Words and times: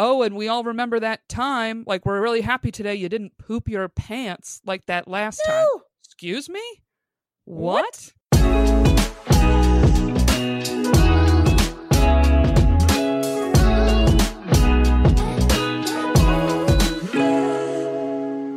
oh, 0.00 0.22
and 0.22 0.34
we 0.34 0.48
all 0.48 0.64
remember 0.64 0.98
that 0.98 1.28
time. 1.28 1.84
Like, 1.86 2.06
we're 2.06 2.20
really 2.22 2.40
happy 2.40 2.72
today 2.72 2.94
you 2.94 3.08
didn't 3.08 3.36
poop 3.36 3.68
your 3.68 3.88
pants 3.88 4.62
like 4.64 4.86
that 4.86 5.06
last 5.06 5.42
time. 5.46 5.66
Excuse 6.04 6.48
me? 6.48 6.62
What? 7.44 7.84
what? 7.84 8.12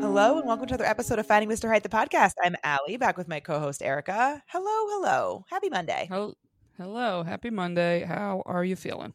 Hello 0.02 0.38
and 0.38 0.48
welcome 0.48 0.68
to 0.68 0.76
another 0.76 0.86
episode 0.86 1.20
of 1.20 1.28
Finding 1.28 1.50
Mr. 1.50 1.68
Height, 1.68 1.84
the 1.84 1.90
podcast. 1.90 2.36
I'm 2.42 2.56
Ali, 2.64 2.96
back 2.96 3.18
with 3.18 3.28
my 3.28 3.42
co-host 3.42 3.82
Erica. 3.82 4.42
Hello, 4.48 4.64
hello. 4.66 5.46
Happy 5.50 5.70
Monday. 5.70 6.08
Hel- 6.10 6.38
Hello, 6.78 7.22
happy 7.22 7.50
Monday. 7.52 8.04
How 8.04 8.42
are 8.46 8.64
you 8.64 8.76
feeling? 8.76 9.14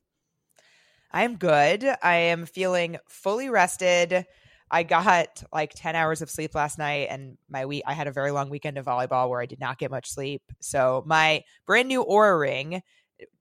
I 1.11 1.25
am 1.25 1.37
good. 1.37 1.85
I 2.03 2.15
am 2.15 2.47
feeling 2.47 2.99
fully 3.09 3.49
rested. 3.49 4.27
I 4.71 4.83
got 4.83 5.43
like 5.53 5.73
10 5.75 5.97
hours 5.97 6.21
of 6.21 6.30
sleep 6.30 6.55
last 6.55 6.79
night 6.79 7.09
and 7.11 7.39
my 7.49 7.65
week 7.65 7.83
I 7.87 7.95
had 7.95 8.07
a 8.07 8.12
very 8.12 8.30
long 8.30 8.51
weekend 8.51 8.77
of 8.77 8.85
volleyball 8.85 9.30
where 9.30 9.41
I 9.41 9.47
did 9.47 9.61
not 9.61 9.79
get 9.79 9.91
much 9.91 10.11
sleep. 10.11 10.43
So 10.61 11.02
my 11.07 11.45
brand 11.66 11.89
new 11.89 12.05
Oura 12.05 12.39
ring, 12.39 12.83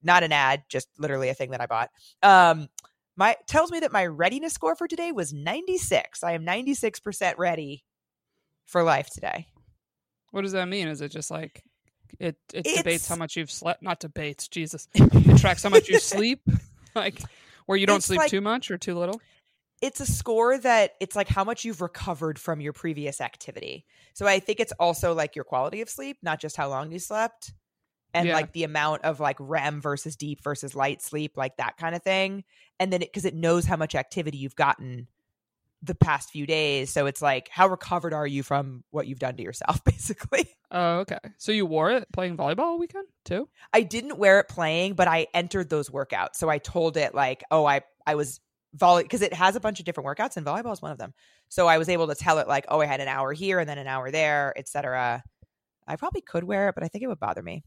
not 0.02 0.24
an 0.24 0.32
ad, 0.32 0.64
just 0.70 0.88
literally 0.98 1.30
a 1.30 1.34
thing 1.34 1.52
that 1.52 1.62
I 1.62 1.66
bought. 1.66 1.90
Um 2.24 2.70
my 3.18 3.36
tells 3.48 3.72
me 3.72 3.80
that 3.82 3.92
my 3.92 4.06
readiness 4.06 4.54
score 4.54 4.76
for 4.76 4.88
today 4.88 5.12
was 5.12 5.34
96. 5.34 6.24
I 6.24 6.34
am 6.34 6.46
96% 6.46 7.34
ready 7.38 7.84
for 8.66 8.84
life 8.84 9.10
today. 9.10 9.48
What 10.32 10.44
does 10.44 10.52
that 10.52 10.68
mean? 10.68 10.88
Is 10.88 11.02
it 11.02 11.10
just 11.10 11.32
like 11.32 11.64
it 12.20 12.38
it 12.54 12.64
debates 12.64 13.08
how 13.08 13.16
much 13.16 13.36
you've 13.36 13.52
slept? 13.52 13.82
Not 13.82 14.00
debates, 14.00 14.48
Jesus. 14.48 14.88
It 14.96 15.40
tracks 15.40 15.64
how 15.64 15.70
much 15.70 15.90
you 15.90 16.00
sleep, 16.00 16.42
like 16.96 17.22
where 17.68 17.78
you 17.78 17.86
don't 17.86 18.02
sleep 18.02 18.18
like- 18.20 18.32
too 18.32 18.42
much 18.42 18.72
or 18.72 18.78
too 18.80 18.96
little. 18.98 19.22
it's 19.80 20.00
a 20.00 20.06
score 20.08 20.58
that 20.58 20.94
it's 21.00 21.16
like 21.16 21.28
how 21.28 21.44
much 21.44 21.64
you've 21.64 21.82
recovered 21.82 22.40
from 22.40 22.60
your 22.60 22.74
previous 22.74 23.22
activity. 23.22 23.86
So 24.16 24.26
I 24.26 24.40
think 24.40 24.60
it's 24.60 24.74
also 24.80 25.14
like 25.14 25.36
your 25.36 25.46
quality 25.46 25.82
of 25.82 25.90
sleep, 25.90 26.18
not 26.24 26.40
just 26.42 26.58
how 26.58 26.68
long 26.68 26.92
you 26.92 26.98
slept. 26.98 27.54
And 28.16 28.30
Yeah. 28.30 28.34
like 28.36 28.54
the 28.54 28.64
amount 28.64 29.04
of 29.04 29.20
like 29.20 29.36
REM 29.40 29.80
versus 29.80 30.16
deep 30.16 30.42
versus 30.44 30.74
light 30.74 31.04
sleep, 31.04 31.38
like 31.38 31.58
that 31.58 31.78
kind 31.78 31.94
of 31.94 32.02
thing. 32.02 32.44
And 32.80 32.92
then 32.92 33.04
it 33.04 33.10
because 33.10 33.26
it 33.26 33.36
knows 33.36 33.66
how 33.66 33.76
much 33.76 33.94
activity 33.94 34.40
you've 34.40 34.56
gotten 34.56 35.08
the 35.82 35.96
past 35.96 36.32
few 36.32 36.46
days. 36.46 36.90
So 36.90 37.06
it's 37.06 37.22
like, 37.22 37.50
how 37.50 37.68
recovered 37.68 38.14
are 38.14 38.26
you 38.26 38.44
from 38.44 38.84
what 38.92 39.08
you've 39.08 39.20
done 39.20 39.36
to 39.38 39.44
yourself, 39.44 39.84
basically? 39.86 40.48
Oh, 40.72 41.00
okay. 41.00 41.20
So 41.38 41.52
you 41.52 41.66
wore 41.66 41.92
it 41.92 42.12
playing 42.12 42.38
volleyball 42.38 42.60
all 42.60 42.80
weekend 42.80 43.08
too? 43.26 43.48
I 43.74 43.82
didn't 43.82 44.18
wear 44.18 44.40
it 44.40 44.48
playing, 44.48 44.94
but 44.94 45.08
I 45.08 45.28
entered 45.34 45.70
those 45.70 45.90
workouts. 45.90 46.36
So 46.36 46.50
I 46.50 46.58
told 46.58 46.98
it 46.98 47.14
like, 47.14 47.44
oh, 47.52 47.66
I 47.66 47.82
I 48.06 48.16
was 48.16 48.40
volley 48.74 49.04
because 49.04 49.22
it 49.22 49.34
has 49.34 49.56
a 49.56 49.60
bunch 49.60 49.80
of 49.80 49.86
different 49.86 50.08
workouts 50.08 50.38
and 50.38 50.46
volleyball 50.46 50.74
is 50.74 50.82
one 50.82 50.92
of 50.92 50.98
them. 50.98 51.14
So 51.50 51.68
I 51.68 51.78
was 51.78 51.90
able 51.90 52.08
to 52.08 52.16
tell 52.16 52.40
it 52.40 52.48
like, 52.48 52.66
oh, 52.70 52.82
I 52.82 52.86
had 52.86 53.00
an 53.00 53.08
hour 53.08 53.32
here 53.34 53.60
and 53.60 53.70
then 53.70 53.78
an 53.78 53.88
hour 53.88 54.12
there, 54.12 54.54
etc. 54.58 55.24
I 55.88 55.96
probably 55.96 56.22
could 56.22 56.44
wear 56.44 56.70
it, 56.70 56.76
but 56.76 56.84
I 56.84 56.88
think 56.88 57.04
it 57.04 57.08
would 57.08 57.20
bother 57.20 57.42
me. 57.42 57.64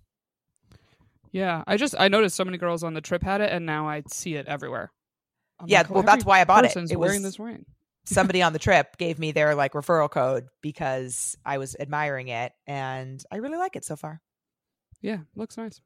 Yeah, 1.32 1.62
I 1.66 1.76
just 1.76 1.94
I 1.98 2.08
noticed 2.08 2.36
so 2.36 2.44
many 2.44 2.58
girls 2.58 2.82
on 2.82 2.94
the 2.94 3.00
trip 3.00 3.22
had 3.22 3.40
it, 3.40 3.52
and 3.52 3.64
now 3.64 3.88
I 3.88 4.02
see 4.08 4.34
it 4.34 4.46
everywhere. 4.46 4.92
I'm 5.60 5.68
yeah, 5.68 5.82
like, 5.82 5.90
well, 5.90 6.02
that's 6.02 6.24
why 6.24 6.40
I 6.40 6.44
bought 6.44 6.64
it. 6.64 6.76
It 6.76 6.96
wearing 6.96 7.22
was 7.22 7.32
this 7.32 7.38
ring. 7.38 7.66
Somebody 8.04 8.42
on 8.42 8.52
the 8.52 8.58
trip 8.58 8.96
gave 8.96 9.18
me 9.18 9.32
their 9.32 9.54
like 9.54 9.72
referral 9.72 10.10
code 10.10 10.46
because 10.62 11.36
I 11.44 11.58
was 11.58 11.76
admiring 11.78 12.28
it 12.28 12.52
and 12.66 13.22
I 13.30 13.36
really 13.36 13.58
like 13.58 13.76
it 13.76 13.84
so 13.84 13.96
far. 13.96 14.20
Yeah, 15.00 15.18
looks 15.34 15.56
nice. 15.56 15.80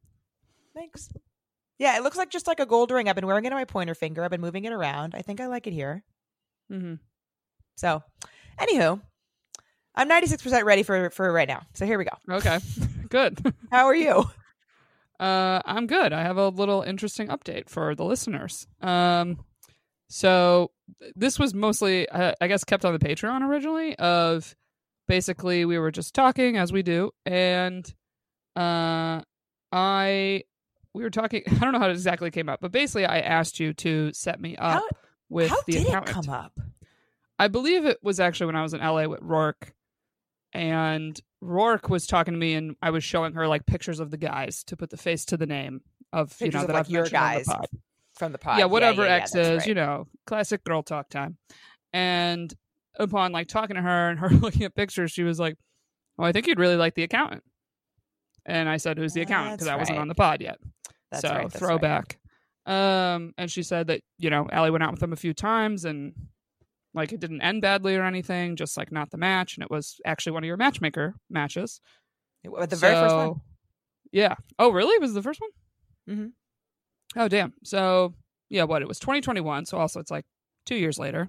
Thanks. 0.74 1.08
Yeah, 1.78 1.96
it 1.96 2.02
looks 2.02 2.16
like 2.16 2.30
just 2.30 2.46
like 2.46 2.60
a 2.60 2.66
gold 2.66 2.90
ring. 2.90 3.08
I've 3.08 3.16
been 3.16 3.26
wearing 3.26 3.44
it 3.44 3.52
on 3.52 3.58
my 3.58 3.64
pointer 3.64 3.94
finger. 3.94 4.22
I've 4.22 4.30
been 4.30 4.40
moving 4.40 4.64
it 4.64 4.72
around. 4.72 5.14
I 5.14 5.22
think 5.22 5.40
I 5.40 5.46
like 5.46 5.66
it 5.66 5.72
here. 5.72 6.04
Mm-hmm. 6.70 6.94
So, 7.76 8.02
anywho, 8.58 9.00
I'm 9.94 10.08
96% 10.08 10.64
ready 10.64 10.82
for 10.82 11.10
for 11.10 11.32
right 11.32 11.48
now. 11.48 11.62
So 11.74 11.86
here 11.86 11.98
we 11.98 12.04
go. 12.04 12.36
Okay, 12.36 12.58
good. 13.08 13.54
How 13.70 13.86
are 13.86 13.94
you? 13.94 14.24
Uh, 15.18 15.60
I'm 15.64 15.86
good. 15.86 16.12
I 16.12 16.22
have 16.22 16.36
a 16.36 16.48
little 16.48 16.82
interesting 16.82 17.28
update 17.28 17.68
for 17.68 17.94
the 17.94 18.04
listeners. 18.04 18.66
Um, 18.80 19.44
so 20.08 20.70
this 21.16 21.38
was 21.38 21.54
mostly, 21.54 22.08
uh, 22.08 22.32
I 22.40 22.48
guess, 22.48 22.64
kept 22.64 22.84
on 22.84 22.92
the 22.92 22.98
Patreon 22.98 23.48
originally. 23.48 23.96
Of 23.96 24.54
basically, 25.08 25.64
we 25.64 25.78
were 25.78 25.90
just 25.90 26.14
talking 26.14 26.56
as 26.56 26.72
we 26.72 26.82
do, 26.82 27.10
and 27.26 27.86
uh, 28.56 29.22
I 29.72 30.44
we 30.92 31.02
were 31.02 31.10
talking. 31.10 31.42
I 31.50 31.54
don't 31.58 31.72
know 31.72 31.78
how 31.78 31.88
it 31.88 31.92
exactly 31.92 32.30
came 32.30 32.48
up, 32.48 32.60
but 32.60 32.72
basically, 32.72 33.06
I 33.06 33.20
asked 33.20 33.60
you 33.60 33.72
to 33.74 34.12
set 34.12 34.40
me 34.40 34.56
up 34.56 34.82
How- 34.82 34.88
with 35.28 35.50
How 35.50 35.62
the 35.66 35.72
did 35.72 35.86
it 35.86 36.06
come 36.06 36.28
up? 36.28 36.58
I 37.38 37.48
believe 37.48 37.84
it 37.84 37.98
was 38.02 38.20
actually 38.20 38.46
when 38.46 38.56
I 38.56 38.62
was 38.62 38.74
in 38.74 38.80
LA 38.80 39.06
with 39.06 39.20
Rourke, 39.20 39.74
and 40.52 41.18
Rourke 41.40 41.88
was 41.88 42.06
talking 42.06 42.32
to 42.34 42.38
me, 42.38 42.54
and 42.54 42.76
I 42.80 42.90
was 42.90 43.02
showing 43.02 43.32
her 43.34 43.48
like 43.48 43.66
pictures 43.66 43.98
of 44.00 44.10
the 44.10 44.16
guys 44.16 44.62
to 44.64 44.76
put 44.76 44.90
the 44.90 44.96
face 44.96 45.24
to 45.26 45.36
the 45.36 45.46
name 45.46 45.80
of 46.12 46.36
you 46.40 46.50
know 46.50 46.60
of, 46.60 46.66
that 46.68 46.72
like, 46.74 46.80
I've 46.86 46.90
your 46.90 47.02
mentioned 47.02 47.16
on 47.22 47.32
the 47.32 47.44
guys. 47.54 47.68
From 48.16 48.32
the 48.32 48.38
pod. 48.38 48.58
yeah, 48.58 48.66
whatever 48.66 49.04
yeah, 49.04 49.14
X 49.14 49.34
is, 49.34 49.58
right. 49.58 49.66
you 49.66 49.74
know, 49.74 50.06
classic 50.26 50.62
girl 50.64 50.82
talk 50.82 51.08
time. 51.08 51.36
And 51.92 52.52
upon 52.98 53.32
like 53.32 53.48
talking 53.48 53.76
to 53.76 53.82
her 53.82 54.10
and 54.10 54.18
her 54.20 54.28
looking 54.30 54.62
at 54.62 54.74
pictures, 54.74 55.10
she 55.10 55.24
was 55.24 55.40
like, 55.40 55.56
"Oh, 56.18 56.24
I 56.24 56.32
think 56.32 56.46
you'd 56.46 56.58
really 56.58 56.76
like 56.76 56.94
the 56.94 57.02
accountant." 57.02 57.42
And 58.46 58.68
I 58.68 58.76
said, 58.76 58.98
"Who's 58.98 59.14
the 59.14 59.22
accountant?" 59.22 59.58
Because 59.58 59.68
I 59.68 59.76
wasn't 59.76 59.98
on 59.98 60.08
the 60.08 60.14
pod 60.14 60.40
yet 60.40 60.58
That's 61.10 61.22
so 61.22 61.34
right. 61.34 61.52
Throwback. 61.52 62.18
Um, 62.66 63.34
and 63.36 63.50
she 63.50 63.62
said 63.62 63.88
that 63.88 64.00
you 64.18 64.30
know 64.30 64.48
Ali 64.52 64.70
went 64.70 64.84
out 64.84 64.92
with 64.92 65.02
him 65.02 65.12
a 65.12 65.16
few 65.16 65.34
times 65.34 65.84
and 65.84 66.14
like 66.94 67.12
it 67.12 67.20
didn't 67.20 67.42
end 67.42 67.62
badly 67.62 67.96
or 67.96 68.04
anything, 68.04 68.56
just 68.56 68.76
like 68.76 68.92
not 68.92 69.10
the 69.10 69.18
match, 69.18 69.56
and 69.56 69.64
it 69.64 69.70
was 69.70 70.00
actually 70.06 70.32
one 70.32 70.44
of 70.44 70.46
your 70.48 70.56
matchmaker 70.56 71.14
matches. 71.28 71.80
The 72.44 72.76
very 72.76 72.94
first 72.94 73.16
one. 73.16 73.40
Yeah. 74.12 74.36
Oh, 74.58 74.70
really? 74.70 74.98
Was 74.98 75.14
the 75.14 75.22
first 75.22 75.40
one? 75.40 75.50
Mhm. 76.08 76.32
Oh, 77.16 77.28
damn. 77.28 77.52
So 77.62 78.14
yeah, 78.48 78.64
what 78.64 78.82
it 78.82 78.88
was 78.88 78.98
2021. 78.98 79.66
So 79.66 79.78
also 79.78 80.00
it's 80.00 80.10
like 80.10 80.24
two 80.66 80.76
years 80.76 80.98
later. 80.98 81.28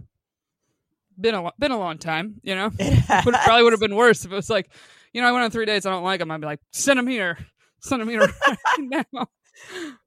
Been 1.19 1.35
a 1.35 1.43
lo- 1.43 1.51
been 1.57 1.71
a 1.71 1.79
long 1.79 1.97
time, 1.97 2.41
you 2.43 2.55
know. 2.55 2.71
It 2.77 3.05
Would 3.25 3.35
probably 3.35 3.63
would 3.63 3.73
have 3.73 3.79
been 3.79 3.95
worse 3.95 4.25
if 4.25 4.31
it 4.31 4.35
was 4.35 4.49
like, 4.49 4.69
you 5.13 5.21
know, 5.21 5.27
I 5.27 5.31
went 5.31 5.45
on 5.45 5.51
three 5.51 5.65
dates, 5.65 5.85
I 5.85 5.91
don't 5.91 6.03
like 6.03 6.19
them. 6.19 6.29
I'd 6.29 6.41
be 6.41 6.45
like, 6.47 6.59
send 6.71 6.99
them 6.99 7.07
here, 7.07 7.37
send 7.79 8.01
them 8.01 8.09
here 8.09 8.19
right 8.19 9.05
now. 9.13 9.27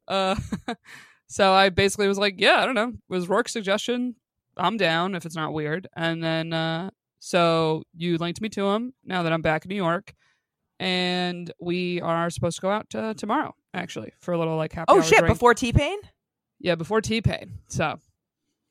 Uh, 0.06 0.34
so 1.26 1.52
I 1.54 1.70
basically 1.70 2.08
was 2.08 2.18
like, 2.18 2.34
yeah, 2.38 2.56
I 2.60 2.66
don't 2.66 2.74
know. 2.74 2.88
It 2.88 2.98
was 3.08 3.26
Rourke's 3.28 3.52
suggestion. 3.52 4.16
I'm 4.58 4.76
down 4.76 5.14
if 5.14 5.24
it's 5.24 5.36
not 5.36 5.54
weird. 5.54 5.88
And 5.96 6.22
then 6.22 6.52
uh, 6.52 6.90
so 7.20 7.84
you 7.96 8.18
linked 8.18 8.42
me 8.42 8.50
to 8.50 8.66
him. 8.68 8.92
Now 9.02 9.22
that 9.22 9.32
I'm 9.32 9.40
back 9.42 9.64
in 9.64 9.70
New 9.70 9.76
York, 9.76 10.12
and 10.80 11.52
we 11.60 12.00
are 12.00 12.30
supposed 12.30 12.56
to 12.56 12.62
go 12.62 12.70
out 12.70 12.86
uh, 12.94 13.14
tomorrow, 13.14 13.54
actually, 13.74 14.12
for 14.20 14.32
a 14.32 14.38
little 14.38 14.56
like 14.56 14.72
happy. 14.72 14.86
Oh 14.88 14.96
hour 14.96 15.02
shit! 15.02 15.18
drink. 15.18 15.34
Before 15.34 15.54
T 15.54 15.72
Pain. 15.72 15.98
yeah, 16.60 16.74
before 16.74 17.00
T 17.00 17.20
Pain. 17.20 17.58
So 17.68 17.98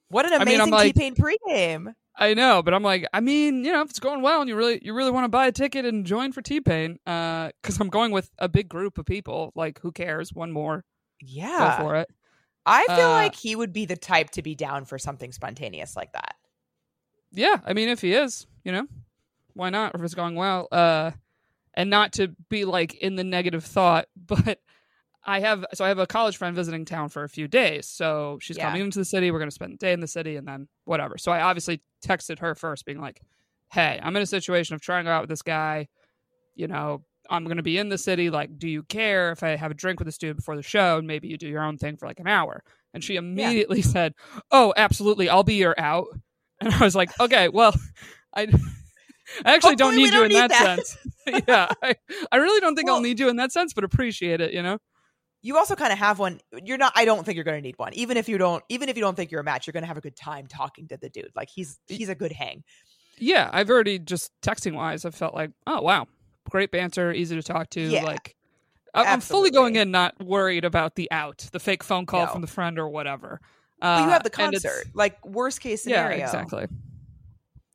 What 0.09 0.25
an 0.25 0.33
I 0.33 0.45
mean, 0.45 0.55
amazing 0.55 0.71
like- 0.71 0.93
T 0.95 0.99
Pain 0.99 1.15
pregame. 1.15 1.93
I 2.19 2.33
know, 2.33 2.63
but 2.63 2.73
I'm 2.73 2.81
like, 2.81 3.05
I 3.13 3.19
mean, 3.19 3.63
you 3.63 3.71
know, 3.71 3.81
if 3.83 3.91
it's 3.91 3.99
going 3.99 4.23
well 4.23 4.41
and 4.41 4.49
you 4.49 4.55
really, 4.55 4.79
you 4.83 4.91
really 4.95 5.11
want 5.11 5.25
to 5.25 5.29
buy 5.29 5.45
a 5.45 5.51
ticket 5.51 5.85
and 5.85 6.03
join 6.03 6.31
for 6.31 6.41
T 6.41 6.59
Pain, 6.61 6.97
uh, 7.05 7.51
because 7.61 7.79
I'm 7.79 7.89
going 7.89 8.11
with 8.11 8.31
a 8.39 8.49
big 8.49 8.67
group 8.69 8.97
of 8.97 9.05
people. 9.05 9.51
Like, 9.55 9.79
who 9.81 9.91
cares? 9.91 10.33
One 10.33 10.51
more, 10.51 10.83
Yeah. 11.21 11.77
go 11.77 11.83
for 11.83 11.95
it. 11.97 12.09
I 12.65 12.85
feel 12.87 13.05
Uh, 13.05 13.11
like 13.11 13.35
he 13.35 13.55
would 13.55 13.71
be 13.71 13.85
the 13.85 13.95
type 13.95 14.31
to 14.31 14.41
be 14.41 14.55
down 14.55 14.85
for 14.85 14.97
something 14.97 15.31
spontaneous 15.31 15.95
like 15.95 16.11
that. 16.13 16.35
Yeah, 17.31 17.57
I 17.65 17.73
mean, 17.73 17.87
if 17.87 18.01
he 18.01 18.13
is, 18.13 18.47
you 18.63 18.71
know, 18.71 18.87
why 19.53 19.69
not? 19.69 19.93
If 19.93 20.01
it's 20.01 20.15
going 20.15 20.33
well, 20.35 20.67
uh, 20.71 21.11
and 21.77 21.89
not 21.89 22.11
to 22.13 22.35
be 22.49 22.65
like 22.65 22.95
in 22.95 23.15
the 23.15 23.23
negative 23.23 23.63
thought, 23.63 24.07
but 24.17 24.59
I 25.25 25.39
have 25.41 25.65
so 25.73 25.85
I 25.85 25.89
have 25.89 25.99
a 25.99 26.07
college 26.07 26.35
friend 26.37 26.55
visiting 26.55 26.83
town 26.85 27.09
for 27.09 27.23
a 27.23 27.29
few 27.29 27.47
days, 27.47 27.87
so 27.87 28.39
she's 28.41 28.57
Yeah. 28.57 28.63
coming 28.65 28.81
into 28.81 28.99
the 28.99 29.05
city. 29.05 29.29
We're 29.31 29.39
gonna 29.39 29.51
spend 29.51 29.73
the 29.73 29.77
day 29.77 29.93
in 29.93 29.99
the 30.01 30.07
city, 30.07 30.35
and 30.37 30.47
then 30.47 30.67
whatever. 30.85 31.17
So 31.17 31.31
I 31.31 31.41
obviously 31.41 31.81
texted 32.05 32.39
her 32.39 32.55
first, 32.55 32.85
being 32.85 32.99
like, 32.99 33.21
"Hey, 33.71 33.99
I'm 34.01 34.15
in 34.15 34.21
a 34.21 34.25
situation 34.25 34.73
of 34.75 34.81
trying 34.81 35.05
to 35.05 35.09
go 35.09 35.13
out 35.13 35.21
with 35.21 35.29
this 35.29 35.41
guy. 35.41 35.87
You 36.55 36.67
know, 36.67 37.03
I'm 37.29 37.45
gonna 37.45 37.61
be 37.63 37.77
in 37.77 37.89
the 37.89 37.97
city. 37.97 38.29
Like, 38.29 38.57
do 38.57 38.67
you 38.69 38.83
care 38.83 39.31
if 39.33 39.43
I 39.43 39.55
have 39.57 39.69
a 39.71 39.73
drink 39.75 39.99
with 39.99 40.07
this 40.07 40.17
dude 40.17 40.37
before 40.37 40.55
the 40.55 40.63
show, 40.63 40.97
and 40.97 41.07
maybe 41.07 41.27
you 41.27 41.37
do 41.37 41.47
your 41.47 41.63
own 41.63 41.77
thing 41.77 41.97
for 41.97 42.07
like 42.07 42.19
an 42.21 42.27
hour?" 42.27 42.63
And 42.93 43.03
she 43.03 43.17
immediately 43.17 43.81
said, 43.95 44.13
"Oh, 44.49 44.73
absolutely, 44.77 45.29
I'll 45.29 45.43
be 45.43 45.55
your 45.55 45.75
out." 45.77 46.07
And 46.61 46.73
I 46.73 46.79
was 46.79 46.95
like, 46.95 47.11
"Okay, 47.19 47.49
well, 47.49 47.75
I." 48.35 48.47
I 49.45 49.55
actually 49.55 49.75
don't 49.75 49.95
need 49.95 50.05
you 50.05 50.11
don't 50.11 50.25
in 50.25 50.29
need 50.29 50.37
that, 50.37 50.49
that. 50.49 50.87
sense. 50.87 50.97
yeah, 51.47 51.67
I, 51.83 51.95
I 52.31 52.37
really 52.37 52.59
don't 52.61 52.75
think 52.75 52.87
Well- 52.87 52.95
I'll 52.95 53.01
need 53.01 53.19
you 53.19 53.29
in 53.29 53.35
that 53.37 53.51
sense, 53.51 53.73
but 53.73 53.83
appreciate 53.83 54.41
it. 54.41 54.53
You 54.53 54.61
know. 54.63 54.77
You 55.43 55.55
also 55.57 55.75
kind 55.75 55.93
of 55.93 55.99
have 55.99 56.17
one. 56.19 56.39
You're 56.63 56.79
not. 56.79 56.93
I 56.95 57.05
don't 57.05 57.23
think 57.23 57.35
you're 57.35 57.43
going 57.45 57.57
to 57.57 57.61
need 57.61 57.77
one. 57.77 57.93
Even 57.93 58.17
if 58.17 58.27
you 58.27 58.37
don't. 58.37 58.63
Even 58.69 58.89
if 58.89 58.97
you 58.97 59.01
don't 59.01 59.15
think 59.15 59.31
you're 59.31 59.41
a 59.41 59.43
match, 59.43 59.67
you're 59.67 59.71
going 59.73 59.83
to 59.83 59.87
have 59.87 59.97
a 59.97 60.01
good 60.01 60.15
time 60.15 60.47
talking 60.47 60.87
to 60.87 60.97
the 60.97 61.09
dude. 61.09 61.29
Like 61.35 61.49
he's 61.49 61.79
he's 61.87 62.09
a 62.09 62.15
good 62.15 62.31
hang. 62.31 62.63
Yeah, 63.19 63.49
I've 63.53 63.69
already 63.69 63.97
just 63.99 64.31
texting 64.41 64.73
wise, 64.73 65.05
I've 65.05 65.15
felt 65.15 65.33
like, 65.33 65.51
oh 65.65 65.81
wow, 65.81 66.07
great 66.49 66.71
banter, 66.71 67.11
easy 67.11 67.35
to 67.35 67.41
talk 67.43 67.69
to. 67.71 67.81
Yeah, 67.81 68.03
like, 68.03 68.35
I- 68.93 69.05
I'm 69.05 69.21
fully 69.21 69.49
going 69.51 69.75
in 69.75 69.89
not 69.91 70.23
worried 70.23 70.65
about 70.65 70.95
the 70.95 71.09
out, 71.11 71.47
the 71.51 71.59
fake 71.59 71.83
phone 71.83 72.05
call 72.05 72.25
No. 72.25 72.31
from 72.31 72.41
the 72.41 72.47
friend 72.47 72.77
or 72.77 72.89
whatever. 72.89 73.39
But 73.79 74.03
you 74.03 74.09
have 74.09 74.23
the 74.23 74.29
Uh, 74.29 74.47
it's- 74.49 74.63
concert. 74.63 74.87
Like 74.93 75.23
worst 75.25 75.61
case 75.61 75.83
scenario. 75.83 76.17
Yeah, 76.17 76.25
exactly. 76.25 76.65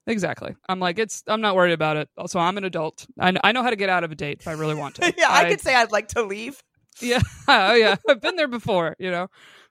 Exactly. 0.06 0.54
I'm 0.68 0.80
like, 0.80 0.98
it's. 0.98 1.22
I'm 1.28 1.40
not 1.40 1.54
worried 1.54 1.72
about 1.72 1.96
it. 1.96 2.08
Also, 2.16 2.38
I'm 2.38 2.58
an 2.58 2.64
adult. 2.64 3.06
I, 3.20 3.32
I 3.44 3.52
know 3.52 3.62
how 3.62 3.70
to 3.70 3.76
get 3.76 3.88
out 3.88 4.02
of 4.04 4.10
a 4.10 4.14
date 4.14 4.38
if 4.40 4.48
I 4.48 4.52
really 4.52 4.74
want 4.74 4.96
to. 4.96 5.14
yeah, 5.18 5.28
I, 5.30 5.48
could 5.48 5.60
say 5.60 5.74
I'd 5.74 5.92
like 5.92 6.08
to 6.08 6.22
leave. 6.22 6.62
Yeah. 7.00 7.20
Oh, 7.48 7.74
yeah. 7.74 7.96
I've 8.08 8.20
been 8.20 8.36
there 8.36 8.48
before, 8.48 8.96
you 8.98 9.10
know. 9.10 9.28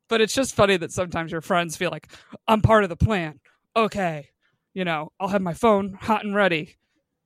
But 0.09 0.21
it's 0.21 0.33
just 0.33 0.55
funny 0.55 0.77
that 0.77 0.91
sometimes 0.91 1.31
your 1.31 1.41
friends 1.41 1.77
feel 1.77 1.89
like 1.89 2.11
I'm 2.47 2.61
part 2.61 2.83
of 2.83 2.89
the 2.89 2.97
plan. 2.97 3.39
Okay, 3.75 4.29
you 4.73 4.83
know, 4.83 5.11
I'll 5.19 5.29
have 5.29 5.41
my 5.41 5.53
phone 5.53 5.93
hot 5.93 6.25
and 6.25 6.35
ready. 6.35 6.75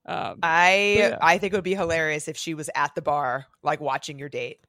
Um, 0.06 0.38
I 0.42 0.94
yeah. 0.98 1.18
I 1.20 1.38
think 1.38 1.52
it 1.52 1.56
would 1.56 1.64
be 1.64 1.74
hilarious 1.74 2.28
if 2.28 2.36
she 2.36 2.54
was 2.54 2.70
at 2.76 2.94
the 2.94 3.02
bar, 3.02 3.46
like 3.62 3.80
watching 3.80 4.18
your 4.18 4.28
date. 4.28 4.60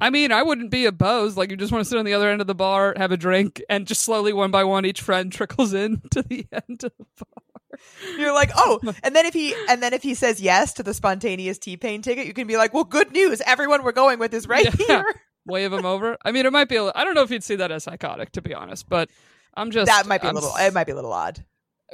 I 0.00 0.10
mean, 0.10 0.32
I 0.32 0.42
wouldn't 0.42 0.70
be 0.70 0.86
opposed. 0.86 1.36
Like, 1.36 1.50
you 1.50 1.56
just 1.56 1.72
want 1.72 1.84
to 1.84 1.88
sit 1.88 1.98
on 1.98 2.04
the 2.04 2.14
other 2.14 2.28
end 2.30 2.40
of 2.40 2.46
the 2.46 2.54
bar, 2.54 2.94
have 2.96 3.12
a 3.12 3.16
drink, 3.16 3.62
and 3.68 3.86
just 3.86 4.02
slowly, 4.02 4.32
one 4.32 4.50
by 4.50 4.64
one, 4.64 4.84
each 4.84 5.00
friend 5.00 5.32
trickles 5.32 5.72
in 5.72 6.02
to 6.10 6.22
the 6.22 6.46
end 6.52 6.84
of 6.84 6.92
the 6.98 7.06
bar. 7.24 7.78
You're 8.18 8.34
like, 8.34 8.50
oh, 8.56 8.80
and 9.02 9.14
then 9.14 9.24
if 9.26 9.34
he 9.34 9.54
and 9.68 9.82
then 9.82 9.92
if 9.94 10.02
he 10.02 10.14
says 10.14 10.40
yes 10.40 10.72
to 10.74 10.82
the 10.82 10.92
spontaneous 10.94 11.58
T 11.58 11.76
Pain 11.76 12.02
ticket, 12.02 12.26
you 12.26 12.34
can 12.34 12.46
be 12.46 12.56
like, 12.56 12.74
well, 12.74 12.84
good 12.84 13.12
news, 13.12 13.40
everyone 13.46 13.84
we're 13.84 13.92
going 13.92 14.18
with 14.18 14.34
is 14.34 14.48
right 14.48 14.64
Yeah. 14.64 14.86
here. 14.86 15.04
Wave 15.46 15.70
them 15.70 15.86
over. 15.86 16.16
I 16.24 16.32
mean, 16.32 16.44
it 16.44 16.52
might 16.52 16.68
be. 16.68 16.76
A, 16.76 16.90
I 16.94 17.04
don't 17.04 17.14
know 17.14 17.22
if 17.22 17.30
you'd 17.30 17.44
see 17.44 17.56
that 17.56 17.70
as 17.70 17.84
psychotic, 17.84 18.32
to 18.32 18.42
be 18.42 18.52
honest. 18.52 18.88
But 18.88 19.08
I'm 19.54 19.70
just 19.70 19.86
that 19.86 20.06
might 20.06 20.20
be 20.20 20.26
a 20.26 20.30
I'm 20.30 20.34
little. 20.34 20.52
It 20.58 20.74
might 20.74 20.84
be 20.84 20.92
a 20.92 20.96
little 20.96 21.12
odd. 21.12 21.44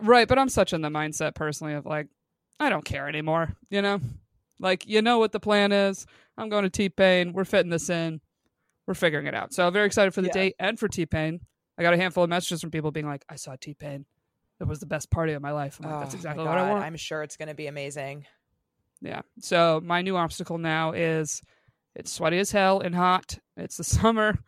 right. 0.01 0.27
But 0.27 0.39
I'm 0.39 0.49
such 0.49 0.73
in 0.73 0.81
the 0.81 0.89
mindset 0.89 1.35
personally 1.35 1.75
of 1.75 1.85
like, 1.87 2.09
I 2.59 2.69
don't 2.71 2.85
care 2.85 3.07
anymore. 3.09 3.55
You 3.69 3.83
know, 3.83 4.01
like 4.59 4.89
you 4.89 5.03
know 5.03 5.19
what 5.19 5.33
the 5.33 5.41
plan 5.41 5.71
is. 5.71 6.07
I'm 6.37 6.49
going 6.49 6.65
to 6.65 6.71
T 6.71 6.89
Pain. 6.89 7.33
We're 7.33 7.45
fitting 7.45 7.71
this 7.71 7.89
in. 7.91 8.21
We're 8.87 8.95
figuring 8.95 9.27
it 9.27 9.35
out. 9.35 9.53
So 9.55 9.67
I'm 9.67 9.73
very 9.73 9.87
excited 9.87 10.13
for 10.13 10.21
the 10.21 10.29
Yeah. 10.29 10.33
date 10.33 10.55
and 10.59 10.79
for 10.79 10.89
T 10.89 11.07
Pain. 11.07 11.41
I 11.79 11.83
got 11.83 11.95
a 11.95 11.97
handful 11.97 12.25
of 12.25 12.31
messages 12.31 12.61
from 12.61 12.71
people 12.71 12.91
being 12.91 13.07
like, 13.07 13.25
I 13.29 13.37
saw 13.37 13.57
T 13.57 13.75
Pain. 13.75 14.05
It 14.61 14.65
was 14.65 14.79
the 14.81 14.87
best 14.87 15.11
party 15.11 15.33
of 15.33 15.43
my 15.43 15.51
life. 15.51 15.79
I'm 15.81 15.91
like, 15.91 16.01
that's 16.01 16.15
Oh, 16.15 16.19
exactly 16.19 16.45
my 16.45 16.51
what 16.51 16.59
I 16.59 16.71
want. 16.73 16.85
I'm 16.85 16.97
sure 16.97 17.23
it's 17.23 17.37
going 17.37 17.49
to 17.49 17.55
be 17.55 17.67
amazing. 17.67 18.27
Yeah. 19.01 19.23
So 19.41 19.81
my 19.85 20.01
new 20.03 20.17
obstacle 20.17 20.59
now 20.59 20.93
is 20.93 21.43
it's 21.95 22.13
sweaty 22.13 22.39
as 22.39 22.51
hell 22.53 22.81
and 22.81 22.95
hot. 22.95 23.39
It's 23.57 23.77
the 23.77 23.85
summer. 23.85 24.39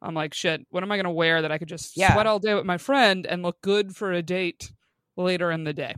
I'm 0.00 0.14
like, 0.14 0.34
shit, 0.34 0.66
what 0.70 0.82
am 0.82 0.90
I 0.90 0.96
going 0.96 1.04
to 1.04 1.10
wear 1.10 1.42
that 1.42 1.52
I 1.52 1.58
could 1.58 1.68
just 1.68 1.96
Yeah. 1.96 2.12
sweat 2.12 2.26
all 2.26 2.40
day 2.40 2.54
with 2.54 2.64
my 2.64 2.76
friend 2.78 3.24
and 3.26 3.42
look 3.42 3.60
good 3.62 3.94
for 3.94 4.12
a 4.12 4.20
date 4.22 4.72
later 5.16 5.52
in 5.52 5.62
the 5.64 5.72
day? 5.72 5.94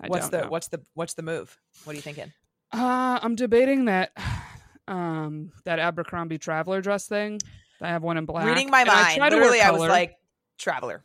I 0.00 0.08
what's 0.08 0.28
the 0.30 0.42
know. 0.42 0.48
what's 0.48 0.68
the 0.68 0.80
what's 0.94 1.14
the 1.14 1.22
move? 1.22 1.58
What 1.84 1.92
are 1.92 1.96
you 1.96 2.02
thinking? 2.02 2.32
Uh, 2.72 3.18
I'm 3.22 3.34
debating 3.34 3.84
that 3.86 4.12
um 4.88 5.52
that 5.64 5.78
Abercrombie 5.78 6.38
traveler 6.38 6.80
dress 6.80 7.06
thing. 7.06 7.40
I 7.80 7.88
have 7.88 8.02
one 8.02 8.16
in 8.16 8.24
black. 8.24 8.46
Reading 8.46 8.70
my 8.70 8.80
and 8.82 8.90
I 8.90 9.02
mind. 9.02 9.16
try 9.18 9.28
Literally, 9.28 9.60
I 9.60 9.70
was 9.70 9.82
like, 9.82 10.16
traveler. 10.58 11.04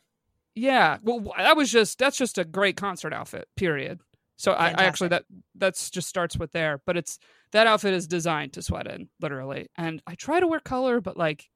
Yeah, 0.54 0.98
well, 1.02 1.32
that 1.36 1.56
was 1.56 1.70
just 1.70 1.98
that's 1.98 2.16
just 2.16 2.38
a 2.38 2.44
great 2.44 2.76
concert 2.76 3.12
outfit. 3.12 3.48
Period. 3.56 4.00
So 4.36 4.52
I, 4.52 4.68
I 4.68 4.84
actually 4.84 5.08
that 5.08 5.24
that's 5.54 5.90
just 5.90 6.08
starts 6.08 6.36
with 6.36 6.52
there, 6.52 6.82
but 6.84 6.96
it's 6.96 7.18
that 7.52 7.66
outfit 7.66 7.94
is 7.94 8.06
designed 8.06 8.54
to 8.54 8.62
sweat 8.62 8.86
in, 8.86 9.08
literally. 9.20 9.68
And 9.76 10.02
I 10.06 10.14
try 10.14 10.40
to 10.40 10.46
wear 10.46 10.60
color, 10.60 11.00
but 11.00 11.16
like 11.16 11.48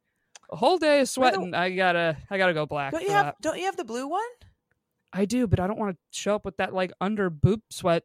a 0.50 0.56
whole 0.56 0.78
day 0.78 1.00
of 1.00 1.10
Wear 1.16 1.30
the- 1.30 1.34
sweating, 1.36 1.54
I 1.54 1.70
gotta 1.74 2.16
I 2.30 2.38
gotta 2.38 2.54
go 2.54 2.66
black. 2.66 2.92
Don't 2.92 3.02
you 3.02 3.10
have 3.10 3.26
that. 3.26 3.40
Don't 3.40 3.58
you 3.58 3.64
have 3.64 3.76
the 3.76 3.84
blue 3.84 4.06
one? 4.06 4.22
I 5.12 5.24
do, 5.24 5.46
but 5.46 5.60
I 5.60 5.66
don't 5.66 5.78
want 5.78 5.96
to 5.96 6.18
show 6.18 6.34
up 6.34 6.44
with 6.44 6.58
that 6.58 6.74
like 6.74 6.92
under 7.00 7.30
boob 7.30 7.62
sweat 7.70 8.04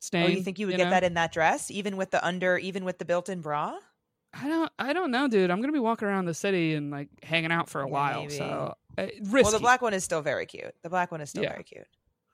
stain. 0.00 0.24
Oh, 0.24 0.28
you 0.28 0.42
think 0.42 0.58
you 0.58 0.66
would 0.66 0.76
get 0.76 0.84
know? 0.84 0.90
that 0.90 1.04
in 1.04 1.14
that 1.14 1.32
dress, 1.32 1.70
even 1.70 1.96
with 1.96 2.10
the 2.10 2.24
under, 2.24 2.56
even 2.58 2.84
with 2.84 2.98
the 2.98 3.04
built-in 3.04 3.40
bra? 3.40 3.76
I 4.34 4.46
don't 4.48 4.70
I 4.78 4.92
don't 4.92 5.10
know, 5.10 5.26
dude. 5.28 5.50
I'm 5.50 5.60
gonna 5.60 5.72
be 5.72 5.78
walking 5.78 6.06
around 6.06 6.26
the 6.26 6.34
city 6.34 6.74
and 6.74 6.90
like 6.90 7.08
hanging 7.22 7.50
out 7.52 7.68
for 7.68 7.80
a 7.80 7.86
Yeah, 7.86 7.92
while, 7.92 8.20
maybe. 8.22 8.36
so 8.36 8.74
uh, 8.98 9.06
risky. 9.22 9.42
Well, 9.42 9.52
the 9.52 9.58
black 9.58 9.80
one 9.82 9.94
is 9.94 10.04
still 10.04 10.20
very 10.22 10.44
cute. 10.46 10.74
The 10.82 10.90
black 10.90 11.10
one 11.10 11.20
is 11.20 11.30
still 11.30 11.42
Yeah. 11.44 11.50
very 11.52 11.64
cute. 11.64 11.86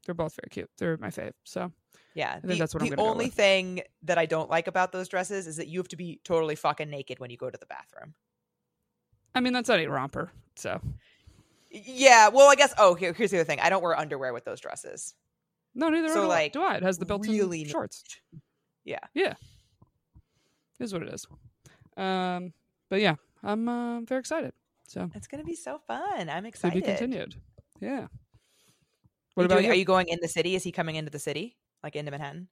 They're 0.05 0.15
both 0.15 0.35
very 0.35 0.49
cute. 0.51 0.71
They're 0.77 0.97
my 0.99 1.09
fave. 1.09 1.33
So 1.45 1.71
Yeah, 2.15 2.33
think 2.35 2.45
the, 2.47 2.57
that's 2.57 2.75
what 2.75 2.83
I'm 2.83 2.91
the 2.91 2.97
gonna 2.97 3.07
go 3.07 3.13
only 3.13 3.27
with. 3.27 3.35
thing 3.35 3.83
that 4.03 4.19
I 4.19 4.27
don't 4.27 4.51
like 4.51 4.67
about 4.67 4.91
those 4.93 5.09
dresses 5.09 5.47
is 5.47 5.57
that 5.57 5.69
you 5.69 5.79
have 5.79 5.89
to 5.89 5.97
be 5.97 6.21
totally 6.25 6.57
fucking 6.57 6.91
naked 6.91 7.21
when 7.21 7.31
you 7.31 7.37
go 7.37 7.49
to 7.49 7.57
the 7.59 7.67
bathroom. 7.67 8.15
I 9.35 9.41
mean 9.41 9.53
that's 9.53 9.71
any 9.71 9.87
romper. 9.87 10.31
So 10.57 10.81
Yeah, 11.71 12.29
well, 12.29 12.51
I 12.51 12.55
guess. 12.55 12.75
Oh, 12.79 12.95
here, 12.95 13.13
here's 13.13 13.31
the 13.31 13.39
other 13.39 13.45
thing. 13.45 13.61
I 13.61 13.69
don't 13.71 13.83
wear 13.83 13.97
underwear 13.99 14.33
with 14.33 14.45
those 14.45 14.61
dresses. 14.61 15.15
No, 15.75 15.89
neither 15.89 16.09
So, 16.09 16.15
do 16.15 16.21
I- 16.23 16.27
like, 16.29 16.53
do 16.53 16.63
I. 16.63 16.77
It 16.77 16.83
has 16.83 16.99
the 16.99 17.07
built-in 17.07 17.33
really- 17.33 17.65
shorts. 17.65 18.05
Yeah. 18.85 18.99
Yeah. 19.15 19.35
Is 20.81 20.93
what 20.93 21.03
it 21.03 21.15
is. 21.15 21.27
Um, 21.97 22.53
but 22.91 23.01
yeah, 23.01 23.15
I'm 23.43 23.69
uh, 23.69 24.01
very 24.03 24.19
excited. 24.21 24.53
So 24.87 25.09
It's 25.15 25.27
gonna 25.27 25.45
be 25.45 25.55
so 25.55 25.79
fun. 25.87 26.29
I'm 26.29 26.43
to 26.43 26.49
excited. 26.49 26.83
be 26.83 26.87
continued. 26.87 27.37
Yeah. 27.81 28.03
Are 28.03 28.09
What 29.35 29.43
you 29.43 29.45
about 29.47 29.55
doing- 29.57 29.65
you? 29.67 29.71
Are 29.73 29.75
you 29.75 29.85
going 29.85 30.09
in 30.09 30.19
the 30.21 30.29
city? 30.29 30.55
Is 30.55 30.63
he 30.63 30.73
coming 30.73 30.97
into 30.97 31.11
the 31.11 31.19
city, 31.19 31.57
like 31.83 31.97
into 31.97 32.11
Manhattan? 32.11 32.49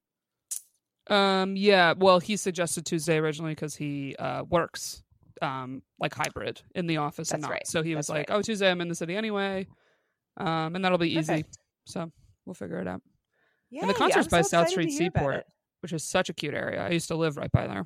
Um, 1.09 1.57
yeah. 1.57 1.95
Well, 1.97 2.21
he 2.21 2.37
suggested 2.37 2.87
Tuesday 2.87 3.19
originally 3.19 3.53
because 3.53 3.75
he 3.77 4.17
uh, 4.17 4.45
works 4.45 5.03
um 5.43 5.83
like 5.99 6.15
hybrid 6.15 6.63
in 6.77 6.87
the 6.87 6.99
office 6.99 7.33
and 7.33 7.43
not. 7.43 7.51
right. 7.51 7.67
So 7.67 7.83
he 7.83 7.95
was 7.97 8.09
like, 8.09 8.31
right. 8.31 8.37
"Oh, 8.39 8.43
Tuesday 8.43 8.71
I'm 8.71 8.81
in 8.81 8.89
the 8.89 8.95
city 8.95 9.17
anyway," 9.17 9.67
um, 10.37 10.77
and 10.77 10.85
that'll 10.85 10.99
be 10.99 11.11
easy. 11.19 11.33
Perfect. 11.43 11.59
So 11.87 12.13
we'll 12.47 12.55
figure 12.55 12.79
it 12.79 12.87
out. 12.87 13.03
Yeah, 13.73 13.81
And 13.81 13.91
the 13.91 13.95
concert's 13.95 14.27
I'm 14.27 14.39
by 14.39 14.43
so 14.43 14.49
South 14.49 14.69
Street 14.69 14.93
Seaport. 14.93 15.47
Which 15.81 15.93
is 15.93 16.05
such 16.05 16.29
a 16.29 16.33
cute 16.33 16.55
area. 16.55 16.81
I 16.81 16.91
used 16.91 17.09
to 17.09 17.17
live 17.17 17.37
right 17.37 17.51
by 17.51 17.67
there. 17.67 17.85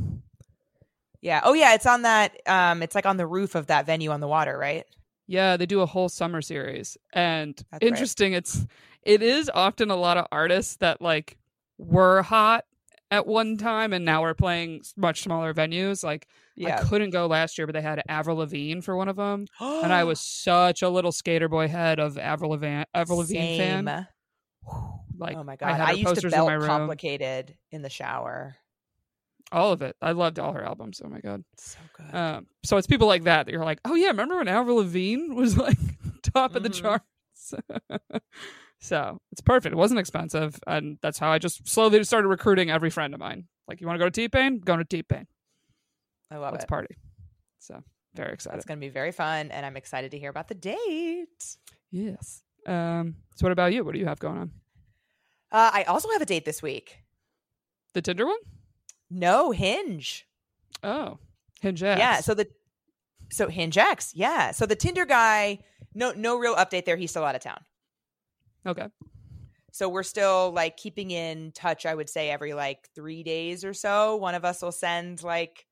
Yeah. 1.22 1.40
Oh, 1.44 1.54
yeah. 1.54 1.72
It's 1.74 1.86
on 1.86 2.02
that. 2.02 2.36
Um, 2.46 2.82
it's 2.82 2.94
like 2.94 3.06
on 3.06 3.16
the 3.16 3.26
roof 3.26 3.54
of 3.54 3.68
that 3.68 3.86
venue 3.86 4.10
on 4.10 4.20
the 4.20 4.28
water, 4.28 4.58
right? 4.58 4.84
Yeah, 5.26 5.56
they 5.56 5.64
do 5.64 5.80
a 5.80 5.86
whole 5.86 6.08
summer 6.08 6.42
series. 6.42 6.98
And 7.12 7.56
That's 7.56 7.82
right. 7.82 7.82
interesting, 7.82 8.32
it's 8.34 8.66
it 9.02 9.22
is 9.22 9.50
often 9.54 9.90
a 9.90 9.96
lot 9.96 10.18
of 10.18 10.26
artists 10.30 10.76
that 10.76 11.00
like 11.00 11.38
were 11.78 12.22
hot 12.22 12.64
at 13.10 13.26
one 13.26 13.56
time 13.56 13.92
and 13.92 14.04
now 14.04 14.22
we're 14.22 14.34
playing 14.34 14.82
much 14.96 15.22
smaller 15.22 15.54
venues. 15.54 16.04
Like 16.04 16.26
I 16.64 16.82
couldn't 16.82 17.10
go 17.10 17.26
last 17.26 17.56
year, 17.58 17.66
but 17.66 17.74
they 17.74 17.82
had 17.82 18.02
Avril 18.08 18.38
Lavigne 18.38 18.80
for 18.80 18.96
one 18.96 19.08
of 19.08 19.16
them, 19.16 19.46
and 19.60 19.92
I 19.92 20.04
was 20.04 20.20
such 20.20 20.82
a 20.82 20.88
little 20.88 21.12
skater 21.12 21.48
boy 21.48 21.68
head 21.68 21.98
of 21.98 22.18
Avril 22.18 22.50
Lavigne, 22.50 22.84
Avril 22.94 23.18
Lavigne 23.18 23.58
fan. 23.58 24.06
Like 25.18 25.36
oh 25.36 25.42
my 25.44 25.54
I 25.54 25.56
god, 25.56 25.68
had 25.76 25.80
I, 25.88 25.92
used 25.92 26.14
to 26.20 26.26
in 26.26 26.30
belt 26.30 26.50
room, 26.50 26.66
complicated 26.66 27.56
in 27.70 27.82
the 27.82 27.90
shower. 27.90 28.56
all 29.52 29.72
of 29.72 29.82
it. 29.82 29.96
I 30.02 30.12
loved 30.12 30.38
all 30.38 30.52
her 30.52 30.64
albums. 30.64 31.00
Oh 31.04 31.08
my 31.08 31.20
god. 31.20 31.44
So 31.58 31.78
good. 31.96 32.14
Um, 32.14 32.46
so 32.64 32.76
it's 32.76 32.86
people 32.86 33.06
like 33.06 33.24
that 33.24 33.46
that 33.46 33.52
you're 33.52 33.64
like, 33.64 33.80
oh 33.84 33.94
yeah, 33.94 34.08
remember 34.08 34.36
when 34.36 34.48
Avril 34.48 34.76
Lavigne 34.76 35.32
was 35.34 35.56
like 35.66 35.78
top 36.22 36.54
of 36.54 36.62
the 36.62 36.70
Mhm. 36.70 36.80
charts? 36.82 37.54
so 38.80 39.18
it's 39.32 39.40
perfect. 39.40 39.72
It 39.72 39.76
wasn't 39.76 40.00
expensive, 40.00 40.58
and 40.66 40.98
that's 41.02 41.18
how 41.18 41.30
I 41.30 41.38
just 41.38 41.66
slowly 41.68 42.02
started 42.04 42.28
recruiting 42.28 42.70
every 42.70 42.90
friend 42.90 43.14
of 43.14 43.20
mine. 43.20 43.44
Like, 43.68 43.80
you 43.80 43.86
want 43.86 43.98
to 43.98 44.04
go 44.04 44.08
to 44.08 44.10
T 44.10 44.28
Pain? 44.28 44.60
Going 44.60 44.78
to 44.78 44.84
T 44.84 45.02
Pain. 45.02 45.26
I 46.30 46.36
love 46.38 46.52
Let's 46.52 46.64
it. 46.64 46.68
party. 46.68 46.94
So 47.58 47.82
very 48.14 48.32
excited. 48.32 48.56
It's 48.56 48.64
going 48.66 48.78
to 48.78 48.84
be 48.86 48.90
very 48.90 49.12
fun, 49.12 49.50
and 49.50 49.64
I'm 49.66 49.76
excited 49.76 50.10
to 50.12 50.18
hear 50.18 50.30
about 50.30 50.48
the 50.48 50.54
date. 50.54 51.56
Yes. 51.90 52.42
Um. 52.66 53.16
So 53.36 53.44
what 53.44 53.52
about 53.52 53.72
you? 53.72 53.84
What 53.84 53.94
do 53.94 54.00
you 54.00 54.06
have 54.06 54.18
going 54.18 54.38
on? 54.38 54.50
Uh, 55.52 55.70
I 55.72 55.82
also 55.84 56.10
have 56.10 56.22
a 56.22 56.26
date 56.26 56.44
this 56.44 56.62
week. 56.62 56.98
The 57.94 58.02
Tinder 58.02 58.26
one? 58.26 58.36
No 59.10 59.52
Hinge. 59.52 60.26
Oh, 60.82 61.18
Hinge 61.60 61.82
X. 61.82 61.98
Yeah. 61.98 62.20
So 62.20 62.34
the 62.34 62.48
so 63.30 63.48
Hinge 63.48 63.78
X. 63.78 64.12
Yeah. 64.14 64.50
So 64.50 64.66
the 64.66 64.76
Tinder 64.76 65.06
guy. 65.06 65.60
No, 65.94 66.12
no 66.12 66.36
real 66.36 66.54
update 66.54 66.84
there. 66.84 66.96
He's 66.96 67.10
still 67.10 67.24
out 67.24 67.34
of 67.34 67.40
town. 67.40 67.60
okay. 68.66 68.88
So 69.72 69.88
we're 69.90 70.02
still 70.02 70.52
like 70.52 70.76
keeping 70.78 71.10
in 71.10 71.52
touch. 71.52 71.84
I 71.84 71.94
would 71.94 72.08
say 72.08 72.30
every 72.30 72.54
like 72.54 72.88
three 72.94 73.22
days 73.22 73.62
or 73.64 73.74
so, 73.74 74.16
one 74.16 74.34
of 74.34 74.42
us 74.44 74.62
will 74.62 74.72
send 74.72 75.22
like, 75.22 75.66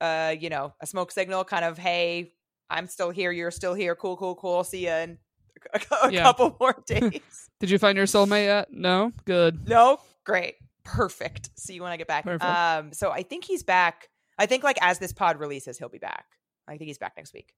uh, 0.00 0.34
you 0.38 0.50
know, 0.50 0.74
a 0.80 0.86
smoke 0.86 1.10
signal, 1.10 1.44
kind 1.44 1.64
of, 1.64 1.78
hey, 1.78 2.32
I'm 2.68 2.86
still 2.86 3.10
here. 3.10 3.32
You're 3.32 3.50
still 3.50 3.72
here. 3.72 3.94
Cool, 3.94 4.18
cool, 4.18 4.34
cool. 4.34 4.62
See 4.62 4.84
you 4.84 4.92
in 4.92 5.18
a, 5.74 6.06
a 6.06 6.12
Yeah. 6.12 6.22
couple 6.22 6.56
more 6.60 6.76
days. 6.86 7.20
Did 7.60 7.70
you 7.70 7.78
find 7.78 7.96
your 7.96 8.06
soulmate 8.06 8.44
yet? 8.44 8.68
No. 8.72 9.12
Good. 9.24 9.68
no, 9.68 10.00
great, 10.24 10.54
perfect. 10.84 11.50
See 11.58 11.74
you 11.74 11.82
when 11.82 11.92
I 11.92 11.96
get 11.96 12.06
back. 12.08 12.24
Perfect. 12.24 12.44
Um, 12.44 12.92
so 12.92 13.10
I 13.10 13.22
think 13.22 13.44
he's 13.44 13.62
back. 13.62 14.08
I 14.38 14.46
think 14.46 14.64
like 14.64 14.78
as 14.80 14.98
this 14.98 15.12
pod 15.12 15.38
releases, 15.38 15.76
he'll 15.78 15.88
be 15.90 15.98
back. 15.98 16.24
I 16.66 16.76
think 16.78 16.88
he's 16.88 16.98
back 16.98 17.14
next 17.16 17.34
week. 17.34 17.52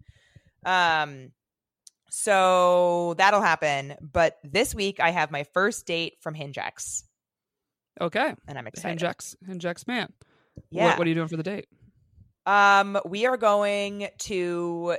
Um, 0.65 1.31
so 2.11 3.15
that'll 3.19 3.41
happen. 3.43 3.95
But 4.01 4.37
this 4.45 4.75
week 4.75 5.01
I 5.01 5.11
have 5.11 5.31
my 5.31 5.45
first 5.55 5.87
date 5.87 6.15
from 6.21 6.35
HingeX, 6.35 7.05
Okay. 8.01 8.35
and 8.49 8.59
I'm 8.59 8.67
excited. 8.67 8.99
HingeX, 9.01 9.09
X. 9.09 9.37
Hinge 9.47 9.65
X 9.65 9.87
man. 9.87 10.13
Yeah. 10.71 10.85
What, 10.87 10.99
what 10.99 11.07
are 11.07 11.09
you 11.09 11.15
doing 11.15 11.29
for 11.29 11.37
the 11.37 11.43
date? 11.43 11.67
Um, 12.45 12.99
we 13.07 13.27
are 13.27 13.37
going 13.37 14.09
to 14.21 14.97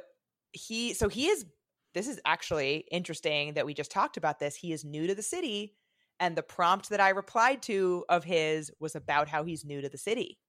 he 0.53 0.93
so 0.93 1.09
he 1.09 1.27
is 1.27 1.45
this 1.93 2.07
is 2.07 2.19
actually 2.25 2.85
interesting 2.91 3.53
that 3.53 3.65
we 3.65 3.73
just 3.73 3.91
talked 3.91 4.17
about 4.17 4.39
this. 4.39 4.55
He 4.55 4.71
is 4.71 4.83
new 4.83 5.07
to 5.07 5.15
the 5.15 5.21
city, 5.21 5.73
and 6.19 6.35
the 6.35 6.43
prompt 6.43 6.89
that 6.89 6.99
I 6.99 7.09
replied 7.09 7.61
to 7.63 8.05
of 8.09 8.23
his 8.23 8.71
was 8.79 8.95
about 8.95 9.27
how 9.27 9.43
he's 9.43 9.65
new 9.65 9.81
to 9.81 9.89
the 9.89 9.97
city. 9.97 10.39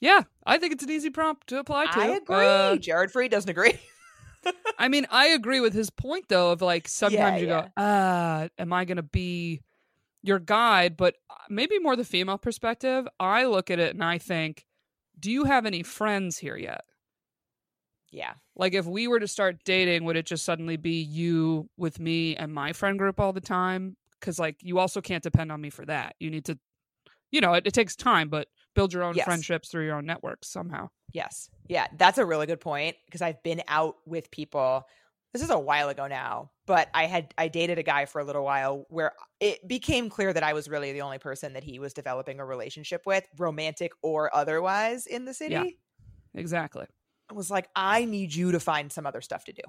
Yeah, 0.00 0.22
I 0.46 0.58
think 0.58 0.72
it's 0.72 0.84
an 0.84 0.90
easy 0.90 1.10
prompt 1.10 1.48
to 1.48 1.58
apply 1.58 1.86
to. 1.86 1.98
I 1.98 2.06
agree. 2.08 2.36
Uh, 2.36 2.76
Jared 2.76 3.10
Freid 3.10 3.30
doesn't 3.30 3.50
agree. 3.50 3.78
I 4.78 4.88
mean, 4.88 5.06
I 5.10 5.28
agree 5.28 5.60
with 5.60 5.74
his 5.74 5.90
point 5.90 6.26
though 6.28 6.52
of 6.52 6.62
like 6.62 6.88
sometimes 6.88 7.42
you 7.42 7.48
yeah. 7.48 7.62
go, 7.62 7.68
ah, 7.76 8.48
am 8.58 8.72
I 8.72 8.84
going 8.84 8.96
to 8.96 9.02
be 9.02 9.62
your 10.22 10.38
guide? 10.38 10.96
But 10.96 11.16
uh, 11.28 11.34
maybe 11.48 11.78
more 11.78 11.96
the 11.96 12.04
female 12.04 12.38
perspective. 12.38 13.08
I 13.18 13.46
look 13.46 13.70
at 13.70 13.80
it 13.80 13.94
and 13.94 14.04
I 14.04 14.18
think, 14.18 14.66
do 15.18 15.32
you 15.32 15.44
have 15.44 15.66
any 15.66 15.82
friends 15.82 16.38
here 16.38 16.56
yet? 16.56 16.82
Yeah. 18.10 18.34
Like 18.56 18.74
if 18.74 18.86
we 18.86 19.08
were 19.08 19.20
to 19.20 19.28
start 19.28 19.64
dating, 19.64 20.04
would 20.04 20.16
it 20.16 20.26
just 20.26 20.44
suddenly 20.44 20.76
be 20.76 21.02
you 21.02 21.68
with 21.76 22.00
me 22.00 22.36
and 22.36 22.52
my 22.52 22.72
friend 22.72 22.98
group 22.98 23.20
all 23.20 23.32
the 23.32 23.40
time? 23.40 23.96
Because 24.18 24.38
like 24.38 24.56
you 24.62 24.78
also 24.78 25.00
can't 25.00 25.22
depend 25.22 25.52
on 25.52 25.60
me 25.60 25.70
for 25.70 25.84
that. 25.86 26.16
You 26.18 26.30
need 26.30 26.44
to, 26.46 26.58
you 27.30 27.40
know, 27.40 27.54
it, 27.54 27.66
it 27.66 27.74
takes 27.74 27.94
time, 27.94 28.28
but 28.28 28.48
build 28.74 28.92
your 28.92 29.04
own 29.04 29.14
Yes. 29.14 29.24
friendships 29.24 29.68
through 29.68 29.84
your 29.84 29.96
own 29.96 30.06
networks 30.06 30.48
somehow. 30.48 30.88
Yes. 31.12 31.50
Yeah, 31.68 31.86
that's 31.96 32.18
a 32.18 32.24
really 32.24 32.46
good 32.46 32.60
point 32.60 32.96
because 33.06 33.22
I've 33.22 33.42
been 33.42 33.62
out 33.68 33.96
with 34.06 34.30
people. 34.30 34.86
This 35.32 35.42
is 35.42 35.50
a 35.50 35.58
while 35.58 35.90
ago 35.90 36.06
now, 36.06 36.50
but 36.66 36.88
I 36.94 37.04
had 37.04 37.34
I 37.36 37.48
dated 37.48 37.78
a 37.78 37.82
guy 37.82 38.06
for 38.06 38.20
a 38.20 38.24
little 38.24 38.44
while 38.44 38.86
where 38.88 39.12
it 39.40 39.66
became 39.68 40.08
clear 40.08 40.32
that 40.32 40.42
I 40.42 40.54
was 40.54 40.68
really 40.68 40.92
the 40.92 41.02
only 41.02 41.18
person 41.18 41.52
that 41.52 41.62
he 41.64 41.78
was 41.78 41.92
developing 41.92 42.40
a 42.40 42.46
relationship 42.46 43.02
with, 43.04 43.24
romantic 43.36 43.92
or 44.02 44.34
otherwise, 44.34 45.06
in 45.06 45.26
the 45.26 45.34
city. 45.34 45.52
Yeah. 45.54 45.64
Exactly. 46.34 46.86
I 47.30 47.34
was 47.34 47.50
like, 47.50 47.68
I 47.76 48.04
need 48.04 48.34
you 48.34 48.52
to 48.52 48.60
find 48.60 48.90
some 48.92 49.06
other 49.06 49.20
stuff 49.20 49.44
to 49.44 49.52
do 49.52 49.62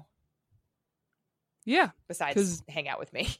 Yeah. 1.64 1.90
Besides 2.08 2.62
hang 2.68 2.88
out 2.88 2.98
with 2.98 3.12
me. 3.12 3.28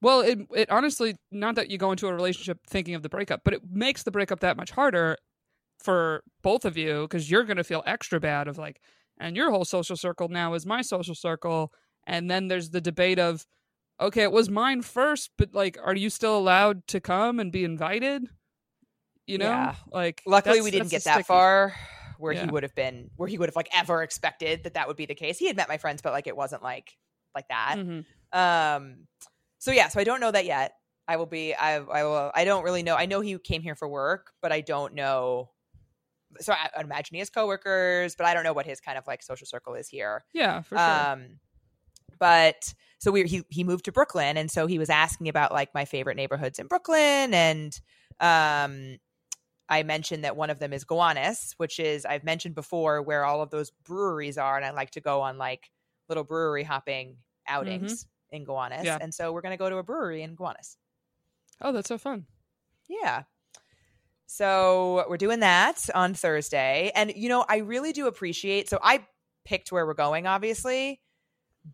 Well, 0.00 0.20
it 0.20 0.38
it 0.54 0.70
honestly 0.70 1.16
not 1.32 1.56
that 1.56 1.70
you 1.72 1.76
go 1.76 1.90
into 1.90 2.06
a 2.06 2.14
relationship 2.14 2.60
thinking 2.68 2.94
of 2.94 3.02
the 3.02 3.08
breakup, 3.08 3.40
but 3.44 3.52
it 3.52 3.62
makes 3.68 4.04
the 4.04 4.12
breakup 4.12 4.38
that 4.40 4.56
much 4.56 4.70
harder 4.70 5.16
for 5.80 6.22
both 6.40 6.64
of 6.64 6.76
you 6.76 7.02
because 7.02 7.28
you're 7.28 7.42
going 7.42 7.56
to 7.56 7.64
feel 7.64 7.82
extra 7.84 8.20
bad 8.20 8.46
of 8.46 8.58
like, 8.58 8.80
and 9.18 9.34
your 9.36 9.50
whole 9.50 9.64
social 9.64 9.96
circle 9.96 10.28
now 10.28 10.54
is 10.54 10.64
my 10.64 10.82
social 10.82 11.16
circle, 11.16 11.72
and 12.06 12.30
then 12.30 12.46
there's 12.46 12.70
the 12.70 12.80
debate 12.80 13.18
of, 13.18 13.44
okay, 14.00 14.22
it 14.22 14.30
was 14.30 14.48
mine 14.48 14.82
first, 14.82 15.30
but 15.36 15.52
like, 15.52 15.76
are 15.84 15.96
you 15.96 16.10
still 16.10 16.38
allowed 16.38 16.86
to 16.86 17.00
come 17.00 17.40
and 17.40 17.50
be 17.50 17.64
invited? 17.64 18.22
You 19.26 19.38
know, 19.38 19.46
Yeah. 19.50 19.74
like 19.90 20.22
Luckily, 20.26 20.60
we 20.60 20.70
didn't 20.70 20.90
get 20.92 21.02
that 21.04 21.14
sticky- 21.14 21.26
far 21.26 21.74
where 22.18 22.32
Yeah. 22.34 22.44
he 22.44 22.50
would 22.50 22.62
have 22.62 22.74
been 22.74 23.10
where 23.16 23.28
he 23.28 23.38
would 23.38 23.48
have 23.48 23.56
like 23.56 23.68
ever 23.72 24.02
expected 24.02 24.64
that 24.64 24.74
that 24.74 24.86
would 24.88 24.96
be 24.96 25.06
the 25.06 25.14
case. 25.14 25.38
He 25.38 25.46
had 25.46 25.56
met 25.56 25.68
my 25.68 25.78
friends, 25.78 26.02
but 26.02 26.12
like 26.12 26.26
it 26.26 26.36
wasn't 26.36 26.62
like 26.62 26.96
like 27.34 27.48
that. 27.48 27.76
Mhm. 27.78 28.04
Um, 28.32 29.06
so 29.58 29.70
yeah, 29.70 29.88
so 29.88 30.00
I 30.00 30.04
don't 30.04 30.20
know 30.20 30.30
that 30.30 30.44
yet. 30.44 30.74
I 31.06 31.16
will 31.16 31.26
be. 31.26 31.54
I. 31.54 31.76
I 31.76 32.04
will. 32.04 32.30
I 32.34 32.44
don't 32.44 32.64
really 32.64 32.82
know. 32.82 32.94
I 32.94 33.06
know 33.06 33.20
he 33.22 33.38
came 33.38 33.62
here 33.62 33.74
for 33.74 33.88
work, 33.88 34.32
but 34.42 34.52
I 34.52 34.60
don't 34.60 34.92
know. 34.94 35.50
So 36.40 36.52
I, 36.52 36.68
I 36.76 36.82
imagine 36.82 37.14
he 37.14 37.20
has 37.20 37.30
coworkers, 37.30 38.14
but 38.14 38.26
I 38.26 38.34
don't 38.34 38.44
know 38.44 38.52
what 38.52 38.66
his 38.66 38.78
kind 38.80 38.98
of 38.98 39.06
like 39.06 39.22
social 39.22 39.46
circle 39.46 39.74
is 39.74 39.88
here. 39.88 40.24
Yeah, 40.34 40.60
for 40.60 40.76
sure. 40.76 40.84
Um, 41.12 41.38
but 42.18 42.74
so 42.98 43.10
we 43.10 43.24
he 43.24 43.42
he 43.48 43.64
moved 43.64 43.86
to 43.86 43.92
Brooklyn, 43.92 44.36
and 44.36 44.50
so 44.50 44.66
he 44.66 44.78
was 44.78 44.90
asking 44.90 45.28
about 45.28 45.50
like 45.52 45.72
my 45.72 45.86
favorite 45.86 46.16
neighborhoods 46.16 46.58
in 46.58 46.66
Brooklyn, 46.66 47.32
and 47.32 47.80
um, 48.20 48.98
I 49.68 49.82
mentioned 49.82 50.24
that 50.24 50.36
one 50.36 50.50
of 50.50 50.58
them 50.58 50.72
is 50.72 50.84
Gowanus, 50.84 51.54
which 51.58 51.78
is 51.78 52.06
I've 52.06 52.24
mentioned 52.24 52.54
before 52.54 53.02
where 53.02 53.24
all 53.24 53.42
of 53.42 53.50
those 53.50 53.70
breweries 53.70 54.38
are, 54.38 54.56
and 54.56 54.64
I 54.64 54.70
like 54.70 54.90
to 54.92 55.00
go 55.00 55.20
on 55.20 55.38
like 55.38 55.70
little 56.08 56.24
brewery 56.24 56.64
hopping 56.64 57.08
mm-hmm. 57.10 57.54
outings 57.54 58.06
in 58.30 58.44
Gowanus, 58.44 58.84
Yeah. 58.84 58.98
and 59.00 59.12
so 59.12 59.32
we're 59.32 59.42
gonna 59.42 59.56
go 59.56 59.68
to 59.70 59.76
a 59.76 59.82
brewery 59.82 60.22
in 60.22 60.34
Gowanus. 60.34 60.76
oh, 61.60 61.72
that's 61.72 61.88
so 61.88 61.98
fun. 61.98 62.26
Yeah. 62.88 63.24
So 64.26 65.06
we're 65.08 65.16
doing 65.16 65.40
that 65.40 65.88
on 65.94 66.14
Thursday. 66.14 66.92
And, 66.94 67.12
you 67.16 67.30
know, 67.30 67.44
I 67.48 67.58
really 67.58 67.92
do 67.92 68.06
appreciate. 68.06 68.68
So 68.68 68.78
I 68.82 69.06
picked 69.44 69.72
where 69.72 69.86
we're 69.86 69.94
going, 69.94 70.26
obviously, 70.26 71.00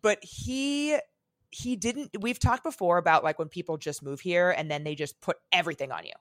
but 0.01 0.23
he. 0.23 0.97
He 1.51 1.77
didn't. 1.77 2.11
We've 2.19 2.39
talked 2.39 2.63
before 2.63 2.97
about 2.97 3.23
like 3.23 3.39
when 3.39 3.47
people 3.47 3.77
just 3.77 4.03
move 4.03 4.19
here 4.19 4.49
and 4.51 4.69
then 4.69 4.83
they 4.83 4.93
just 4.93 5.21
put 5.21 5.37
everything 5.53 5.89
on 5.89 6.03
you. 6.03 6.11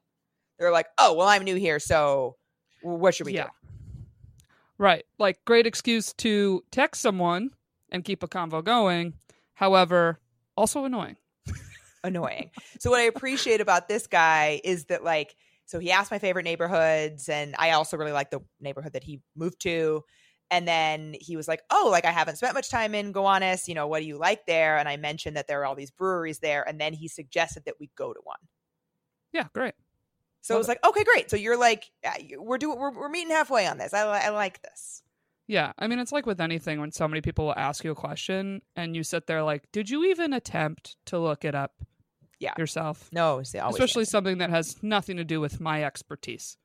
They're 0.59 0.73
like, 0.73 0.87
"Oh, 0.99 1.15
well, 1.15 1.29
I'm 1.29 1.45
new 1.45 1.57
here, 1.57 1.79
so 1.79 2.37
what 2.83 3.15
should 3.15 3.27
we 3.27 3.35
yeah. 3.35 3.45
do?" 3.45 3.51
Right. 4.79 5.05
Like 5.19 5.45
great 5.45 5.67
excuse 5.67 6.13
to 6.15 6.65
text 6.71 7.01
someone 7.01 7.51
and 7.91 8.05
keep 8.05 8.23
a 8.23 8.29
convo 8.29 8.63
going. 8.63 9.15
However, 9.55 10.19
also 10.57 10.85
annoying. 10.85 11.17
annoying. 12.03 12.51
So 12.81 12.91
what 12.91 13.01
I 13.01 13.05
appreciate 13.05 13.63
about 13.63 13.89
this 13.89 14.07
guy 14.07 14.61
is 14.63 14.87
that 14.87 15.03
like 15.03 15.37
so 15.65 15.79
he 15.79 15.91
asked 15.91 16.11
my 16.11 16.19
favorite 16.19 16.43
neighborhoods 16.43 17.31
and 17.31 17.55
I 17.59 17.71
also 17.71 17.97
really 17.97 18.13
like 18.13 18.31
the 18.31 18.41
neighborhood 18.61 18.93
that 18.93 19.05
he 19.05 19.23
moved 19.35 19.61
to. 19.63 20.03
And 20.51 20.69
then 20.69 21.15
he 21.19 21.37
was 21.37 21.49
like, 21.49 21.63
"Oh, 21.71 21.89
like 21.91 22.05
I 22.05 22.11
haven't 22.11 22.37
spent 22.37 22.53
much 22.53 22.69
time 22.69 22.95
in 22.95 23.13
Gowanus, 23.13 23.67
you 23.69 23.75
know, 23.75 23.87
what 23.87 24.01
do 24.01 24.07
you 24.07 24.19
like 24.19 24.45
there?" 24.45 24.77
And 24.77 24.87
I 24.87 24.99
mentioned 24.99 25.37
that 25.37 25.47
there 25.49 25.63
are 25.63 25.65
all 25.65 25.75
these 25.75 25.91
breweries 25.91 26.41
there 26.41 26.69
and 26.69 26.79
then 26.79 26.93
he 26.93 27.09
suggested 27.09 27.63
that 27.65 27.77
we 27.81 27.91
go 27.97 28.13
to 28.13 28.21
one. 28.23 28.37
Yeah, 29.33 29.47
great. 29.55 29.75
So 30.45 30.53
I 30.53 30.57
Love 30.57 30.61
was 30.61 30.69
like, 30.69 30.85
"Okay, 30.87 31.05
great. 31.05 31.31
So 31.31 31.37
you're 31.37 31.57
like 31.57 31.91
we're 32.39 32.59
doing 32.59 32.79
we're, 32.79 32.91
we're 32.91 33.09
meeting 33.09 33.31
halfway 33.31 33.67
on 33.67 33.79
this. 33.79 33.95
I 33.95 34.03
I 34.03 34.29
like 34.29 34.61
this." 34.61 35.03
Yeah, 35.47 35.73
I 35.79 35.87
mean, 35.87 35.99
it's 35.99 36.13
like 36.13 36.27
with 36.27 36.39
anything 36.39 36.81
when 36.81 36.93
so 36.93 37.09
many 37.09 37.23
people 37.23 37.47
will 37.47 37.55
ask 37.57 37.83
you 37.83 37.91
a 37.91 37.95
question 37.95 38.61
and 38.77 38.95
you 38.95 39.03
sit 39.03 39.27
there 39.27 39.43
like, 39.43 39.71
did 39.73 39.89
you 39.91 40.05
even 40.05 40.33
attempt 40.33 40.97
to 41.07 41.19
look 41.19 41.45
it 41.45 41.55
up 41.55 41.73
Yeah. 42.39 42.55
yourself? 42.57 43.11
No, 43.13 43.41
Especially 43.41 44.07
something 44.07 44.39
that 44.39 44.49
has 44.49 44.83
nothing 44.83 45.19
to 45.19 45.25
do 45.25 45.41
with 45.41 45.61
my 45.61 45.85
expertise. 45.85 46.57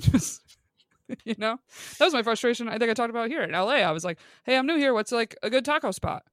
Just, 0.00 0.42
you 1.24 1.36
know, 1.38 1.58
that 1.98 2.04
was 2.04 2.14
my 2.14 2.24
frustration. 2.24 2.68
I 2.68 2.78
think 2.78 2.90
I 2.90 2.94
talked 2.94 3.10
about 3.10 3.28
here 3.28 3.42
in 3.42 3.52
LA. 3.52 3.74
I 3.82 3.92
was 3.92 4.04
like, 4.04 4.18
hey, 4.44 4.56
I'm 4.56 4.66
new 4.66 4.76
here. 4.76 4.92
What's 4.92 5.12
like 5.12 5.36
a 5.42 5.50
good 5.50 5.64
taco 5.64 5.92
spot? 5.92 6.24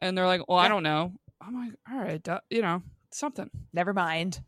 And 0.00 0.16
they're 0.16 0.26
like, 0.26 0.48
well, 0.48 0.58
I 0.58 0.68
don't 0.68 0.82
know. 0.82 1.12
I'm 1.40 1.54
like, 1.54 1.72
all 1.90 1.98
right, 1.98 2.26
you 2.48 2.62
know, 2.62 2.82
something. 3.10 3.50
Never 3.74 3.92
mind. 3.92 4.40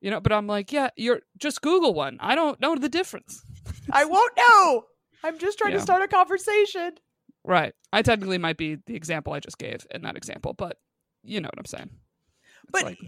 You 0.00 0.10
know, 0.10 0.20
but 0.20 0.32
I'm 0.32 0.46
like, 0.46 0.70
yeah, 0.72 0.90
you're 0.96 1.20
just 1.38 1.60
Google 1.62 1.92
one. 1.94 2.18
I 2.20 2.34
don't 2.34 2.60
know 2.60 2.76
the 2.76 2.88
difference. 2.88 3.42
I 3.90 4.04
won't 4.04 4.32
know. 4.36 4.84
I'm 5.24 5.38
just 5.38 5.58
trying 5.58 5.72
Yeah. 5.72 5.78
to 5.78 5.82
start 5.82 6.02
a 6.02 6.08
conversation. 6.08 6.92
Right. 7.44 7.74
I 7.92 8.02
technically 8.02 8.38
might 8.38 8.56
be 8.56 8.76
the 8.86 8.94
example 8.94 9.32
I 9.32 9.40
just 9.40 9.58
gave 9.58 9.86
in 9.90 10.02
that 10.02 10.16
example, 10.16 10.52
but 10.54 10.78
you 11.24 11.40
know 11.40 11.46
what 11.48 11.58
I'm 11.58 11.64
saying. 11.64 11.90
It's 12.62 12.70
but 12.70 12.84
like- 12.84 12.98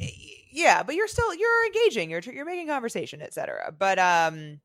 yeah 0.53 0.83
but 0.83 0.95
you're 0.95 1.07
still 1.09 1.33
you're 1.35 1.67
engaging 1.67 2.11
you're 2.11 2.21
you're 2.21 2.45
making 2.47 2.67
conversation 2.67 3.21
etc 3.23 3.73
but 3.79 3.99
um 3.99 4.59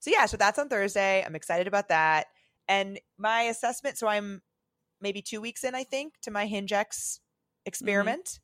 so 0.00 0.10
yeah 0.10 0.26
so 0.26 0.36
that's 0.36 0.58
on 0.58 0.68
thursday 0.68 1.22
i'm 1.24 1.34
excited 1.36 1.66
about 1.68 1.88
that 1.88 2.26
and 2.68 2.98
my 3.16 3.42
assessment 3.42 3.96
so 3.96 4.06
i'm 4.08 4.42
maybe 5.00 5.22
two 5.22 5.40
weeks 5.40 5.62
in 5.64 5.74
i 5.74 5.84
think 5.84 6.14
to 6.22 6.30
my 6.32 6.46
HingeX 6.48 7.20
experiment 7.64 8.40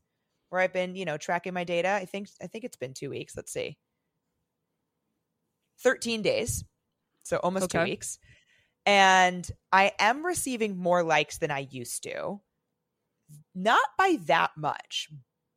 where 0.50 0.60
i've 0.60 0.72
been 0.72 0.94
you 0.94 1.04
know 1.04 1.16
tracking 1.16 1.54
my 1.54 1.64
data 1.64 1.90
i 1.90 2.04
think 2.04 2.28
i 2.42 2.46
think 2.46 2.64
it's 2.64 2.76
been 2.76 2.94
two 2.94 3.10
weeks 3.10 3.36
let's 3.36 3.52
see 3.52 3.76
13 5.80 6.22
days 6.22 6.64
so 7.22 7.36
almost 7.38 7.70
two 7.70 7.82
weeks 7.82 8.18
and 8.84 9.50
i 9.72 9.92
am 9.98 10.24
receiving 10.24 10.76
more 10.76 11.02
likes 11.02 11.38
than 11.38 11.50
i 11.50 11.66
used 11.70 12.02
to 12.02 12.40
not 13.54 13.80
by 13.98 14.18
that 14.26 14.50
much 14.56 15.08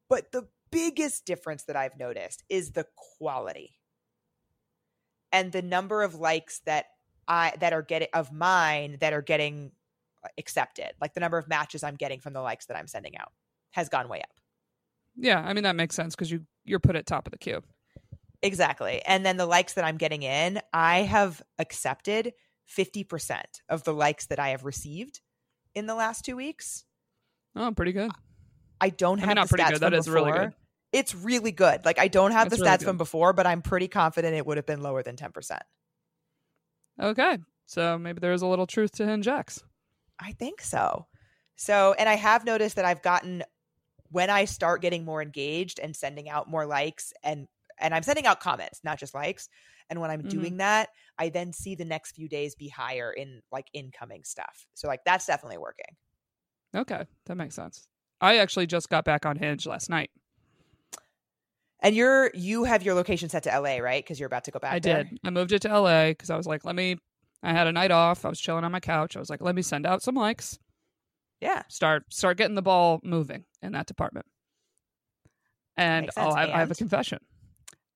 but 0.09 0.31
the 0.31 0.47
biggest 0.71 1.25
difference 1.25 1.63
that 1.63 1.75
I've 1.75 1.97
noticed 1.97 2.43
is 2.49 2.71
the 2.71 2.85
quality 3.17 3.75
and 5.31 5.51
the 5.51 5.61
number 5.61 6.03
of 6.03 6.15
likes 6.15 6.61
that 6.65 6.85
I 7.27 7.53
that 7.59 7.73
are 7.73 7.83
getting 7.83 8.07
of 8.13 8.31
mine 8.31 8.97
that 9.01 9.13
are 9.13 9.21
getting 9.21 9.71
accepted. 10.37 10.91
Like 10.99 11.13
the 11.13 11.19
number 11.19 11.37
of 11.37 11.47
matches 11.47 11.83
I'm 11.83 11.95
getting 11.95 12.19
from 12.19 12.33
the 12.33 12.41
likes 12.41 12.65
that 12.65 12.77
I'm 12.77 12.87
sending 12.87 13.17
out 13.17 13.31
has 13.71 13.89
gone 13.89 14.09
way 14.09 14.21
up. 14.21 14.38
Yeah, 15.19 15.39
I 15.39 15.53
mean 15.53 15.63
that 15.63 15.75
makes 15.75 15.95
sense 15.95 16.15
because 16.15 16.31
you 16.31 16.45
you're 16.63 16.79
put 16.79 16.95
at 16.95 17.05
top 17.05 17.27
of 17.27 17.31
the 17.31 17.37
queue. 17.37 17.61
Exactly. 18.41 19.01
And 19.05 19.25
then 19.25 19.37
the 19.37 19.45
likes 19.45 19.73
that 19.73 19.83
I'm 19.83 19.97
getting 19.97 20.23
in, 20.23 20.61
I 20.73 20.99
have 20.99 21.41
accepted 21.57 22.33
50% 22.77 23.41
of 23.67 23.83
the 23.83 23.93
likes 23.93 24.27
that 24.27 24.39
I 24.39 24.49
have 24.49 24.63
received 24.63 25.19
in 25.75 25.87
the 25.87 25.95
last 25.95 26.23
2 26.23 26.37
weeks. 26.37 26.85
Oh, 27.55 27.71
pretty 27.71 27.91
good. 27.91 28.11
I 28.79 28.89
don't 28.89 29.17
I 29.19 29.21
have 29.21 29.27
mean, 29.29 29.35
not 29.35 29.49
the 29.49 29.57
pretty 29.57 29.63
good. 29.71 29.79
from 29.79 29.91
That 29.91 29.97
is 29.97 30.09
really 30.09 30.31
good. 30.31 30.53
It's 30.93 31.13
really 31.13 31.51
good. 31.51 31.83
Like 31.83 31.99
I 31.99 32.07
don't 32.07 32.31
have 32.31 32.49
That's 32.49 32.59
the 32.61 32.65
really 32.65 32.77
stats 32.77 32.83
from 32.83 32.97
before, 32.97 33.33
but 33.33 33.45
I'm 33.45 33.61
pretty 33.61 33.89
confident 33.89 34.35
it 34.35 34.45
would 34.45 34.57
have 34.57 34.65
been 34.65 34.81
lower 34.81 35.03
than 35.03 35.17
10%. 35.17 35.59
Okay, 37.01 37.37
so 37.65 37.97
maybe 37.97 38.19
there's 38.19 38.41
a 38.41 38.47
little 38.47 38.67
truth 38.67 38.91
to 38.93 39.03
HingeX. 39.03 39.63
I 40.19 40.31
think 40.33 40.61
so. 40.61 41.07
So, 41.55 41.93
and 41.97 42.07
I 42.07 42.15
have 42.15 42.45
noticed 42.45 42.77
that 42.77 42.85
I've 42.85 43.01
gotten 43.01 43.43
when 44.11 44.29
I 44.29 44.45
start 44.45 44.81
getting 44.81 45.05
more 45.05 45.21
engaged 45.21 45.79
and 45.79 45.95
sending 45.95 46.29
out 46.29 46.49
more 46.49 46.65
likes 46.65 47.13
and 47.23 47.47
and 47.81 47.93
I'm 47.93 48.03
sending 48.03 48.25
out 48.25 48.41
comments, 48.41 48.81
not 48.83 48.99
just 48.99 49.13
likes. 49.13 49.47
And 49.89 50.01
when 50.01 50.11
I'm 50.11 50.23
Mhm. 50.23 50.29
doing 50.29 50.57
that, 50.57 50.89
I 51.17 51.29
then 51.29 51.53
see 51.53 51.75
the 51.75 51.85
next 51.85 52.11
few 52.11 52.27
days 52.27 52.53
be 52.53 52.67
higher 52.67 53.11
in 53.11 53.41
like 53.51 53.67
incoming 53.73 54.23
stuff. 54.25 54.67
So 54.73 54.87
like 54.87 55.01
that's 55.05 55.25
definitely 55.25 55.59
working. 55.59 55.95
Okay, 56.75 57.05
that 57.25 57.35
makes 57.35 57.55
sense. 57.55 57.87
I 58.21 58.37
actually 58.37 58.67
just 58.67 58.89
got 58.89 59.05
back 59.05 59.25
on 59.25 59.37
Hinge 59.37 59.65
last 59.65 59.89
night. 59.89 60.11
And 61.81 61.95
you're 61.95 62.29
you 62.33 62.65
have 62.65 62.83
your 62.83 62.93
location 62.93 63.29
set 63.29 63.43
to 63.43 63.53
LA, 63.53 63.77
right? 63.77 64.03
Because 64.03 64.19
you're 64.19 64.27
about 64.27 64.43
to 64.45 64.51
go 64.51 64.59
back. 64.59 64.75
I 64.75 64.79
there. 64.81 65.05
did. 65.05 65.19
I 65.23 65.29
moved 65.29 65.51
it 65.51 65.61
to 65.63 65.69
LA 65.69 66.09
because 66.09 66.29
I 66.29 66.37
was 66.37 66.45
like, 66.47 66.65
let 66.65 66.75
me. 66.75 66.97
I 67.41 67.53
had 67.53 67.67
a 67.67 67.71
night 67.71 67.91
off. 67.91 68.25
I 68.25 68.29
was 68.29 68.39
chilling 68.39 68.65
on 68.65 68.71
my 68.71 68.81
couch. 68.81 69.15
I 69.15 69.19
was 69.19 69.29
like, 69.29 69.41
let 69.41 69.55
me 69.55 69.61
send 69.61 69.85
out 69.85 70.01
some 70.03 70.15
likes. 70.15 70.59
Yeah. 71.41 71.63
start 71.69 72.03
start 72.13 72.37
getting 72.37 72.55
the 72.55 72.61
ball 72.61 72.99
moving 73.03 73.45
in 73.61 73.71
that 73.73 73.87
department. 73.87 74.25
And 75.77 76.09
oh. 76.17 76.29
I, 76.29 76.53
I 76.53 76.59
have 76.59 76.71
a 76.71 76.75
confession. 76.75 77.19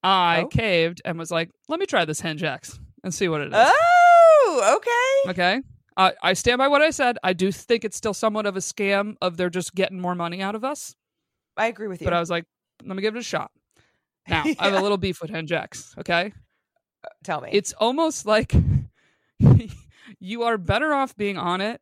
I 0.03 0.43
Oh? 0.43 0.47
caved 0.47 1.01
and 1.05 1.17
was 1.17 1.31
like, 1.31 1.50
"Let 1.67 1.79
me 1.79 1.85
try 1.85 2.05
this 2.05 2.21
Hinge 2.21 2.43
X 2.43 2.79
and 3.03 3.13
see 3.13 3.27
what 3.27 3.41
it 3.41 3.47
is." 3.47 3.53
Oh, 3.55 4.77
okay. 4.77 5.31
Okay. 5.31 5.62
Uh, 5.95 6.12
I 6.21 6.33
stand 6.33 6.57
by 6.57 6.67
what 6.67 6.81
I 6.81 6.89
said. 6.89 7.17
I 7.23 7.33
do 7.33 7.51
think 7.51 7.85
it's 7.85 7.97
still 7.97 8.13
somewhat 8.13 8.45
of 8.45 8.55
a 8.55 8.59
scam 8.59 9.15
of 9.21 9.38
they're 9.38 9.50
just 9.50 9.75
getting 9.75 10.00
more 10.00 10.15
money 10.15 10.41
out 10.41 10.55
of 10.55 10.63
us. 10.63 10.95
I 11.55 11.67
agree 11.67 11.88
with 11.88 12.01
you. 12.01 12.05
But 12.05 12.13
I 12.13 12.19
was 12.19 12.29
like, 12.29 12.45
let 12.83 12.95
me 12.95 13.01
give 13.01 13.15
it 13.15 13.19
a 13.19 13.23
shot. 13.23 13.51
Now, 14.27 14.43
I 14.59 14.69
have 14.69 14.73
a 14.73 14.81
little 14.81 14.97
beef 14.97 15.21
with 15.21 15.29
Hinge 15.29 15.51
X. 15.51 15.93
Okay. 16.00 16.33
Tell 17.23 17.41
me. 17.41 17.50
It's 17.51 17.73
almost 17.73 18.25
like 18.25 18.53
you 20.19 20.43
are 20.43 20.57
better 20.57 20.93
off 20.93 21.15
being 21.15 21.38
on 21.38 21.62
it, 21.62 21.81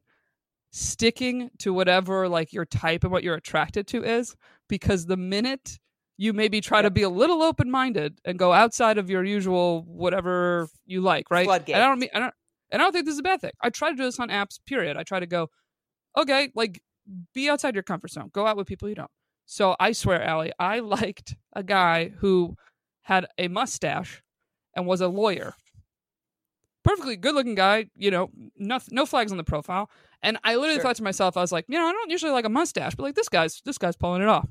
sticking 0.72 1.50
to 1.60 1.74
whatever 1.74 2.28
like 2.28 2.54
your 2.54 2.66
type 2.66 3.04
and 3.04 3.12
what 3.12 3.24
you're 3.24 3.36
attracted 3.36 3.88
to 3.88 4.04
is, 4.04 4.36
because 4.68 5.06
the 5.06 5.18
minute 5.18 5.80
you 6.18 6.34
maybe 6.34 6.62
try 6.62 6.82
to 6.82 6.92
be 6.92 7.02
a 7.02 7.10
little 7.10 7.42
open 7.42 7.70
minded 7.70 8.20
and 8.26 8.38
go 8.38 8.54
outside 8.54 8.98
of 8.98 9.10
your 9.10 9.24
usual 9.24 9.84
whatever 9.88 10.68
you 10.86 11.02
like, 11.02 11.30
right? 11.32 11.46
Floodgate. 11.46 11.76
And 11.76 11.84
I 11.84 11.88
don't 11.88 12.00
mean 12.00 12.10
I 12.14 12.20
don't 12.20 12.34
and 12.72 12.82
I 12.82 12.86
don't 12.86 12.94
think 12.94 13.06
this 13.06 13.14
is 13.14 13.20
a 13.20 13.24
bad 13.24 13.42
thing. 13.42 13.52
I 13.62 13.70
try 13.70 13.90
to 13.90 13.96
do 13.96 14.04
this 14.04 14.20
on 14.20 14.30
apps, 14.30 14.60
period. 14.66 14.98
I 14.98 15.04
try 15.04 15.20
to 15.20 15.28
go, 15.28 15.50
okay, 16.18 16.52
like 16.56 16.82
be 17.34 17.50
outside 17.50 17.76
your 17.76 17.84
comfort 17.84 18.12
zone. 18.12 18.30
Go 18.34 18.48
out 18.48 18.56
with 18.56 18.68
people 18.68 18.88
you 18.88 18.96
don't. 18.96 19.12
So 19.46 19.76
I 19.80 19.92
swear, 19.92 20.28
Ali, 20.30 20.54
I 20.60 20.80
liked 20.80 21.36
a 21.54 21.64
guy 21.64 22.14
who 22.20 22.56
had 23.02 23.26
a 23.38 23.48
mustache 23.48 24.22
and 24.76 24.86
was 24.86 25.02
a 25.02 25.08
lawyer. 25.08 25.56
Perfectly 26.84 27.18
good 27.18 27.36
looking 27.36 27.56
guy, 27.56 27.88
you 27.96 28.12
know, 28.12 28.30
no, 28.58 28.80
no 28.92 29.06
flags 29.06 29.32
on 29.32 29.38
the 29.38 29.44
profile. 29.44 29.90
And 30.24 30.38
I 30.44 30.56
literally 30.56 30.76
Sure. 30.76 30.84
thought 30.84 30.96
to 30.98 31.04
myself, 31.04 31.36
I 31.36 31.42
was 31.42 31.52
like, 31.52 31.66
you 31.68 31.78
know, 31.80 31.86
I 31.88 31.92
don't 31.92 32.12
usually 32.12 32.32
like 32.32 32.46
a 32.46 32.50
mustache, 32.50 32.96
but 32.96 33.04
like 33.04 33.16
this 33.16 33.30
guy's 33.30 33.62
this 33.66 33.78
guy's 33.78 33.96
pulling 33.96 34.22
it 34.22 34.28
off. 34.28 34.48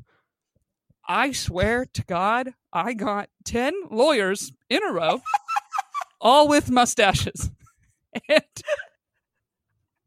I 1.08 1.32
swear 1.32 1.86
to 1.94 2.04
God, 2.04 2.54
I 2.72 2.94
got 2.94 3.28
ten 3.44 3.72
lawyers 3.90 4.52
in 4.68 4.82
a 4.82 4.92
row, 4.92 5.22
all 6.20 6.48
with 6.48 6.70
mustaches. 6.70 7.50
And 8.28 8.42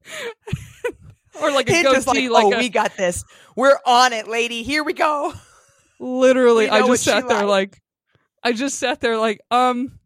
or 1.41 1.51
like 1.51 1.69
a 1.69 1.83
goatee, 1.83 2.29
like, 2.29 2.45
like, 2.45 2.53
oh, 2.53 2.57
a, 2.57 2.57
we 2.57 2.69
got 2.69 2.95
this. 2.97 3.23
We're 3.55 3.79
on 3.85 4.13
it, 4.13 4.27
lady. 4.27 4.63
Here 4.63 4.83
we 4.83 4.93
go. 4.93 5.33
literally 5.99 6.65
we 6.65 6.69
i 6.69 6.85
just 6.85 7.03
sat 7.03 7.27
there 7.29 7.45
likes. 7.45 7.75
like 7.75 7.81
i 8.43 8.51
just 8.51 8.77
sat 8.77 8.99
there 8.99 9.17
like 9.17 9.39
um 9.51 9.97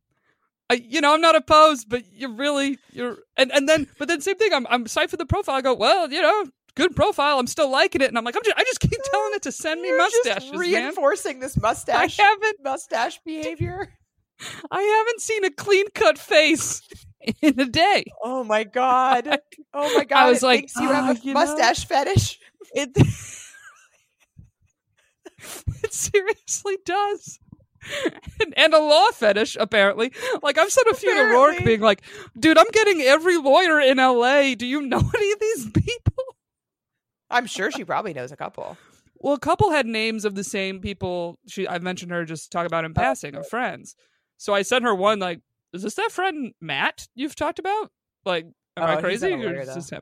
I, 0.70 0.76
you 0.76 1.02
know 1.02 1.14
i'm 1.14 1.22
not 1.22 1.36
opposed 1.36 1.90
but 1.90 2.04
you're 2.14 2.34
really 2.34 2.78
you're 2.92 3.18
and, 3.38 3.52
and 3.54 3.68
then 3.70 3.88
but 3.98 4.08
then 4.08 4.22
same 4.22 4.36
thing 4.38 4.54
i'm 4.54 4.68
i'm 4.70 4.86
for 4.86 5.18
the 5.18 5.26
profile 5.26 5.56
i 5.56 5.62
go 5.62 5.74
well 5.74 6.12
you 6.12 6.22
know 6.22 6.46
good 6.76 6.96
profile 6.96 7.40
i'm 7.40 7.48
still 7.48 7.70
liking 7.72 8.02
it 8.02 8.10
and 8.10 8.18
i'm 8.18 8.24
like 8.24 8.36
i'm 8.36 8.44
just 8.44 8.58
i 8.58 8.64
just 8.64 8.80
keep 8.80 8.92
telling 9.12 9.34
it 9.34 9.42
to 9.44 9.52
send 9.52 9.82
me 9.82 9.88
You're 9.90 9.98
mustaches 9.98 10.44
just 10.44 10.52
man 10.52 10.60
reinforcing 10.60 11.40
this 11.40 11.58
i 11.58 11.62
mustache 11.62 12.18
haven't 12.18 12.58
mustache 12.64 13.20
behavior. 13.26 13.90
i 14.72 14.82
haven't 14.82 15.22
seen 15.22 15.44
a 15.46 15.50
clean 15.52 15.86
cut 15.96 16.18
face 16.20 16.82
in 17.42 17.60
a 17.60 17.66
day 17.66 18.04
Oh 18.24 18.44
my 18.44 18.64
god. 18.64 19.28
Oh 19.74 19.98
my 19.98 20.06
god. 20.06 20.18
I 20.18 20.30
was 20.30 20.44
it 20.44 20.46
like, 20.46 20.70
you 20.76 20.88
have 20.88 21.06
"Oh, 21.06 21.12
a 21.12 21.16
ah, 21.16 21.20
you 21.24 21.34
know?" 21.34 21.40
mustache 21.42 21.86
fetish. 21.86 22.40
it 22.74 22.90
it 25.84 25.94
seriously 25.94 26.78
does 26.86 27.40
and, 28.56 28.74
a 28.74 28.80
law 28.80 29.08
fetish 29.12 29.58
apparently. 29.60 30.12
Like 30.42 30.58
i've 30.58 30.72
sent 30.72 30.88
a 30.88 30.94
few 30.94 31.14
to 31.14 31.24
rourke 31.24 31.64
being 31.64 31.82
like 31.82 32.02
dude 32.38 32.58
i'm 32.58 32.70
getting 32.72 33.02
every 33.02 33.38
lawyer 33.38 33.80
in 33.80 33.98
la 33.98 34.54
do 34.56 34.66
you 34.66 34.82
know 34.82 35.00
any 35.16 35.32
of 35.32 35.40
these 35.40 35.72
people? 35.72 36.24
I'm 37.30 37.46
sure 37.46 37.72
she 37.72 37.84
probably 37.84 38.14
knows 38.14 38.32
a 38.32 38.38
couple. 38.38 38.78
well 39.20 39.34
a 39.34 39.40
couple 39.40 39.72
had 39.72 39.86
names 39.86 40.24
of 40.26 40.36
the 40.36 40.44
same 40.44 40.80
people. 40.80 41.40
She 41.48 41.68
i 41.68 41.80
mentioned 41.80 42.12
her 42.12 42.26
just 42.26 42.52
talk 42.52 42.66
about 42.66 42.86
in 42.86 42.92
oh. 42.92 43.00
passing 43.00 43.36
of 43.36 43.48
friends. 43.48 43.96
So 44.38 44.54
i 44.54 44.62
sent 44.62 44.84
her 44.84 44.96
one 44.96 45.20
like 45.20 45.42
is 45.74 45.84
this 45.84 45.96
that 45.96 46.12
friend 46.12 46.54
matt 46.62 47.08
you've 47.16 47.36
talked 47.36 47.60
about? 47.60 47.92
Like 48.26 48.46
am 48.46 48.84
Oh, 48.84 48.86
i 48.86 49.02
crazy 49.02 49.30
lawyer, 49.32 49.62
is 49.62 49.74
this 49.74 49.90
him? 49.90 50.02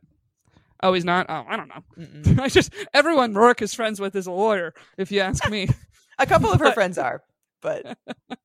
Oh 0.84 0.94
he's 0.94 1.06
not? 1.06 1.28
Oh 1.30 1.46
i 1.48 1.56
don't 1.56 1.70
know. 1.70 2.44
I 2.44 2.50
just 2.50 2.74
everyone 2.94 3.34
rourke 3.34 3.62
is 3.62 3.74
friends 3.74 4.00
with 4.00 4.16
is 4.16 4.28
a 4.28 4.32
lawyer 4.32 4.74
if 4.98 5.12
you 5.12 5.22
ask 5.22 5.50
me. 5.50 5.70
A 6.18 6.26
couple 6.26 6.52
of 6.52 6.60
her 6.60 6.68
But- 6.68 6.76
friends 6.76 6.98
are, 6.98 7.24
but 7.66 7.98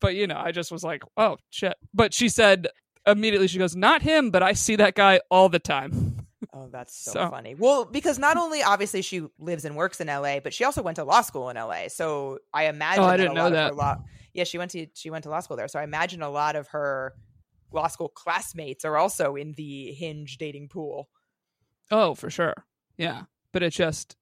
but 0.00 0.14
you 0.14 0.26
know, 0.26 0.40
I 0.42 0.50
just 0.52 0.72
was 0.72 0.82
like, 0.82 1.02
oh 1.16 1.36
shit. 1.50 1.74
But 1.92 2.12
she 2.14 2.28
said 2.28 2.68
immediately, 3.06 3.48
she 3.48 3.58
goes, 3.58 3.76
not 3.76 4.00
him, 4.02 4.30
but 4.30 4.42
I 4.42 4.54
see 4.54 4.76
that 4.76 4.94
guy 4.94 5.20
all 5.30 5.48
the 5.50 5.58
time. 5.58 6.26
oh, 6.54 6.68
that's 6.72 6.96
so, 6.96 7.12
So- 7.12 7.30
funny. 7.30 7.54
Well, 7.54 7.84
because 7.84 8.18
not 8.18 8.36
only 8.36 8.62
obviously 8.62 9.02
she 9.02 9.22
lives 9.38 9.64
and 9.64 9.76
works 9.76 10.00
in 10.00 10.06
LA, 10.08 10.40
but 10.40 10.54
she 10.54 10.64
also 10.64 10.82
went 10.82 10.96
to 10.96 11.04
law 11.04 11.20
school 11.20 11.50
in 11.50 11.56
LA. 11.56 11.88
So 11.88 12.38
I 12.52 12.64
imagine 12.66 13.04
Oh, 13.04 13.06
I 13.06 13.16
didn't 13.16 13.36
a 13.36 13.42
lot 13.42 13.52
know 13.52 13.58
of 13.58 13.62
her 13.64 13.68
that. 13.70 13.76
law. 13.76 13.96
Yeah, 14.32 14.44
she 14.44 14.58
went 14.58 14.70
to 14.72 14.86
she 14.94 15.10
went 15.10 15.24
to 15.24 15.30
law 15.30 15.40
school 15.40 15.56
there. 15.56 15.68
So 15.68 15.78
I 15.78 15.84
imagine 15.84 16.22
a 16.22 16.30
lot 16.30 16.56
of 16.56 16.68
her 16.68 17.14
law 17.72 17.88
school 17.88 18.08
classmates 18.08 18.84
are 18.84 18.96
also 18.96 19.36
in 19.36 19.52
the 19.52 19.92
Hinge 19.92 20.38
dating 20.38 20.68
pool. 20.68 21.08
Oh, 21.90 22.14
for 22.14 22.30
sure. 22.30 22.54
Yeah. 22.96 23.22
But 23.52 23.62
it 23.62 23.70
just, 23.70 24.16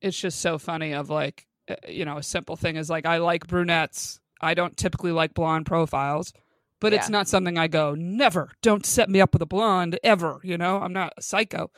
it's 0.00 0.18
just 0.18 0.40
so 0.40 0.58
funny 0.58 0.92
of 0.92 1.08
like, 1.10 1.46
you 1.88 2.04
know, 2.04 2.18
a 2.18 2.22
simple 2.22 2.56
thing 2.56 2.76
is 2.76 2.90
like, 2.90 3.06
I 3.06 3.18
like 3.18 3.46
brunettes. 3.46 4.20
I 4.40 4.54
don't 4.54 4.76
typically 4.76 5.12
like 5.12 5.34
blonde 5.34 5.66
profiles, 5.66 6.32
but 6.80 6.92
it's 6.92 7.08
not 7.08 7.28
something 7.28 7.56
I 7.58 7.68
go, 7.68 7.94
never, 7.94 8.50
don't 8.60 8.84
set 8.84 9.08
me 9.08 9.20
up 9.20 9.32
with 9.32 9.42
a 9.42 9.46
blonde 9.46 9.98
ever. 10.02 10.40
You 10.42 10.58
know, 10.58 10.78
I'm 10.78 10.92
not 10.92 11.12
a 11.16 11.22
psycho. 11.22 11.70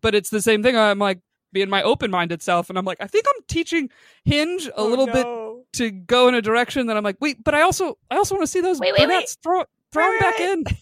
But 0.00 0.14
it's 0.14 0.30
the 0.30 0.40
same 0.40 0.62
thing. 0.62 0.76
I'm 0.76 0.98
like, 0.98 1.20
being 1.52 1.70
my 1.70 1.82
open 1.82 2.10
minded 2.10 2.42
self. 2.42 2.68
And 2.68 2.76
I'm 2.78 2.84
like, 2.84 2.98
I 3.00 3.06
think 3.06 3.24
I'm 3.28 3.42
teaching 3.48 3.88
Hinge 4.24 4.66
a 4.66 4.72
Oh, 4.76 4.86
little 4.86 5.06
bit 5.06 5.26
to 5.74 5.90
go 5.90 6.28
in 6.28 6.34
a 6.34 6.42
direction 6.42 6.86
that 6.88 6.96
I'm 6.96 7.04
like, 7.04 7.16
wait, 7.20 7.42
but 7.42 7.54
I 7.54 7.62
also 7.62 7.96
I 8.10 8.16
also 8.16 8.34
want 8.34 8.42
to 8.42 8.50
see 8.50 8.60
those 8.60 8.78
Wait, 8.80 8.92
wait, 8.92 9.00
wait. 9.00 9.06
brunettes 9.06 9.36
throw 9.42 9.64
throw 9.92 10.10
them 10.10 10.18
back 10.20 10.40
in. 10.40 10.64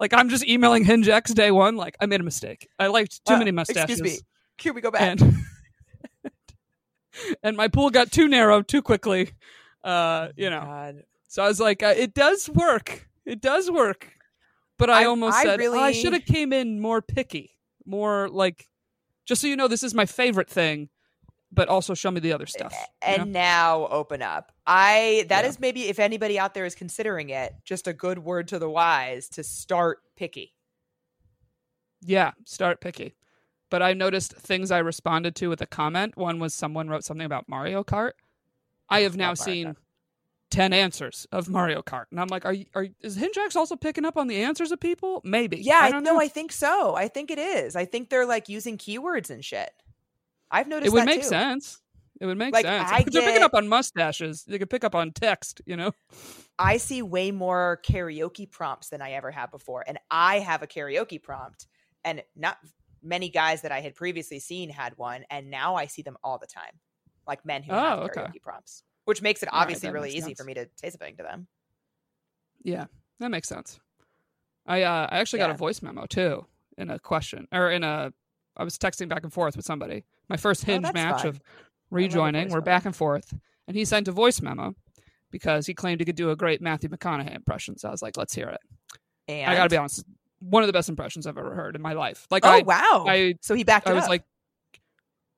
Like 0.00 0.12
I'm 0.12 0.28
just 0.28 0.44
emailing 0.46 0.84
Hinge 0.84 1.08
X 1.08 1.32
day 1.32 1.52
one. 1.52 1.76
Like 1.76 1.96
I 2.00 2.06
made 2.06 2.20
a 2.20 2.24
mistake. 2.24 2.68
I 2.80 2.88
liked 2.88 3.24
too 3.24 3.34
Uh, 3.34 3.38
many 3.38 3.52
mustaches. 3.52 4.00
Excuse 4.00 4.02
me. 4.02 4.18
Here 4.58 4.72
we 4.72 4.80
go 4.80 4.90
back. 4.90 5.02
And 5.02 5.20
and 7.42 7.56
my 7.56 7.68
pool 7.68 7.90
got 7.90 8.10
too 8.12 8.28
narrow 8.28 8.62
too 8.62 8.82
quickly. 8.82 9.30
Uh, 9.82 10.28
you 10.36 10.48
know. 10.50 10.60
God. 10.60 11.02
So 11.28 11.42
I 11.42 11.48
was 11.48 11.60
like, 11.60 11.82
uh, 11.82 11.94
it 11.96 12.14
does 12.14 12.48
work. 12.48 13.08
It 13.26 13.40
does 13.40 13.70
work. 13.70 14.12
But 14.78 14.90
I, 14.90 15.02
I- 15.02 15.04
almost 15.06 15.36
I 15.36 15.44
said 15.44 15.60
"Oh, 15.60 15.78
I 15.78 15.92
should 15.92 16.12
have 16.12 16.24
came 16.24 16.52
in 16.52 16.80
more 16.80 17.00
picky, 17.02 17.56
more 17.86 18.28
like, 18.28 18.68
just 19.26 19.40
so 19.40 19.46
you 19.46 19.56
know, 19.56 19.68
this 19.68 19.82
is 19.82 19.94
my 19.94 20.06
favorite 20.06 20.48
thing, 20.50 20.88
but 21.52 21.68
also 21.68 21.94
show 21.94 22.10
me 22.10 22.20
the 22.20 22.32
other 22.32 22.46
stuff. 22.46 22.74
and 23.00 23.32
know? 23.32 23.40
now 23.40 23.86
open 23.88 24.20
up. 24.22 24.52
I 24.66 25.26
that 25.28 25.44
Yeah. 25.44 25.48
is 25.50 25.60
maybe 25.60 25.88
if 25.88 25.98
anybody 25.98 26.38
out 26.38 26.54
there 26.54 26.64
is 26.66 26.74
considering 26.74 27.30
it, 27.30 27.54
just 27.64 27.86
a 27.86 27.92
good 27.92 28.18
word 28.18 28.48
to 28.48 28.58
the 28.58 28.68
wise 28.68 29.28
to 29.30 29.44
start 29.44 29.98
picky. 30.16 30.54
Yeah, 32.02 32.32
start 32.44 32.80
picky. 32.80 33.14
But 33.74 33.82
I 33.82 33.92
noticed 33.92 34.34
things 34.34 34.70
I 34.70 34.78
responded 34.78 35.34
to 35.34 35.48
with 35.48 35.60
a 35.60 35.66
comment. 35.66 36.16
One 36.16 36.38
was 36.38 36.54
someone 36.54 36.88
wrote 36.88 37.02
something 37.02 37.26
about 37.26 37.48
Mario 37.48 37.82
Kart. 37.82 38.12
I 38.88 39.00
have 39.00 39.16
now 39.16 39.34
seen 39.34 39.74
ten 40.48 40.72
answers 40.72 41.26
of 41.32 41.48
Mario 41.48 41.82
Kart, 41.82 42.04
and 42.12 42.20
I'm 42.20 42.28
like, 42.28 42.44
are 42.44 42.52
you, 42.52 42.66
are 42.76 42.86
is 43.00 43.18
HingeX 43.18 43.56
also 43.56 43.74
picking 43.74 44.04
up 44.04 44.16
on 44.16 44.28
the 44.28 44.36
answers 44.44 44.70
of 44.70 44.78
people? 44.78 45.20
Maybe. 45.24 45.56
Yeah, 45.56 45.80
I 45.80 45.90
don't 45.90 46.04
no, 46.04 46.12
know. 46.12 46.20
I 46.20 46.28
think 46.28 46.52
so. 46.52 46.94
I 46.94 47.08
think 47.08 47.32
it 47.32 47.40
is. 47.40 47.74
I 47.74 47.84
think 47.84 48.10
they're 48.10 48.26
like 48.26 48.48
using 48.48 48.78
keywords 48.78 49.28
and 49.30 49.44
shit. 49.44 49.72
I've 50.52 50.68
noticed 50.68 50.86
it 50.86 50.92
would 50.92 51.06
make 51.06 51.22
too. 51.22 51.26
sense. 51.26 51.80
It 52.20 52.26
would 52.26 52.38
make 52.38 52.54
Like, 52.54 52.66
sense. 52.66 52.88
I 52.92 53.02
they're 53.02 53.22
picking 53.22 53.42
up 53.42 53.54
on 53.54 53.66
mustaches. 53.66 54.44
They 54.44 54.60
could 54.60 54.70
pick 54.70 54.84
up 54.84 54.94
on 54.94 55.10
text. 55.10 55.62
You 55.66 55.76
know. 55.76 55.90
I 56.60 56.76
see 56.76 57.02
way 57.02 57.32
more 57.32 57.80
karaoke 57.84 58.48
prompts 58.48 58.90
than 58.90 59.02
I 59.02 59.14
ever 59.14 59.32
have 59.32 59.50
before. 59.50 59.82
And 59.84 59.98
I 60.12 60.38
have 60.38 60.62
a 60.62 60.68
karaoke 60.68 61.20
prompt, 61.20 61.66
and 62.04 62.22
not 62.36 62.58
many 63.04 63.28
guys 63.28 63.62
that 63.62 63.70
I 63.72 63.80
had 63.80 63.94
previously 63.94 64.38
seen 64.40 64.70
had 64.70 64.96
one. 64.96 65.24
And 65.30 65.50
now 65.50 65.74
I 65.76 65.86
see 65.86 66.02
them 66.02 66.16
all 66.24 66.38
the 66.38 66.46
time, 66.46 66.80
like 67.26 67.44
men 67.44 67.62
who 67.62 67.72
have 67.72 67.98
Oh, 67.98 68.02
okay. 68.04 68.22
karaoke 68.22 68.42
prompts, 68.42 68.82
which 69.04 69.22
makes 69.22 69.42
it 69.42 69.48
obviously 69.52 69.88
that 69.88 69.92
really 69.92 70.10
easy 70.10 70.20
sense. 70.28 70.38
for 70.38 70.44
me 70.44 70.54
to 70.54 70.68
say 70.76 70.90
something 70.90 71.16
to 71.16 71.22
them. 71.22 71.46
Yeah, 72.62 72.86
that 73.20 73.30
makes 73.30 73.48
sense. 73.48 73.78
I 74.66 74.82
uh, 74.82 75.06
I 75.10 75.18
actually 75.18 75.40
got 75.40 75.50
a 75.50 75.54
voice 75.54 75.82
memo 75.82 76.06
too 76.06 76.46
in 76.78 76.90
a 76.90 76.98
question 76.98 77.46
or 77.52 77.70
in 77.70 77.84
a. 77.84 78.12
I 78.56 78.64
was 78.64 78.78
texting 78.78 79.08
back 79.08 79.22
and 79.24 79.32
forth 79.32 79.56
with 79.56 79.66
somebody. 79.66 80.04
My 80.28 80.36
first 80.36 80.64
Oh, 80.66 80.72
hinge 80.72 80.84
that's 80.84 80.94
match 80.94 81.18
fun. 81.22 81.26
of 81.28 81.40
rejoining. 81.90 82.44
We're 82.48 82.54
memo. 82.56 82.64
back 82.64 82.84
and 82.86 82.96
forth, 82.96 83.34
and 83.68 83.76
he 83.76 83.84
sent 83.84 84.08
a 84.08 84.12
voice 84.12 84.40
memo 84.40 84.74
because 85.30 85.66
he 85.66 85.74
claimed 85.74 86.00
he 86.00 86.06
could 86.06 86.16
do 86.16 86.30
a 86.30 86.36
great 86.36 86.62
Matthew 86.62 86.88
McConaughey 86.88 87.34
impression. 87.34 87.76
So 87.76 87.88
I 87.88 87.90
was 87.90 88.00
like, 88.00 88.16
let's 88.16 88.34
hear 88.34 88.48
it. 88.48 88.60
And 89.28 89.50
I 89.50 89.54
got 89.56 89.64
to 89.64 89.68
be 89.70 89.76
honest, 89.76 90.04
one 90.44 90.62
of 90.62 90.66
the 90.66 90.72
best 90.72 90.88
impressions 90.88 91.26
I've 91.26 91.38
ever 91.38 91.54
heard 91.54 91.74
in 91.76 91.82
my 91.82 91.94
life. 91.94 92.26
Like 92.30 92.44
Oh 92.44 92.50
I, 92.50 92.62
wow! 92.62 93.04
I 93.08 93.36
so 93.40 93.54
he 93.54 93.64
backed 93.64 93.88
it 93.88 93.90
I 93.90 93.94
was 93.94 94.04
up. 94.04 94.10
like, 94.10 94.24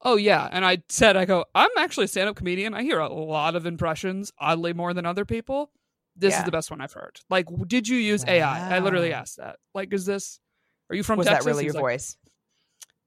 oh 0.02 0.16
yeah, 0.16 0.48
and 0.50 0.64
I 0.64 0.78
said, 0.88 1.16
I 1.16 1.24
go, 1.24 1.44
I'm 1.54 1.70
actually 1.78 2.04
a 2.04 2.08
stand-up 2.08 2.36
comedian. 2.36 2.74
I 2.74 2.82
hear 2.82 2.98
a 2.98 3.08
lot 3.12 3.56
of 3.56 3.66
impressions, 3.66 4.32
oddly 4.38 4.72
more 4.72 4.94
than 4.94 5.06
other 5.06 5.24
people. 5.24 5.70
This 6.18 6.36
is 6.36 6.44
the 6.44 6.50
best 6.50 6.70
one 6.70 6.80
I've 6.80 6.94
heard. 6.94 7.20
Like, 7.28 7.46
did 7.66 7.86
you 7.86 7.98
use 7.98 8.24
AI? 8.26 8.76
I 8.76 8.78
literally 8.78 9.12
asked 9.12 9.36
that. 9.36 9.56
Like, 9.74 9.92
is 9.92 10.06
this? 10.06 10.40
Are 10.88 10.96
you 10.96 11.02
from 11.02 11.18
was 11.18 11.26
Texas? 11.26 11.44
that 11.44 11.50
really 11.50 11.64
He's 11.64 11.74
your 11.74 11.82
like, 11.82 11.92
voice? 11.92 12.16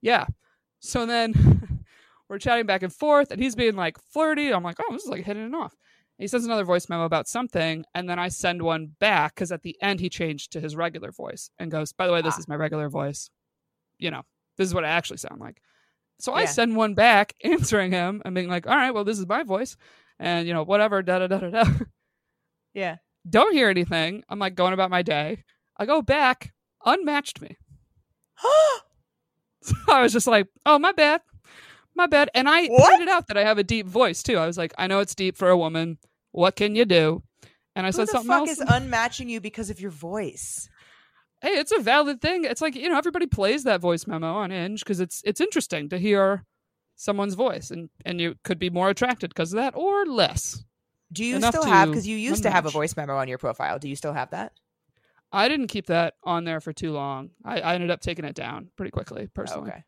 Yeah. 0.01 0.25
So 0.79 1.05
then 1.07 1.83
we're 2.29 2.38
chatting 2.38 2.67
back 2.67 2.83
and 2.83 2.93
forth, 2.93 3.31
and 3.31 3.41
he's 3.41 3.55
being 3.55 3.75
like 3.75 3.97
flirty. 4.12 4.53
I'm 4.53 4.63
like, 4.63 4.77
oh, 4.79 4.93
this 4.93 5.03
is 5.03 5.09
like 5.09 5.25
hitting 5.25 5.43
it 5.43 5.55
off. 5.55 5.75
He 6.19 6.27
sends 6.27 6.45
another 6.45 6.65
voice 6.65 6.89
memo 6.89 7.05
about 7.05 7.27
something, 7.27 7.86
and 7.95 8.10
then 8.10 8.19
I 8.19 8.27
send 8.27 8.62
one 8.62 8.88
back 8.99 9.36
because 9.36 9.51
at 9.51 9.63
the 9.63 9.75
end 9.82 9.99
he 10.01 10.10
changed 10.10 10.51
to 10.51 10.60
his 10.60 10.75
regular 10.75 11.12
voice 11.12 11.49
and 11.58 11.71
goes, 11.71 11.93
"By 11.93 12.08
the 12.08 12.13
way, 12.13 12.21
this 12.21 12.36
Ah. 12.36 12.39
is 12.39 12.47
my 12.47 12.55
regular 12.55 12.89
voice. 12.89 13.29
You 13.97 14.12
know, 14.12 14.23
this 14.58 14.67
is 14.67 14.73
what 14.73 14.84
I 14.86 14.89
actually 14.89 15.17
sound 15.17 15.39
like." 15.39 15.62
So 16.19 16.34
I 16.34 16.43
send 16.45 16.75
one 16.75 16.93
back, 16.93 17.34
answering 17.43 17.91
him 17.93 18.21
and 18.25 18.36
being 18.36 18.49
like, 18.49 18.67
"All 18.67 18.75
right, 18.75 18.91
well, 18.91 19.05
this 19.05 19.17
is 19.17 19.25
my 19.27 19.43
voice, 19.43 19.77
and 20.19 20.45
you 20.47 20.53
know, 20.53 20.63
whatever." 20.63 21.01
Da 21.01 21.19
da 21.19 21.27
da 21.27 21.39
da 21.39 21.49
da. 21.49 21.63
Yeah. 22.73 22.97
Don't 23.29 23.53
hear 23.53 23.69
anything. 23.69 24.23
I'm 24.29 24.39
like 24.39 24.55
going 24.55 24.73
about 24.73 24.89
my 24.91 25.01
day. 25.01 25.43
I 25.77 25.86
go 25.86 26.01
back, 26.01 26.53
unmatched 26.86 27.41
me. 27.41 27.58
So 29.62 29.75
I 29.89 30.01
was 30.01 30.13
just 30.13 30.27
like, 30.27 30.47
"Oh, 30.65 30.79
my 30.79 30.91
bad, 30.93 31.21
my 31.95 32.08
bad." 32.08 32.29
And 32.34 32.47
I 32.49 32.67
What? 32.67 32.89
pointed 32.91 33.10
out 33.10 33.27
that 33.27 33.38
I 33.38 33.43
have 33.43 33.58
a 33.58 33.63
deep 33.63 33.86
voice 33.88 34.23
too. 34.23 34.38
I 34.38 34.45
was 34.47 34.58
like, 34.58 34.73
"I 34.77 34.88
know 34.88 34.99
it's 34.99 35.13
deep 35.15 35.36
for 35.36 35.49
a 35.49 35.58
woman. 35.58 35.97
What 36.31 36.55
can 36.55 36.75
you 36.75 36.85
do?" 36.85 37.23
And 37.75 37.85
I 37.85 37.89
Who 37.89 37.93
said 37.93 38.07
the 38.07 38.11
something 38.11 38.29
fuck 38.29 38.47
is 38.47 38.59
unmatching 38.59 39.29
you 39.29 39.39
because 39.39 39.69
of 39.69 39.79
your 39.79 39.91
voice? 39.91 40.69
hey, 41.41 41.51
it's 41.51 41.71
a 41.71 41.79
valid 41.79 42.21
thing. 42.21 42.43
It's 42.43 42.61
like 42.61 42.75
you 42.75 42.89
know, 42.89 42.97
everybody 42.97 43.25
plays 43.25 43.63
that 43.63 43.81
voice 43.81 44.07
memo 44.07 44.33
on 44.35 44.51
Hinge 44.51 44.83
because 44.83 44.99
it's 44.99 45.21
it's 45.25 45.41
interesting 45.41 45.89
to 45.89 45.97
hear 45.97 46.45
someone's 46.95 47.35
voice, 47.35 47.71
and 47.71 47.89
and 48.05 48.19
you 48.19 48.35
could 48.43 48.59
be 48.59 48.69
more 48.69 48.89
attracted 48.89 49.29
because 49.29 49.53
of 49.53 49.57
that 49.57 49.75
or 49.75 50.05
less. 50.05 50.63
Do 51.11 51.25
you 51.25 51.37
Enough 51.37 51.55
still 51.55 51.65
have 51.65 51.89
because 51.89 52.07
you 52.07 52.17
used 52.17 52.43
to 52.43 52.51
have 52.51 52.65
a 52.65 52.69
voice 52.69 52.95
memo 52.95 53.17
on 53.17 53.27
your 53.27 53.39
profile? 53.39 53.79
Do 53.79 53.89
you 53.89 53.95
still 53.95 54.13
have 54.13 54.29
that? 54.31 54.53
I 55.31 55.47
didn't 55.47 55.67
keep 55.67 55.87
that 55.87 56.15
on 56.23 56.43
there 56.43 56.59
for 56.59 56.73
too 56.73 56.91
long. 56.91 57.31
I, 57.45 57.61
I 57.61 57.75
ended 57.75 57.91
up 57.91 58.01
taking 58.01 58.25
it 58.25 58.35
down 58.35 58.69
pretty 58.75 58.91
quickly, 58.91 59.23
oh, 59.25 59.31
personally. 59.33 59.69
Okay. 59.69 59.83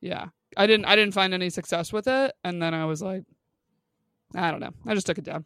Yeah, 0.00 0.26
I 0.56 0.66
didn't 0.66 0.86
I 0.86 0.96
didn't 0.96 1.14
find 1.14 1.34
any 1.34 1.50
success 1.50 1.92
with 1.92 2.08
it, 2.08 2.34
and 2.42 2.60
then 2.60 2.74
I 2.74 2.84
was 2.86 3.02
like, 3.02 3.24
I 4.34 4.50
don't 4.50 4.60
know. 4.60 4.72
I 4.86 4.94
just 4.94 5.06
took 5.06 5.18
it 5.18 5.24
down. 5.24 5.44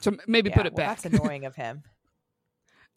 So 0.00 0.16
maybe 0.26 0.50
Yeah, 0.50 0.56
put 0.56 0.66
it 0.66 0.72
well, 0.74 0.86
back. 0.88 1.00
That's 1.02 1.14
annoying 1.20 1.44
of 1.44 1.54
him. 1.56 1.82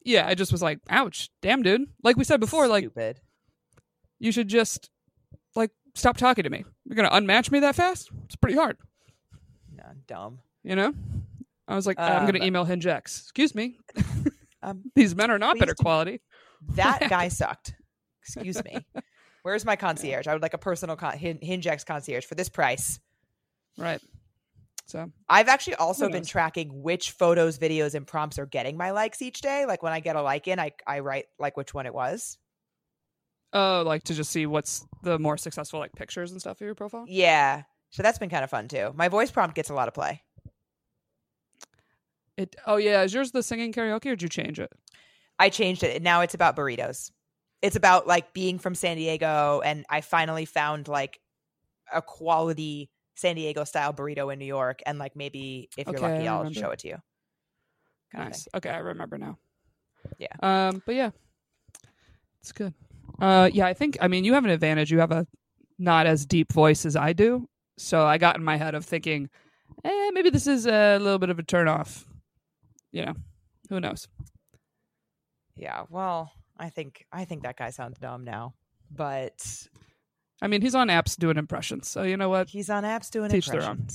yeah, 0.03 0.27
I 0.27 0.35
just 0.35 0.51
was 0.51 0.61
like, 0.61 0.79
ouch, 0.89 1.29
damn, 1.41 1.63
dude. 1.63 1.89
Like 2.03 2.17
we 2.17 2.23
said 2.23 2.39
before, 2.39 2.67
like 2.67 2.83
Stupid. 2.83 3.19
you 4.19 4.31
should 4.31 4.47
just 4.47 4.89
like 5.55 5.71
stop 5.95 6.17
talking 6.17 6.43
to 6.43 6.49
me. 6.49 6.63
You're 6.85 6.95
gonna 6.95 7.09
unmatch 7.09 7.51
me 7.51 7.59
that 7.61 7.75
fast? 7.75 8.09
It's 8.25 8.35
pretty 8.35 8.57
hard, 8.57 8.77
No, 9.73 9.83
dumb. 10.07 10.39
you 10.63 10.75
know. 10.75 10.93
I 11.67 11.75
was 11.75 11.85
like, 11.85 11.99
I'm 11.99 12.25
gonna 12.25 12.39
Um, 12.39 12.45
email 12.45 12.63
Hinge 12.65 12.85
X. 12.87 13.21
Excuse 13.21 13.53
me, 13.55 13.77
Um, 14.63 14.83
these 14.95 15.15
men 15.15 15.29
are 15.31 15.37
not 15.39 15.59
better 15.59 15.75
quality. 15.75 16.21
that 16.75 16.99
guy 17.09 17.27
sucked. 17.27 17.73
Excuse 18.23 18.61
me. 18.63 18.77
Where's 19.43 19.63
my 19.65 19.75
concierge? 19.77 20.27
I 20.27 20.33
would 20.33 20.41
like 20.41 20.53
a 20.53 20.57
personal 20.57 20.95
con- 20.97 21.17
Hin- 21.17 21.39
HingeX 21.41 21.85
concierge 21.85 22.25
for 22.25 22.35
this 22.35 22.49
price. 22.49 22.99
Right. 23.77 24.01
So 24.87 25.11
I've 25.27 25.49
actually 25.49 25.75
also 25.75 26.09
been 26.09 26.23
tracking 26.25 26.81
which 26.81 27.11
photos, 27.11 27.59
videos, 27.59 27.93
and 27.93 28.07
prompts 28.07 28.39
are 28.39 28.45
getting 28.45 28.77
my 28.77 28.91
likes 28.91 29.21
each 29.21 29.41
day. 29.41 29.65
Like 29.65 29.83
when 29.83 29.91
I 29.91 29.99
get 29.99 30.15
a 30.15 30.21
like 30.21 30.47
in, 30.47 30.59
I, 30.59 30.71
I 30.87 30.99
write 30.99 31.25
like 31.37 31.57
which 31.57 31.73
one 31.73 31.85
it 31.85 31.93
was. 31.93 32.37
Oh, 33.51 33.83
like 33.85 34.03
to 34.03 34.13
just 34.13 34.31
see 34.31 34.45
what's 34.45 34.85
the 35.03 35.19
more 35.19 35.37
successful 35.37 35.79
like 35.79 35.93
pictures 35.93 36.31
and 36.31 36.39
stuff 36.39 36.61
of 36.61 36.65
your 36.65 36.75
profile. 36.75 37.05
Yeah. 37.07 37.63
So 37.89 38.01
that's 38.01 38.17
been 38.17 38.29
kind 38.29 38.45
of 38.45 38.49
fun 38.49 38.69
too. 38.69 38.93
My 38.95 39.09
voice 39.09 39.29
prompt 39.29 39.55
gets 39.55 39.69
a 39.69 39.73
lot 39.73 39.89
of 39.89 39.93
play. 39.93 40.21
It. 42.37 42.55
Oh 42.65 42.77
yeah, 42.77 43.03
is 43.03 43.13
yours 43.13 43.31
the 43.31 43.43
singing 43.43 43.73
karaoke 43.73 44.05
or 44.05 44.15
did 44.15 44.21
you 44.21 44.29
change 44.29 44.59
it? 44.59 44.71
I 45.37 45.49
changed 45.49 45.83
it. 45.83 45.95
and 45.95 46.03
Now 46.03 46.21
it's 46.21 46.33
about 46.33 46.55
burritos. 46.55 47.11
It's 47.61 47.75
about 47.75 48.07
like 48.07 48.33
being 48.33 48.59
from 48.59 48.75
San 48.75 48.97
Diego, 48.97 49.61
and 49.65 49.85
I 49.89 50.01
finally 50.01 50.45
found 50.45 50.87
like 50.87 51.19
a 51.91 52.01
quality 52.01 52.91
San 53.17 53.35
Diego 53.35 53.63
style 53.63 53.93
burrito 53.93 54.31
in 54.31 54.37
New 54.39 54.45
York, 54.45 54.81
and 54.85 54.99
like 54.99 55.15
maybe 55.15 55.69
if 55.75 55.87
you're 55.87 55.97
Okay, 55.97 56.13
lucky, 56.13 56.27
I'll 56.27 56.51
show 56.53 56.69
it 56.69 56.79
to 56.79 56.87
you. 56.87 56.97
Kind 58.13 58.29
Nice. 58.29 58.47
Okay, 58.55 58.69
I 58.69 58.77
remember 58.77 59.17
now. 59.17 59.37
Yeah. 60.19 60.27
Um. 60.41 60.83
But 60.85 60.95
yeah, 60.95 61.09
it's 62.39 62.51
good. 62.51 62.73
Uh. 63.19 63.49
Yeah. 63.51 63.65
I 63.65 63.73
think. 63.73 63.97
I 63.99 64.07
mean, 64.07 64.23
you 64.23 64.33
have 64.33 64.45
an 64.45 64.51
advantage. 64.51 64.91
You 64.91 64.99
have 64.99 65.11
a 65.11 65.25
not 65.79 66.05
as 66.05 66.25
deep 66.25 66.53
voice 66.53 66.85
as 66.85 66.95
I 66.95 67.13
do. 67.13 67.49
So 67.77 68.05
I 68.05 68.17
got 68.19 68.37
in 68.37 68.43
my 68.43 68.55
head 68.55 68.75
of 68.75 68.85
thinking, 68.85 69.29
eh, 69.83 70.11
maybe 70.11 70.29
this 70.29 70.47
is 70.47 70.67
a 70.67 70.97
little 70.99 71.19
bit 71.19 71.29
of 71.29 71.39
a 71.39 71.43
turn 71.43 71.67
off. 71.67 72.05
You 72.91 73.05
know, 73.05 73.13
who 73.69 73.79
knows? 73.79 74.07
Yeah. 75.55 75.85
Well, 75.89 76.31
I 76.57 76.69
think 76.69 77.03
I 77.11 77.25
think 77.25 77.43
that 77.43 77.57
guy 77.57 77.71
sounds 77.71 77.97
dumb 77.97 78.23
now, 78.23 78.53
but 78.91 79.67
I 80.41 80.47
mean, 80.47 80.61
he's 80.61 80.75
on 80.75 80.87
apps 80.87 81.17
doing 81.17 81.37
impressions. 81.37 81.87
So 81.87 82.03
you 82.03 82.17
know 82.17 82.29
what? 82.29 82.49
he's 82.49 82.69
on 82.69 82.83
apps 82.83 83.09
doing 83.09 83.29
Teach 83.29 83.47
their 83.47 83.63
own. 83.63 83.87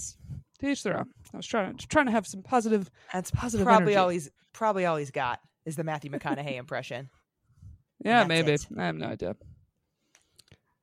Teach 0.61 0.83
their 0.83 0.98
own. 0.98 1.11
I 1.33 1.37
was 1.37 1.46
trying 1.46 1.76
to 1.76 1.87
trying 1.88 2.07
to 2.07 2.12
have 2.12 2.26
some 2.26 2.42
positive. 2.42 2.90
That's 3.12 3.31
Positive 3.31 3.66
probably 3.66 3.94
energy. 3.96 4.26
all 4.26 4.33
probably 4.52 4.85
all 4.87 4.96
he's 4.96 5.11
got 5.11 5.40
is 5.64 5.76
the 5.76 5.85
Matthew 5.85 6.11
McConaughey 6.11 6.57
impression. 6.59 7.11
Yeah, 8.05 8.24
maybe. 8.24 8.50
it. 8.50 8.66
I 8.76 8.87
have 8.87 8.96
no 8.96 9.07
idea. 9.07 9.37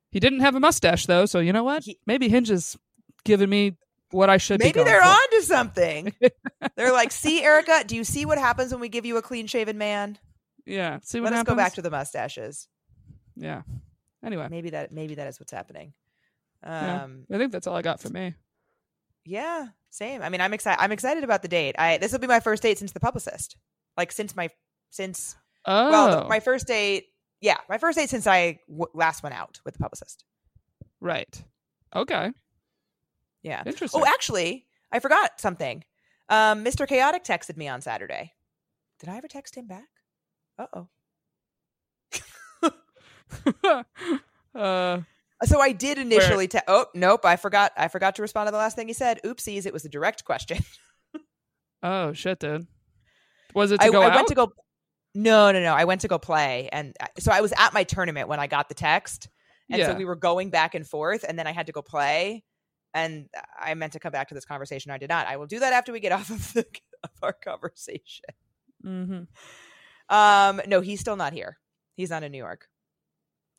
He 0.10 0.22
didn't 0.22 0.40
have 0.40 0.56
a 0.56 0.60
mustache 0.62 1.06
though, 1.06 1.26
so 1.26 1.40
you 1.40 1.52
know 1.52 1.66
what? 1.66 1.84
He- 1.84 2.00
maybe 2.06 2.30
Hinge 2.30 2.50
is 2.50 2.78
giving 3.26 3.50
me 3.50 3.76
what 4.12 4.30
I 4.30 4.38
should 4.38 4.60
be. 4.60 4.66
Maybe 4.68 4.76
going 4.76 4.88
they're 4.88 5.02
for. 5.02 5.08
on 5.10 5.30
to 5.32 5.42
something. 5.44 6.16
they're 6.78 6.94
like, 6.94 7.12
"See, 7.12 7.44
Erica, 7.44 7.84
do 7.86 7.98
you 7.98 8.06
see 8.06 8.26
what 8.26 8.38
happens 8.38 8.72
when 8.72 8.80
we 8.80 8.88
give 8.88 9.06
you 9.06 9.18
a 9.18 9.22
clean-shaven 9.22 9.78
man? 9.78 10.18
Yeah. 10.66 11.00
See 11.04 11.20
what 11.20 11.32
Let 11.34 11.40
us 11.40 11.44
go 11.44 11.56
back 11.56 11.74
to 11.74 11.82
the 11.82 11.92
mustaches." 11.92 12.70
Yeah. 13.36 13.64
Anyway, 14.24 14.48
Maybe 14.50 14.70
that 14.72 14.92
maybe 14.92 15.16
that 15.16 15.28
is 15.28 15.40
what's 15.40 15.52
happening. 15.52 15.94
Yeah. 16.64 17.04
Um 17.04 17.26
I 17.32 17.38
think 17.38 17.52
that's 17.52 17.68
all 17.68 17.76
I 17.76 17.82
got 17.82 18.00
for 18.02 18.10
me. 18.10 18.36
yeah, 19.26 19.68
same. 19.90 20.22
I 20.22 20.30
mean, 20.30 20.42
I'm 20.42 20.54
excited 20.54 20.82
I'm 20.82 20.92
excited 20.92 21.24
about 21.24 21.42
the 21.42 21.48
date. 21.48 21.76
I 21.80 21.98
this 21.98 22.12
will 22.12 22.20
be 22.20 22.28
my 22.28 22.40
first 22.40 22.64
date 22.64 22.78
since 22.78 22.92
the 22.92 23.00
publicist. 23.00 23.56
Like 23.98 24.12
since 24.12 24.36
my 24.36 24.50
since 24.90 25.36
Oh, 25.66 25.90
well, 25.92 26.24
the- 26.24 26.28
my 26.30 26.40
first 26.40 26.68
date 26.68 27.06
yeah, 27.42 27.58
my 27.70 27.78
first 27.78 27.98
date 27.98 28.10
since 28.10 28.28
I 28.28 28.60
w- 28.68 28.92
last 28.94 29.24
went 29.24 29.36
out 29.36 29.60
with 29.64 29.76
the 29.76 29.80
publicist. 29.80 30.26
right. 31.00 31.44
Okay. 31.96 32.32
Yeah. 33.42 33.64
Interesting. 33.66 34.02
Oh, 34.02 34.06
actually, 34.06 34.68
I 34.92 35.00
forgot 35.00 35.40
something. 35.40 35.84
Um, 36.28 36.64
Mr. 36.66 36.86
Chaotic 36.88 37.24
texted 37.24 37.56
me 37.58 37.68
on 37.70 37.80
Saturday. 37.82 38.34
Did 39.00 39.08
I 39.10 39.16
ever 39.18 39.30
text 39.30 39.56
him 39.56 39.66
back? 39.68 39.88
Uh 40.58 40.68
oh. 40.74 40.88
uh, 44.56 45.00
So 45.44 45.62
I 45.62 45.72
did 45.72 45.98
initially. 45.98 46.48
Te- 46.48 46.60
oh 46.68 46.88
nope, 46.94 47.26
I 47.26 47.36
forgot. 47.36 47.72
I 47.78 47.88
forgot 47.88 48.16
to 48.16 48.22
respond 48.22 48.48
to 48.48 48.52
the 48.52 48.58
last 48.58 48.76
thing 48.76 48.88
he 48.88 48.94
said. 48.94 49.20
Oopsies! 49.24 49.66
It 49.66 49.74
was 49.74 49.86
a 49.86 49.90
direct 49.90 50.26
question. 50.26 50.60
oh 51.84 52.14
shit, 52.14 52.40
dude. 52.40 52.68
Was 53.54 53.72
it 53.72 53.80
to 53.80 53.88
I, 53.88 53.90
go 53.90 54.02
I 54.02 54.16
went 54.16 54.28
to 54.28 54.36
go. 54.36 54.52
No, 55.16 55.52
no, 55.52 55.62
no. 55.62 55.74
I 55.74 55.86
went 55.86 56.02
to 56.02 56.08
go 56.08 56.20
play, 56.20 56.70
and 56.72 56.96
so 57.18 57.32
I 57.32 57.42
was 57.42 57.54
at 57.58 57.74
my 57.74 57.84
tournament 57.84 58.28
when 58.28 58.40
I 58.40 58.48
got 58.48 58.70
the 58.70 58.76
text, 58.76 59.30
and 59.72 59.84
so 59.84 59.96
we 59.96 60.06
were 60.06 60.16
going 60.16 60.50
back 60.50 60.76
and 60.76 60.86
forth, 60.86 61.26
and 61.28 61.38
then 61.38 61.48
I 61.48 61.52
had 61.52 61.68
to 61.68 61.72
go 61.72 61.82
play, 61.82 62.44
and 62.94 63.28
I 63.60 63.74
meant 63.74 63.94
to 63.94 64.00
come 64.00 64.12
back 64.12 64.28
to 64.30 64.36
this 64.36 64.46
conversation. 64.46 64.92
I 64.92 64.98
did 64.98 65.10
not. 65.10 65.28
I 65.28 65.38
will 65.38 65.48
do 65.48 65.60
that 65.60 65.74
after 65.74 65.92
we 65.92 66.00
get 66.00 66.12
off 66.20 66.30
of, 66.30 66.54
the, 66.54 66.66
of 67.04 67.12
our 67.22 67.34
conversation. 67.34 68.26
Mm-hmm. 68.86 70.16
Um, 70.16 70.62
no, 70.68 70.82
he's 70.82 71.00
still 71.00 71.16
not 71.16 71.34
here. 71.34 71.58
He's 71.96 72.10
not 72.10 72.24
in 72.24 72.32
New 72.32 72.38
York. 72.38 72.68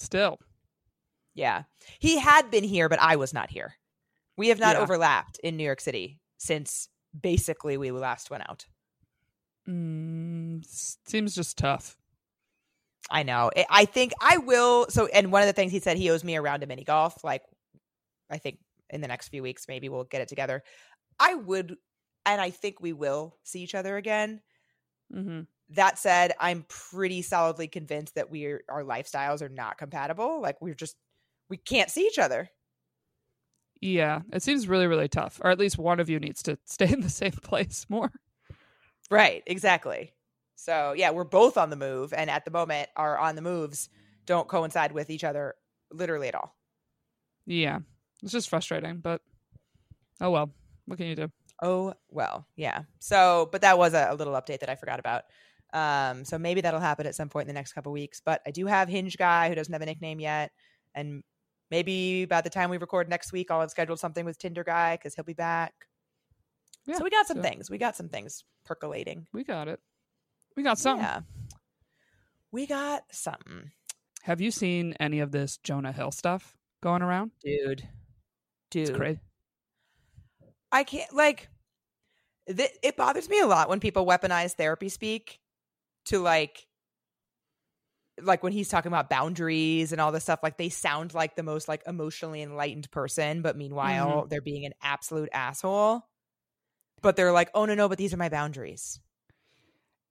Still. 0.00 0.38
Yeah, 1.34 1.62
he 2.00 2.18
had 2.18 2.50
been 2.50 2.64
here, 2.64 2.88
but 2.88 3.00
I 3.00 3.16
was 3.16 3.32
not 3.32 3.50
here. 3.50 3.76
We 4.36 4.48
have 4.48 4.58
not 4.58 4.76
Yeah. 4.76 4.82
overlapped 4.82 5.38
in 5.44 5.56
New 5.56 5.64
York 5.64 5.80
City 5.80 6.18
since 6.38 6.88
basically 7.18 7.76
we 7.76 7.90
last 7.92 8.30
went 8.30 8.48
out. 8.48 8.66
Mm, 9.68 10.64
seems 11.06 11.34
just 11.34 11.56
tough. 11.58 11.96
I 13.10 13.22
know. 13.22 13.50
I- 13.68 13.84
think 13.84 14.12
I 14.20 14.38
will. 14.38 14.88
So, 14.88 15.06
and 15.06 15.30
one 15.32 15.42
of 15.42 15.46
the 15.46 15.52
things 15.52 15.72
he 15.72 15.80
said 15.80 15.96
he 15.96 16.10
owes 16.10 16.24
me 16.24 16.34
a 16.36 16.42
round 16.42 16.62
of 16.62 16.68
mini 16.68 16.84
golf. 16.84 17.22
Like, 17.24 17.42
I 18.30 18.38
think 18.38 18.58
in 18.88 19.00
the 19.00 19.08
next 19.08 19.28
few 19.28 19.42
weeks, 19.42 19.66
maybe 19.68 19.88
we'll 19.88 20.04
get 20.04 20.20
it 20.22 20.28
together. 20.28 20.62
I 21.18 21.34
would, 21.34 21.76
and 22.24 22.40
I 22.40 22.50
think 22.50 22.80
we 22.80 22.92
will 22.92 23.36
see 23.42 23.60
each 23.62 23.74
other 23.74 23.96
again. 23.96 24.42
hmm 25.12 25.42
That 25.70 25.98
said, 25.98 26.32
I'm 26.40 26.64
pretty 26.68 27.22
solidly 27.22 27.68
convinced 27.68 28.16
that 28.16 28.30
we're 28.30 28.62
our 28.68 28.82
lifestyles 28.82 29.42
are 29.42 29.48
not 29.48 29.78
compatible. 29.78 30.40
Like, 30.40 30.60
we're 30.60 30.74
just 30.74 30.96
we 31.48 31.56
can't 31.56 31.90
see 31.90 32.06
each 32.06 32.18
other. 32.18 32.48
Yeah, 33.80 34.20
it 34.32 34.42
seems 34.42 34.68
really, 34.68 34.86
really 34.86 35.08
tough. 35.08 35.40
Or 35.42 35.50
at 35.50 35.58
least 35.58 35.78
one 35.78 36.00
of 36.00 36.10
you 36.10 36.20
needs 36.20 36.42
to 36.44 36.58
stay 36.64 36.92
in 36.92 37.00
the 37.00 37.08
same 37.08 37.32
place 37.32 37.86
more. 37.88 38.12
Right. 39.10 39.42
Exactly. 39.46 40.12
So 40.54 40.92
yeah, 40.94 41.10
we're 41.10 41.24
both 41.24 41.56
on 41.56 41.70
the 41.70 41.76
move, 41.76 42.12
and 42.12 42.28
at 42.28 42.44
the 42.44 42.50
moment, 42.50 42.90
our 42.94 43.16
on 43.18 43.34
the 43.34 43.42
moves 43.42 43.88
don't 44.26 44.46
coincide 44.46 44.92
with 44.92 45.08
each 45.08 45.24
other 45.24 45.54
literally 45.90 46.28
at 46.28 46.34
all. 46.34 46.54
Yeah, 47.46 47.78
it's 48.22 48.32
just 48.32 48.50
frustrating, 48.50 48.98
but 48.98 49.22
oh 50.20 50.30
well. 50.30 50.50
What 50.84 50.98
can 50.98 51.06
you 51.06 51.16
do? 51.16 51.30
Oh 51.62 51.94
well, 52.10 52.46
yeah. 52.56 52.82
So, 52.98 53.48
but 53.50 53.62
that 53.62 53.78
was 53.78 53.94
a, 53.94 54.08
a 54.10 54.14
little 54.14 54.34
update 54.34 54.60
that 54.60 54.68
I 54.68 54.74
forgot 54.74 55.00
about. 55.00 55.24
Um, 55.72 56.24
so 56.24 56.38
maybe 56.38 56.60
that'll 56.60 56.80
happen 56.80 57.06
at 57.06 57.14
some 57.14 57.28
point 57.28 57.44
in 57.44 57.48
the 57.48 57.58
next 57.58 57.72
couple 57.72 57.92
weeks. 57.92 58.20
But 58.24 58.42
I 58.46 58.50
do 58.50 58.66
have 58.66 58.88
Hinge 58.88 59.16
guy 59.16 59.48
who 59.48 59.54
doesn't 59.54 59.72
have 59.72 59.82
a 59.82 59.86
nickname 59.86 60.20
yet, 60.20 60.50
and 60.94 61.22
maybe 61.70 62.24
by 62.24 62.40
the 62.40 62.50
time 62.50 62.70
we 62.70 62.78
record 62.78 63.08
next 63.08 63.32
week, 63.32 63.50
I'll 63.50 63.60
have 63.60 63.70
scheduled 63.70 64.00
something 64.00 64.24
with 64.24 64.38
Tinder 64.38 64.64
guy 64.64 64.96
because 64.96 65.14
he'll 65.14 65.24
be 65.24 65.34
back. 65.34 65.72
Yeah, 66.86 66.96
so 66.96 67.04
we 67.04 67.10
got 67.10 67.26
some 67.26 67.38
so- 67.38 67.42
things. 67.42 67.70
We 67.70 67.78
got 67.78 67.96
some 67.96 68.08
things 68.08 68.44
percolating. 68.64 69.26
We 69.32 69.44
got 69.44 69.68
it. 69.68 69.80
We 70.56 70.62
got 70.62 70.78
something. 70.78 71.04
Yeah. 71.04 71.20
We 72.52 72.66
got 72.66 73.04
something. 73.12 73.70
Have 74.24 74.40
you 74.40 74.50
seen 74.50 74.94
any 74.98 75.20
of 75.20 75.30
this 75.30 75.56
Jonah 75.58 75.92
Hill 75.92 76.10
stuff 76.10 76.56
going 76.82 77.02
around? 77.02 77.30
Dude. 77.42 77.88
Dude. 78.70 78.88
It's 78.88 78.96
crazy. 78.96 79.20
I 80.72 80.84
can't 80.84 81.12
like 81.14 81.48
th- 82.48 82.76
it 82.82 82.96
bothers 82.96 83.28
me 83.28 83.40
a 83.40 83.46
lot 83.46 83.68
when 83.68 83.80
people 83.80 84.06
weaponize 84.06 84.52
therapy 84.52 84.88
speak 84.88 85.40
to 86.06 86.18
like 86.18 86.66
like 88.22 88.42
when 88.42 88.52
he's 88.52 88.68
talking 88.68 88.90
about 88.90 89.08
boundaries 89.08 89.92
and 89.92 90.00
all 90.00 90.12
this 90.12 90.24
stuff 90.24 90.40
like 90.42 90.58
they 90.58 90.68
sound 90.68 91.14
like 91.14 91.36
the 91.36 91.42
most 91.42 91.68
like 91.68 91.82
emotionally 91.86 92.42
enlightened 92.42 92.90
person 92.90 93.40
but 93.40 93.56
meanwhile 93.56 94.20
mm-hmm. 94.20 94.28
they're 94.28 94.42
being 94.42 94.66
an 94.66 94.72
absolute 94.82 95.30
asshole. 95.32 96.02
But 97.02 97.16
they're 97.16 97.32
like 97.32 97.50
oh 97.54 97.64
no 97.64 97.74
no 97.74 97.88
but 97.88 97.98
these 97.98 98.12
are 98.12 98.18
my 98.18 98.28
boundaries. 98.28 99.00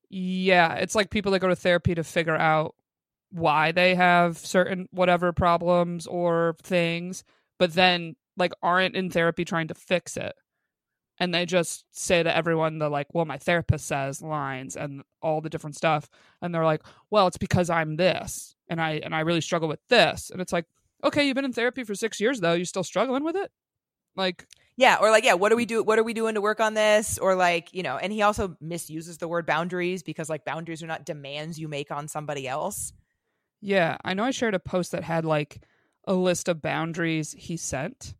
Yeah, 0.09 0.73
it's 0.75 0.95
like 0.95 1.11
people 1.11 1.31
that 1.33 1.39
go 1.39 1.49
to 1.49 1.55
therapy 1.55 1.93
to 1.93 2.03
figure 2.03 2.35
out 2.35 2.73
why 3.31 3.71
they 3.71 3.93
have 3.93 4.37
certain 4.37 4.87
whatever 4.91 5.31
problems 5.31 6.07
or 6.07 6.55
things, 6.63 7.23
but 7.59 7.73
then 7.73 8.15
like 8.37 8.53
aren't 8.63 8.95
in 8.95 9.11
therapy 9.11 9.45
trying 9.45 9.67
to 9.67 9.75
fix 9.75 10.17
it. 10.17 10.33
And 11.19 11.33
they 11.33 11.45
just 11.45 11.85
say 11.91 12.23
to 12.23 12.35
everyone 12.35 12.79
the 12.79 12.89
like, 12.89 13.07
well, 13.13 13.25
my 13.25 13.37
therapist 13.37 13.85
says 13.87 14.21
lines 14.21 14.75
and 14.77 15.03
all 15.21 15.41
the 15.41 15.49
different 15.49 15.75
stuff. 15.75 16.09
And 16.41 16.53
they're 16.53 16.65
like, 16.65 16.81
well, 17.09 17.27
it's 17.27 17.37
because 17.37 17.69
I'm 17.69 17.97
this 17.97 18.55
and 18.69 18.81
I 18.81 19.01
and 19.03 19.13
I 19.13 19.21
really 19.21 19.41
struggle 19.41 19.67
with 19.67 19.81
this. 19.89 20.29
And 20.29 20.41
it's 20.41 20.53
like, 20.53 20.65
okay, 21.03 21.25
you've 21.25 21.35
been 21.35 21.45
in 21.45 21.53
therapy 21.53 21.83
for 21.83 21.95
six 21.95 22.19
years 22.19 22.39
though, 22.39 22.53
you're 22.53 22.65
still 22.65 22.83
struggling 22.83 23.23
with 23.23 23.35
it? 23.35 23.51
Like 24.15 24.47
yeah 24.75 24.97
or 25.01 25.11
like 25.11 25.25
yeah 25.25 25.33
what 25.33 25.49
do 25.49 25.57
we 25.57 25.65
do 25.65 25.83
what 25.83 25.99
are 25.99 26.03
we 26.03 26.13
doing 26.13 26.35
to 26.35 26.41
work 26.41 26.61
on 26.61 26.73
this 26.73 27.17
or 27.17 27.35
like 27.35 27.73
you 27.73 27.83
know 27.83 27.97
and 27.97 28.13
he 28.13 28.21
also 28.21 28.55
misuses 28.61 29.17
the 29.17 29.27
word 29.27 29.45
boundaries 29.45 30.03
because 30.03 30.29
like 30.29 30.45
boundaries 30.45 30.81
are 30.81 30.87
not 30.87 31.05
demands 31.05 31.59
you 31.59 31.67
make 31.67 31.91
on 31.91 32.07
somebody 32.07 32.47
else 32.47 32.93
Yeah, 33.61 33.97
I 34.03 34.13
know 34.13 34.23
I 34.23 34.31
shared 34.31 34.55
a 34.55 34.59
post 34.59 34.91
that 34.91 35.03
had 35.03 35.25
like 35.25 35.61
a 36.05 36.13
list 36.13 36.47
of 36.47 36.61
boundaries 36.61 37.33
he 37.37 37.57
sent. 37.57 38.15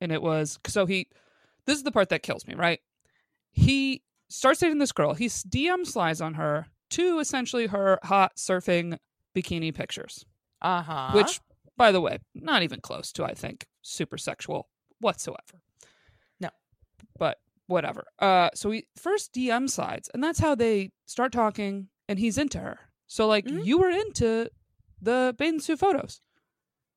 And 0.00 0.10
it 0.10 0.22
was 0.22 0.58
so 0.66 0.86
he 0.86 1.08
this 1.66 1.76
is 1.76 1.82
the 1.84 1.92
part 1.92 2.08
that 2.10 2.22
kills 2.22 2.46
me, 2.46 2.54
right? 2.54 2.80
He 3.52 4.02
starts 4.28 4.60
dating 4.60 4.78
this 4.78 4.92
girl. 4.92 5.14
He 5.14 5.26
DM 5.26 5.86
slides 5.86 6.20
on 6.20 6.34
her 6.34 6.66
to 6.90 7.18
essentially 7.18 7.66
her 7.66 7.98
hot 8.02 8.36
surfing 8.36 8.98
bikini 9.34 9.74
pictures, 9.74 10.24
uh-huh 10.60 11.12
which 11.14 11.40
by 11.76 11.90
the 11.90 12.00
way, 12.00 12.18
not 12.34 12.62
even 12.62 12.80
close 12.80 13.12
to 13.12 13.24
I 13.24 13.32
think 13.34 13.66
super 13.82 14.18
sexual 14.18 14.68
whatsoever. 15.00 15.60
No. 16.38 16.50
But 17.18 17.38
whatever. 17.66 18.04
Uh 18.18 18.50
so 18.54 18.70
he 18.70 18.86
first 18.96 19.32
DM 19.32 19.68
slides 19.70 20.10
and 20.12 20.22
that's 20.22 20.38
how 20.38 20.54
they 20.54 20.90
start 21.06 21.32
talking 21.32 21.88
and 22.08 22.18
he's 22.18 22.36
into 22.38 22.58
her. 22.58 22.78
So 23.06 23.26
like 23.26 23.46
Mhm. 23.46 23.64
you 23.64 23.78
were 23.78 23.90
into 23.90 24.50
the 25.00 25.34
bathing 25.38 25.60
suit 25.60 25.78
photos. 25.78 26.20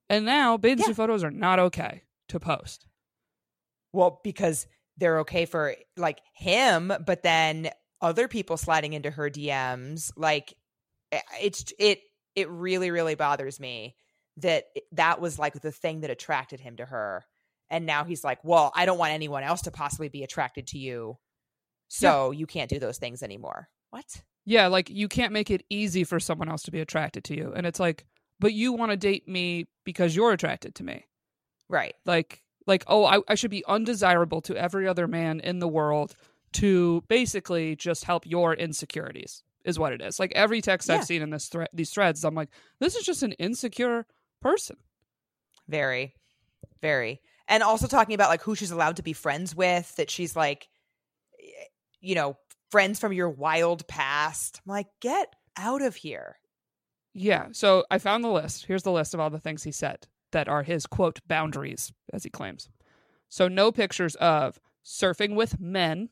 And 0.10 0.26
now 0.26 0.58
bathing 0.58 0.80
Yeah. 0.80 0.86
suit 0.88 0.98
photos 0.98 1.24
are 1.24 1.32
not 1.32 1.60
okay 1.60 2.04
to 2.30 2.40
post. 2.40 2.86
Well, 3.96 4.20
because 4.24 4.68
they're 4.98 5.20
okay 5.20 5.46
for 5.46 5.76
like 5.98 6.20
him, 6.34 6.92
but 7.06 7.24
then 7.24 7.70
other 8.02 8.28
people 8.28 8.58
sliding 8.58 8.94
into 8.94 9.10
her 9.10 9.30
DMs, 9.30 10.12
like 10.16 10.54
eh, 11.12 11.22
it's 11.42 11.74
it 11.80 12.00
it 12.36 12.50
really 12.50 12.92
really 12.92 13.16
bothers 13.16 13.60
me 13.60 13.96
that 14.38 14.66
that 14.92 15.22
was 15.22 15.40
like 15.40 15.54
the 15.54 15.72
thing 15.72 16.02
that 16.02 16.10
attracted 16.10 16.60
him 16.60 16.78
to 16.78 16.86
her. 16.86 17.26
And 17.70 17.86
now 17.86 18.04
he's 18.04 18.24
like, 18.24 18.44
"Well, 18.44 18.72
I 18.76 18.86
don't 18.86 19.00
want 19.00 19.14
anyone 19.14 19.44
else 19.44 19.64
to 19.64 19.72
possibly 19.72 20.10
be 20.10 20.24
attracted 20.24 20.68
to 20.68 20.78
you. 20.78 21.18
So 21.88 22.32
you 22.32 22.46
can't 22.46 22.70
do 22.70 22.80
those 22.80 22.98
things 22.98 23.24
anymore." 23.24 23.70
What? 23.90 24.22
Yeah, 24.46 24.68
like 24.68 24.90
you 24.90 25.08
can't 25.08 25.34
make 25.34 25.50
it 25.50 25.64
easy 25.70 26.04
for 26.04 26.20
someone 26.20 26.50
else 26.50 26.64
to 26.64 26.72
be 26.72 26.80
attracted 26.80 27.24
to 27.26 27.36
you. 27.36 27.54
And 27.56 27.66
it's 27.66 27.80
like, 27.80 28.06
but 28.40 28.54
you 28.54 28.74
want 28.74 28.92
to 28.92 28.98
date 28.98 29.28
me 29.28 29.68
because 29.86 30.16
you're 30.16 30.34
attracted 30.34 30.76
to 30.76 30.84
me. 30.84 31.06
Right. 31.70 31.96
Like 32.06 32.44
like, 32.68 32.84
oh, 32.88 33.06
I, 33.06 33.20
I 33.28 33.36
should 33.36 33.52
be 33.52 33.64
undesirable 33.66 34.42
to 34.42 34.56
every 34.56 34.88
other 34.88 35.08
man 35.08 35.40
in 35.40 35.60
the 35.60 35.68
world 35.68 36.16
to 36.54 37.04
basically 37.08 37.76
just 37.76 38.06
help 38.06 38.26
your 38.26 38.54
insecurities 38.54 39.44
is 39.66 39.78
what 39.80 39.94
it 39.94 40.02
is. 40.02 40.20
Like 40.20 40.32
every 40.36 40.62
text 40.62 40.88
Yeah. 40.88 40.96
I've 40.96 41.06
seen 41.06 41.22
in 41.22 41.30
this 41.30 41.52
these 41.74 41.90
threads, 41.90 42.24
I'm 42.24 42.36
like, 42.36 42.50
this 42.80 42.96
is 42.96 43.04
just 43.04 43.24
an 43.24 43.34
insecure 43.34 44.06
person. 44.42 44.78
Very, 45.68 46.16
very. 46.82 47.22
And 47.48 47.64
also 47.64 47.88
talking 47.88 48.16
about 48.16 48.30
like 48.30 48.42
who 48.42 48.56
she's 48.56 48.72
allowed 48.72 48.98
to 48.98 49.04
be 49.04 49.14
friends 49.14 49.56
with, 49.56 49.96
that 49.98 50.10
she's 50.10 50.36
like, 50.36 50.68
you 52.00 52.16
know, 52.16 52.38
friends 52.72 53.00
from 53.00 53.14
your 53.14 53.30
wild 53.30 53.88
past. 53.88 54.62
I'm 54.66 54.72
like, 54.72 54.88
get 55.02 55.34
out 55.58 55.82
of 55.82 55.96
here. 55.96 56.38
Yeah. 57.14 57.48
So 57.52 57.86
I 57.90 57.98
found 57.98 58.24
the 58.24 58.30
list. 58.30 58.66
Here's 58.66 58.84
the 58.84 58.92
list 58.92 59.14
of 59.14 59.20
all 59.20 59.30
the 59.30 59.40
things 59.40 59.64
he 59.64 59.72
said 59.72 60.08
that 60.36 60.50
are 60.50 60.64
his 60.64 60.86
quote 60.86 61.22
boundaries, 61.30 61.94
as 62.12 62.26
he 62.26 62.30
claims. 62.30 62.68
So 63.30 63.48
no 63.48 63.72
pictures 63.72 64.16
of 64.16 64.60
surfing 64.86 65.34
with 65.34 65.62
men. 65.62 66.10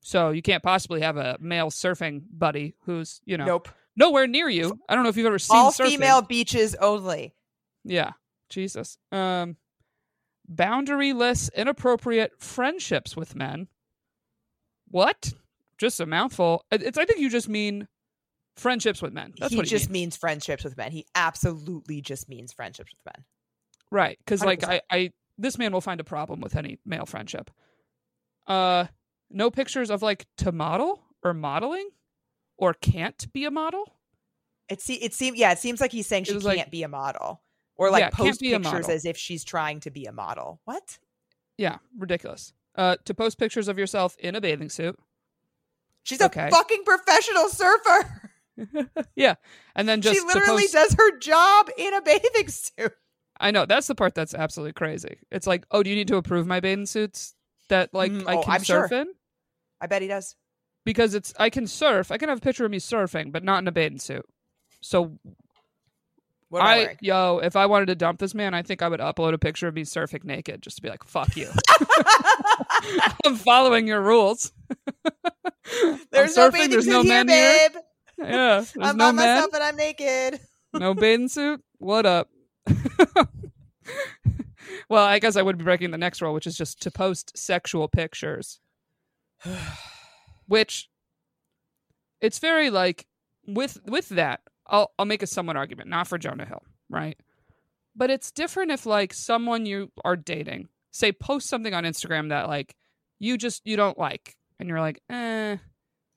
So 0.00 0.30
you 0.30 0.40
can't 0.40 0.62
possibly 0.62 1.02
have 1.02 1.18
a 1.18 1.36
male 1.38 1.68
surfing 1.70 2.22
buddy 2.30 2.74
who's, 2.86 3.20
you 3.26 3.36
know, 3.36 3.44
Nope. 3.44 3.68
nowhere 3.96 4.26
near 4.26 4.48
you. 4.48 4.80
I 4.88 4.94
don't 4.94 5.04
know 5.04 5.10
if 5.10 5.16
you've 5.18 5.26
ever 5.26 5.38
seen 5.38 5.58
All 5.58 5.72
surfing. 5.72 5.88
female 5.88 6.22
beaches 6.22 6.74
only. 6.76 7.34
Yeah. 7.84 8.12
Jesus. 8.48 8.96
Um 9.12 9.58
boundaryless 10.50 11.52
inappropriate 11.52 12.32
friendships 12.40 13.14
with 13.14 13.34
men. 13.36 13.68
What? 14.88 15.34
Just 15.76 16.00
a 16.00 16.06
mouthful. 16.06 16.64
It's 16.70 16.96
I 16.96 17.04
think 17.04 17.20
you 17.20 17.28
just 17.28 17.48
mean 17.48 17.88
friendships 18.56 19.02
with 19.02 19.12
men. 19.12 19.32
That's 19.38 19.52
he 19.52 19.56
what 19.56 19.66
he 19.66 19.70
just 19.70 19.86
means. 19.90 19.92
means 19.92 20.16
friendships 20.16 20.64
with 20.64 20.76
men. 20.76 20.92
He 20.92 21.06
absolutely 21.14 22.00
just 22.00 22.28
means 22.28 22.52
friendships 22.52 22.92
with 22.92 23.14
men. 23.14 23.24
Right. 23.90 24.18
Because 24.18 24.44
like 24.44 24.60
100%. 24.60 24.68
I, 24.70 24.80
I 24.90 25.12
this 25.38 25.58
man 25.58 25.72
will 25.72 25.80
find 25.80 26.00
a 26.00 26.04
problem 26.04 26.40
with 26.40 26.56
any 26.56 26.78
male 26.84 27.06
friendship. 27.06 27.50
Uh 28.46 28.86
no 29.30 29.50
pictures 29.50 29.90
of 29.90 30.02
like 30.02 30.26
to 30.38 30.52
model 30.52 31.02
or 31.22 31.34
modeling 31.34 31.88
or 32.56 32.72
can't 32.74 33.30
be 33.32 33.44
a 33.44 33.50
model. 33.50 33.92
It 34.68 34.80
se- 34.80 34.94
it 34.94 35.14
seems 35.14 35.38
yeah, 35.38 35.52
it 35.52 35.58
seems 35.58 35.80
like 35.80 35.92
he's 35.92 36.06
saying 36.06 36.24
she 36.24 36.32
can't 36.32 36.44
like- 36.44 36.70
be 36.70 36.82
a 36.82 36.88
model. 36.88 37.42
Or 37.78 37.90
like 37.90 38.00
Yeah, 38.00 38.10
post 38.10 38.40
pictures 38.40 38.88
as 38.88 39.04
if 39.04 39.18
she's 39.18 39.44
trying 39.44 39.80
to 39.80 39.90
be 39.90 40.06
a 40.06 40.12
model. 40.12 40.60
What? 40.64 40.98
Yeah, 41.58 41.76
ridiculous. 41.98 42.52
Uh 42.74 42.96
to 43.04 43.14
post 43.14 43.38
pictures 43.38 43.68
of 43.68 43.78
yourself 43.78 44.16
in 44.18 44.34
a 44.34 44.40
bathing 44.40 44.70
suit. 44.70 44.98
She's 46.04 46.22
Okay. 46.22 46.46
a 46.48 46.50
fucking 46.50 46.84
professional 46.84 47.48
surfer. 47.48 48.25
yeah. 49.16 49.34
And 49.74 49.88
then 49.88 50.00
just 50.00 50.18
she 50.18 50.24
literally 50.26 50.66
does 50.72 50.94
her 50.94 51.18
job 51.18 51.68
in 51.76 51.94
a 51.94 52.02
bathing 52.02 52.48
suit. 52.48 52.92
I 53.38 53.50
know 53.50 53.66
that's 53.66 53.86
the 53.86 53.94
part 53.94 54.14
that's 54.14 54.34
absolutely 54.34 54.72
crazy. 54.72 55.18
It's 55.30 55.46
like, 55.46 55.66
oh, 55.70 55.82
do 55.82 55.90
you 55.90 55.96
need 55.96 56.08
to 56.08 56.16
approve 56.16 56.46
my 56.46 56.60
bathing 56.60 56.86
suits 56.86 57.34
that 57.68 57.92
like 57.92 58.12
Mm, 58.12 58.26
I 58.28 58.36
oh, 58.36 58.42
can 58.42 58.54
I'm 58.54 58.64
surf 58.64 58.90
sure. 58.90 59.00
in? 59.02 59.08
I 59.80 59.86
bet 59.86 60.02
he 60.02 60.08
does. 60.08 60.36
Because 60.84 61.14
it's 61.14 61.34
I 61.38 61.50
can 61.50 61.66
surf. 61.66 62.10
I 62.12 62.18
can 62.18 62.28
have 62.28 62.38
a 62.38 62.40
picture 62.40 62.64
of 62.64 62.70
me 62.70 62.78
surfing, 62.78 63.32
but 63.32 63.44
not 63.44 63.58
in 63.58 63.68
a 63.68 63.72
bathing 63.72 63.98
suit. 63.98 64.24
So 64.80 65.18
What 66.48 66.62
I, 66.62 66.76
I, 66.82 66.96
yo, 67.00 67.40
if 67.42 67.56
I 67.56 67.66
wanted 67.66 67.86
to 67.86 67.96
dump 67.96 68.20
this 68.20 68.34
man, 68.34 68.54
I 68.54 68.62
think 68.62 68.80
I 68.82 68.88
would 68.88 69.00
upload 69.00 69.34
a 69.34 69.38
picture 69.38 69.68
of 69.68 69.74
me 69.74 69.82
surfing 69.82 70.24
naked 70.24 70.62
just 70.62 70.76
to 70.76 70.82
be 70.82 70.88
like, 70.88 71.04
fuck 71.04 71.36
you. 71.36 71.50
I'm 73.24 73.36
following 73.36 73.86
your 73.88 74.00
rules. 74.00 74.52
There's 76.12 76.36
I'm 76.38 76.44
no 76.44 76.50
surfing, 76.50 76.52
bathing 76.52 76.70
there's 76.70 76.84
suit 76.84 76.92
no 76.92 77.02
here, 77.02 77.24
men 77.24 77.28
here. 77.28 77.68
Yeah. 78.18 78.64
I'm 78.80 78.96
no 78.96 79.06
by 79.06 79.12
man, 79.12 79.36
myself 79.36 79.54
and 79.54 79.62
I'm 79.62 79.76
naked. 79.76 80.40
no 80.72 80.94
bathing 80.94 81.28
suit. 81.28 81.62
What 81.78 82.06
up? 82.06 82.28
well, 84.88 85.04
I 85.04 85.18
guess 85.18 85.36
I 85.36 85.42
would 85.42 85.58
be 85.58 85.64
breaking 85.64 85.90
the 85.90 85.98
next 85.98 86.20
rule, 86.22 86.34
which 86.34 86.46
is 86.46 86.56
just 86.56 86.80
to 86.82 86.90
post 86.90 87.36
sexual 87.36 87.88
pictures. 87.88 88.60
which 90.46 90.88
it's 92.20 92.38
very 92.38 92.70
like 92.70 93.06
with 93.46 93.78
with 93.86 94.08
that 94.10 94.40
I'll 94.66 94.92
I'll 94.98 95.06
make 95.06 95.22
a 95.22 95.26
somewhat 95.26 95.56
argument 95.56 95.88
not 95.88 96.08
for 96.08 96.18
Jonah 96.18 96.46
Hill 96.46 96.62
right 96.88 97.18
but 97.94 98.10
it's 98.10 98.30
different 98.30 98.70
if 98.70 98.86
like 98.86 99.12
someone 99.12 99.66
you 99.66 99.90
are 100.04 100.16
dating 100.16 100.68
say 100.90 101.12
post 101.12 101.48
something 101.48 101.74
on 101.74 101.84
Instagram 101.84 102.30
that 102.30 102.48
like 102.48 102.74
you 103.18 103.36
just 103.36 103.66
you 103.66 103.76
don't 103.76 103.98
like 103.98 104.36
and 104.58 104.68
you're 104.68 104.80
like 104.80 105.00
eh 105.10 105.56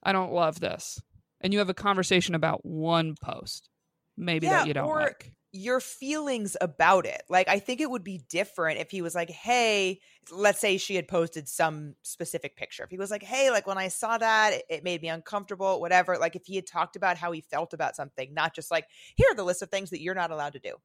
I 0.04 0.12
don't 0.12 0.32
love 0.32 0.60
this 0.60 1.02
and 1.42 1.54
you 1.54 1.60
have 1.60 1.70
a 1.70 1.74
conversation 1.74 2.36
about 2.36 2.66
one 2.66 3.16
post 3.22 3.70
maybe 4.18 4.48
Yeah, 4.48 4.60
that 4.60 4.68
you 4.68 4.74
don't 4.74 4.88
or- 4.88 5.02
like 5.02 5.34
Your 5.52 5.80
feelings 5.80 6.56
about 6.62 7.08
it. 7.08 7.24
Like, 7.28 7.48
I 7.48 7.58
think 7.58 7.82
it 7.82 7.90
would 7.90 8.04
be 8.04 8.22
different 8.30 8.80
if 8.80 8.92
he 8.92 9.02
was 9.02 9.16
like, 9.16 9.32
hey, 9.32 10.00
let's 10.32 10.60
say 10.60 10.78
she 10.78 10.94
had 10.96 11.08
posted 11.08 11.50
some 11.50 11.96
specific 12.04 12.56
picture. 12.56 12.84
If 12.84 12.92
he 12.92 12.98
was 12.98 13.10
like, 13.10 13.24
hey, 13.24 13.50
like 13.50 13.66
when 13.66 13.80
I 13.80 13.88
saw 13.88 14.20
that, 14.20 14.54
it, 14.54 14.64
it 14.70 14.84
made 14.84 15.02
me 15.02 15.08
uncomfortable, 15.08 15.82
whatever. 15.82 16.20
Like, 16.20 16.36
if 16.36 16.46
he 16.46 16.56
had 16.56 16.68
talked 16.68 16.96
about 16.96 17.18
how 17.18 17.32
he 17.32 17.42
felt 17.42 17.74
about 17.74 17.96
something, 17.96 18.32
not 18.32 18.54
just 18.54 18.70
like, 18.70 18.86
here 19.16 19.26
are 19.32 19.34
the 19.34 19.44
list 19.44 19.64
of 19.64 19.70
things 19.72 19.90
that 19.90 20.02
you're 20.02 20.14
not 20.14 20.30
allowed 20.30 20.54
to 20.54 20.60
do. 20.60 20.76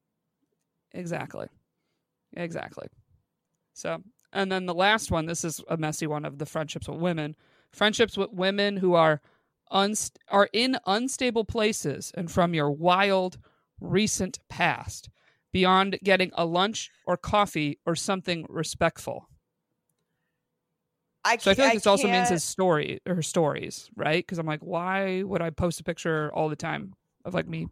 Exactly. 0.93 1.47
Exactly. 2.35 2.87
So, 3.73 4.01
and 4.33 4.51
then 4.51 4.65
the 4.65 4.73
last 4.73 5.11
one, 5.11 5.27
this 5.27 5.43
is 5.45 5.61
a 5.67 5.77
messy 5.77 6.07
one 6.07 6.25
of 6.25 6.39
the 6.39 6.45
friendships 6.47 6.87
with 6.89 6.99
women. 6.99 7.35
Friendships 7.71 8.17
with 8.17 8.31
women 8.33 8.77
who 8.77 8.95
are 8.95 9.21
unst- 9.71 10.17
are 10.29 10.49
in 10.53 10.77
unstable 10.85 11.45
places 11.45 12.11
and 12.15 12.31
from 12.31 12.53
your 12.53 12.71
wild 12.71 13.37
recent 13.79 14.39
past 14.49 15.09
beyond 15.51 15.99
getting 16.03 16.31
a 16.33 16.45
lunch 16.45 16.91
or 17.05 17.17
coffee 17.17 17.79
or 17.85 17.95
something 17.95 18.45
respectful. 18.49 19.29
I 21.23 21.37
So 21.37 21.51
I 21.51 21.53
feel 21.53 21.65
like 21.65 21.71
I 21.71 21.75
this 21.75 21.87
also 21.87 22.07
means 22.07 22.29
his 22.29 22.43
story 22.43 22.99
or 23.05 23.21
stories, 23.21 23.89
right? 23.95 24.23
Because 24.25 24.37
I'm 24.37 24.45
like, 24.45 24.61
why 24.61 25.23
would 25.23 25.41
I 25.41 25.49
post 25.49 25.79
a 25.79 25.83
picture 25.83 26.31
all 26.33 26.49
the 26.49 26.55
time 26.55 26.93
of 27.23 27.33
like 27.33 27.47
me 27.47 27.67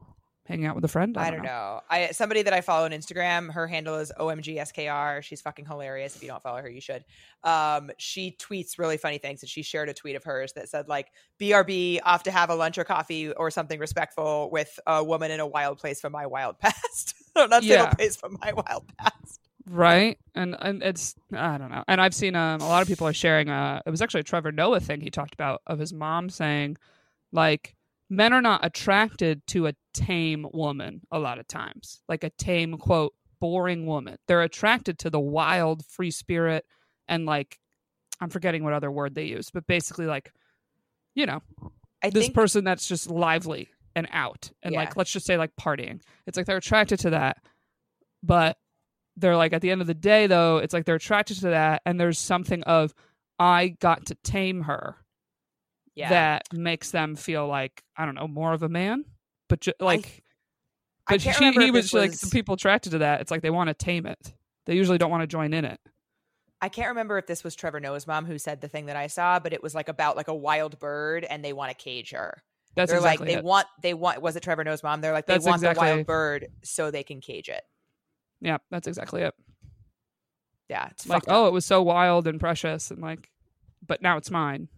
hanging 0.46 0.66
out 0.66 0.76
with 0.76 0.84
a 0.86 0.90
friend? 0.90 1.18
I 1.18 1.32
don't 1.32 1.44
know. 1.44 1.82
I 1.90 2.12
somebody 2.12 2.42
that 2.44 2.54
I 2.54 2.62
follow 2.62 2.86
on 2.86 2.92
Instagram, 2.92 3.52
her 3.54 3.68
handle 3.68 3.96
is 3.96 4.12
OMGSKR. 4.20 5.22
She's 5.24 5.42
fucking 5.42 5.66
hilarious. 5.66 6.16
If 6.16 6.22
you 6.22 6.28
don't 6.30 6.44
follow 6.44 6.62
her, 6.62 6.70
you 6.70 6.82
should. 6.82 7.04
Um, 7.44 7.92
she 7.98 8.36
tweets 8.40 8.78
really 8.78 8.98
funny 8.98 9.18
things, 9.18 9.42
and 9.42 9.50
she 9.50 9.64
shared 9.64 9.90
a 9.90 9.94
tweet 9.94 10.16
of 10.16 10.24
hers 10.24 10.54
that 10.54 10.70
said 10.70 10.88
like 10.88 11.08
BRB 11.40 12.00
off 12.04 12.24
to 12.24 12.32
have 12.32 12.50
a 12.50 12.56
lunch 12.56 12.78
or 12.78 12.84
coffee 12.84 13.32
or 13.32 13.52
something 13.52 13.80
respectful 13.80 14.50
with 14.52 14.80
a 14.86 15.04
woman 15.04 15.32
in 15.32 15.40
a 15.40 15.48
wild 15.48 15.78
place 15.80 16.02
from 16.02 16.12
my 16.12 16.26
wild 16.26 16.60
past. 16.60 17.16
Not 17.36 17.64
Yeah. 17.64 17.94
place 17.94 18.16
from 18.16 18.38
my 18.42 18.54
wild 18.54 18.86
past. 18.98 19.40
right 19.66 20.18
and 20.36 20.56
and 20.60 20.84
it's 20.84 21.16
i 21.32 21.58
don't 21.58 21.72
know 21.72 21.86
and 21.88 22.02
i've 22.02 22.14
seen 22.14 22.36
um, 22.36 22.60
a 22.60 22.68
lot 22.68 22.82
of 22.82 22.88
people 22.90 23.08
are 23.08 23.14
sharing 23.14 23.50
uh 23.50 23.82
it 23.86 23.90
was 23.90 24.02
actually 24.02 24.20
a 24.20 24.24
trevor 24.24 24.52
noah 24.52 24.82
thing 24.82 25.00
he 25.00 25.10
talked 25.10 25.34
about 25.34 25.62
of 25.66 25.80
his 25.80 25.94
mom 25.94 26.30
saying 26.30 26.76
like 27.32 27.74
men 28.16 28.34
are 28.34 28.42
not 28.42 28.66
attracted 28.66 29.46
to 29.48 29.68
a 29.68 29.74
tame 29.94 30.46
woman 30.54 31.02
a 31.12 31.20
lot 31.20 31.40
of 31.40 31.48
times. 31.48 32.02
Like 32.08 32.24
a 32.24 32.30
tame 32.32 32.78
quote 32.78 33.14
boring 33.40 33.86
woman. 33.86 34.18
They're 34.28 34.42
attracted 34.42 35.00
to 35.00 35.10
the 35.10 35.20
wild 35.20 35.86
free 35.86 36.12
spirit 36.12 36.66
and 37.08 37.26
like 37.26 37.60
i'm 38.22 38.30
forgetting 38.30 38.64
what 38.64 38.72
other 38.74 38.90
word 38.92 39.16
they 39.16 39.26
use 39.26 39.50
but 39.52 39.68
basically 39.68 40.06
like 40.06 40.32
you 41.16 41.26
know 41.26 41.42
I 42.02 42.10
this 42.12 42.26
think 42.26 42.36
person 42.36 42.64
that's 42.64 42.88
just 42.88 43.10
lively 43.10 43.68
and 43.96 44.08
out 44.12 44.52
and 44.62 44.74
Yeah. 44.74 44.80
like 44.82 44.96
let's 44.96 45.12
just 45.12 45.26
say 45.26 45.38
like 45.38 45.52
partying. 45.60 46.00
It's 46.26 46.38
like 46.38 46.46
they're 46.46 46.58
attracted 46.58 47.00
to 47.00 47.10
that 47.10 47.38
but 48.22 48.56
they're 49.18 49.36
like 49.36 49.52
at 49.52 49.62
the 49.62 49.72
end 49.72 49.82
of 49.82 49.88
the 49.88 49.94
day 49.94 50.28
though 50.28 50.58
it's 50.58 50.74
like 50.74 50.86
they're 50.86 50.96
attracted 50.96 51.38
to 51.42 51.50
that 51.50 51.82
and 51.86 52.00
there's 52.00 52.18
something 52.20 52.64
of 52.64 52.94
i 53.40 53.68
got 53.80 54.06
to 54.06 54.16
tame 54.24 54.62
her 54.62 54.96
yeah. 55.96 56.10
that 56.10 56.44
makes 56.54 56.92
them 56.92 57.16
feel 57.16 57.48
like 57.48 57.84
i 57.98 58.06
don't 58.06 58.16
know 58.16 58.28
more 58.28 58.54
of 58.54 58.64
a 58.64 58.70
man 58.70 59.06
but 59.50 59.62
ju- 59.62 59.74
like 59.80 60.24
I 61.08 61.16
but 61.16 61.22
can't 61.22 61.54
she, 61.56 61.62
he 61.62 61.68
if 61.68 61.74
was 61.74 61.94
like 61.94 62.12
the 62.12 62.30
people 62.32 62.56
attracted 62.56 62.92
to 62.92 62.98
that 63.00 63.22
it's 63.22 63.30
like 63.32 63.42
they 63.42 63.50
want 63.50 63.68
to 63.70 63.74
tame 63.74 64.06
it 64.06 64.34
they 64.66 64.76
usually 64.76 64.98
don't 64.98 65.12
want 65.12 65.22
to 65.22 65.28
join 65.28 65.54
in 65.54 65.66
it 65.66 65.80
I 66.62 66.70
can't 66.70 66.88
remember 66.90 67.18
if 67.18 67.28
this 67.28 67.44
was 67.44 67.56
Trevor 67.56 67.82
Noah's 67.82 68.08
mom 68.08 68.26
who 68.26 68.38
said 68.40 68.62
the 68.62 68.70
thing 68.70 68.86
that 68.86 68.96
I 68.96 69.08
saw, 69.08 69.38
but 69.38 69.52
it 69.52 69.62
was 69.62 69.76
like 69.76 69.90
about 69.90 70.16
like 70.16 70.30
a 70.30 70.34
wild 70.34 70.80
bird 70.80 71.26
and 71.26 71.44
they 71.44 71.52
want 71.52 71.72
to 71.72 71.76
cage 71.76 72.12
her. 72.12 72.42
that's 72.74 72.90
They're 72.90 73.00
exactly 73.00 73.26
like 73.26 73.34
they 73.34 73.40
it. 73.40 73.44
want 73.44 73.68
they 73.82 73.94
want 73.94 74.22
was 74.22 74.38
it 74.38 74.44
Trevor 74.44 74.64
Noah's 74.64 74.82
mom? 74.82 75.02
They're 75.02 75.12
like 75.12 75.26
they 75.26 75.34
That's 75.34 75.46
want 75.46 75.62
the 75.62 75.74
wild 75.76 76.06
bird 76.06 76.48
so 76.64 76.90
they 76.90 77.04
can 77.04 77.20
cage 77.20 77.50
it. 77.50 77.64
yeah 78.40 78.60
that's 78.72 78.88
exactly 78.88 79.24
it 79.24 79.34
Yeah, 80.70 80.88
it's 80.92 81.06
like 81.06 81.18
fucked 81.24 81.28
up. 81.30 81.36
oh 81.36 81.48
it 81.48 81.52
was 81.54 81.66
so 81.66 81.82
wild 81.82 82.28
and 82.28 82.40
precious 82.40 82.92
and 82.92 83.02
like 83.02 83.30
but 83.86 84.02
now 84.02 84.16
it's 84.16 84.32
mine 84.32 84.70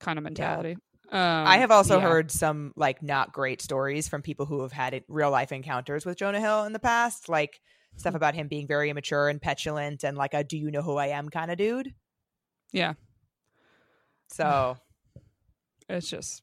kind 0.00 0.18
of 0.18 0.24
mentality 0.24 0.76
um, 1.12 1.46
I 1.46 1.58
have 1.58 1.70
also 1.70 1.98
yeah. 1.98 2.04
heard 2.04 2.32
some 2.32 2.72
like 2.76 3.00
not 3.02 3.32
great 3.32 3.62
stories 3.62 4.08
from 4.08 4.22
people 4.22 4.44
who 4.44 4.62
have 4.62 4.72
had 4.72 5.04
real 5.08 5.30
life 5.30 5.52
encounters 5.52 6.04
with 6.04 6.18
Jonah 6.18 6.40
Hill 6.40 6.64
in 6.64 6.72
the 6.72 6.80
past, 6.80 7.28
like 7.28 7.60
stuff 7.96 8.10
Hmm. 8.10 8.16
about 8.16 8.34
him 8.34 8.48
being 8.48 8.66
very 8.66 8.90
immature 8.90 9.28
and 9.28 9.40
petulant 9.40 10.02
and 10.02 10.16
like 10.16 10.34
a 10.34 10.42
"Do 10.42 10.58
you 10.58 10.70
know 10.72 10.82
who 10.82 10.96
I 10.96 11.06
am?" 11.08 11.28
kind 11.28 11.52
of 11.52 11.58
dude. 11.58 11.94
yeah 12.72 12.94
So 14.28 14.76
it's 15.88 16.08
just 16.10 16.42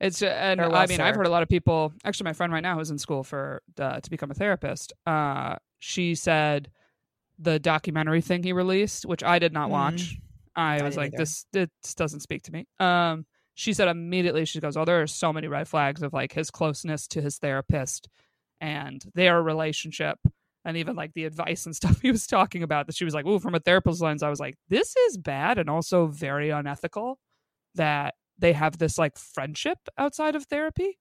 it's 0.00 0.20
ju- 0.20 0.26
and 0.26 0.60
Farewell, 0.60 0.80
i 0.80 0.86
mean 0.86 1.00
i've 1.00 1.16
heard 1.16 1.26
a 1.26 1.30
lot 1.30 1.42
of 1.42 1.48
people 1.48 1.92
actually 2.04 2.24
my 2.24 2.32
friend 2.32 2.52
right 2.52 2.62
now 2.62 2.76
who's 2.78 2.90
in 2.90 2.98
school 2.98 3.24
for 3.24 3.62
uh, 3.78 4.00
to 4.00 4.10
become 4.10 4.30
a 4.30 4.34
therapist 4.34 4.92
uh 5.06 5.56
she 5.80 6.14
said 6.14 6.70
the 7.38 7.58
documentary 7.58 8.20
thing 8.20 8.42
he 8.42 8.52
released 8.52 9.04
which 9.06 9.24
i 9.24 9.38
did 9.38 9.52
not 9.52 9.68
Mhm. 9.68 9.72
watch 9.72 10.18
i, 10.56 10.78
I 10.78 10.82
was 10.82 10.96
like 10.96 11.12
either. 11.14 11.18
this 11.18 11.46
this 11.52 11.94
doesn't 11.94 12.20
speak 12.20 12.42
to 12.44 12.52
me 12.52 12.66
um 12.80 13.26
she 13.54 13.72
said 13.72 13.88
immediately 13.88 14.44
she 14.44 14.60
goes 14.60 14.76
oh 14.76 14.84
there 14.84 15.02
are 15.02 15.06
so 15.06 15.32
many 15.32 15.48
red 15.48 15.68
flags 15.68 16.02
of 16.02 16.12
like 16.12 16.32
his 16.32 16.50
closeness 16.50 17.06
to 17.08 17.20
his 17.20 17.38
therapist 17.38 18.08
and 18.60 19.04
their 19.14 19.42
relationship 19.42 20.18
and 20.64 20.76
even 20.76 20.96
like 20.96 21.12
the 21.14 21.24
advice 21.24 21.66
and 21.66 21.76
stuff 21.76 22.00
he 22.00 22.10
was 22.10 22.26
talking 22.26 22.62
about 22.62 22.86
that 22.86 22.96
she 22.96 23.04
was 23.04 23.14
like 23.14 23.26
oh 23.26 23.38
from 23.38 23.54
a 23.54 23.60
therapist's 23.60 24.02
lens 24.02 24.22
i 24.22 24.30
was 24.30 24.40
like 24.40 24.54
this 24.68 24.94
is 25.08 25.18
bad 25.18 25.58
and 25.58 25.68
also 25.70 26.06
very 26.06 26.50
unethical 26.50 27.18
that 27.74 28.14
they 28.38 28.52
have 28.52 28.78
this 28.78 28.98
like 28.98 29.16
friendship 29.16 29.78
outside 29.98 30.36
of 30.36 30.44
therapy 30.44 30.98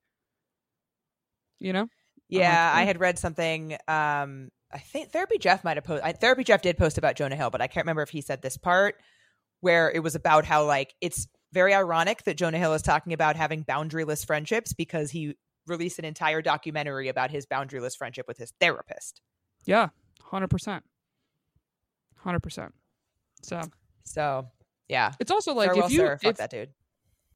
you 1.60 1.74
know 1.74 1.88
yeah, 2.30 2.72
I 2.74 2.84
"Oh." 2.84 2.86
had 2.86 3.00
read 3.00 3.20
something. 3.20 3.74
Um, 3.88 4.50
I 4.72 4.80
think 4.80 5.12
Therapy 5.12 5.38
Jeff 5.38 5.64
might 5.64 5.78
have 5.78 5.84
posted. 5.84 6.20
Therapy 6.20 6.44
Jeff 6.44 6.62
did 6.62 6.78
post 6.78 6.98
about 6.98 7.16
Jonah 7.16 7.36
Hill, 7.36 7.50
but 7.50 7.62
I 7.62 7.68
can't 7.68 7.86
remember 7.86 8.02
if 8.02 8.10
he 8.10 8.22
said 8.22 8.42
this 8.42 8.58
part 8.58 8.96
where 9.64 9.90
it 9.90 10.00
was 10.00 10.14
about 10.14 10.44
how 10.44 10.66
like 10.66 10.94
it's 11.00 11.26
very 11.54 11.74
ironic 11.74 12.24
that 12.24 12.36
Jonah 12.36 12.58
Hill 12.58 12.74
is 12.74 12.82
talking 12.82 13.14
about 13.14 13.38
having 13.38 13.64
boundaryless 13.64 14.26
friendships 14.26 14.74
because 14.74 15.10
he 15.10 15.36
released 15.68 16.00
an 16.00 16.06
entire 16.06 16.42
documentary 16.42 17.08
about 17.08 17.32
his 17.32 17.46
boundaryless 17.46 17.96
friendship 17.98 18.26
with 18.28 18.38
his 18.38 18.52
therapist. 18.60 19.22
yeah 19.66 19.88
100% 20.32 20.82
100% 22.26 22.70
so 23.42 23.62
So 24.04 24.48
yeah, 24.90 25.14
it's 25.20 25.32
also 25.32 25.54
like 25.54 25.70
farewell, 25.70 25.86
if 25.88 25.92
you 25.94 26.00
sir. 26.00 26.18
Fuck 26.22 26.32
if, 26.32 26.38
that 26.38 26.50
dude. 26.50 26.70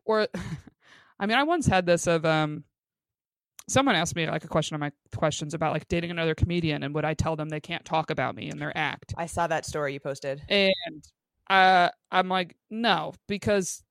or 0.04 0.28
i 1.20 1.26
mean 1.26 1.38
i 1.38 1.44
once 1.44 1.66
had 1.66 1.86
this 1.86 2.08
of 2.08 2.26
um 2.26 2.66
someone 3.70 3.96
asked 3.96 4.16
me 4.18 4.28
like 4.30 4.44
a 4.44 4.48
question 4.50 4.74
on 4.76 4.82
my 4.82 4.92
questions 5.16 5.54
about 5.54 5.72
like 5.74 5.88
dating 5.88 6.12
another 6.12 6.36
comedian 6.36 6.84
and 6.84 6.94
would 6.94 7.06
i 7.06 7.14
tell 7.14 7.38
them 7.38 7.48
they 7.48 7.62
can't 7.62 7.86
talk 7.86 8.10
about 8.10 8.36
me 8.36 8.50
in 8.50 8.58
their 8.60 8.78
act 8.78 9.14
I 9.18 9.28
saw 9.28 9.48
that 9.48 9.66
story 9.66 9.94
you 9.94 10.00
posted. 10.02 10.42
and 10.50 11.04
uh, 11.50 11.90
I'm 12.12 12.30
like, 12.30 12.56
no, 12.70 13.14
because 13.28 13.84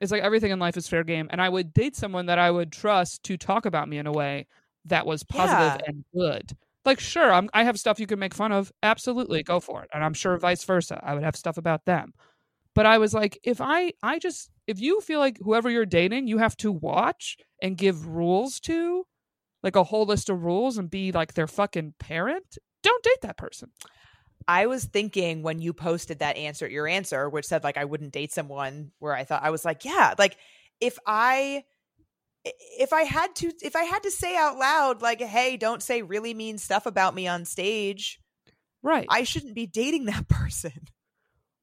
it's 0.00 0.12
like 0.12 0.22
everything 0.22 0.50
in 0.50 0.58
life 0.58 0.76
is 0.76 0.88
fair 0.88 1.04
game, 1.04 1.28
and 1.30 1.40
I 1.40 1.48
would 1.48 1.72
date 1.74 1.96
someone 1.96 2.26
that 2.26 2.38
I 2.38 2.50
would 2.50 2.72
trust 2.72 3.22
to 3.24 3.36
talk 3.36 3.66
about 3.66 3.88
me 3.88 3.98
in 3.98 4.06
a 4.06 4.12
way 4.12 4.46
that 4.86 5.06
was 5.06 5.22
positive 5.24 5.80
Yeah. 5.80 5.86
and 5.86 6.04
good. 6.14 6.56
Like, 6.86 6.98
sure, 7.00 7.30
I'm, 7.32 7.50
I 7.52 7.64
have 7.64 7.78
stuff 7.78 8.00
you 8.00 8.06
can 8.06 8.18
make 8.18 8.32
fun 8.32 8.52
of, 8.52 8.72
absolutely, 8.82 9.42
go 9.42 9.60
for 9.60 9.82
it, 9.82 9.90
and 9.92 10.02
I'm 10.02 10.14
sure 10.14 10.38
vice 10.38 10.64
versa. 10.64 10.98
I 11.02 11.14
would 11.14 11.22
have 11.22 11.36
stuff 11.36 11.58
about 11.58 11.84
them, 11.84 12.14
but 12.74 12.86
I 12.86 12.96
was 12.98 13.12
like, 13.12 13.38
if 13.44 13.60
I, 13.60 13.92
I 14.02 14.18
just, 14.18 14.50
if 14.66 14.80
you 14.80 15.00
feel 15.02 15.18
like 15.18 15.38
whoever 15.42 15.68
you're 15.68 15.84
dating, 15.84 16.26
you 16.28 16.38
have 16.38 16.56
to 16.58 16.72
watch 16.72 17.36
and 17.60 17.76
give 17.76 18.06
rules 18.06 18.58
to, 18.60 19.04
like 19.62 19.76
a 19.76 19.84
whole 19.84 20.06
list 20.06 20.30
of 20.30 20.42
rules, 20.42 20.78
and 20.78 20.88
be 20.88 21.12
like 21.12 21.34
their 21.34 21.46
fucking 21.46 21.92
parent, 21.98 22.56
don't 22.82 23.02
date 23.02 23.20
that 23.20 23.36
person. 23.36 23.70
I 24.50 24.66
was 24.66 24.84
thinking 24.84 25.42
when 25.42 25.60
you 25.60 25.72
posted 25.72 26.18
that 26.18 26.36
answer, 26.36 26.66
your 26.66 26.88
answer, 26.88 27.28
which 27.28 27.46
said 27.46 27.62
like 27.62 27.76
I 27.76 27.84
wouldn't 27.84 28.12
date 28.12 28.32
someone 28.32 28.90
where 28.98 29.14
I 29.14 29.22
thought 29.22 29.44
I 29.44 29.50
was 29.50 29.64
like, 29.64 29.84
yeah, 29.84 30.14
like 30.18 30.36
if 30.80 30.98
I 31.06 31.62
if 32.44 32.92
I 32.92 33.02
had 33.02 33.36
to 33.36 33.52
if 33.62 33.76
I 33.76 33.84
had 33.84 34.02
to 34.02 34.10
say 34.10 34.36
out 34.36 34.58
loud 34.58 35.02
like, 35.02 35.20
hey, 35.20 35.56
don't 35.56 35.82
say 35.82 36.02
really 36.02 36.34
mean 36.34 36.58
stuff 36.58 36.86
about 36.86 37.14
me 37.14 37.28
on 37.28 37.44
stage, 37.44 38.18
Right. 38.82 39.06
I 39.08 39.22
shouldn't 39.22 39.54
be 39.54 39.66
dating 39.66 40.06
that 40.06 40.26
person. 40.28 40.72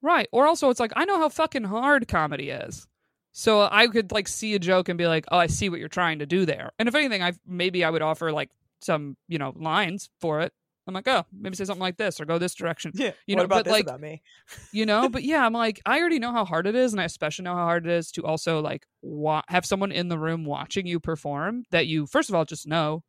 Right. 0.01 0.29
Or 0.31 0.47
also 0.47 0.69
it's 0.69 0.79
like 0.79 0.93
I 0.95 1.03
know 1.03 1.17
how 1.17 1.27
fucking 1.29 1.65
hard 1.65 2.07
comedy 2.07 2.51
is. 2.51 2.87
So 3.33 3.67
I 3.69 3.87
could 3.87 4.11
like 4.13 4.29
see 4.29 4.55
a 4.55 4.59
joke 4.59 4.89
and 4.89 4.97
be 4.97 5.07
like, 5.07 5.25
"Oh, 5.29 5.37
I 5.37 5.47
see 5.47 5.69
what 5.69 5.79
you're 5.79 5.89
trying 5.89 6.19
to 6.19 6.25
do 6.25 6.45
there." 6.45 6.71
And 6.79 6.87
if 6.87 6.95
anything, 6.95 7.21
I 7.21 7.33
maybe 7.45 7.83
I 7.83 7.89
would 7.89 8.01
offer 8.01 8.31
like 8.31 8.49
some, 8.81 9.17
you 9.27 9.37
know, 9.37 9.53
lines 9.55 10.09
for 10.21 10.41
it. 10.41 10.53
I'm 10.87 10.93
like, 10.93 11.07
"Oh, 11.07 11.25
maybe 11.31 11.55
say 11.55 11.65
something 11.65 11.81
like 11.81 11.97
this 11.97 12.19
or 12.21 12.25
go 12.25 12.37
this 12.37 12.55
direction." 12.55 12.91
Yeah. 12.95 13.11
You 13.25 13.35
know, 13.35 13.43
about 13.43 13.57
but, 13.59 13.65
this 13.65 13.71
like, 13.71 13.83
about 13.85 13.99
me? 14.01 14.21
You 14.71 14.85
know, 14.85 15.09
but 15.09 15.23
yeah, 15.23 15.45
I'm 15.45 15.53
like, 15.53 15.81
I 15.85 15.99
already 15.99 16.19
know 16.19 16.31
how 16.31 16.45
hard 16.45 16.65
it 16.67 16.75
is 16.75 16.93
and 16.93 17.01
I 17.01 17.05
especially 17.05 17.43
know 17.43 17.55
how 17.55 17.65
hard 17.65 17.85
it 17.85 17.91
is 17.91 18.11
to 18.13 18.23
also 18.25 18.61
like 18.61 18.85
wa- 19.01 19.43
have 19.49 19.65
someone 19.65 19.91
in 19.91 20.07
the 20.07 20.17
room 20.17 20.45
watching 20.45 20.87
you 20.87 20.99
perform 20.99 21.63
that 21.71 21.87
you 21.87 22.05
first 22.07 22.29
of 22.29 22.35
all 22.35 22.45
just 22.45 22.67
know, 22.67 23.03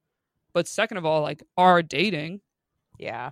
but 0.53 0.67
second 0.67 0.97
of 0.99 1.05
all 1.07 1.23
like 1.23 1.43
are 1.57 1.83
dating 1.83 2.41
Yeah. 2.99 3.31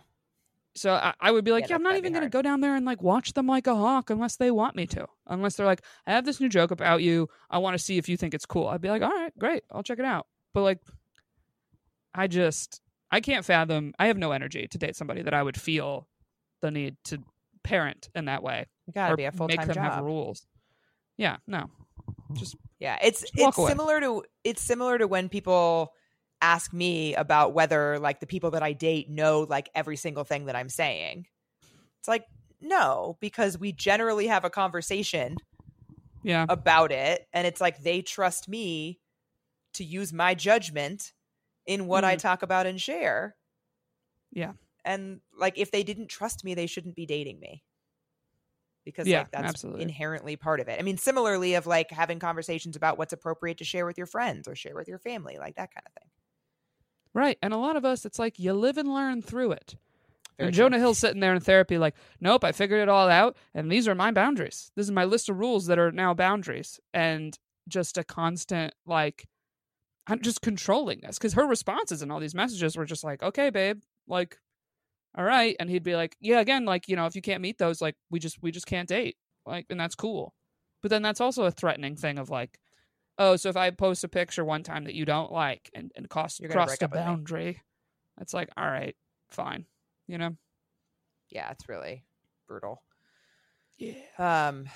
so 0.77 0.93
I, 0.95 1.15
I 1.21 1.31
would 1.33 1.45
be 1.45 1.51
like, 1.53 1.65
Yeah, 1.65 1.69
yeah, 1.71 1.77
I'm 1.77 1.83
not 1.83 1.97
even 1.97 2.13
going 2.13 2.25
to 2.25 2.31
go 2.31 2.43
down 2.43 2.61
there 2.61 2.75
and 2.77 2.85
like 2.87 3.03
watch 3.03 3.33
them 3.33 3.47
like 3.47 3.67
a 3.67 3.75
hawk 3.75 4.11
unless 4.11 4.37
they 4.37 4.51
want 4.51 4.77
me 4.77 4.87
to. 4.89 5.07
Unless 5.27 5.57
they're 5.57 5.67
like, 5.67 5.83
I 6.07 6.13
have 6.13 6.25
this 6.25 6.41
new 6.41 6.49
joke 6.49 6.71
about 6.71 7.03
you. 7.03 7.29
I 7.51 7.59
want 7.59 7.77
to 7.77 7.83
see 7.83 7.97
if 7.99 8.09
you 8.09 8.17
think 8.17 8.35
it's 8.35 8.47
cool. 8.47 8.69
I'd 8.69 8.81
be 8.83 8.91
like, 8.91 9.03
all 9.03 9.11
right, 9.11 9.33
great. 9.39 9.65
I'll 9.73 9.83
check 9.83 9.99
it 9.99 10.05
out. 10.05 10.27
But 10.55 10.63
like, 10.63 10.79
I 12.15 12.27
just, 12.29 12.81
I 13.11 13.21
can't 13.21 13.45
fathom, 13.45 13.95
I 13.99 14.07
have 14.09 14.17
no 14.19 14.33
energy 14.33 14.67
to 14.69 14.79
date 14.79 14.97
somebody 14.97 15.23
that 15.23 15.35
I 15.35 15.43
would 15.43 15.61
feel 15.61 16.09
the 16.63 16.71
need 16.71 16.97
to 17.05 17.19
parent 17.63 18.09
in 18.15 18.27
that 18.27 18.43
way 18.43 18.67
You 18.87 18.93
gotta 18.93 19.17
be 19.17 19.25
a 19.25 19.33
full 19.33 19.49
time 19.49 19.57
job. 19.59 19.67
make 19.69 19.75
them 19.75 19.85
have 19.85 20.05
rules. 20.05 20.47
Yeah, 21.17 21.37
no. 21.47 21.71
Just, 22.35 22.57
Yeah, 22.79 22.99
it's 23.03 23.23
walk 23.37 23.51
it's 23.51 23.59
away. 23.59 23.71
similar 23.71 24.01
to 24.01 24.23
it's 24.45 24.63
similar 24.63 24.99
to 24.99 25.07
when 25.07 25.29
people 25.29 25.93
ask 26.43 26.73
me 26.73 27.15
about 27.15 27.55
whether 27.55 27.99
like 27.99 28.21
the 28.21 28.27
people 28.27 28.51
that 28.53 28.63
I 28.63 28.73
date 28.75 29.09
know 29.09 29.47
like 29.49 29.71
every 29.75 29.97
single 29.97 30.25
thing 30.25 30.47
that 30.47 30.57
I'm 30.57 30.69
saying. 30.69 31.27
It's 31.99 32.09
like, 32.09 32.25
no, 32.61 33.17
because 33.21 33.59
we 33.59 33.73
generally 33.73 34.27
have 34.27 34.45
a 34.45 34.51
conversation 34.51 35.37
Yeah. 36.23 36.45
about 36.49 36.93
it. 36.93 37.27
And 37.33 37.47
it's 37.47 37.61
like 37.61 37.83
they 37.83 38.03
trust 38.03 38.49
me 38.49 39.01
to 39.75 39.85
use 39.85 40.13
my 40.13 40.35
judgment 40.35 41.13
in 41.67 41.87
what 41.87 42.05
I 42.05 42.17
mm. 42.17 42.19
talk 42.19 42.43
about 42.43 42.67
and 42.67 42.81
share. 42.81 43.37
Yeah. 44.33 44.53
And 44.85 45.21
like 45.37 45.59
if 45.59 45.71
they 45.71 45.83
didn't 45.83 46.09
trust 46.09 46.45
me, 46.45 46.55
they 46.55 46.67
shouldn't 46.67 46.95
be 46.95 47.07
dating 47.07 47.41
me. 47.41 47.63
Because 48.85 49.09
Yeah, 49.09 49.21
like 49.21 49.33
that's 49.33 49.49
absolutely. 49.49 49.83
inherently 49.83 50.37
part 50.37 50.61
of 50.61 50.69
it. 50.69 50.79
I 50.79 50.83
mean, 50.83 50.97
similarly 50.97 51.55
of 51.55 51.67
like 51.67 51.91
having 51.91 52.21
conversations 52.21 52.77
about 52.77 52.99
what's 52.99 53.13
appropriate 53.13 53.59
to 53.59 53.65
share 53.65 53.85
with 53.85 53.99
your 53.99 54.07
friends 54.07 54.47
or 54.47 54.55
share 54.55 54.77
with 54.77 54.87
your 54.87 54.99
family, 54.99 55.39
like 55.39 55.57
that 55.57 55.75
kind 55.75 55.85
of 55.87 55.93
thing. 55.93 56.09
Right. 57.13 57.39
And 57.43 57.53
a 57.53 57.57
lot 57.57 57.77
of 57.77 57.85
us, 57.85 58.05
it's 58.05 58.19
like 58.19 58.39
you 58.39 58.53
live 58.53 58.79
and 58.79 58.93
learn 58.93 59.23
through 59.23 59.53
it. 59.53 59.75
Very 60.37 60.49
and 60.49 60.55
true. 60.55 60.65
Jonah 60.65 60.79
Hill's 60.79 60.99
sitting 60.99 61.21
there 61.21 61.35
in 61.35 61.41
therapy, 61.41 61.79
like, 61.79 61.95
nope, 62.21 62.45
I 62.45 62.53
figured 62.53 62.81
it 62.81 62.91
all 62.91 63.09
out, 63.09 63.37
and 63.55 63.73
these 63.73 63.89
are 63.89 63.95
my 63.95 64.11
boundaries. 64.11 64.71
This 64.77 64.85
is 64.85 64.93
my 64.93 65.05
list 65.05 65.31
of 65.31 65.39
rules 65.39 65.67
that 65.67 65.79
are 65.79 65.91
now 65.91 66.13
boundaries, 66.13 66.79
and 66.93 67.37
just 67.69 67.97
a 67.97 68.05
constant 68.05 68.75
like, 68.85 69.27
just 70.21 70.41
controlling 70.41 71.01
this 71.01 71.19
because 71.19 71.35
her 71.35 71.47
responses 71.47 72.03
and 72.03 72.13
all 72.13 72.21
these 72.21 72.35
messages 72.35 72.77
were 72.77 72.85
just 72.85 73.05
like, 73.05 73.23
okay, 73.23 73.51
babe, 73.51 73.81
like, 74.07 74.39
all 75.17 75.25
right, 75.25 75.57
and 75.59 75.69
he'd 75.71 75.83
be 75.83 75.97
like, 75.97 76.17
yeah, 76.21 76.41
again, 76.41 76.65
like, 76.65 76.89
you 76.89 76.97
know, 76.97 77.07
if 77.07 77.17
you 77.17 77.23
can't 77.23 77.43
meet 77.43 77.59
those, 77.59 77.81
like, 77.81 77.97
we 78.11 78.19
just 78.19 78.41
we 78.43 78.51
just 78.51 78.67
can't 78.67 78.89
date, 78.89 79.17
like, 79.47 79.67
and 79.71 79.81
that's 79.81 79.95
cool. 79.95 80.35
But 80.83 80.91
then 80.91 81.03
that's 81.03 81.21
also 81.21 81.45
a 81.45 81.51
threatening 81.51 81.97
thing 81.97 82.19
of 82.19 82.31
like, 82.31 82.59
oh, 83.19 83.37
so 83.37 83.49
if 83.49 83.57
I 83.57 83.71
post 83.71 84.05
a 84.05 84.09
picture 84.09 84.45
one 84.45 84.63
time 84.63 84.85
that 84.85 84.95
you 84.95 85.05
don't 85.05 85.33
like 85.33 85.71
and 85.75 85.91
and 85.97 86.09
cross 86.09 86.39
You're 86.39 86.51
cross 86.51 86.79
the 86.79 86.85
up 86.85 86.93
with 86.93 87.01
me. 87.01 87.05
boundary, 87.07 87.63
it's 88.21 88.35
like, 88.35 88.51
all 88.57 88.67
right, 88.67 88.95
fine, 89.31 89.65
you 90.07 90.19
know. 90.19 90.37
Yeah, 91.31 91.51
it's 91.51 91.69
really 91.69 92.05
brutal. 92.47 92.83
Yeah. 93.79 93.95
Um, 94.19 94.67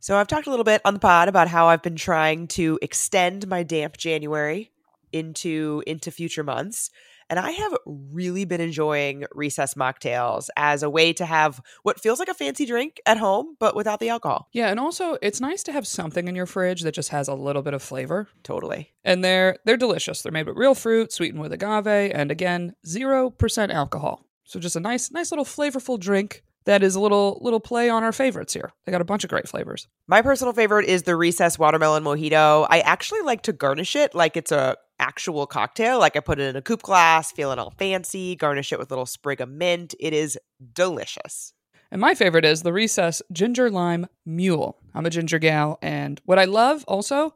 so 0.00 0.16
I've 0.16 0.26
talked 0.26 0.46
a 0.46 0.50
little 0.50 0.64
bit 0.64 0.82
on 0.84 0.92
the 0.92 1.00
pod 1.00 1.28
about 1.28 1.48
how 1.48 1.68
I've 1.68 1.82
been 1.82 1.96
trying 1.96 2.46
to 2.48 2.78
extend 2.82 3.48
my 3.48 3.62
damp 3.62 3.96
January 3.96 4.70
into 5.14 5.82
into 5.86 6.10
future 6.10 6.42
months. 6.42 6.90
And 7.30 7.38
I 7.38 7.52
have 7.52 7.74
really 7.86 8.44
been 8.44 8.60
enjoying 8.60 9.24
recess 9.32 9.74
mocktails 9.74 10.48
as 10.56 10.82
a 10.82 10.90
way 10.90 11.14
to 11.14 11.24
have 11.24 11.60
what 11.82 11.98
feels 11.98 12.18
like 12.18 12.28
a 12.28 12.34
fancy 12.34 12.66
drink 12.66 13.00
at 13.06 13.16
home, 13.16 13.56
but 13.58 13.74
without 13.74 13.98
the 13.98 14.10
alcohol. 14.10 14.48
Yeah, 14.52 14.68
and 14.68 14.78
also 14.78 15.16
it's 15.22 15.40
nice 15.40 15.62
to 15.62 15.72
have 15.72 15.86
something 15.86 16.28
in 16.28 16.34
your 16.34 16.44
fridge 16.44 16.82
that 16.82 16.94
just 16.94 17.08
has 17.08 17.28
a 17.28 17.34
little 17.34 17.62
bit 17.62 17.72
of 17.72 17.82
flavor. 17.82 18.28
Totally. 18.42 18.92
And 19.04 19.24
they're 19.24 19.56
they're 19.64 19.78
delicious. 19.78 20.20
They're 20.20 20.32
made 20.32 20.46
with 20.46 20.58
real 20.58 20.74
fruit, 20.74 21.12
sweetened 21.12 21.40
with 21.40 21.52
agave, 21.52 22.12
and 22.14 22.30
again, 22.30 22.74
0% 22.86 23.72
alcohol. 23.72 24.26
So 24.44 24.60
just 24.60 24.76
a 24.76 24.80
nice 24.80 25.10
nice 25.10 25.32
little 25.32 25.46
flavorful 25.46 25.98
drink 25.98 26.42
that 26.66 26.82
is 26.82 26.94
a 26.94 27.00
little 27.00 27.38
little 27.42 27.60
play 27.60 27.88
on 27.88 28.02
our 28.04 28.12
favorites 28.12 28.52
here. 28.52 28.72
They 28.84 28.92
got 28.92 29.00
a 29.00 29.06
bunch 29.06 29.24
of 29.24 29.30
great 29.30 29.48
flavors. 29.48 29.88
My 30.06 30.22
personal 30.22 30.52
favorite 30.52 30.86
is 30.86 31.02
the 31.02 31.16
recess 31.16 31.58
watermelon 31.58 32.04
mojito. 32.04 32.66
I 32.68 32.80
actually 32.80 33.22
like 33.22 33.42
to 33.42 33.52
garnish 33.52 33.96
it 33.96 34.14
like 34.14 34.36
it's 34.36 34.52
a 34.52 34.76
actual 35.04 35.46
cocktail. 35.46 35.98
Like 35.98 36.16
I 36.16 36.20
put 36.20 36.40
it 36.40 36.48
in 36.48 36.56
a 36.56 36.62
coupe 36.62 36.82
glass, 36.82 37.30
feeling 37.30 37.58
all 37.58 37.74
fancy, 37.78 38.36
garnish 38.36 38.72
it 38.72 38.78
with 38.78 38.90
a 38.90 38.94
little 38.94 39.06
sprig 39.06 39.40
of 39.40 39.50
mint. 39.50 39.94
It 40.00 40.14
is 40.14 40.38
delicious. 40.72 41.52
And 41.90 42.00
my 42.00 42.14
favorite 42.14 42.46
is 42.46 42.62
the 42.62 42.72
Recess 42.72 43.22
Ginger 43.30 43.70
Lime 43.70 44.06
Mule. 44.24 44.78
I'm 44.94 45.06
a 45.06 45.10
ginger 45.10 45.38
gal, 45.38 45.78
and 45.82 46.20
what 46.24 46.38
I 46.38 46.44
love 46.44 46.84
also, 46.88 47.34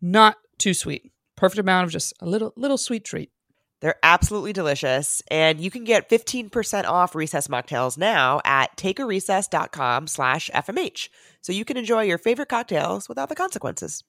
not 0.00 0.36
too 0.58 0.72
sweet. 0.72 1.12
Perfect 1.36 1.58
amount 1.58 1.86
of 1.86 1.92
just 1.92 2.14
a 2.20 2.26
little 2.26 2.52
little 2.56 2.78
sweet 2.78 3.04
treat. 3.04 3.30
They're 3.80 3.98
absolutely 4.02 4.52
delicious. 4.52 5.22
And 5.30 5.60
you 5.60 5.70
can 5.70 5.84
get 5.84 6.10
15% 6.10 6.84
off 6.84 7.14
recess 7.14 7.48
mocktails 7.48 7.96
now 7.96 8.40
at 8.44 8.76
takearecess.com 8.76 10.08
slash 10.08 10.50
FMH. 10.52 11.08
So 11.42 11.52
you 11.52 11.64
can 11.64 11.76
enjoy 11.76 12.02
your 12.02 12.18
favorite 12.18 12.48
cocktails 12.48 13.08
without 13.08 13.28
the 13.28 13.36
consequences. 13.36 14.02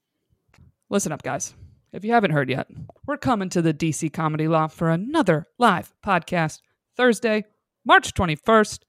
Listen 0.89 1.11
up, 1.11 1.21
guys. 1.21 1.53
If 1.91 2.05
you 2.05 2.11
haven't 2.11 2.31
heard 2.31 2.49
yet, 2.49 2.67
we're 3.07 3.17
coming 3.17 3.49
to 3.49 3.61
the 3.61 3.73
DC 3.73 4.13
Comedy 4.13 4.47
Loft 4.47 4.77
for 4.77 4.89
another 4.89 5.47
live 5.57 5.91
podcast 6.05 6.59
Thursday, 6.95 7.45
March 7.83 8.13
21st. 8.13 8.81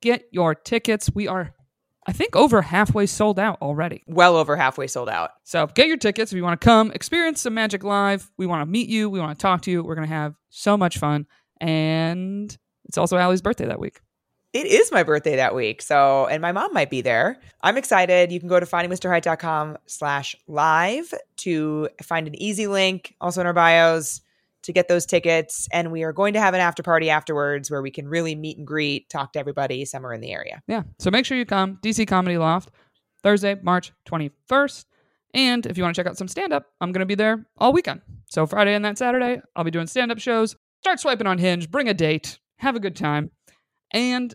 Get 0.00 0.24
your 0.30 0.54
tickets. 0.54 1.10
We 1.14 1.28
are, 1.28 1.54
I 2.06 2.12
think, 2.12 2.34
over 2.34 2.62
halfway 2.62 3.04
sold 3.06 3.38
out 3.38 3.60
already. 3.60 4.04
Well 4.06 4.36
over 4.36 4.56
halfway 4.56 4.86
sold 4.86 5.10
out. 5.10 5.32
So 5.44 5.66
get 5.66 5.86
your 5.86 5.98
tickets 5.98 6.32
if 6.32 6.36
you 6.36 6.42
want 6.42 6.58
to 6.58 6.64
come 6.64 6.92
experience 6.92 7.42
some 7.42 7.52
magic 7.52 7.84
live. 7.84 8.30
We 8.38 8.46
want 8.46 8.62
to 8.62 8.66
meet 8.66 8.88
you. 8.88 9.10
We 9.10 9.20
want 9.20 9.38
to 9.38 9.42
talk 9.42 9.60
to 9.62 9.70
you. 9.70 9.82
We're 9.82 9.94
going 9.94 10.08
to 10.08 10.14
have 10.14 10.34
so 10.48 10.78
much 10.78 10.96
fun. 10.96 11.26
And 11.60 12.56
it's 12.86 12.96
also 12.96 13.18
Ali's 13.18 13.42
birthday 13.42 13.66
that 13.66 13.80
week. 13.80 14.00
It 14.56 14.68
is 14.68 14.90
my 14.90 15.02
birthday 15.02 15.36
that 15.36 15.54
week. 15.54 15.82
So, 15.82 16.26
and 16.28 16.40
my 16.40 16.50
mom 16.50 16.72
might 16.72 16.88
be 16.88 17.02
there. 17.02 17.38
I'm 17.60 17.76
excited. 17.76 18.32
You 18.32 18.40
can 18.40 18.48
go 18.48 18.58
to 18.58 18.64
findingmrheight.com 18.64 19.76
slash 19.84 20.34
live 20.48 21.12
to 21.38 21.90
find 22.02 22.26
an 22.26 22.40
easy 22.40 22.66
link, 22.66 23.14
also 23.20 23.42
in 23.42 23.46
our 23.46 23.52
bios, 23.52 24.22
to 24.62 24.72
get 24.72 24.88
those 24.88 25.04
tickets. 25.04 25.68
And 25.72 25.92
we 25.92 26.04
are 26.04 26.12
going 26.14 26.32
to 26.32 26.40
have 26.40 26.54
an 26.54 26.60
after 26.60 26.82
party 26.82 27.10
afterwards 27.10 27.70
where 27.70 27.82
we 27.82 27.90
can 27.90 28.08
really 28.08 28.34
meet 28.34 28.56
and 28.56 28.66
greet, 28.66 29.10
talk 29.10 29.34
to 29.34 29.38
everybody 29.38 29.84
somewhere 29.84 30.14
in 30.14 30.22
the 30.22 30.32
area. 30.32 30.62
Yeah. 30.66 30.84
So 31.00 31.10
make 31.10 31.26
sure 31.26 31.36
you 31.36 31.44
come. 31.44 31.78
DC 31.82 32.08
Comedy 32.08 32.38
Loft, 32.38 32.70
Thursday, 33.22 33.56
March 33.62 33.92
21st. 34.08 34.86
And 35.34 35.66
if 35.66 35.76
you 35.76 35.82
want 35.82 35.94
to 35.94 36.00
check 36.00 36.08
out 36.08 36.16
some 36.16 36.28
stand 36.28 36.54
up, 36.54 36.64
I'm 36.80 36.92
going 36.92 37.00
to 37.00 37.06
be 37.06 37.14
there 37.14 37.44
all 37.58 37.74
weekend. 37.74 38.00
So 38.24 38.46
Friday 38.46 38.74
and 38.74 38.86
that 38.86 38.96
Saturday, 38.96 39.42
I'll 39.54 39.64
be 39.64 39.70
doing 39.70 39.86
stand 39.86 40.10
up 40.10 40.18
shows. 40.18 40.56
Start 40.80 40.98
swiping 40.98 41.26
on 41.26 41.36
Hinge, 41.36 41.70
bring 41.70 41.90
a 41.90 41.94
date, 41.94 42.38
have 42.56 42.74
a 42.74 42.80
good 42.80 42.96
time. 42.96 43.32
And 43.92 44.34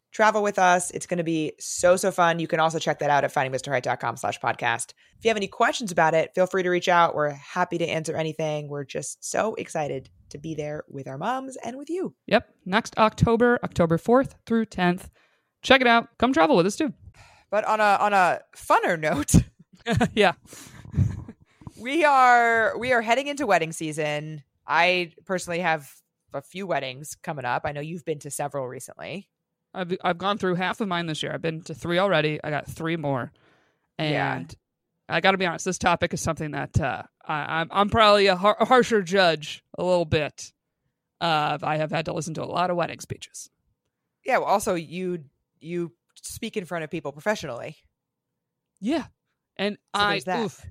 Travel 0.11 0.43
with 0.43 0.59
us. 0.59 0.91
It's 0.91 1.05
going 1.05 1.19
to 1.19 1.23
be 1.23 1.53
so, 1.59 1.95
so 1.95 2.11
fun. 2.11 2.39
You 2.39 2.47
can 2.47 2.59
also 2.59 2.79
check 2.79 2.99
that 2.99 3.09
out 3.09 3.23
at 3.23 3.33
findingmrheight.com 3.33 4.17
slash 4.17 4.39
podcast. 4.39 4.93
If 5.17 5.23
you 5.23 5.29
have 5.29 5.37
any 5.37 5.47
questions 5.47 5.91
about 5.91 6.13
it, 6.13 6.31
feel 6.35 6.47
free 6.47 6.63
to 6.63 6.69
reach 6.69 6.89
out. 6.89 7.15
We're 7.15 7.29
happy 7.29 7.77
to 7.77 7.85
answer 7.85 8.15
anything. 8.15 8.67
We're 8.67 8.83
just 8.83 9.23
so 9.23 9.55
excited 9.55 10.09
to 10.31 10.37
be 10.37 10.53
there 10.53 10.83
with 10.89 11.07
our 11.07 11.17
moms 11.17 11.57
and 11.57 11.77
with 11.77 11.89
you. 11.89 12.13
Yep. 12.27 12.49
Next 12.65 12.97
October, 12.97 13.59
October 13.63 13.97
4th 13.97 14.33
through 14.45 14.65
10th. 14.65 15.09
Check 15.61 15.81
it 15.81 15.87
out. 15.87 16.09
Come 16.17 16.33
travel 16.33 16.57
with 16.57 16.65
us 16.65 16.75
too. 16.75 16.93
But 17.49 17.65
on 17.65 17.79
a 17.79 17.97
on 17.99 18.13
a 18.13 18.39
funner 18.55 18.99
note, 18.99 19.35
yeah. 20.13 20.33
we 21.77 22.05
are 22.05 22.77
we 22.77 22.93
are 22.93 23.01
heading 23.01 23.27
into 23.27 23.45
wedding 23.45 23.73
season. 23.73 24.43
I 24.65 25.11
personally 25.25 25.59
have 25.59 25.93
a 26.33 26.41
few 26.41 26.65
weddings 26.65 27.15
coming 27.21 27.45
up. 27.45 27.63
I 27.65 27.73
know 27.73 27.81
you've 27.81 28.05
been 28.05 28.19
to 28.19 28.31
several 28.31 28.67
recently. 28.67 29.27
I've 29.73 29.95
I've 30.03 30.17
gone 30.17 30.37
through 30.37 30.55
half 30.55 30.81
of 30.81 30.87
mine 30.87 31.05
this 31.05 31.23
year. 31.23 31.31
I've 31.33 31.41
been 31.41 31.61
to 31.63 31.73
three 31.73 31.97
already. 31.99 32.39
I 32.43 32.49
got 32.49 32.67
three 32.67 32.97
more, 32.97 33.31
and 33.97 34.11
Yeah. 34.51 35.15
I 35.15 35.19
got 35.21 35.31
to 35.31 35.37
be 35.37 35.45
honest. 35.45 35.65
This 35.65 35.77
topic 35.77 36.13
is 36.13 36.21
something 36.21 36.51
that 36.51 36.79
uh, 36.79 37.03
I, 37.25 37.59
I'm 37.61 37.69
I'm 37.71 37.89
probably 37.89 38.27
a, 38.27 38.35
har- 38.35 38.57
a 38.59 38.65
harsher 38.65 39.01
judge 39.01 39.63
a 39.77 39.83
little 39.83 40.05
bit. 40.05 40.51
Uh, 41.19 41.57
I 41.61 41.77
have 41.77 41.91
had 41.91 42.05
to 42.05 42.13
listen 42.13 42.33
to 42.35 42.43
a 42.43 42.45
lot 42.45 42.69
of 42.69 42.75
wedding 42.77 42.99
speeches. 42.99 43.49
Yeah, 44.25 44.37
well, 44.39 44.47
also 44.47 44.75
you 44.75 45.25
you 45.59 45.93
speak 46.15 46.57
in 46.57 46.65
front 46.65 46.83
of 46.83 46.89
people 46.89 47.11
professionally. 47.11 47.77
Yeah, 48.79 49.05
and 49.57 49.77
So 49.95 50.01
I 50.01 50.21
oof, 50.29 50.65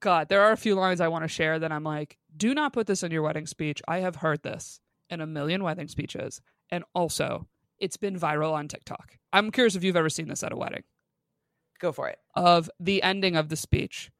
God, 0.00 0.28
there 0.28 0.42
are 0.42 0.52
a 0.52 0.56
few 0.56 0.74
lines 0.74 1.00
I 1.00 1.08
want 1.08 1.24
to 1.24 1.28
share 1.28 1.58
that 1.58 1.72
I'm 1.72 1.84
like, 1.84 2.18
do 2.36 2.54
not 2.54 2.72
put 2.72 2.86
this 2.86 3.02
in 3.02 3.10
your 3.10 3.22
wedding 3.22 3.46
speech. 3.46 3.80
I 3.88 3.98
have 3.98 4.16
heard 4.16 4.42
this 4.42 4.80
in 5.10 5.20
a 5.20 5.26
million 5.26 5.62
wedding 5.62 5.88
speeches, 5.88 6.40
and 6.70 6.84
also 6.94 7.48
it's 7.80 7.96
been 7.96 8.18
viral 8.18 8.52
on 8.52 8.68
TikTok. 8.68 9.16
I'm 9.32 9.50
curious 9.50 9.74
if 9.76 9.84
you've 9.84 9.96
ever 9.96 10.10
seen 10.10 10.28
this 10.28 10.42
at 10.42 10.52
a 10.52 10.56
wedding. 10.56 10.82
Go 11.80 11.92
for 11.92 12.08
it. 12.08 12.18
of 12.34 12.68
the 12.80 13.02
ending 13.02 13.36
of 13.36 13.48
the 13.48 13.56
speech 13.56 14.10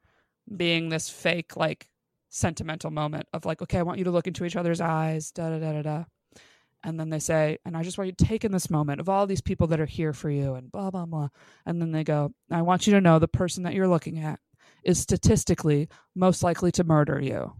being 0.55 0.89
this 0.89 1.09
fake 1.09 1.57
like 1.57 1.89
sentimental 2.29 2.91
moment 2.91 3.27
of 3.33 3.45
like 3.45 3.61
okay 3.61 3.79
i 3.79 3.83
want 3.83 3.97
you 3.97 4.03
to 4.05 4.11
look 4.11 4.27
into 4.27 4.45
each 4.45 4.55
other's 4.55 4.79
eyes 4.81 5.31
da 5.31 5.49
da 5.49 5.59
da 5.59 5.73
da 5.73 5.81
da 5.81 6.03
and 6.83 6.99
then 6.99 7.09
they 7.09 7.19
say 7.19 7.57
and 7.65 7.75
i 7.75 7.83
just 7.83 7.97
want 7.97 8.07
you 8.07 8.13
to 8.13 8.25
take 8.25 8.45
in 8.45 8.51
this 8.51 8.69
moment 8.69 8.99
of 9.01 9.09
all 9.09 9.27
these 9.27 9.41
people 9.41 9.67
that 9.67 9.79
are 9.79 9.85
here 9.85 10.13
for 10.13 10.29
you 10.29 10.53
and 10.55 10.71
blah 10.71 10.89
blah 10.91 11.05
blah 11.05 11.27
and 11.65 11.81
then 11.81 11.91
they 11.91 12.03
go 12.03 12.31
i 12.51 12.61
want 12.61 12.87
you 12.87 12.93
to 12.93 13.01
know 13.01 13.19
the 13.19 13.27
person 13.27 13.63
that 13.63 13.73
you're 13.73 13.87
looking 13.87 14.19
at 14.19 14.39
is 14.83 14.99
statistically 14.99 15.89
most 16.15 16.43
likely 16.43 16.71
to 16.71 16.83
murder 16.83 17.19
you 17.19 17.51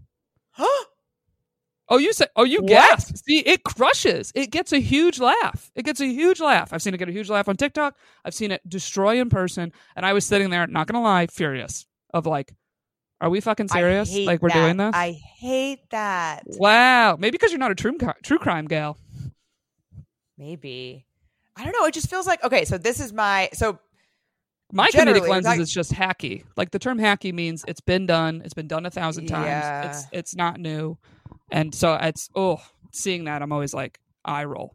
Oh, 1.92 1.98
you 1.98 2.12
say? 2.12 2.26
Oh, 2.36 2.44
you 2.44 2.62
gasp. 2.62 3.16
See, 3.26 3.40
it 3.40 3.64
crushes. 3.64 4.30
It 4.36 4.50
gets 4.52 4.72
a 4.72 4.78
huge 4.80 5.18
laugh. 5.18 5.72
It 5.74 5.84
gets 5.84 6.00
a 6.00 6.06
huge 6.06 6.38
laugh. 6.40 6.72
I've 6.72 6.80
seen 6.82 6.94
it 6.94 6.98
get 6.98 7.08
a 7.08 7.12
huge 7.12 7.28
laugh 7.28 7.48
on 7.48 7.56
TikTok. 7.56 7.96
I've 8.24 8.32
seen 8.34 8.52
it 8.52 8.60
destroy 8.68 9.20
in 9.20 9.28
person, 9.28 9.72
and 9.96 10.06
I 10.06 10.12
was 10.12 10.24
sitting 10.24 10.50
there, 10.50 10.66
not 10.68 10.86
gonna 10.86 11.02
lie, 11.02 11.26
furious 11.26 11.86
of 12.14 12.26
like, 12.26 12.54
are 13.20 13.28
we 13.28 13.40
fucking 13.40 13.68
serious? 13.68 14.16
Like 14.16 14.40
we're 14.40 14.50
that. 14.50 14.54
doing 14.54 14.76
this? 14.76 14.92
I 14.94 15.12
hate 15.12 15.80
that. 15.90 16.44
wow. 16.46 17.16
Maybe 17.18 17.32
because 17.32 17.50
you're 17.50 17.58
not 17.58 17.72
a 17.72 17.74
true 17.74 17.98
true 18.22 18.38
crime 18.38 18.66
gal. 18.66 18.96
Maybe. 20.38 21.04
I 21.56 21.64
don't 21.64 21.72
know. 21.72 21.84
It 21.86 21.94
just 21.94 22.08
feels 22.08 22.26
like 22.26 22.42
okay. 22.44 22.64
So 22.64 22.78
this 22.78 23.00
is 23.00 23.12
my 23.12 23.50
so 23.52 23.78
My 24.72 24.88
comedic 24.90 25.28
lenses 25.28 25.46
like- 25.46 25.60
is 25.60 25.70
just 25.72 25.92
hacky. 25.92 26.44
Like 26.56 26.70
the 26.70 26.78
term 26.78 26.98
hacky 26.98 27.34
means 27.34 27.64
it's 27.68 27.80
been 27.80 28.06
done. 28.06 28.42
It's 28.44 28.54
been 28.54 28.68
done 28.68 28.86
a 28.86 28.90
thousand 28.90 29.26
times. 29.26 29.46
Yeah. 29.46 29.90
It's 29.90 30.06
it's 30.12 30.36
not 30.36 30.58
new, 30.58 30.96
and 31.50 31.74
so 31.74 31.94
it's 31.94 32.28
oh, 32.34 32.60
seeing 32.92 33.24
that 33.24 33.42
I'm 33.42 33.52
always 33.52 33.74
like 33.74 33.98
eye 34.24 34.44
roll. 34.44 34.74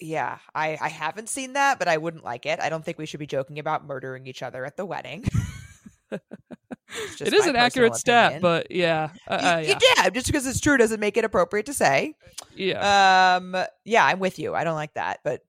yeah. 0.00 0.38
I 0.54 0.78
I 0.80 0.88
haven't 0.88 1.28
seen 1.28 1.54
that, 1.54 1.78
but 1.78 1.88
I 1.88 1.96
wouldn't 1.96 2.24
like 2.24 2.46
it. 2.46 2.60
I 2.60 2.68
don't 2.68 2.84
think 2.84 2.98
we 2.98 3.06
should 3.06 3.20
be 3.20 3.26
joking 3.26 3.58
about 3.58 3.86
murdering 3.86 4.26
each 4.26 4.42
other 4.42 4.64
at 4.64 4.76
the 4.76 4.86
wedding. 4.86 5.24
It 7.20 7.34
is 7.34 7.46
an 7.46 7.54
accurate 7.56 7.92
personal 7.92 8.30
stat, 8.30 8.40
but 8.40 8.70
yeah, 8.70 9.10
uh, 9.26 9.32
uh, 9.32 9.62
yeah, 9.62 9.78
yeah, 9.96 10.08
just 10.08 10.26
because 10.26 10.46
it's 10.46 10.60
true 10.60 10.78
doesn't 10.78 11.00
make 11.00 11.18
it 11.18 11.24
appropriate 11.24 11.66
to 11.66 11.74
say. 11.74 12.14
yeah. 12.56 13.36
Um, 13.36 13.54
yeah, 13.84 14.06
I'm 14.06 14.20
with 14.20 14.38
you. 14.38 14.54
I 14.54 14.64
don't 14.64 14.74
like 14.74 14.94
that, 14.94 15.20
but 15.22 15.42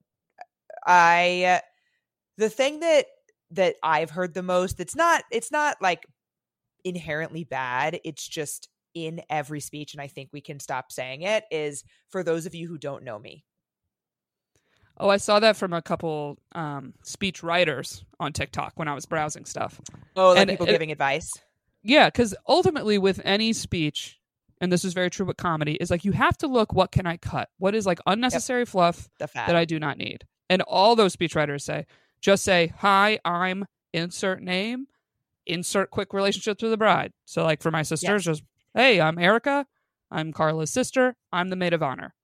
I, 0.86 1.62
the 2.36 2.50
thing 2.50 2.80
that 2.80 3.06
that 3.52 3.76
I've 3.82 4.10
heard 4.10 4.34
the 4.34 4.42
most, 4.42 4.80
it's 4.80 4.94
not, 4.94 5.24
it's 5.32 5.50
not 5.50 5.78
like 5.80 6.06
inherently 6.84 7.44
bad. 7.44 8.00
It's 8.04 8.28
just 8.28 8.68
in 8.94 9.20
every 9.30 9.60
speech, 9.60 9.94
and 9.94 10.00
I 10.00 10.06
think 10.08 10.30
we 10.32 10.40
can 10.40 10.60
stop 10.60 10.92
saying 10.92 11.22
it. 11.22 11.44
Is 11.50 11.84
for 12.08 12.22
those 12.22 12.46
of 12.46 12.54
you 12.54 12.68
who 12.68 12.78
don't 12.78 13.04
know 13.04 13.18
me. 13.18 13.44
Oh, 14.98 15.08
I 15.08 15.16
saw 15.16 15.40
that 15.40 15.56
from 15.56 15.72
a 15.72 15.80
couple 15.80 16.38
um, 16.52 16.92
speech 17.04 17.42
writers 17.42 18.04
on 18.18 18.32
TikTok 18.34 18.72
when 18.76 18.86
I 18.86 18.94
was 18.94 19.06
browsing 19.06 19.46
stuff. 19.46 19.80
Oh, 20.14 20.30
like 20.30 20.38
And 20.40 20.50
people 20.50 20.66
it- 20.68 20.72
giving 20.72 20.92
advice. 20.92 21.32
Yeah, 21.82 22.08
because 22.08 22.34
ultimately, 22.46 22.98
with 22.98 23.22
any 23.24 23.54
speech, 23.54 24.20
and 24.60 24.70
this 24.70 24.84
is 24.84 24.92
very 24.92 25.08
true 25.08 25.24
with 25.24 25.38
comedy, 25.38 25.76
is 25.80 25.90
like 25.90 26.04
you 26.04 26.12
have 26.12 26.36
to 26.38 26.46
look 26.46 26.74
what 26.74 26.92
can 26.92 27.06
I 27.06 27.16
cut? 27.16 27.48
What 27.56 27.74
is 27.74 27.86
like 27.86 28.00
unnecessary 28.06 28.66
fluff 28.66 29.08
The 29.18 29.26
fat. 29.26 29.46
that 29.46 29.56
I 29.56 29.64
do 29.64 29.78
not 29.78 29.96
need? 29.96 30.26
And 30.50 30.60
all 30.62 30.94
those 30.94 31.16
speechwriters 31.16 31.62
say, 31.62 31.86
just 32.20 32.44
say, 32.44 32.74
"Hi, 32.80 33.18
I'm 33.24 33.64
insert 33.94 34.42
name, 34.42 34.88
insert 35.46 35.90
quick 35.90 36.12
relationship 36.12 36.58
to 36.58 36.68
the 36.68 36.76
bride." 36.76 37.14
So, 37.24 37.44
like 37.44 37.62
for 37.62 37.70
my 37.70 37.80
sisters, 37.82 38.26
just 38.26 38.42
hey, 38.74 39.00
I'm 39.00 39.18
Erica, 39.18 39.66
I'm 40.10 40.32
Carla's 40.32 40.70
sister, 40.70 41.16
I'm 41.32 41.48
the 41.48 41.56
maid 41.56 41.72
of 41.72 41.82
honor. 41.82 42.14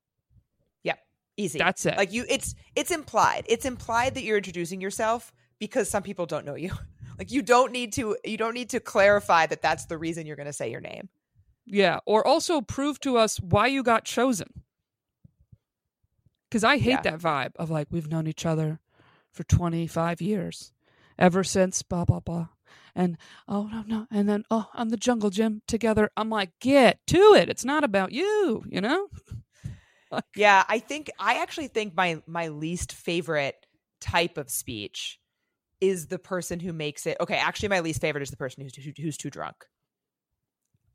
Yeah, 0.82 0.94
easy. 1.36 1.59
That's 1.59 1.86
it. 1.86 1.97
like 1.97 2.12
you 2.12 2.24
it's 2.28 2.55
it's 2.74 2.90
implied 2.90 3.44
it's 3.49 3.64
implied 3.64 4.14
that 4.14 4.22
you're 4.24 4.36
introducing 4.38 4.80
yourself 4.80 5.32
because 5.59 5.88
some 5.90 6.03
people 6.03 6.26
don't 6.26 6.44
know 6.44 6.55
you 6.55 6.70
like 7.18 7.30
you 7.30 7.42
don't 7.42 7.72
need 7.72 7.92
to 7.94 8.16
you 8.24 8.36
don't 8.36 8.55
need 8.55 8.70
to 8.70 8.80
clarify 8.80 9.47
that 9.47 9.62
that's 9.62 9.86
the 9.86 9.99
reason 9.99 10.26
you're 10.26 10.36
going 10.36 10.47
to 10.47 10.53
say 10.53 10.70
your 10.70 10.80
name 10.80 11.09
Yeah, 11.66 11.99
or 12.07 12.26
also 12.26 12.61
prove 12.61 13.01
to 13.01 13.16
us 13.18 13.38
why 13.40 13.66
you 13.68 13.82
got 13.82 14.05
chosen. 14.05 14.62
Because 16.49 16.62
I 16.64 16.78
hate 16.78 17.03
Yeah. 17.03 17.03
that 17.03 17.18
vibe 17.18 17.53
of 17.57 17.70
like, 17.70 17.88
we've 17.90 18.09
known 18.11 18.26
each 18.28 18.47
other 18.47 18.78
for 19.32 19.42
25 19.44 20.20
years, 20.20 20.72
ever 21.18 21.42
since 21.44 21.82
blah, 21.82 22.05
blah, 22.05 22.20
blah. 22.20 22.49
And 22.95 23.17
oh, 23.49 23.69
no, 23.73 23.83
no. 23.87 24.07
And 24.11 24.29
then, 24.29 24.45
oh, 24.51 24.69
I'm 24.75 24.89
the 24.91 24.97
jungle 24.97 25.31
gym 25.31 25.62
together. 25.67 26.11
I'm 26.17 26.31
like, 26.31 26.51
get 26.61 26.99
to 27.09 27.35
it. 27.35 27.49
It's 27.49 27.64
not 27.64 27.85
about 27.85 28.12
you, 28.12 28.64
you 28.69 28.81
know? 28.81 29.09
yeah 30.37 30.64
i 30.69 30.79
think 30.79 31.11
i 31.19 31.41
actually 31.41 31.67
think 31.69 31.95
my 31.97 32.23
my 32.27 32.49
least 32.49 32.93
favorite 32.93 33.57
type 34.01 34.39
of 34.39 34.49
speech 34.51 35.19
is 35.81 36.07
the 36.07 36.19
person 36.19 36.61
who 36.61 36.73
makes 36.73 37.07
it 37.07 37.17
okay 37.21 37.37
actually 37.37 37.69
my 37.69 37.81
least 37.81 38.01
favorite 38.01 38.23
is 38.23 38.31
the 38.31 38.37
person 38.37 38.62
who's 38.62 38.73
too, 38.73 38.93
who's 39.01 39.17
too 39.17 39.31
drunk 39.31 39.57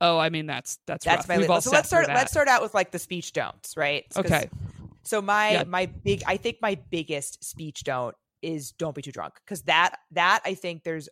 Oh, 0.03 0.17
I 0.17 0.29
mean, 0.29 0.47
that's 0.47 0.79
that's 0.87 1.05
that's 1.05 1.27
rough. 1.27 1.29
my 1.29 1.37
We've 1.37 1.49
all 1.49 1.61
so 1.61 1.69
let's 1.71 1.87
start 1.87 2.07
let's 2.07 2.31
start 2.31 2.47
out 2.47 2.63
with 2.63 2.73
like 2.73 2.89
the 2.91 2.97
speech 2.97 3.33
don'ts 3.33 3.77
right 3.77 4.03
Okay. 4.17 4.49
so 5.03 5.21
my 5.21 5.51
Yeah. 5.53 5.63
my 5.65 5.85
big 5.85 6.23
i 6.25 6.37
think 6.37 6.57
my 6.61 6.75
biggest 6.89 7.43
speech 7.43 7.83
don't 7.83 8.15
is 8.41 8.71
don't 8.71 8.95
be 8.95 9.03
too 9.03 9.11
drunk 9.11 9.35
because 9.45 9.61
that 9.63 9.95
that 10.11 10.41
i 10.43 10.55
think 10.55 10.83
there's 10.83 11.07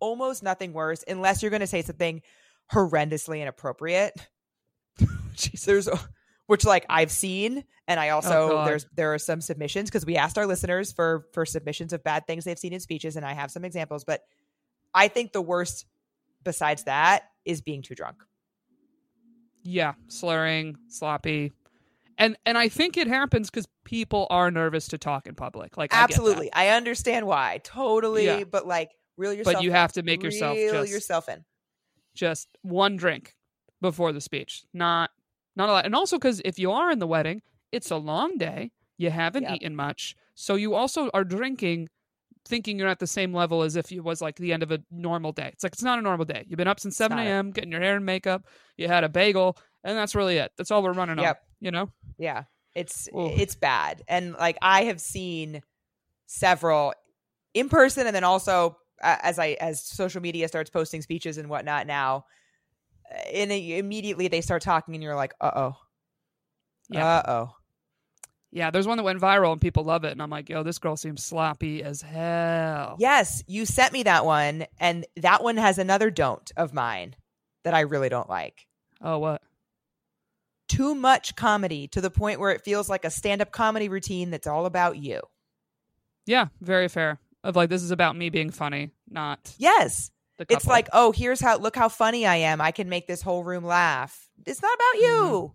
almost 0.00 0.42
nothing 0.42 0.72
worse 0.72 1.04
unless 1.06 1.42
you're 1.42 1.50
going 1.50 1.60
to 1.60 1.66
say 1.66 1.82
something 1.82 2.22
horrendously 2.72 3.40
inappropriate 3.40 4.14
there's 5.64 5.88
which 6.46 6.64
like 6.64 6.84
i've 6.88 7.10
seen 7.10 7.64
and 7.88 7.98
i 8.00 8.08
also 8.10 8.58
Oh, 8.58 8.64
there's 8.64 8.86
there 8.96 9.12
are 9.14 9.18
some 9.18 9.40
submissions 9.40 9.88
because 9.90 10.04
we 10.06 10.16
asked 10.16 10.38
our 10.38 10.46
listeners 10.46 10.92
for 10.92 11.26
for 11.32 11.44
submissions 11.46 11.92
of 11.92 12.02
bad 12.04 12.26
things 12.26 12.44
they've 12.44 12.58
seen 12.58 12.72
in 12.72 12.80
speeches 12.80 13.16
and 13.16 13.24
i 13.24 13.32
have 13.32 13.50
some 13.50 13.64
examples 13.64 14.04
but 14.04 14.22
i 14.94 15.08
think 15.08 15.32
the 15.32 15.42
worst 15.42 15.86
besides 16.42 16.84
that 16.84 17.24
is 17.44 17.60
being 17.60 17.82
too 17.82 17.94
drunk 17.94 18.18
Yeah, 19.62 19.94
slurring, 20.08 20.76
sloppy. 20.88 21.52
And 22.18 22.36
and 22.46 22.56
I 22.58 22.68
think 22.68 22.96
it 22.96 23.06
happens 23.06 23.50
because 23.50 23.66
people 23.84 24.26
are 24.30 24.50
nervous 24.50 24.88
to 24.88 24.98
talk 24.98 25.26
in 25.26 25.34
public. 25.34 25.76
Like 25.76 25.94
I 25.94 26.02
absolutely 26.02 26.52
i 26.52 26.68
understand 26.68 27.26
why 27.26 27.60
totally 27.64 28.26
Yeah. 28.26 28.44
but 28.44 28.66
like 28.66 28.90
reel 29.20 29.32
yourself 29.32 29.54
But 29.56 29.62
you 29.62 29.70
in. 29.70 29.76
have 29.76 29.92
to 29.92 30.02
make 30.02 30.22
yourself 30.22 30.56
reel 30.56 30.72
just 30.72 30.92
yourself 30.92 31.28
in 31.28 31.44
just 32.14 32.48
one 32.62 32.96
drink 32.96 33.34
before 33.80 34.12
the 34.12 34.20
speech 34.20 34.64
not 34.74 35.10
not 35.56 35.68
a 35.68 35.72
lot 35.72 35.84
and 35.86 35.94
also 35.94 36.16
because 36.18 36.40
if 36.44 36.58
you 36.58 36.70
are 36.72 36.90
in 36.90 36.98
the 36.98 37.06
wedding 37.06 37.42
it's 37.72 37.90
a 37.90 37.96
long 37.96 38.36
day 38.38 38.72
you 38.98 39.10
haven't 39.10 39.44
Yep. 39.44 39.52
eaten 39.56 39.76
much 39.76 40.16
so 40.34 40.54
you 40.56 40.74
also 40.74 41.08
are 41.14 41.24
drinking 41.24 41.88
thinking 42.46 42.78
you're 42.78 42.88
at 42.88 42.98
the 42.98 43.06
same 43.06 43.32
level 43.34 43.62
as 43.62 43.76
if 43.76 43.92
it 43.92 44.00
was 44.00 44.20
like 44.20 44.36
the 44.36 44.52
end 44.52 44.62
of 44.62 44.70
a 44.72 44.80
normal 44.90 45.32
day 45.32 45.50
it's 45.52 45.62
like 45.62 45.72
it's 45.72 45.82
not 45.82 45.98
a 45.98 46.02
normal 46.02 46.24
day 46.24 46.44
you've 46.48 46.56
been 46.56 46.66
up 46.68 46.80
since 46.80 46.96
7 46.96 47.18
a.m 47.18 47.50
getting 47.52 47.70
your 47.70 47.80
hair 47.80 47.96
and 47.96 48.04
makeup 48.06 48.46
you 48.76 48.88
had 48.88 49.04
a 49.04 49.08
bagel 49.08 49.56
and 49.84 49.96
that's 49.96 50.14
really 50.14 50.36
it 50.38 50.50
that's 50.56 50.70
all 50.70 50.82
we're 50.82 50.92
running 50.92 51.18
on 51.18 51.24
Yep. 51.24 51.42
you 51.60 51.70
know 51.70 51.90
Yeah. 52.18 52.44
It's 52.74 53.08
Oof. 53.16 53.32
it's 53.38 53.56
bad. 53.56 54.02
And 54.06 54.34
like 54.34 54.56
I 54.62 54.84
have 54.84 55.00
seen 55.00 55.60
several 56.26 56.94
in 57.52 57.68
person 57.68 58.06
and 58.06 58.14
then 58.14 58.22
also 58.24 58.76
as 59.02 59.38
I 59.38 59.56
as 59.60 59.82
social 59.84 60.20
media 60.22 60.48
starts 60.48 60.70
posting 60.70 61.02
speeches 61.02 61.38
and 61.38 61.48
whatnot 61.48 61.86
now 61.86 62.24
uh, 63.10 63.18
and 63.32 63.50
it- 63.52 63.78
immediately 63.78 64.28
they 64.28 64.40
start 64.40 64.62
talking 64.62 64.94
and 64.94 65.02
you're 65.02 65.14
like, 65.16 65.34
"Uh-oh. 65.40 65.76
Yeah. 66.88 67.06
Uh-oh." 67.06 67.54
yeah 68.52 68.70
there's 68.72 68.86
one 68.88 68.96
that 68.96 69.04
went 69.04 69.20
viral 69.20 69.52
and 69.52 69.60
people 69.60 69.84
love 69.84 70.02
it 70.04 70.10
and 70.10 70.20
i'm 70.20 70.28
like 70.28 70.48
yo 70.48 70.64
this 70.64 70.78
girl 70.78 70.96
seems 70.96 71.24
sloppy 71.24 71.84
as 71.84 72.02
hell 72.02 72.96
Yes, 72.98 73.44
you 73.46 73.64
sent 73.64 73.92
me 73.92 74.02
that 74.02 74.24
one 74.24 74.66
and 74.80 75.06
that 75.18 75.44
one 75.44 75.56
has 75.56 75.78
another 75.78 76.10
don't 76.10 76.50
of 76.56 76.74
mine 76.74 77.14
that 77.62 77.74
I 77.74 77.80
really 77.82 78.08
don't 78.08 78.28
like. 78.28 78.66
oh 79.00 79.18
what 79.18 79.40
Too 80.68 80.96
much 80.96 81.36
comedy 81.36 81.86
to 81.88 82.00
the 82.00 82.10
point 82.10 82.40
where 82.40 82.50
it 82.50 82.64
feels 82.64 82.88
like 82.88 83.04
a 83.04 83.10
stand-up 83.10 83.52
comedy 83.52 83.88
routine 83.88 84.30
that's 84.30 84.48
all 84.48 84.66
about 84.66 84.96
you. 84.96 85.20
yeah 86.26 86.46
very 86.60 86.88
fair 86.88 87.18
of 87.44 87.56
like 87.56 87.70
this 87.70 87.82
is 87.82 87.90
about 87.90 88.16
me 88.16 88.30
being 88.30 88.50
funny 88.50 88.90
not 89.08 89.54
Yes. 89.58 90.10
It's 90.48 90.66
like, 90.66 90.88
oh, 90.94 91.12
here's 91.12 91.38
how 91.38 91.58
look 91.58 91.76
how 91.76 91.90
funny 91.90 92.24
I 92.24 92.36
am. 92.36 92.62
I 92.62 92.70
can 92.70 92.88
make 92.88 93.06
this 93.06 93.20
whole 93.20 93.44
room 93.44 93.62
laugh. 93.62 94.30
It's 94.46 94.62
not 94.62 94.74
about 94.74 94.94
you. 95.02 95.52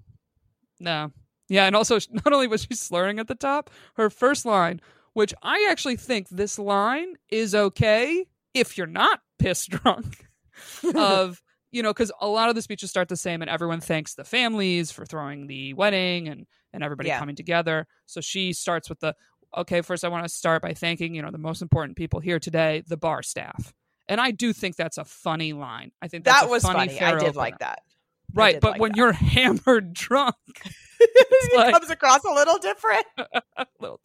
Mm-hmm. 0.80 0.84
No. 0.84 1.12
Yeah, 1.50 1.66
and 1.66 1.76
also 1.76 1.98
not 2.12 2.32
only 2.32 2.48
was 2.48 2.62
she 2.64 2.76
slurring 2.76 3.18
at 3.20 3.28
the 3.28 3.34
top, 3.36 3.72
her 3.96 4.10
first 4.12 4.46
line, 4.46 4.82
which 5.14 5.34
I 5.42 5.68
actually 5.72 5.96
think 5.96 6.30
this 6.30 6.60
line 6.60 7.16
is 7.30 7.56
okay 7.56 8.26
if 8.54 8.78
you're 8.78 8.86
not 8.86 9.22
pissed 9.40 9.72
drunk, 9.72 10.28
of 10.94 11.42
you 11.72 11.82
know, 11.82 11.90
because 11.92 12.12
a 12.22 12.28
lot 12.28 12.50
of 12.50 12.56
the 12.56 12.62
speeches 12.62 12.90
start 12.92 13.10
the 13.10 13.18
same, 13.18 13.42
and 13.42 13.50
everyone 13.50 13.82
thanks 13.82 14.14
the 14.14 14.24
families 14.24 14.92
for 14.92 15.06
throwing 15.06 15.48
the 15.48 15.74
wedding 15.74 16.28
and 16.28 16.46
and 16.74 16.84
everybody 16.84 17.10
Yeah. 17.10 17.20
coming 17.20 17.36
together. 17.36 17.88
So 18.06 18.22
she 18.22 18.54
starts 18.54 18.88
with 18.90 19.00
the 19.00 19.16
okay. 19.58 19.82
First, 19.82 20.04
I 20.04 20.10
want 20.10 20.26
to 20.26 20.30
start 20.30 20.62
by 20.62 20.74
thanking 20.74 21.16
you 21.16 21.22
know 21.22 21.32
the 21.32 21.38
most 21.38 21.62
important 21.62 21.98
people 21.98 22.20
here 22.20 22.40
today, 22.40 22.84
the 22.88 22.98
bar 22.98 23.24
staff. 23.24 23.74
And 24.08 24.22
I 24.22 24.32
do 24.32 24.54
think 24.54 24.76
that's 24.76 24.98
a 24.98 25.06
funny 25.06 25.54
line. 25.54 25.92
I 26.02 26.08
think 26.08 26.26
that's 26.26 26.42
that 26.42 26.50
was 26.50 26.64
funny. 26.64 26.90
funny. 26.90 27.02
I 27.02 27.12
did 27.12 27.30
opener. 27.30 27.34
like 27.34 27.60
that. 27.60 27.80
Right, 28.34 28.60
but 28.60 28.74
like 28.74 28.82
when 28.82 28.92
that. 28.92 28.98
you're 28.98 29.12
hammered 29.14 29.94
drunk, 29.94 30.36
it 31.00 31.58
like- 31.58 31.74
comes 31.74 31.90
across 31.90 32.24
a 32.24 32.32
little 32.34 32.58
different. 32.58 33.06
a 33.18 33.66
little, 33.80 34.02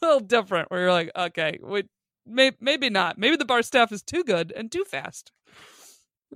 little 0.00 0.20
different 0.20 0.70
where 0.70 0.80
you're 0.80 0.92
like 0.92 1.10
okay 1.16 1.58
wait, 1.60 1.86
may, 2.26 2.52
maybe 2.60 2.90
not 2.90 3.18
maybe 3.18 3.36
the 3.36 3.44
bar 3.44 3.62
staff 3.62 3.92
is 3.92 4.02
too 4.02 4.24
good 4.24 4.52
and 4.56 4.70
too 4.70 4.84
fast 4.84 5.32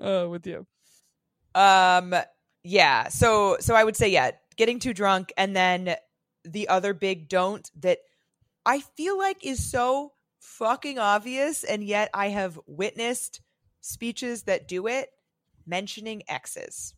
uh 0.01 0.27
with 0.29 0.47
you 0.47 0.67
Um 1.55 2.15
yeah. 2.67 3.09
So 3.09 3.59
so 3.61 3.75
I 3.77 3.85
would 3.85 3.97
say 3.97 4.09
yeah, 4.09 4.33
getting 4.57 4.81
too 4.81 4.93
drunk 4.93 5.33
and 5.37 5.55
then 5.55 5.95
the 6.45 6.69
other 6.69 6.95
big 6.95 7.29
don't 7.29 7.69
that 7.81 7.99
I 8.67 8.81
feel 8.81 9.17
like 9.17 9.47
is 9.47 9.71
so 9.71 10.13
fucking 10.41 10.99
obvious 10.99 11.65
and 11.65 11.83
yet 11.83 12.11
I 12.13 12.29
have 12.29 12.59
witnessed 12.67 13.41
speeches 13.81 14.43
that 14.43 14.67
do 14.67 14.87
it 14.89 15.09
mentioning 15.65 16.23
exes. 16.29 16.95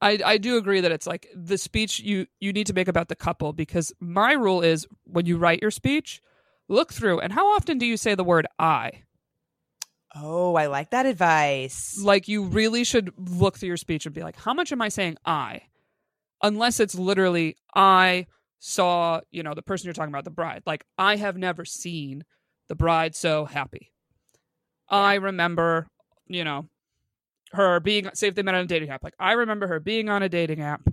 I 0.00 0.18
I 0.24 0.38
do 0.38 0.56
agree 0.56 0.80
that 0.80 0.90
it's 0.90 1.06
like 1.06 1.28
the 1.34 1.58
speech 1.58 2.00
you 2.00 2.26
you 2.40 2.52
need 2.52 2.66
to 2.66 2.72
make 2.72 2.88
about 2.88 3.08
the 3.08 3.14
couple 3.14 3.52
because 3.52 3.92
my 4.00 4.32
rule 4.32 4.62
is 4.62 4.86
when 5.04 5.26
you 5.26 5.36
write 5.36 5.62
your 5.62 5.70
speech, 5.70 6.20
look 6.68 6.92
through 6.92 7.20
and 7.20 7.32
how 7.32 7.54
often 7.54 7.78
do 7.78 7.86
you 7.86 7.96
say 7.96 8.14
the 8.14 8.24
word 8.24 8.46
I? 8.58 9.02
Oh, 10.14 10.56
I 10.56 10.66
like 10.66 10.90
that 10.90 11.06
advice. 11.06 11.98
Like 12.02 12.28
you 12.28 12.44
really 12.44 12.84
should 12.84 13.12
look 13.16 13.58
through 13.58 13.68
your 13.68 13.76
speech 13.76 14.04
and 14.06 14.14
be 14.14 14.22
like, 14.22 14.36
how 14.36 14.52
much 14.52 14.72
am 14.72 14.82
I 14.82 14.88
saying 14.88 15.16
I? 15.24 15.62
Unless 16.42 16.80
it's 16.80 16.94
literally 16.94 17.56
I 17.74 18.26
saw, 18.64 19.20
you 19.32 19.42
know, 19.42 19.54
the 19.54 19.62
person 19.62 19.86
you're 19.86 19.92
talking 19.92 20.12
about, 20.12 20.22
the 20.22 20.30
bride. 20.30 20.62
Like 20.64 20.84
I 20.96 21.16
have 21.16 21.36
never 21.36 21.64
seen 21.64 22.24
the 22.68 22.76
bride 22.76 23.16
so 23.16 23.44
happy. 23.44 23.90
I 24.88 25.14
remember, 25.14 25.88
you 26.28 26.44
know, 26.44 26.68
her 27.50 27.80
being 27.80 28.08
say 28.14 28.28
if 28.28 28.36
they 28.36 28.42
met 28.42 28.54
on 28.54 28.60
a 28.60 28.66
dating 28.66 28.90
app. 28.90 29.02
Like 29.02 29.16
I 29.18 29.32
remember 29.32 29.66
her 29.66 29.80
being 29.80 30.08
on 30.08 30.22
a 30.22 30.28
dating 30.28 30.60
app, 30.60 30.88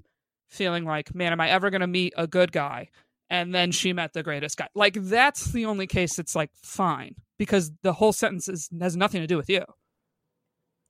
feeling 0.49 0.84
like, 0.84 1.13
man, 1.13 1.32
am 1.32 1.39
I 1.39 1.49
ever 1.51 1.70
gonna 1.70 1.86
meet 1.86 2.13
a 2.17 2.26
good 2.26 2.51
guy? 2.51 2.89
And 3.30 3.53
then 3.53 3.72
she 3.72 3.93
met 3.93 4.13
the 4.13 4.24
greatest 4.24 4.57
guy. 4.57 4.70
Like 4.74 4.95
that's 4.95 5.51
the 5.51 5.65
only 5.67 5.86
case 5.86 6.15
that's 6.15 6.36
like 6.36 6.49
fine 6.63 7.13
because 7.38 7.72
the 7.84 7.93
whole 7.93 8.13
sentence 8.13 8.49
is, 8.49 8.67
has 8.82 8.97
nothing 8.97 9.22
to 9.22 9.28
do 9.28 9.38
with 9.38 9.47
you. 9.47 9.63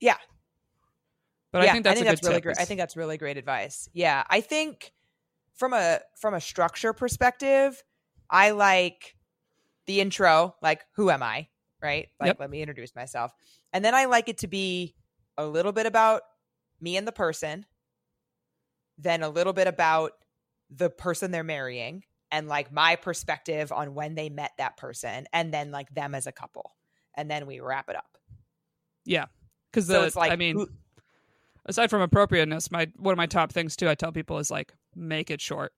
Yeah. 0.00 0.16
But 1.52 1.64
yeah, 1.64 1.68
I 1.68 1.72
think 1.72 1.84
that's, 1.84 2.00
a 2.00 2.04
good 2.04 2.22
really 2.22 2.34
tip 2.36 2.42
great. 2.44 2.58
I 2.58 2.64
think 2.64 2.78
that's 2.78 2.96
really 2.96 3.18
great 3.18 3.36
advice. 3.36 3.90
Yeah, 3.92 4.24
I 4.30 4.40
think 4.40 4.92
from 5.60 5.72
a 5.74 6.00
from 6.18 6.34
a 6.34 6.40
structure 6.40 6.92
perspective, 6.92 7.84
I 8.28 8.50
like 8.50 9.14
the 9.86 10.00
intro, 10.00 10.56
like 10.62 10.84
who 10.96 11.10
am 11.10 11.22
I, 11.22 11.48
right? 11.82 12.08
Like 12.18 12.28
Yep. 12.28 12.40
let 12.40 12.50
me 12.50 12.62
introduce 12.62 12.94
myself. 12.96 13.32
And 13.72 13.84
then 13.84 13.94
I 13.94 14.06
like 14.06 14.28
it 14.28 14.38
to 14.38 14.48
be 14.48 14.96
a 15.38 15.46
little 15.46 15.72
bit 15.72 15.86
about 15.86 16.22
me 16.80 16.96
and 16.96 17.06
the 17.06 17.12
person, 17.12 17.66
then 18.98 19.22
a 19.22 19.28
little 19.28 19.52
bit 19.52 19.66
about 19.66 20.12
the 20.70 20.90
person 20.90 21.30
they're 21.30 21.44
marrying 21.44 22.04
and 22.30 22.48
like 22.48 22.72
my 22.72 22.96
perspective 22.96 23.70
on 23.72 23.94
when 23.94 24.14
they 24.14 24.28
met 24.28 24.52
that 24.58 24.76
person 24.76 25.26
and 25.32 25.52
then 25.52 25.70
like 25.70 25.92
them 25.94 26.14
as 26.14 26.26
a 26.26 26.32
couple. 26.32 26.74
And 27.16 27.30
then 27.30 27.46
we 27.46 27.60
wrap 27.60 27.88
it 27.90 27.96
up. 27.96 28.16
yeah. 29.04 29.26
Because 29.70 29.86
So 29.86 30.02
it's 30.04 30.16
like 30.16 30.32
I 30.32 30.36
mean, 30.36 30.56
who- 30.56 30.68
aside 31.66 31.90
from 31.90 32.02
appropriateness, 32.02 32.70
my 32.70 32.88
one 32.96 33.12
of 33.12 33.18
my 33.18 33.26
top 33.26 33.52
things 33.52 33.76
too, 33.76 33.88
I 33.88 33.94
tell 33.94 34.10
people 34.12 34.38
is 34.38 34.50
like 34.50 34.72
make 34.94 35.30
it 35.30 35.40
short. 35.40 35.72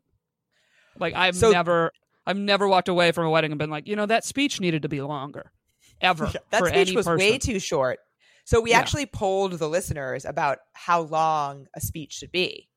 Like 0.99 1.15
I've 1.15 1.37
So- 1.37 1.51
never 1.51 1.93
I've 2.25 2.37
never 2.39 2.69
walked 2.69 2.89
away 2.89 3.11
from 3.13 3.27
a 3.27 3.31
wedding 3.31 3.51
and 3.51 3.59
been 3.59 3.71
like, 3.71 3.89
you 3.89 3.97
know, 3.97 4.07
that 4.07 4.25
speech 4.25 4.61
needed 4.61 4.83
to 4.83 4.89
be 4.89 5.01
longer. 5.01 5.51
Ever. 6.01 6.27
that 6.51 6.59
for 6.59 6.69
speech 6.69 6.95
was 6.95 7.07
person. 7.07 7.19
way 7.19 7.39
too 7.39 7.59
short. 7.59 7.99
So 8.45 8.61
we 8.61 8.71
Yeah. 8.71 8.79
actually 8.79 9.07
polled 9.07 9.53
the 9.53 9.69
listeners 9.69 10.25
about 10.25 10.59
how 10.73 11.01
long 11.03 11.67
a 11.75 11.81
speech 11.81 12.13
should 12.13 12.31
be. 12.33 12.69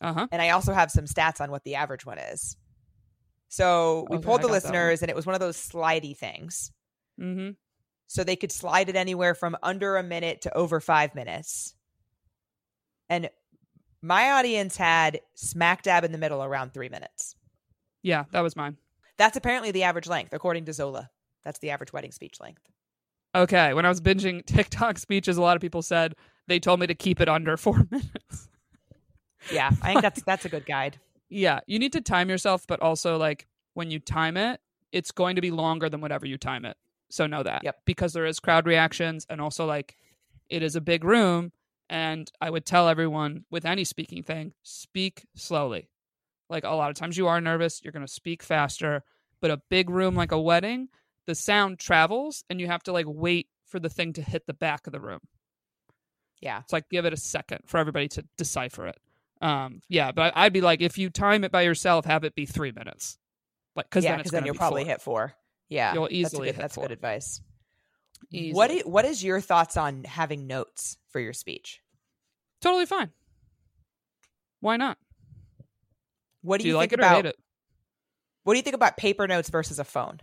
Uh-huh. 0.00 0.28
And 0.30 0.40
I 0.42 0.50
also 0.50 0.72
have 0.72 0.90
some 0.90 1.06
stats 1.06 1.40
on 1.40 1.50
what 1.50 1.64
the 1.64 1.74
average 1.76 2.04
one 2.06 2.18
is. 2.18 2.56
So 3.48 4.06
we 4.10 4.16
Okay, 4.18 4.24
polled 4.26 4.42
the 4.42 4.46
that 4.48 4.52
listeners, 4.52 5.02
and 5.02 5.10
it 5.10 5.16
was 5.16 5.24
one 5.26 5.34
of 5.34 5.40
those 5.40 5.56
slidey 5.56 6.16
things. 6.16 6.70
Mm-hmm. 7.18 7.52
So 8.06 8.22
they 8.24 8.36
could 8.36 8.52
slide 8.52 8.88
it 8.88 8.96
anywhere 8.96 9.34
from 9.34 9.56
under 9.62 9.96
a 9.96 10.02
minute 10.02 10.42
to 10.42 10.56
over 10.56 10.80
five 10.80 11.14
minutes. 11.14 11.74
And 13.08 13.30
my 14.02 14.32
audience 14.32 14.76
had 14.76 15.20
smack 15.34 15.82
dab 15.82 16.04
in 16.04 16.12
the 16.12 16.18
middle 16.18 16.42
around 16.42 16.72
three 16.72 16.88
minutes. 16.88 17.36
Yeah, 18.02 18.24
that 18.32 18.40
was 18.40 18.56
mine. 18.56 18.76
That's 19.16 19.36
apparently 19.36 19.70
the 19.72 19.82
average 19.82 20.06
length, 20.06 20.32
according 20.32 20.64
to 20.66 20.72
Zola. 20.72 21.10
That's 21.44 21.58
the 21.58 21.70
average 21.70 21.92
wedding 21.92 22.12
speech 22.12 22.40
length. 22.40 22.62
Okay. 23.34 23.74
When 23.74 23.84
I 23.84 23.88
was 23.88 24.00
binging 24.00 24.44
TikTok 24.46 24.98
speeches, 24.98 25.36
a 25.36 25.42
lot 25.42 25.56
of 25.56 25.60
people 25.60 25.82
said 25.82 26.14
they 26.46 26.60
told 26.60 26.80
me 26.80 26.86
to 26.86 26.94
keep 26.94 27.20
it 27.20 27.28
under 27.28 27.56
four 27.56 27.86
minutes. 27.90 28.48
Yeah, 29.52 29.70
I 29.82 29.92
think 29.92 30.02
that's 30.02 30.22
that's 30.22 30.44
a 30.44 30.48
good 30.48 30.66
guide. 30.66 30.98
Yeah, 31.30 31.60
you 31.66 31.78
need 31.78 31.92
to 31.92 32.00
time 32.00 32.30
yourself, 32.30 32.66
but 32.66 32.80
also 32.80 33.18
like 33.18 33.46
when 33.74 33.90
you 33.90 33.98
time 33.98 34.38
it, 34.38 34.62
it's 34.92 35.10
going 35.10 35.36
to 35.36 35.42
be 35.42 35.50
longer 35.50 35.90
than 35.90 36.00
whatever 36.00 36.24
you 36.24 36.38
time 36.38 36.64
it. 36.64 36.74
So 37.10 37.26
know 37.26 37.42
that. 37.42 37.62
Yep. 37.64 37.76
Because 37.84 38.14
there 38.14 38.24
is 38.24 38.40
crowd 38.40 38.66
reactions 38.66 39.26
and 39.28 39.38
also 39.38 39.66
like 39.66 39.94
it 40.48 40.62
is 40.62 40.74
a 40.74 40.80
big 40.80 41.04
room 41.04 41.52
and 41.90 42.30
I 42.40 42.50
would 42.50 42.64
tell 42.66 42.88
everyone 42.88 43.44
with 43.50 43.64
any 43.64 43.84
speaking 43.84 44.22
thing, 44.22 44.52
speak 44.62 45.26
slowly. 45.34 45.88
Like 46.50 46.64
a 46.64 46.70
lot 46.70 46.90
of 46.90 46.96
times 46.96 47.16
you 47.16 47.26
are 47.28 47.40
nervous, 47.40 47.82
you're 47.82 47.92
going 47.92 48.06
to 48.06 48.12
speak 48.12 48.42
faster, 48.42 49.04
but 49.40 49.50
a 49.50 49.60
big 49.68 49.90
room 49.90 50.14
like 50.14 50.32
a 50.32 50.40
wedding, 50.40 50.88
the 51.26 51.34
sound 51.34 51.78
travels 51.78 52.44
and 52.48 52.60
you 52.60 52.66
have 52.66 52.82
to 52.84 52.92
like 52.92 53.06
wait 53.08 53.48
for 53.66 53.78
the 53.78 53.90
thing 53.90 54.14
to 54.14 54.22
hit 54.22 54.46
the 54.46 54.54
back 54.54 54.86
of 54.86 54.92
the 54.92 55.00
room. 55.00 55.20
Yeah. 56.40 56.60
It's 56.60 56.72
like 56.72 56.88
give 56.88 57.04
it 57.04 57.12
a 57.12 57.18
second 57.18 57.60
for 57.66 57.78
everybody 57.78 58.08
to 58.08 58.24
decipher 58.36 58.86
it. 58.86 58.98
Um, 59.40 59.82
yeah, 59.88 60.12
but 60.12 60.32
I'd 60.36 60.52
be 60.52 60.60
like, 60.60 60.80
if 60.80 60.98
you 60.98 61.10
time 61.10 61.44
it 61.44 61.52
by 61.52 61.62
yourself, 61.62 62.04
have 62.06 62.24
it 62.24 62.34
be 62.34 62.46
three 62.46 62.72
minutes, 62.72 63.18
like 63.76 63.88
because 63.88 64.04
yeah, 64.04 64.12
then 64.12 64.20
it's 64.20 64.30
because 64.30 64.40
then 64.40 64.46
you'll 64.46 64.54
probably 64.56 64.82
four. 64.82 64.90
hit 64.90 65.00
four. 65.00 65.34
Yeah, 65.68 65.94
You'll 65.94 66.04
that's 66.04 66.14
easily 66.14 66.48
good, 66.48 66.56
hit 66.56 66.60
that's 66.62 66.74
four. 66.74 66.84
good 66.84 66.92
advice. 66.92 67.40
What 68.30 68.70
Easily. 68.70 68.82
i- 68.84 68.88
what 68.88 69.04
is 69.04 69.24
your 69.24 69.40
thoughts 69.40 69.76
on 69.76 70.04
having 70.04 70.46
notes 70.46 70.98
for 71.08 71.20
your 71.20 71.32
speech? 71.32 71.82
totally 72.60 72.86
fine. 72.86 73.12
Why 74.60 74.76
not? 74.76 74.98
What 76.42 76.58
do, 76.58 76.62
Do 76.64 76.68
you, 76.70 76.76
like 76.76 76.90
think 76.90 77.00
it 77.00 77.04
or 77.04 77.06
about 77.06 77.16
hate 77.16 77.26
it? 77.26 77.36
what 78.44 78.54
do 78.54 78.58
you 78.58 78.62
think 78.62 78.74
about 78.76 78.96
paper 78.96 79.26
notes 79.26 79.48
versus 79.48 79.78
a 79.78 79.84
phone? 79.84 80.20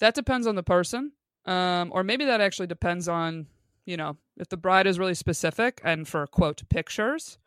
That 0.00 0.14
depends 0.14 0.46
on 0.46 0.54
the 0.54 0.62
person, 0.62 1.12
um, 1.44 1.90
or 1.92 2.02
maybe 2.04 2.24
that 2.24 2.40
actually 2.40 2.66
depends 2.68 3.08
on 3.08 3.46
you 3.84 3.96
know 3.96 4.16
if 4.36 4.48
the 4.48 4.56
bride 4.56 4.86
is 4.86 4.98
really 4.98 5.14
specific 5.14 5.80
and 5.84 6.06
for 6.06 6.26
quote 6.26 6.62
pictures 6.68 7.38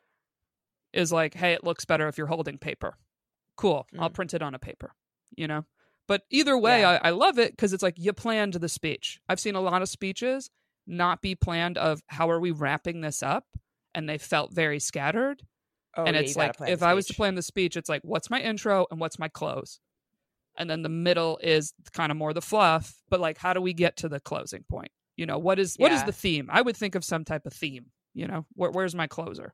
is 0.93 1.11
like, 1.11 1.33
hey, 1.35 1.53
it 1.53 1.63
looks 1.63 1.85
better 1.85 2.07
if 2.07 2.17
you're 2.17 2.27
holding 2.27 2.57
paper. 2.57 2.95
Cool, 3.55 3.87
I'll 3.99 4.09
Mm. 4.09 4.13
print 4.13 4.33
it 4.33 4.41
on 4.41 4.53
a 4.55 4.59
paper. 4.59 4.93
You 5.35 5.47
know, 5.47 5.65
but 6.11 6.23
either 6.29 6.57
way, 6.57 6.81
Yeah. 6.81 6.99
I, 7.01 7.07
I 7.07 7.09
love 7.11 7.39
it 7.39 7.51
because 7.51 7.71
it's 7.71 7.81
like 7.81 7.93
you 7.97 8.11
planned 8.11 8.55
the 8.55 8.67
speech. 8.67 9.21
I've 9.29 9.39
seen 9.39 9.55
a 9.55 9.61
lot 9.61 9.81
of 9.81 9.87
speeches 9.87 10.49
not 10.85 11.21
be 11.21 11.35
planned 11.35 11.77
of 11.77 12.01
how 12.07 12.29
are 12.29 12.39
we 12.41 12.51
wrapping 12.51 12.99
this 12.99 13.23
up, 13.23 13.45
and 13.95 14.09
they 14.09 14.17
felt 14.17 14.53
very 14.53 14.77
scattered. 14.77 15.41
Oh, 15.95 16.03
and 16.03 16.17
yeah, 16.17 16.21
it's 16.23 16.35
like 16.35 16.55
if 16.67 16.83
I 16.83 16.95
was 16.95 17.05
to 17.05 17.13
plan 17.13 17.35
the 17.35 17.41
speech, 17.41 17.77
it's 17.77 17.87
like 17.87 18.01
what's 18.03 18.29
my 18.29 18.41
intro 18.41 18.87
and 18.91 18.99
what's 18.99 19.19
my 19.19 19.29
close, 19.29 19.79
and 20.57 20.69
then 20.69 20.81
the 20.81 20.89
middle 20.89 21.39
is 21.41 21.73
kind 21.93 22.11
of 22.11 22.17
more 22.17 22.33
the 22.33 22.41
fluff. 22.41 22.93
But 23.09 23.21
like, 23.21 23.37
how 23.37 23.53
do 23.53 23.61
we 23.61 23.71
get 23.71 23.95
to 23.97 24.09
the 24.09 24.19
closing 24.19 24.65
point? 24.69 24.91
You 25.15 25.25
know, 25.25 25.37
what 25.37 25.59
is 25.59 25.77
what 25.77 25.93
is 25.93 26.03
the 26.03 26.11
theme? 26.11 26.49
I 26.51 26.61
would 26.61 26.75
think 26.75 26.95
of 26.95 27.05
some 27.05 27.23
type 27.23 27.45
of 27.45 27.53
theme. 27.53 27.85
You 28.13 28.27
know, 28.27 28.45
Where, 28.55 28.71
where's 28.71 28.95
my 28.95 29.07
closer? 29.07 29.53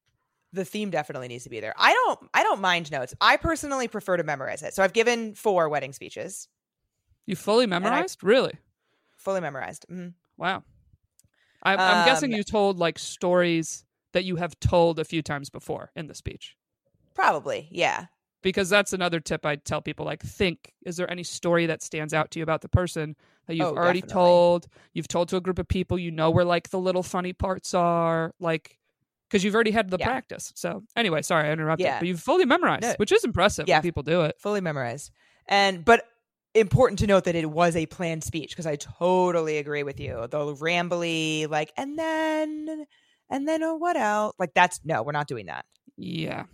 The 0.53 0.65
theme 0.65 0.89
definitely 0.89 1.27
needs 1.27 1.43
to 1.43 1.49
be 1.49 1.59
there. 1.59 1.73
I 1.77 1.93
don't 1.93 2.29
I 2.33 2.43
don't 2.43 2.61
mind 2.61 2.91
notes. 2.91 3.13
I 3.21 3.37
personally 3.37 3.87
prefer 3.87 4.17
to 4.17 4.23
memorize 4.23 4.63
it. 4.63 4.73
So 4.73 4.83
I've 4.83 4.93
given 4.93 5.33
four 5.35 5.69
wedding 5.69 5.93
speeches, 5.93 6.47
You 7.25 7.35
fully 7.35 7.65
memorized? 7.67 8.23
really? 8.23 8.53
fully 9.17 9.41
memorized. 9.41 9.85
Mhm. 9.89 10.13
Wow. 10.37 10.63
I'm, 11.63 11.79
I'm 11.79 12.05
guessing 12.05 12.31
Um, 12.31 12.37
you 12.37 12.43
told 12.43 12.77
like 12.77 12.99
stories 12.99 13.83
that 14.13 14.23
you 14.23 14.35
have 14.37 14.59
told 14.59 14.99
a 14.99 15.03
few 15.05 15.21
times 15.21 15.49
before 15.49 15.91
in 15.95 16.07
the 16.07 16.13
speech. 16.15 16.55
Probably, 17.13 17.67
yeah. 17.71 18.05
because 18.43 18.69
that's 18.69 18.93
another 18.93 19.19
tip 19.19 19.45
I 19.45 19.55
tell 19.55 19.81
people 19.81 20.05
like 20.05 20.21
think 20.23 20.73
is 20.85 20.95
there 20.97 21.09
any 21.11 21.23
story 21.23 21.65
that 21.65 21.81
stands 21.81 22.13
out 22.13 22.29
to 22.31 22.39
you 22.39 22.43
about 22.43 22.61
the 22.61 22.69
person 22.69 23.15
that 23.47 23.55
you've 23.55 23.67
Oh, 23.67 23.75
already 23.75 24.01
definitely. 24.01 24.13
told 24.13 24.67
you've 24.93 25.07
told 25.07 25.29
to 25.29 25.37
a 25.37 25.41
group 25.41 25.57
of 25.59 25.67
people 25.67 25.97
you 25.97 26.11
know 26.11 26.29
where 26.29 26.45
like 26.45 26.69
the 26.69 26.79
little 26.79 27.03
funny 27.03 27.33
parts 27.33 27.73
are 27.73 28.33
like 28.39 28.77
because 29.29 29.43
you've 29.43 29.55
already 29.55 29.71
had 29.71 29.89
the 29.89 29.97
Yeah. 29.99 30.05
practice 30.07 30.51
so 30.55 30.83
anyway 30.95 31.21
sorry 31.21 31.47
I 31.49 31.51
interrupted 31.51 31.85
Yeah. 31.85 31.99
but 31.99 32.07
you've 32.07 32.21
fully 32.21 32.45
memorized 32.45 32.83
No. 32.83 32.93
which 32.97 33.11
is 33.11 33.23
impressive 33.23 33.67
Yeah. 33.67 33.75
when 33.77 33.83
people 33.83 34.03
do 34.03 34.21
it 34.23 34.35
Fully 34.39 34.61
memorized. 34.61 35.11
And 35.47 35.83
but 35.85 36.03
important 36.53 36.99
to 36.99 37.07
note 37.07 37.25
that 37.25 37.35
it 37.35 37.49
was 37.49 37.75
a 37.75 37.85
planned 37.85 38.23
speech 38.23 38.49
because 38.51 38.65
I 38.65 38.75
totally 38.77 39.57
agree 39.59 39.83
with 39.83 39.99
you. 39.99 40.25
The 40.29 40.39
rambly, 40.55 41.47
like, 41.49 41.71
and 41.77 41.97
then 41.99 42.85
and 43.29 43.47
then 43.47 43.61
oh, 43.63 43.75
what 43.75 43.95
else? 43.97 44.33
Like 44.39 44.53
that's 44.53 44.79
no, 44.83 45.03
we're 45.03 45.11
not 45.11 45.27
doing 45.27 45.45
that. 45.47 45.65
yeah 45.97 46.45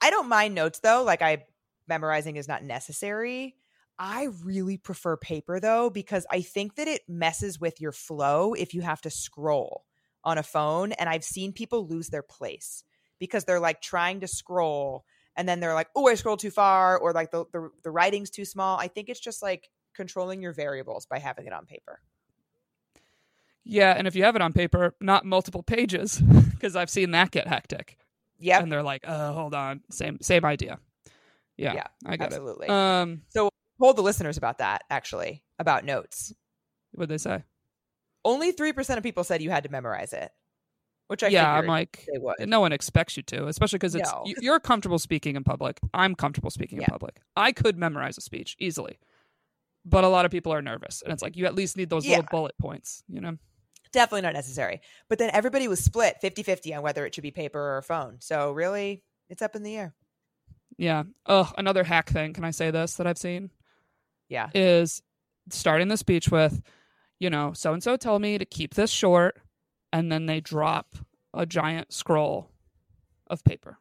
I 0.00 0.10
don't 0.10 0.28
mind 0.28 0.54
notes 0.54 0.80
though. 0.80 1.04
Like 1.04 1.22
I 1.22 1.44
memorizing 1.88 2.36
is 2.36 2.48
not 2.48 2.64
necessary. 2.64 3.54
I 3.98 4.28
really 4.44 4.76
prefer 4.78 5.16
paper 5.16 5.60
though 5.60 5.88
because 5.90 6.26
I 6.30 6.40
think 6.42 6.74
that 6.76 6.88
it 6.88 7.02
messes 7.08 7.60
with 7.60 7.80
your 7.80 7.92
flow 7.92 8.54
if 8.54 8.74
you 8.74 8.80
have 8.82 9.00
to 9.02 9.10
scroll 9.10 9.84
on 10.24 10.38
a 10.38 10.42
phone 10.42 10.92
and 10.92 11.08
I've 11.08 11.24
seen 11.24 11.52
people 11.52 11.86
lose 11.86 12.08
their 12.08 12.22
place 12.22 12.84
because 13.18 13.44
they're 13.44 13.60
like 13.60 13.80
trying 13.80 14.20
to 14.20 14.28
scroll 14.28 15.04
and 15.36 15.48
then 15.48 15.60
they're 15.60 15.74
like, 15.74 15.88
"Oh, 15.96 16.08
I 16.08 16.14
scrolled 16.14 16.40
too 16.40 16.50
far," 16.50 16.98
or 16.98 17.12
like 17.12 17.30
the 17.30 17.46
the, 17.52 17.70
the 17.84 17.90
writing's 17.90 18.28
too 18.30 18.44
small. 18.44 18.78
I 18.78 18.88
think 18.88 19.08
it's 19.08 19.20
just 19.20 19.42
like 19.42 19.70
controlling 19.94 20.42
your 20.42 20.52
variables 20.52 21.06
by 21.06 21.18
having 21.18 21.46
it 21.46 21.52
on 21.54 21.64
paper. 21.66 22.00
yeah 23.64 23.94
and 23.96 24.06
if 24.06 24.14
you 24.16 24.24
have 24.24 24.36
it 24.36 24.42
on 24.42 24.52
paper 24.52 24.94
not 25.00 25.24
multiple 25.24 25.62
pages 25.62 26.20
because 26.50 26.76
I've 26.76 26.90
seen 26.90 27.12
that 27.12 27.30
get 27.30 27.46
hectic 27.46 27.96
Yeah, 28.38 28.60
and 28.60 28.70
they're 28.70 28.82
like 28.82 29.04
oh 29.06 29.32
hold 29.32 29.54
on 29.54 29.80
same 29.90 30.18
same 30.20 30.44
idea 30.44 30.78
yeah, 31.56 31.74
Yeah, 31.74 31.86
I 32.06 32.16
get 32.16 32.32
absolutely. 32.32 32.66
it 32.66 32.72
um 32.72 33.22
hold 33.78 33.96
the 33.96 34.02
listeners 34.02 34.36
about 34.36 34.58
that 34.58 34.82
actually 34.90 35.42
about 35.58 35.84
notes. 35.84 36.34
what 36.92 37.08
they 37.08 37.18
say 37.18 37.44
Only 38.24 38.52
three 38.52 38.72
percent 38.72 38.98
of 38.98 39.04
people 39.04 39.24
said 39.24 39.42
you 39.42 39.50
had 39.50 39.64
to 39.64 39.70
memorize 39.70 40.12
it, 40.12 40.30
which 41.08 41.22
I 41.22 41.28
yeah, 41.28 41.52
I'm 41.52 41.66
like, 41.66 42.06
they 42.12 42.18
would. 42.18 42.36
no 42.48 42.60
one 42.60 42.72
expects 42.72 43.16
you 43.16 43.22
to, 43.24 43.46
especially 43.48 43.78
because 43.78 43.94
it's 43.94 44.10
No. 44.12 44.22
you- 44.26 44.36
you're 44.40 44.60
comfortable 44.60 44.98
speaking 44.98 45.36
in 45.36 45.44
public. 45.44 45.80
I'm 45.92 46.14
comfortable 46.14 46.50
speaking 46.50 46.78
Yeah. 46.78 46.84
in 46.84 46.90
public. 46.90 47.20
I 47.36 47.52
could 47.52 47.76
memorize 47.76 48.16
a 48.18 48.20
speech 48.20 48.56
easily, 48.58 48.98
but 49.84 50.04
a 50.04 50.08
lot 50.08 50.24
of 50.24 50.30
people 50.30 50.52
are 50.52 50.62
nervous, 50.62 51.02
and 51.02 51.12
it's 51.12 51.22
like 51.22 51.36
you 51.36 51.46
at 51.46 51.54
least 51.54 51.76
need 51.76 51.90
those 51.90 52.04
Yeah. 52.06 52.16
little 52.16 52.28
bullet 52.30 52.56
points. 52.58 53.02
You 53.08 53.20
know? 53.20 53.38
Definitely 53.92 54.22
not 54.22 54.32
necessary. 54.34 54.80
But 55.08 55.18
then 55.18 55.30
everybody 55.34 55.68
was 55.68 55.82
split 55.84 56.16
50-50 56.22 56.72
on 56.74 56.82
whether 56.82 57.04
it 57.04 57.14
should 57.14 57.22
be 57.22 57.30
paper 57.30 57.76
or 57.76 57.82
phone. 57.82 58.20
So 58.20 58.52
really, 58.52 59.02
it's 59.28 59.42
up 59.42 59.54
in 59.56 59.62
the 59.64 59.76
air. 59.76 59.94
Yeah. 60.78 61.02
Oh, 61.26 61.52
another 61.58 61.84
hack 61.84 62.08
thing. 62.08 62.32
Can 62.32 62.44
I 62.44 62.52
say 62.52 62.70
this 62.70 62.94
that 62.94 63.06
I've 63.06 63.18
seen 63.18 63.50
Yeah. 64.28 64.48
is 64.54 65.02
starting 65.50 65.88
the 65.88 65.98
speech 65.98 66.30
with, 66.30 66.62
you 67.22 67.30
know, 67.30 67.52
so 67.54 67.72
and 67.72 67.80
so 67.80 67.96
told 67.96 68.20
me 68.20 68.36
to 68.36 68.44
keep 68.44 68.74
this 68.74 68.90
short, 68.90 69.40
and 69.92 70.10
then 70.10 70.26
they 70.26 70.40
drop 70.40 70.96
a 71.32 71.46
giant 71.46 71.92
scroll 71.92 72.50
of 73.28 73.44
paper. 73.44 73.78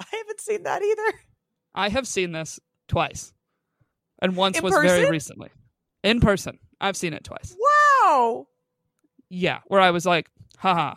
I 0.00 0.04
haven't 0.10 0.40
seen 0.40 0.64
that 0.64 0.82
either. 0.82 1.18
I 1.76 1.88
have 1.90 2.08
seen 2.08 2.32
this 2.32 2.58
twice, 2.88 3.32
and 4.20 4.34
once 4.34 4.58
In 4.58 4.64
was 4.64 4.74
very 4.74 5.08
recently 5.08 5.50
in 6.02 6.18
person. 6.18 6.58
I've 6.80 6.96
seen 6.96 7.12
it 7.12 7.22
twice. 7.22 7.56
Wow. 7.56 8.48
Yeah, 9.30 9.60
where 9.68 9.80
I 9.80 9.92
was 9.92 10.04
like, 10.04 10.28
haha, 10.58 10.96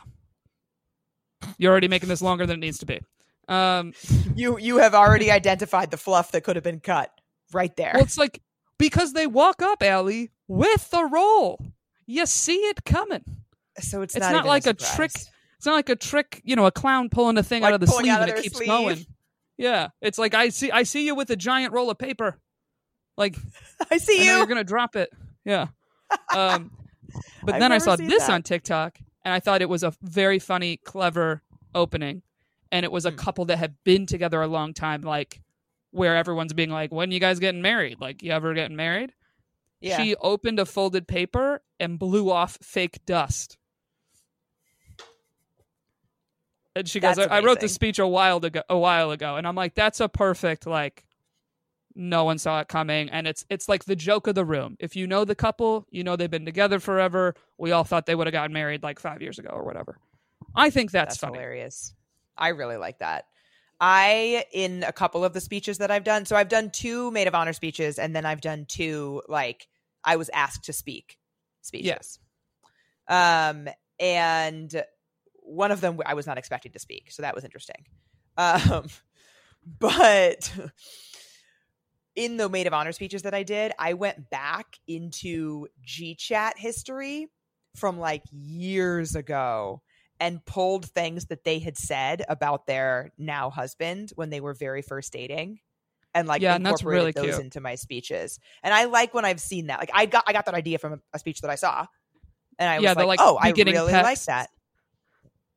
you're 1.60 1.72
already 1.72 1.88
making 1.88 2.10
this 2.10 2.24
longer 2.24 2.48
than 2.48 2.56
it 2.58 2.66
needs 2.66 2.80
to 2.80 2.88
be. 2.88 3.00
Um, 3.48 3.94
You 4.36 4.58
you 4.58 4.78
have 4.78 4.96
already 4.96 5.30
identified 5.30 5.92
the 5.92 5.98
fluff 5.98 6.32
that 6.32 6.42
could 6.44 6.56
have 6.56 6.64
been 6.64 6.80
cut 6.80 7.12
right 7.54 7.76
there. 7.76 7.92
well, 7.94 8.04
it's 8.04 8.18
like 8.18 8.42
because 8.80 9.14
they 9.14 9.28
walk 9.28 9.62
up, 9.62 9.84
Ali, 9.84 10.32
with 10.50 10.90
the 10.90 11.06
roll. 11.06 11.58
You 12.06 12.26
see 12.26 12.56
it 12.58 12.84
coming. 12.84 13.24
so 13.80 14.02
it's, 14.02 14.16
It's 14.16 14.26
not, 14.26 14.32
not, 14.34 14.46
like 14.46 14.66
a, 14.66 14.70
surprise. 14.78 14.96
trick. 14.96 15.12
It's 15.58 15.66
not 15.66 15.74
like 15.76 15.90
a 15.90 15.96
trick, 15.96 16.42
you 16.44 16.56
know, 16.58 16.66
a 16.66 16.72
clown 16.72 17.08
pulling 17.10 17.38
a 17.38 17.44
thing 17.44 17.62
Like 17.62 17.70
out 17.70 17.76
of 17.76 17.80
the 17.82 17.88
sleeve 17.88 18.14
of 18.14 18.22
and 18.22 18.30
it 18.32 18.42
keeps 18.44 18.58
sleeve. 18.58 18.68
going. 18.68 19.06
Yeah, 19.58 19.90
it's 20.02 20.18
like 20.18 20.34
I 20.34 20.50
see, 20.50 20.72
I 20.72 20.84
see 20.84 21.06
you 21.06 21.16
with 21.16 21.30
a 21.30 21.36
giant 21.36 21.72
roll 21.74 21.90
of 21.90 21.98
paper. 21.98 22.40
Like 23.18 23.36
I 23.92 23.98
see 23.98 24.22
I 24.22 24.24
you. 24.24 24.38
you're 24.38 24.46
gonna 24.48 24.64
drop 24.66 24.96
it. 24.98 25.10
Yeah. 25.46 25.68
Um, 26.36 26.72
but 27.44 27.56
I've 27.56 27.60
then 27.62 27.72
I 27.72 27.78
saw 27.78 27.96
this 27.96 28.26
that. 28.28 28.32
on 28.34 28.42
TikTok, 28.42 28.98
and 29.24 29.32
I 29.34 29.40
thought 29.40 29.62
it 29.62 29.70
was 29.70 29.84
a 29.84 29.94
very 30.02 30.40
funny, 30.40 30.78
clever 30.78 31.44
opening, 31.76 32.24
and 32.72 32.84
it 32.84 32.92
was 32.92 33.06
a 33.06 33.12
Hmm. 33.12 33.18
couple 33.18 33.46
that 33.46 33.58
had 33.58 33.76
been 33.84 34.08
together 34.08 34.42
a 34.42 34.48
long 34.48 34.74
time, 34.74 35.02
like 35.02 35.40
where 35.92 36.16
everyone's 36.16 36.54
being 36.54 36.72
like, 36.72 36.92
"When 36.92 37.12
you 37.12 37.20
guys 37.20 37.38
getting 37.40 37.62
married? 37.62 38.00
Like, 38.02 38.24
you 38.24 38.32
ever 38.32 38.54
getting 38.56 38.76
married?" 38.76 39.14
Yeah. 39.82 39.98
She 39.98 40.16
opened 40.16 40.60
a 40.60 40.66
folded 40.66 41.08
paper 41.08 41.62
and 41.80 41.98
blew 41.98 42.30
off 42.30 42.58
fake 42.62 43.06
dust. 43.06 43.58
And 46.76 46.88
she 46.88 47.00
goes, 47.00 47.18
I, 47.18 47.24
I 47.26 47.40
wrote 47.42 47.60
the 47.60 47.68
speech 47.68 48.00
a 48.00 48.08
while 48.08 48.38
ago 48.38 48.62
a 48.70 48.78
while 48.78 49.12
ago. 49.12 49.36
And 49.36 49.48
I'm 49.48 49.56
like, 49.56 49.76
that's 49.76 50.00
a 50.00 50.08
perfect 50.08 50.66
like 50.68 51.06
no 51.96 52.24
one 52.24 52.38
saw 52.38 52.62
it 52.62 52.68
coming. 52.68 53.10
And 53.10 53.28
it's 53.28 53.46
it's 53.50 53.68
like 53.68 53.86
the 53.86 53.96
joke 53.96 54.28
of 54.28 54.36
the 54.36 54.46
room. 54.46 54.78
If 54.80 54.96
you 54.96 55.08
know 55.08 55.26
the 55.26 55.36
couple, 55.36 55.86
you 55.90 56.04
know 56.04 56.16
they've 56.16 56.30
been 56.30 56.46
together 56.46 56.80
forever. 56.80 57.36
We 57.58 57.72
all 57.72 57.84
thought 57.84 58.06
they 58.06 58.16
would 58.16 58.28
have 58.28 58.32
gotten 58.32 58.54
married 58.54 58.84
like 58.84 59.00
five 59.00 59.22
years 59.22 59.40
ago 59.40 59.50
or 59.50 59.66
whatever. 59.66 59.98
I 60.56 60.70
think 60.70 60.92
that's, 60.92 61.16
That's, 61.16 61.18
funny. 61.20 61.34
hilarious. 61.34 61.94
I 62.38 62.50
really 62.50 62.78
like 62.78 63.00
that. 63.00 63.26
I 63.80 64.46
in 64.52 64.84
a 64.84 64.92
couple 64.92 65.24
of 65.24 65.34
the 65.34 65.42
speeches 65.42 65.78
that 65.78 65.92
I've 65.92 66.04
done. 66.04 66.26
So 66.26 66.36
I've 66.36 66.50
done 66.50 66.70
two 66.70 67.12
maid 67.12 67.28
of 67.28 67.36
honor 67.36 67.54
speeches, 67.54 67.98
and 67.98 68.16
then 68.16 68.26
I've 68.26 68.42
done 68.42 68.66
two 68.68 69.22
like 69.28 69.68
I 70.04 70.16
was 70.16 70.30
asked 70.34 70.66
to 70.66 70.74
speak 70.74 71.18
speeches. 71.62 72.20
Um, 73.08 73.70
and 74.00 74.84
one 75.36 75.72
of 75.72 75.82
them 75.82 76.00
I 76.06 76.14
was 76.14 76.28
not 76.28 76.38
expecting 76.38 76.72
to 76.74 76.80
speak, 76.80 77.12
so 77.12 77.22
that 77.22 77.36
was 77.36 77.44
interesting. 77.44 77.86
Um, 78.38 78.88
but 79.80 80.52
in 82.16 82.38
the 82.38 82.50
maid 82.50 82.68
of 82.68 82.74
honor 82.74 82.92
speeches 82.92 83.22
that 83.22 83.34
I 83.34 83.44
did, 83.44 83.72
I 83.80 83.94
went 83.94 84.30
back 84.30 84.78
into 84.88 85.68
G 85.82 86.16
chat 86.16 86.58
history 86.58 87.28
from 87.76 87.98
like 87.98 88.24
years 88.32 89.16
ago 89.16 89.82
and 90.20 90.44
pulled 90.46 90.86
things 90.86 91.26
that 91.26 91.44
they 91.44 91.60
had 91.60 91.78
said 91.78 92.24
about 92.30 92.66
their 92.66 93.12
now 93.18 93.50
husband 93.50 94.12
when 94.16 94.30
they 94.30 94.42
were 94.42 94.54
very 94.54 94.82
first 94.82 95.12
dating 95.14 95.60
and 96.14 96.28
like 96.28 96.42
Yeah, 96.42 96.56
and 96.56 96.66
that's 96.66 96.82
incorporated 96.82 97.16
really 97.16 97.28
those 97.28 97.36
cute. 97.36 97.46
into 97.46 97.60
my 97.62 97.76
speeches 97.76 98.40
and 98.64 98.74
i 98.74 98.86
like 98.86 99.14
when 99.14 99.26
i've 99.26 99.40
seen 99.40 99.68
that 99.68 99.80
like 99.80 99.92
i 99.94 100.06
got 100.06 100.24
i 100.28 100.34
got 100.34 100.46
that 100.46 100.56
idea 100.56 100.78
from 100.78 100.94
a, 100.94 101.00
a 101.14 101.20
speech 101.20 101.42
that 101.42 101.52
i 101.52 101.56
saw 101.56 101.86
and 102.58 102.70
i 102.70 102.80
Yeah, 102.80 102.90
was 102.90 102.98
like, 102.98 103.08
like, 103.08 103.20
oh 103.22 103.38
i 103.38 103.50
really 103.50 103.94
like 103.94 104.22
that 104.26 104.50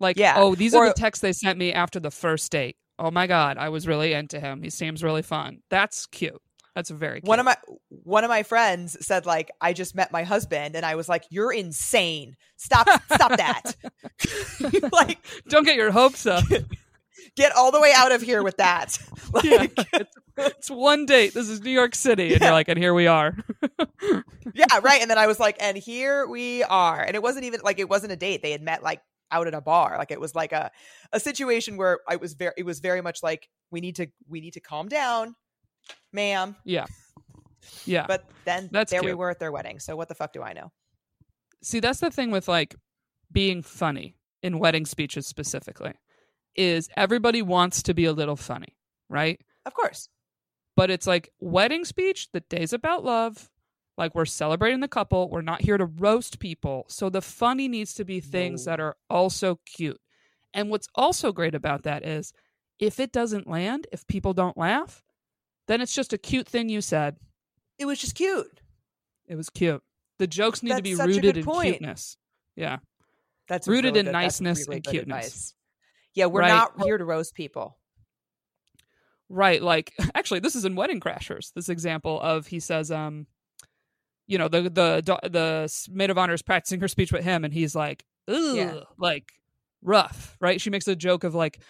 Like, 0.00 0.16
Yeah, 0.18 0.38
oh, 0.38 0.54
these 0.54 0.74
are 0.74 0.86
the 0.88 0.94
texts 0.94 1.22
they 1.22 1.32
sent 1.32 1.58
me 1.58 1.72
after 1.72 2.00
the 2.00 2.10
first 2.10 2.50
date. 2.50 2.76
Oh 2.98 3.10
my 3.10 3.26
god, 3.26 3.56
I 3.56 3.68
was 3.68 3.86
really 3.86 4.12
into 4.12 4.38
him. 4.40 4.62
He 4.62 4.70
seems 4.70 5.02
really 5.02 5.22
fun. 5.22 5.60
That's 5.70 6.06
cute. 6.06 6.40
That's 6.74 6.90
a 6.90 6.94
very 6.94 7.20
cute. 7.20 7.28
one 7.28 7.38
of 7.38 7.44
my 7.44 7.56
one 7.88 8.24
of 8.24 8.28
my 8.30 8.42
friends 8.42 8.96
said 9.04 9.26
like 9.26 9.50
i 9.60 9.72
just 9.74 9.94
met 9.94 10.10
my 10.10 10.22
husband 10.22 10.74
and 10.74 10.86
i 10.86 10.94
was 10.94 11.08
like 11.08 11.24
you're 11.30 11.52
insane 11.52 12.34
stop 12.56 12.88
stop 13.12 13.36
that 13.36 13.74
like 14.92 15.18
Don't 15.48 15.64
get 15.64 15.76
your 15.76 15.90
hopes 15.90 16.24
up. 16.26 16.44
get 17.36 17.52
all 17.56 17.70
the 17.72 17.80
way 17.80 17.92
out 17.94 18.10
of 18.12 18.22
here 18.22 18.42
with 18.42 18.56
that 18.56 18.96
Yeah. 19.44 19.66
it's, 19.94 20.16
it's 20.36 20.70
one 20.70 21.04
date. 21.06 21.34
This 21.34 21.48
is 21.48 21.60
New 21.62 21.70
York 21.70 21.94
City, 21.94 22.32
and 22.32 22.40
Yeah. 22.40 22.48
you're 22.48 22.52
like, 22.54 22.68
and 22.68 22.78
here 22.78 22.94
we 22.94 23.06
are. 23.06 23.36
yeah, 24.54 24.78
right. 24.82 25.00
And 25.00 25.10
then 25.10 25.18
I 25.18 25.26
was 25.26 25.38
like, 25.40 25.56
and 25.60 25.76
here 25.76 26.26
we 26.26 26.62
are. 26.64 27.00
And 27.00 27.14
it 27.14 27.22
wasn't 27.22 27.44
even 27.44 27.60
like 27.62 27.78
it 27.78 27.88
wasn't 27.88 28.12
a 28.12 28.16
date. 28.16 28.42
They 28.42 28.50
had 28.52 28.62
met 28.62 28.82
like 28.82 29.00
out 29.30 29.46
at 29.46 29.54
a 29.54 29.60
bar. 29.60 29.96
Like 29.98 30.10
it 30.10 30.20
was 30.20 30.34
like 30.34 30.52
a 30.52 30.70
a 31.12 31.20
situation 31.20 31.76
where 31.76 32.00
I 32.08 32.16
was 32.16 32.34
very 32.34 32.52
it 32.56 32.64
was 32.64 32.80
very 32.80 33.00
much 33.02 33.22
like 33.22 33.48
we 33.70 33.80
need 33.80 33.96
to 33.96 34.06
we 34.28 34.40
need 34.40 34.52
to 34.54 34.60
calm 34.60 34.88
down, 34.88 35.34
ma'am. 36.12 36.56
yeah. 36.64 36.86
Yeah. 37.84 38.06
But 38.08 38.28
then 38.44 38.68
That's 38.72 38.90
there 38.90 39.02
we 39.02 39.14
were 39.14 39.30
at 39.30 39.38
their 39.38 39.52
wedding. 39.52 39.78
So 39.78 39.94
what 39.96 40.08
the 40.08 40.14
fuck 40.14 40.32
do 40.32 40.42
I 40.42 40.52
know? 40.52 40.72
See, 41.62 41.78
that's 41.80 42.00
the 42.00 42.10
thing 42.10 42.30
with 42.32 42.48
like 42.48 42.74
being 43.30 43.62
funny 43.62 44.16
in 44.42 44.58
wedding 44.58 44.84
speeches 44.84 45.26
specifically, 45.28 45.92
is 46.56 46.88
everybody 46.96 47.40
wants 47.40 47.82
to 47.84 47.94
be 47.94 48.04
a 48.04 48.12
little 48.12 48.34
funny, 48.36 48.76
right? 49.08 49.40
Of 49.64 49.74
course. 49.74 50.08
But 50.76 50.90
it's 50.90 51.06
like 51.06 51.30
wedding 51.40 51.84
speech. 51.84 52.28
The 52.32 52.40
day's 52.40 52.72
about 52.72 53.04
love. 53.04 53.48
Like 53.96 54.14
we're 54.14 54.24
celebrating 54.24 54.80
the 54.80 54.88
couple. 54.88 55.30
We're 55.30 55.42
not 55.42 55.62
here 55.62 55.78
to 55.78 55.84
roast 55.86 56.40
people. 56.40 56.86
So 56.88 57.10
the 57.10 57.22
funny 57.22 57.68
needs 57.68 57.94
to 57.94 58.04
be 58.04 58.20
things 58.20 58.66
No. 58.66 58.72
that 58.72 58.80
are 58.80 58.96
also 59.08 59.60
cute. 59.66 60.00
And 60.52 60.68
what's 60.68 60.88
also 60.96 61.30
great 61.30 61.54
about 61.54 61.84
that 61.84 62.04
is 62.04 62.32
if 62.80 62.98
it 62.98 63.12
doesn't 63.12 63.46
land, 63.46 63.86
if 63.92 64.06
people 64.08 64.32
don't 64.34 64.56
laugh, 64.58 65.04
then 65.72 65.80
it's 65.80 65.94
just 65.94 66.12
a 66.12 66.18
cute 66.18 66.46
thing 66.48 66.68
you 66.68 66.80
said. 66.80 67.16
It 67.78 67.86
was 67.86 67.98
just 67.98 68.14
cute. 68.14 68.60
It 69.26 69.34
was 69.36 69.48
cute. 69.50 69.82
The 70.18 70.26
jokes 70.26 70.62
need 70.62 70.76
to 70.76 70.82
be 70.82 70.94
rooted 70.94 71.38
in 71.38 71.44
point. 71.44 71.78
cuteness. 71.78 72.16
Yeah. 72.54 72.78
That's 73.48 73.66
Rooted 73.66 73.84
really 73.94 74.00
in 74.00 74.06
good- 74.06 74.12
niceness 74.12 74.60
really 74.68 74.76
and 74.76 74.84
cuteness. 74.84 75.26
advice. 75.26 75.54
Yeah, 76.14 76.26
we're 76.26 76.40
Right. 76.40 76.48
not 76.48 76.82
here 76.84 76.98
to 76.98 77.04
roast 77.04 77.34
people. 77.34 77.78
Right. 79.28 79.62
Like 79.62 79.92
actually 80.14 80.40
this 80.40 80.54
is 80.54 80.64
in 80.64 80.74
Wedding 80.76 81.00
Crashers, 81.00 81.52
this 81.54 81.68
example 81.68 82.20
of 82.20 82.46
he 82.46 82.60
says, 82.60 82.90
um, 82.90 83.26
you 84.26 84.38
know, 84.38 84.48
the 84.48 84.62
the 84.62 85.02
the 85.28 85.88
maid 85.90 86.10
of 86.10 86.18
honor 86.18 86.34
is 86.34 86.42
practicing 86.42 86.80
her 86.80 86.88
speech 86.88 87.12
with 87.12 87.24
him 87.24 87.44
and 87.44 87.52
he's 87.52 87.74
like, 87.74 88.04
Ugh, 88.28 88.56
Yeah. 88.56 88.80
like 88.98 89.32
rough, 89.82 90.36
right? 90.40 90.60
She 90.60 90.70
makes 90.70 90.86
a 90.88 90.94
joke 90.96 91.24
of 91.24 91.34
like 91.34 91.60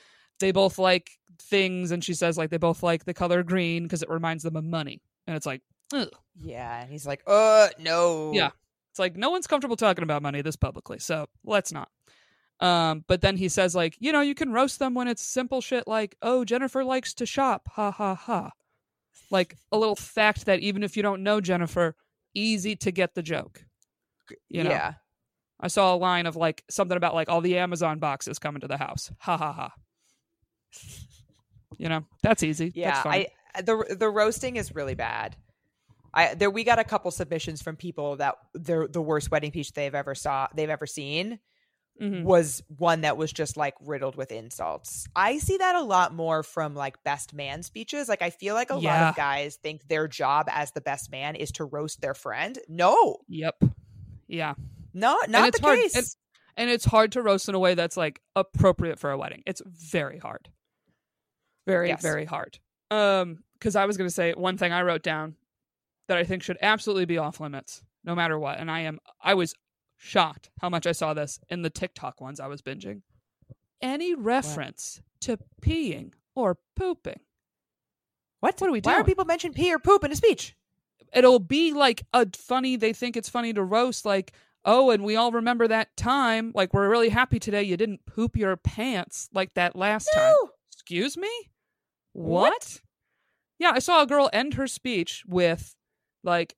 they 0.40 0.52
both 0.52 0.78
like 0.78 1.10
things 1.38 1.90
and 1.90 2.02
she 2.04 2.14
says 2.14 2.36
like 2.38 2.50
they 2.50 2.56
both 2.56 2.82
like 2.82 3.04
the 3.04 3.14
color 3.14 3.42
green 3.42 3.84
because 3.84 4.02
it 4.02 4.10
reminds 4.10 4.42
them 4.42 4.56
of 4.56 4.64
money. 4.64 5.00
And 5.26 5.36
it's 5.36 5.46
like, 5.46 5.62
Ugh. 5.92 6.08
Yeah, 6.40 6.80
and 6.80 6.90
he's 6.90 7.06
like, 7.06 7.22
"Uh, 7.26 7.68
no." 7.78 8.32
Yeah. 8.32 8.50
It's 8.90 8.98
like 8.98 9.16
no 9.16 9.30
one's 9.30 9.46
comfortable 9.46 9.76
talking 9.76 10.04
about 10.04 10.22
money 10.22 10.42
this 10.42 10.56
publicly, 10.56 10.98
so 10.98 11.26
let's 11.44 11.72
not. 11.72 11.88
Um, 12.60 13.04
but 13.08 13.22
then 13.22 13.36
he 13.36 13.48
says 13.48 13.74
like, 13.74 13.96
you 13.98 14.12
know, 14.12 14.20
you 14.20 14.34
can 14.34 14.52
roast 14.52 14.78
them 14.78 14.94
when 14.94 15.08
it's 15.08 15.22
simple 15.22 15.60
shit 15.60 15.88
like, 15.88 16.16
oh, 16.22 16.44
Jennifer 16.44 16.84
likes 16.84 17.14
to 17.14 17.26
shop, 17.26 17.68
ha 17.72 17.90
ha 17.90 18.14
ha. 18.14 18.52
Like 19.30 19.56
a 19.72 19.78
little 19.78 19.96
fact 19.96 20.46
that 20.46 20.60
even 20.60 20.82
if 20.82 20.96
you 20.96 21.02
don't 21.02 21.22
know 21.22 21.40
Jennifer, 21.40 21.96
easy 22.34 22.76
to 22.76 22.92
get 22.92 23.14
the 23.14 23.22
joke. 23.22 23.64
You 24.48 24.64
know, 24.64 24.70
yeah. 24.70 24.94
I 25.58 25.68
saw 25.68 25.94
a 25.94 25.96
line 25.96 26.26
of 26.26 26.36
like 26.36 26.62
something 26.70 26.96
about 26.96 27.14
like 27.14 27.28
all 27.28 27.40
the 27.40 27.58
Amazon 27.58 27.98
boxes 27.98 28.38
coming 28.38 28.60
to 28.60 28.68
the 28.68 28.76
house, 28.76 29.10
ha 29.18 29.36
ha 29.36 29.52
ha. 29.52 29.72
You 31.78 31.88
know, 31.88 32.04
that's 32.22 32.42
easy. 32.42 32.72
Yeah, 32.74 33.02
that's. 33.02 33.06
I 33.06 33.26
the 33.62 33.96
the 33.98 34.08
roasting 34.08 34.56
is 34.56 34.74
really 34.74 34.94
bad. 34.94 35.36
I 36.14 36.34
there 36.34 36.50
we 36.50 36.64
got 36.64 36.78
a 36.78 36.84
couple 36.84 37.10
submissions 37.10 37.62
from 37.62 37.76
people 37.76 38.16
that 38.16 38.36
their 38.54 38.86
the 38.88 39.00
worst 39.02 39.30
wedding 39.30 39.50
speech 39.50 39.72
they've 39.72 39.94
ever 39.94 40.14
saw 40.14 40.48
they've 40.54 40.68
ever 40.70 40.86
seen 40.86 41.38
Mhm. 42.00 42.22
was 42.24 42.62
one 42.78 43.02
that 43.02 43.16
was 43.18 43.30
just 43.32 43.56
like 43.58 43.74
riddled 43.82 44.16
with 44.16 44.32
insults. 44.32 45.06
I 45.14 45.36
see 45.38 45.58
that 45.58 45.74
a 45.76 45.82
lot 45.82 46.14
more 46.14 46.42
from 46.42 46.74
like 46.74 47.02
best 47.04 47.34
man 47.34 47.62
speeches. 47.62 48.08
Like 48.08 48.22
I 48.22 48.30
feel 48.30 48.54
like 48.54 48.70
a 48.70 48.76
lot 48.76 48.82
of 49.10 49.14
guys 49.16 49.56
think 49.56 49.86
their 49.88 50.08
job 50.08 50.48
as 50.50 50.72
the 50.72 50.80
best 50.80 51.10
man 51.10 51.36
is 51.36 51.52
to 51.52 51.64
roast 51.66 52.00
their 52.00 52.14
friend. 52.14 52.58
No, 52.68 53.18
Yep. 53.28 53.64
Yeah. 54.26 54.54
no, 54.94 55.18
not 55.28 55.52
the 55.52 55.60
hard- 55.60 55.78
case. 55.78 55.94
and- 55.96 56.06
And 56.56 56.68
it's 56.70 56.84
hard 56.84 57.12
to 57.12 57.22
roast 57.22 57.48
in 57.48 57.54
a 57.54 57.58
way 57.58 57.74
that's 57.74 57.96
like 57.96 58.20
appropriate 58.36 58.98
for 58.98 59.10
a 59.10 59.16
wedding. 59.18 59.42
It's 59.46 59.62
very 59.66 60.18
hard. 60.18 60.50
Very, 61.66 61.88
Yes. 61.88 62.02
very 62.02 62.24
hard. 62.24 62.58
Um, 62.90 63.44
because 63.54 63.76
I 63.76 63.86
was 63.86 63.96
gonna 63.96 64.10
say 64.10 64.32
one 64.32 64.58
thing 64.58 64.72
I 64.72 64.82
wrote 64.82 65.02
down 65.02 65.36
that 66.08 66.18
I 66.18 66.24
think 66.24 66.42
should 66.42 66.58
absolutely 66.60 67.04
be 67.04 67.18
off 67.18 67.38
limits, 67.40 67.82
no 68.04 68.14
matter 68.14 68.38
what. 68.38 68.58
And 68.58 68.70
I 68.70 68.80
am 68.80 68.98
I 69.20 69.34
was 69.34 69.54
shocked 69.96 70.50
how 70.60 70.68
much 70.68 70.86
I 70.86 70.92
saw 70.92 71.14
this 71.14 71.38
in 71.48 71.62
the 71.62 71.70
TikTok 71.70 72.20
ones 72.20 72.40
I 72.40 72.48
was 72.48 72.60
binging. 72.60 73.02
Any 73.80 74.14
reference 74.14 75.00
to 75.20 75.38
peeing 75.60 76.12
or 76.34 76.58
pooping. 76.76 77.20
What? 78.40 78.60
What 78.60 78.68
are 78.68 78.72
we 78.72 78.80
Why 78.80 78.94
are 78.94 79.04
people 79.04 79.24
mention 79.24 79.52
pee 79.52 79.72
or 79.72 79.78
poop 79.78 80.02
in 80.04 80.10
a 80.12 80.16
speech? 80.16 80.56
it'll 81.12 81.38
be 81.38 81.72
like 81.72 82.02
a 82.14 82.26
funny 82.34 82.74
they 82.76 82.92
think 82.94 83.16
it's 83.16 83.28
funny 83.28 83.52
to 83.52 83.62
roast 83.62 84.06
like 84.06 84.32
oh 84.64 84.90
and 84.90 85.04
we 85.04 85.14
all 85.14 85.30
remember 85.30 85.68
that 85.68 85.94
time 85.94 86.50
like 86.54 86.72
we're 86.72 86.88
really 86.88 87.10
happy 87.10 87.38
today 87.38 87.62
you 87.62 87.76
didn't 87.76 88.04
poop 88.06 88.34
your 88.34 88.56
pants 88.56 89.28
like 89.34 89.52
that 89.52 89.76
last 89.76 90.08
time 90.14 90.32
excuse 90.72 91.18
me 91.18 91.28
What? 92.12 92.52
what 92.52 92.80
yeah 93.58 93.72
i 93.74 93.78
saw 93.78 94.02
a 94.02 94.06
girl 94.06 94.28
end 94.32 94.54
her 94.54 94.66
speech 94.66 95.22
with 95.26 95.74
like 96.22 96.54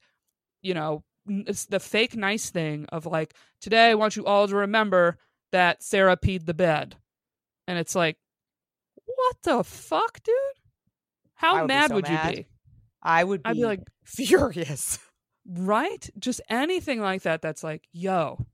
you 0.62 0.74
know 0.74 1.04
it's 1.26 1.66
the 1.66 1.80
fake 1.80 2.16
nice 2.16 2.50
thing 2.50 2.86
of 2.90 3.06
like 3.06 3.34
today 3.60 3.90
i 3.90 3.94
want 3.94 4.16
you 4.16 4.26
all 4.26 4.46
to 4.48 4.56
remember 4.56 5.16
that 5.52 5.82
sarah 5.82 6.16
peed 6.16 6.44
the 6.46 6.54
bed 6.54 6.96
and 7.66 7.78
it's 7.78 7.94
like 7.94 8.16
what 9.06 9.36
the 9.42 9.62
fuck 9.64 10.22
dude 10.22 10.34
how 11.34 11.60
would 11.60 11.68
mad 11.68 11.88
so 11.88 11.94
would 11.96 12.08
mad. 12.08 12.30
you 12.30 12.36
be 12.42 12.46
I 13.02 13.22
would 13.22 13.42
be, 13.42 13.50
i'd 13.50 13.56
be 13.56 13.64
like 13.64 13.80
furious. 14.04 14.98
Right? 15.46 16.08
Just 16.18 16.40
anything 16.48 17.02
like 17.02 17.20
that 17.24 17.42
that's 17.42 17.62
like, 17.62 17.86
yo, 17.92 18.46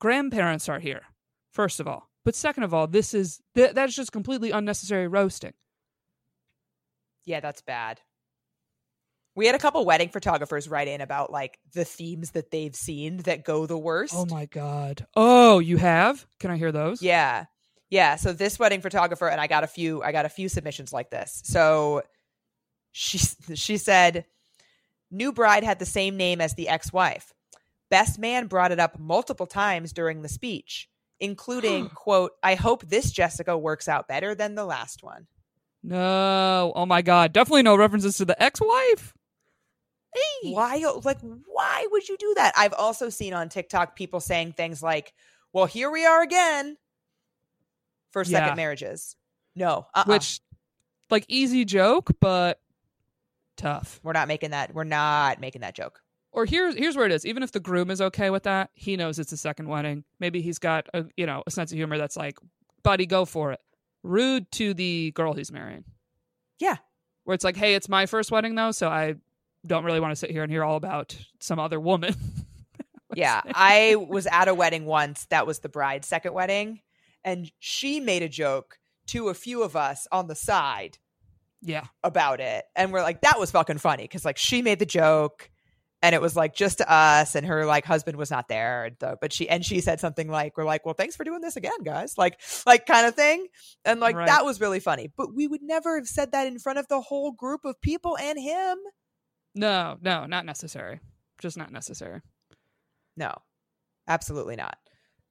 grandparents 0.00 0.66
are 0.66 0.78
here, 0.78 1.02
first 1.52 1.78
of 1.78 1.86
all. 1.86 2.08
But 2.24 2.34
second 2.34 2.62
of 2.62 2.72
all, 2.72 2.86
this 2.86 3.12
is 3.12 3.38
th- 3.54 3.74
that's 3.74 3.94
just 3.94 4.12
completely 4.12 4.50
unnecessary 4.50 5.08
roasting. 5.08 5.52
Yeah, 7.24 7.40
that's 7.40 7.62
bad. 7.62 8.00
We 9.34 9.46
had 9.46 9.54
a 9.54 9.58
couple 9.58 9.84
wedding 9.84 10.10
photographers 10.10 10.68
write 10.68 10.88
in 10.88 11.00
about 11.00 11.32
like 11.32 11.58
the 11.72 11.84
themes 11.84 12.32
that 12.32 12.50
they've 12.50 12.74
seen 12.74 13.18
that 13.18 13.44
go 13.44 13.66
the 13.66 13.74
oh 13.74 13.78
worst. 13.78 14.14
Oh 14.14 14.26
my 14.26 14.46
god. 14.46 15.06
Oh, 15.16 15.58
you 15.58 15.78
have? 15.78 16.26
Can 16.38 16.50
I 16.50 16.56
hear 16.56 16.72
those? 16.72 17.00
Yeah. 17.00 17.46
Yeah, 17.88 18.16
so 18.16 18.32
this 18.32 18.58
wedding 18.58 18.80
photographer 18.80 19.28
and 19.28 19.40
I 19.40 19.46
got 19.46 19.64
a 19.64 19.66
few 19.66 20.02
I 20.02 20.12
got 20.12 20.26
a 20.26 20.30
few 20.30 20.48
submissions 20.48 20.92
like 20.92 21.10
this. 21.10 21.40
So 21.44 22.02
she 22.90 23.18
she 23.54 23.78
said 23.78 24.26
new 25.10 25.32
bride 25.32 25.64
had 25.64 25.78
the 25.78 25.86
same 25.86 26.16
name 26.16 26.40
as 26.40 26.54
the 26.54 26.68
ex-wife. 26.68 27.32
Best 27.90 28.18
man 28.18 28.46
brought 28.46 28.72
it 28.72 28.80
up 28.80 28.98
multiple 28.98 29.46
times 29.46 29.92
during 29.92 30.22
the 30.22 30.28
speech, 30.28 30.88
including 31.20 31.88
quote, 31.94 32.32
"I 32.42 32.54
hope 32.54 32.86
this 32.86 33.10
Jessica 33.10 33.56
works 33.56 33.88
out 33.88 34.08
better 34.08 34.34
than 34.34 34.54
the 34.54 34.64
last 34.64 35.02
one." 35.02 35.26
No. 35.82 36.72
Oh 36.76 36.86
my 36.86 37.02
god. 37.02 37.32
Definitely 37.32 37.62
no 37.62 37.76
references 37.76 38.16
to 38.18 38.24
the 38.24 38.40
ex-wife. 38.42 39.14
Hey. 40.14 40.52
Why 40.52 40.84
like 41.04 41.18
why 41.46 41.86
would 41.90 42.08
you 42.08 42.16
do 42.18 42.34
that? 42.36 42.52
I've 42.56 42.74
also 42.74 43.08
seen 43.08 43.32
on 43.34 43.48
TikTok 43.48 43.96
people 43.96 44.20
saying 44.20 44.52
things 44.52 44.82
like, 44.82 45.14
"Well, 45.52 45.64
here 45.66 45.90
we 45.90 46.04
are 46.04 46.22
again." 46.22 46.76
For 48.10 48.24
second 48.24 48.48
Yeah. 48.48 48.54
marriages. 48.54 49.16
No. 49.56 49.86
Uh-uh. 49.94 50.04
Which 50.06 50.40
like 51.10 51.24
easy 51.28 51.64
joke, 51.64 52.10
but 52.20 52.60
tough. 53.56 54.00
we're 54.02 54.12
not 54.12 54.28
making 54.28 54.50
that 54.50 54.74
we're 54.74 54.84
not 54.84 55.40
making 55.40 55.62
that 55.62 55.74
joke. 55.74 56.00
or 56.30 56.44
here's 56.46 56.74
here's 56.76 56.94
where 56.96 57.06
it 57.06 57.12
is. 57.12 57.24
Even 57.26 57.42
if 57.42 57.52
the 57.52 57.60
groom 57.60 57.90
is 57.90 58.00
okay 58.02 58.28
with 58.30 58.42
that, 58.44 58.70
he 58.74 58.96
knows 58.96 59.18
it's 59.18 59.32
a 59.32 59.36
second 59.36 59.68
wedding. 59.68 60.04
Maybe 60.20 60.42
he's 60.42 60.58
got 60.58 60.88
a 60.94 61.06
you 61.16 61.24
know 61.26 61.42
a 61.46 61.50
sense 61.50 61.72
of 61.72 61.76
humor 61.76 61.96
that's 61.98 62.16
like, 62.16 62.38
buddy, 62.82 63.06
go 63.06 63.24
for 63.24 63.52
it. 63.52 63.60
Rude 64.02 64.50
to 64.52 64.74
the 64.74 65.12
girl 65.12 65.32
he's 65.32 65.52
marrying. 65.52 65.84
Yeah. 66.58 66.76
Where 67.24 67.34
it's 67.34 67.44
like, 67.44 67.56
hey, 67.56 67.74
it's 67.74 67.88
my 67.88 68.06
first 68.06 68.30
wedding 68.30 68.54
though, 68.54 68.72
so 68.72 68.88
I 68.88 69.14
don't 69.66 69.84
really 69.84 70.00
want 70.00 70.12
to 70.12 70.16
sit 70.16 70.30
here 70.30 70.42
and 70.42 70.50
hear 70.50 70.64
all 70.64 70.76
about 70.76 71.16
some 71.40 71.58
other 71.58 71.78
woman. 71.78 72.14
Yeah, 73.14 73.42
I 73.54 73.96
was 73.96 74.26
at 74.26 74.48
a 74.48 74.54
wedding 74.54 74.86
once 74.86 75.26
that 75.26 75.46
was 75.46 75.58
the 75.58 75.68
bride's 75.68 76.08
second 76.08 76.32
wedding, 76.32 76.80
and 77.24 77.50
she 77.58 78.00
made 78.00 78.22
a 78.22 78.28
joke 78.28 78.78
to 79.08 79.28
a 79.28 79.34
few 79.34 79.62
of 79.62 79.76
us 79.76 80.06
on 80.10 80.28
the 80.28 80.34
side 80.34 80.98
yeah. 81.60 81.84
about 82.02 82.40
it. 82.40 82.64
And 82.74 82.92
we're 82.92 83.02
like, 83.02 83.22
that 83.22 83.38
was 83.38 83.50
fucking 83.50 83.78
funny 83.78 84.04
because 84.04 84.24
like 84.24 84.38
she 84.38 84.62
made 84.62 84.78
the 84.78 84.86
joke 84.86 85.50
and 86.02 86.14
it 86.14 86.20
was 86.20 86.34
like 86.34 86.54
just 86.54 86.78
to 86.78 86.92
us 86.92 87.36
and 87.36 87.46
her 87.46 87.64
like 87.64 87.84
husband 87.84 88.18
was 88.18 88.30
not 88.30 88.48
there. 88.48 88.86
And, 88.86 89.04
uh, 89.04 89.16
but 89.20 89.32
she, 89.32 89.48
and 89.48 89.64
she 89.64 89.80
said 89.80 90.00
something 90.00 90.28
like, 90.28 90.56
we're 90.56 90.64
like, 90.64 90.84
well, 90.84 90.94
thanks 90.94 91.14
for 91.14 91.22
doing 91.22 91.40
this 91.40 91.56
again, 91.56 91.82
guys. 91.84 92.18
Like, 92.18 92.40
like 92.66 92.86
kind 92.86 93.06
of 93.06 93.14
thing. 93.14 93.46
And 93.84 94.00
like, 94.00 94.16
Right. 94.16 94.26
that 94.26 94.44
was 94.44 94.60
really 94.60 94.80
funny. 94.80 95.12
But 95.16 95.32
we 95.34 95.46
would 95.46 95.62
never 95.62 95.96
have 95.96 96.08
said 96.08 96.32
that 96.32 96.48
in 96.48 96.58
front 96.58 96.80
of 96.80 96.88
the 96.88 97.00
whole 97.00 97.30
group 97.30 97.64
of 97.64 97.80
people 97.80 98.18
and 98.18 98.38
him. 98.38 98.78
No, 99.54 99.96
no, 100.02 100.26
not 100.26 100.44
necessary. 100.44 100.98
Just 101.40 101.56
not 101.56 101.70
necessary. 101.70 102.20
No, 103.16 103.32
absolutely 104.08 104.56
not. 104.56 104.78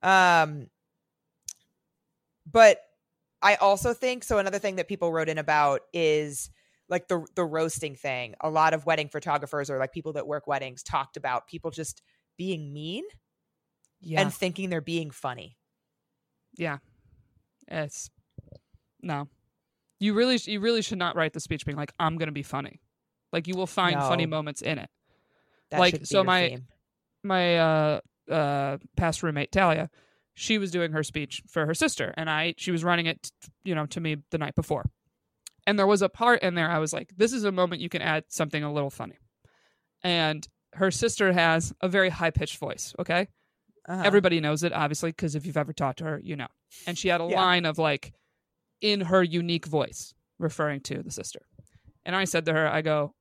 Um, 0.02 0.68
but 2.50 2.80
I 3.42 3.56
also 3.56 3.94
think 3.94 4.24
so. 4.24 4.38
Another 4.38 4.60
thing 4.60 4.76
that 4.78 4.88
people 4.88 5.12
wrote 5.12 5.30
in 5.30 5.38
about 5.38 5.82
is 5.94 6.50
like 6.92 7.08
the 7.08 7.26
the 7.36 7.44
roasting 7.44 7.96
thing. 7.96 8.36
A 8.42 8.50
lot 8.52 8.76
of 8.76 8.86
wedding 8.86 9.10
photographers 9.10 9.72
or 9.72 9.80
like 9.80 9.92
people 9.92 10.14
that 10.14 10.28
work 10.28 10.46
weddings 10.46 10.84
talked 10.84 11.18
about 11.18 11.48
people 11.48 11.72
just 11.72 12.04
being 12.38 12.72
mean 12.72 13.04
Yeah. 14.02 14.22
and 14.22 14.32
thinking 14.32 14.70
they're 14.70 14.82
being 14.82 15.10
funny. 15.10 15.58
yeah. 16.58 16.78
It's 17.68 18.10
no. 19.02 19.28
You 20.00 20.14
really 20.14 20.38
you 20.46 20.60
really 20.60 20.82
should 20.82 20.98
not 21.00 21.16
write 21.16 21.34
the 21.34 21.40
speech 21.40 21.66
being 21.66 21.78
like, 21.78 21.94
I'm 21.98 22.18
gonna 22.18 22.32
be 22.32 22.44
funny. 22.44 22.82
Like 23.32 23.48
you 23.48 23.56
will 23.56 23.68
find 23.68 23.96
funny 23.96 24.26
moments 24.26 24.62
in 24.62 24.78
it. 24.78 24.90
That 25.70 25.80
Like, 25.80 26.06
so 26.06 26.24
my- 26.24 26.50
theme. 26.50 26.68
my 27.24 27.58
uh 27.58 28.00
uh 28.30 28.78
past 28.98 29.24
roommate 29.24 29.52
Talia, 29.52 29.90
she 30.34 30.58
was 30.58 30.72
doing 30.72 30.92
her 30.92 31.04
speech 31.04 31.42
for 31.48 31.66
her 31.66 31.74
sister 31.74 32.14
and 32.18 32.30
I 32.30 32.56
she 32.58 32.72
was 32.72 32.84
running 32.84 33.06
it 33.06 33.32
you 33.64 33.74
know 33.76 33.86
to 33.88 34.02
me 34.02 34.18
the 34.32 34.38
night 34.38 34.56
before. 34.56 34.90
And 35.68 35.78
there 35.78 35.88
was 35.88 36.02
a 36.02 36.10
part 36.10 36.42
in 36.44 36.56
there 36.56 36.70
I 36.70 36.80
was 36.80 36.94
like 36.94 37.12
this 37.18 37.34
is 37.34 37.44
a 37.44 37.52
moment 37.52 37.82
you 37.82 37.90
can 37.90 38.02
add 38.02 38.26
something 38.30 38.64
a 38.64 38.72
little 38.72 38.90
funny. 38.90 39.18
And 40.04 40.48
her 40.74 40.92
sister 40.92 41.32
has 41.34 41.74
a 41.82 41.88
very 41.88 42.10
high 42.10 42.32
pitched 42.32 42.58
voice, 42.58 42.96
okay? 42.98 43.28
Uh-huh. 43.88 44.02
Everybody 44.06 44.40
knows 44.40 44.64
it 44.64 44.74
obviously 44.74 45.12
because 45.12 45.36
if 45.36 45.46
you've 45.46 45.58
ever 45.58 45.74
talked 45.74 46.00
to 46.00 46.06
her, 46.06 46.20
you 46.24 46.36
know. 46.36 46.48
And 46.88 46.98
she 46.98 47.08
had 47.10 47.22
a 47.22 47.26
Yeah. 47.26 47.42
line 47.42 47.66
of 47.66 47.78
like 47.78 48.14
in 48.82 49.02
her 49.02 49.22
unique 49.24 49.66
voice 49.66 50.14
referring 50.40 50.82
to 50.82 51.04
the 51.04 51.12
sister. 51.12 51.42
And 52.06 52.16
I 52.16 52.26
said 52.26 52.46
to 52.46 52.54
her 52.54 52.68
I 52.68 52.82
go 52.82 53.14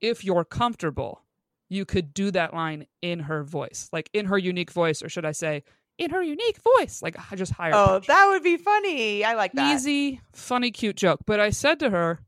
if 0.00 0.24
you're 0.24 0.44
comfortable 0.44 1.22
you 1.68 1.84
could 1.84 2.14
do 2.14 2.30
that 2.30 2.54
line 2.54 2.86
in 3.02 3.18
her 3.18 3.42
voice, 3.42 3.88
like 3.92 4.08
in 4.12 4.26
her 4.26 4.38
unique 4.38 4.70
voice, 4.70 5.02
or 5.02 5.08
should 5.08 5.24
I 5.24 5.32
say, 5.32 5.64
in 5.98 6.10
her 6.10 6.22
unique 6.22 6.58
voice, 6.78 7.02
like 7.02 7.16
just 7.36 7.52
higher. 7.52 7.72
Oh, 7.74 7.98
pitch. 8.00 8.08
that 8.08 8.26
would 8.28 8.42
be 8.42 8.56
funny. 8.56 9.24
I 9.24 9.34
like 9.34 9.52
that. 9.52 9.74
easy, 9.74 10.20
funny, 10.32 10.70
cute 10.70 10.96
joke. 10.96 11.20
But 11.26 11.40
I 11.40 11.50
said 11.50 11.78
to 11.80 11.90
her, 11.90 12.20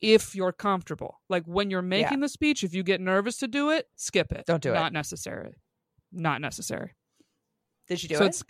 if 0.00 0.34
you're 0.34 0.52
comfortable, 0.52 1.20
like 1.28 1.44
when 1.44 1.70
you're 1.70 1.82
making 1.82 2.20
the 2.20 2.28
speech, 2.28 2.62
if 2.62 2.74
you 2.74 2.82
get 2.82 3.00
nervous 3.00 3.38
to 3.38 3.48
do 3.48 3.70
it, 3.70 3.86
skip 3.96 4.32
it. 4.32 4.44
Don't 4.46 4.62
do 4.62 4.70
it. 4.72 4.74
Not 4.74 4.92
necessary. 4.92 5.54
Not 6.12 6.40
necessary. 6.40 6.94
Did 7.88 7.98
she 8.00 8.08
do 8.08 8.16
so 8.16 8.24
it? 8.24 8.28
it's 8.28 8.44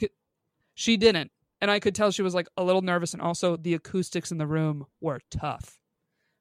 she 0.74 0.96
didn't, 0.96 1.30
and 1.60 1.70
I 1.70 1.80
could 1.80 1.94
tell 1.94 2.10
she 2.10 2.22
was 2.22 2.34
like 2.34 2.48
a 2.56 2.64
little 2.64 2.82
nervous, 2.82 3.12
and 3.14 3.22
also 3.22 3.56
the 3.56 3.74
acoustics 3.74 4.30
in 4.30 4.38
the 4.38 4.46
room 4.46 4.86
were 5.00 5.20
tough. 5.30 5.78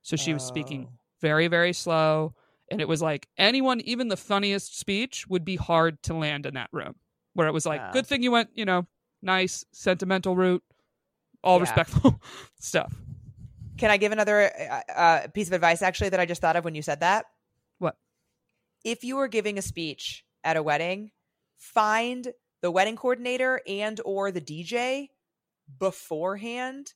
So 0.02 0.16
she 0.16 0.34
was 0.34 0.44
speaking 0.44 0.88
Oh. 0.90 0.94
very 1.22 1.48
very 1.48 1.74
slow 1.74 2.34
and 2.72 2.80
it 2.80 2.88
was 2.88 3.02
like 3.02 3.28
anyone 3.38 3.82
even 3.82 4.08
the 4.08 4.16
funniest 4.18 4.78
speech 4.80 5.26
would 5.28 5.44
be 5.44 5.56
hard 5.58 6.02
to 6.04 6.14
land 6.14 6.46
in 6.46 6.54
that 6.54 6.70
room 6.72 6.96
where 7.38 7.48
it 7.48 7.54
was 7.54 7.66
like 7.66 7.80
Wow. 7.82 7.92
good 7.94 8.08
thing 8.08 8.24
you 8.24 8.32
went 8.32 8.50
you 8.56 8.66
know 8.66 8.88
nice 9.22 9.64
sentimental 9.72 10.36
route 10.36 10.64
all 11.44 11.58
Yeah. 11.58 11.62
respectful 11.62 12.20
stuff 12.60 12.94
Can 13.78 13.92
I 13.92 13.98
give 13.98 14.12
another 14.12 14.52
uh, 14.60 14.92
uh, 14.92 15.28
piece 15.28 15.48
of 15.48 15.54
advice 15.54 15.82
actually 15.84 16.10
that 16.10 16.20
I 16.20 16.26
just 16.26 16.42
thought 16.42 16.56
of 16.56 16.66
when 16.66 16.74
you 16.74 16.82
said 16.82 17.02
that? 17.02 17.26
What? 17.78 17.96
If 18.84 19.04
you 19.04 19.18
were 19.18 19.28
giving 19.28 19.60
a 19.60 19.62
speech 19.62 20.26
at 20.44 20.58
a 20.58 20.64
wedding, 20.64 21.12
find 21.58 22.28
the 22.62 22.72
wedding 22.72 22.96
coordinator 22.96 23.62
and 23.68 24.02
or 24.04 24.32
the 24.32 24.42
DJ 24.42 25.10
beforehand. 25.80 26.94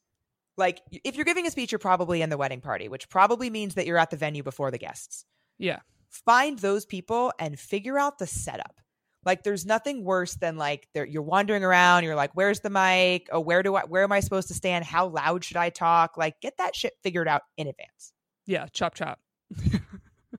Like 0.57 0.81
if 1.03 1.15
you're 1.15 1.25
giving 1.25 1.47
a 1.47 1.51
speech, 1.51 1.71
you're 1.71 1.79
probably 1.79 2.21
in 2.21 2.29
the 2.29 2.37
wedding 2.37 2.61
party, 2.61 2.87
which 2.89 3.09
probably 3.09 3.49
means 3.49 3.75
that 3.75 3.85
you're 3.85 3.97
at 3.97 4.09
the 4.09 4.17
venue 4.17 4.43
before 4.43 4.71
the 4.71 4.77
guests. 4.77 5.25
yeah 5.57 5.79
Find 6.09 6.59
those 6.59 6.85
people 6.85 7.31
and 7.39 7.57
figure 7.59 7.97
out 7.97 8.17
the 8.19 8.27
setup. 8.27 8.81
Like 9.25 9.43
there's 9.43 9.65
nothing 9.65 10.03
worse 10.03 10.33
than 10.35 10.57
like 10.57 10.87
you're 10.95 11.21
wandering 11.21 11.63
around, 11.63 12.03
you're 12.03 12.15
like, 12.15 12.31
where's 12.33 12.59
the 12.61 12.69
mic? 12.71 13.27
Oh, 13.31 13.39
where 13.39 13.61
do 13.63 13.75
I 13.75 13.81
where 13.83 14.03
am 14.03 14.11
I 14.11 14.19
supposed 14.19 14.47
to 14.47 14.53
stand? 14.55 14.83
How 14.85 15.07
loud 15.07 15.43
should 15.43 15.57
I 15.57 15.69
talk? 15.69 16.17
Like 16.17 16.39
get 16.41 16.57
that 16.57 16.75
shit 16.75 16.93
figured 17.03 17.27
out 17.27 17.43
in 17.57 17.67
advance. 17.67 18.13
yeah 18.47 18.65
chop 18.73 18.95
chop 18.95 19.19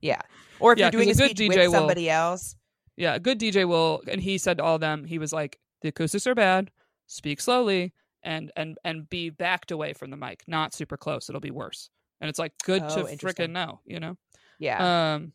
Yeah. 0.00 0.20
Or 0.60 0.72
if 0.72 0.78
Yeah, 0.78 0.86
you're 0.86 0.90
doing 0.92 1.10
a 1.10 1.14
good 1.14 1.30
speech 1.36 1.50
DJ 1.50 1.56
with 1.58 1.66
will- 1.68 1.72
somebody 1.74 2.10
else. 2.10 2.56
yeah 2.96 3.14
a 3.14 3.20
good 3.20 3.38
dj 3.40 3.66
will 3.66 4.02
and 4.08 4.20
he 4.20 4.36
said 4.36 4.58
to 4.58 4.64
all 4.64 4.74
of 4.74 4.80
them 4.80 5.04
he 5.04 5.18
was 5.18 5.32
like 5.32 5.58
the 5.82 5.88
acoustics 5.88 6.26
are 6.26 6.34
bad. 6.34 6.70
Speak 7.06 7.40
slowly 7.40 7.92
and 8.22 8.50
and 8.56 8.78
and 8.84 9.08
be 9.10 9.30
backed 9.30 9.70
away 9.72 9.92
from 9.92 10.10
the 10.10 10.16
mic, 10.16 10.42
not 10.46 10.74
super 10.74 10.96
close. 10.96 11.28
It'll 11.28 11.40
be 11.40 11.50
worse. 11.50 11.90
And 12.20 12.28
it's 12.30 12.38
like 12.38 12.52
good 12.64 12.82
Oh, 12.84 13.06
to 13.06 13.16
freaking 13.16 13.50
know, 13.50 13.80
you 13.84 13.98
know. 14.00 14.16
Yeah. 14.60 15.14
Um, 15.14 15.32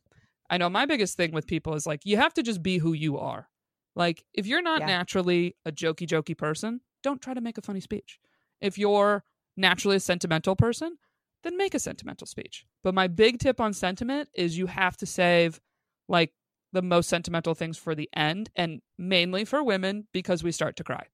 I 0.50 0.58
know 0.58 0.70
my 0.70 0.86
biggest 0.86 1.18
thing 1.18 1.32
with 1.32 1.48
people 1.48 1.74
is 1.76 1.86
like 1.86 2.02
you 2.06 2.18
have 2.18 2.34
to 2.36 2.44
just 2.44 2.64
be 2.64 2.78
who 2.78 2.94
you 2.94 3.18
are. 3.18 3.50
Like 3.96 4.24
if 4.34 4.46
you're 4.46 4.62
not 4.62 4.82
Yeah. 4.82 4.88
naturally 4.88 5.56
a 5.66 5.72
jokey 5.72 6.08
jokey 6.08 6.38
person, 6.38 6.82
don't 7.04 7.22
try 7.22 7.34
to 7.34 7.42
make 7.42 7.58
a 7.58 7.62
funny 7.62 7.80
speech. 7.82 8.20
If 8.62 8.78
you're 8.78 9.24
naturally 9.56 9.98
a 9.98 10.00
sentimental 10.00 10.56
person, 10.56 10.98
then 11.44 11.58
make 11.58 11.74
a 11.74 11.80
sentimental 11.80 12.28
speech. 12.28 12.66
But 12.84 12.94
my 12.94 13.08
big 13.08 13.40
tip 13.40 13.60
on 13.60 13.74
sentiment 13.74 14.30
is 14.34 14.58
you 14.58 14.68
have 14.68 14.98
to 14.98 15.06
save 15.06 15.60
like 16.08 16.34
the 16.74 16.82
most 16.82 17.10
sentimental 17.10 17.54
things 17.56 17.78
for 17.78 17.96
the 17.96 18.10
end 18.16 18.50
and 18.56 18.82
mainly 18.98 19.46
for 19.46 19.64
women 19.64 20.08
because 20.14 20.44
we 20.44 20.52
start 20.52 20.76
to 20.78 20.84
cry. 20.84 21.08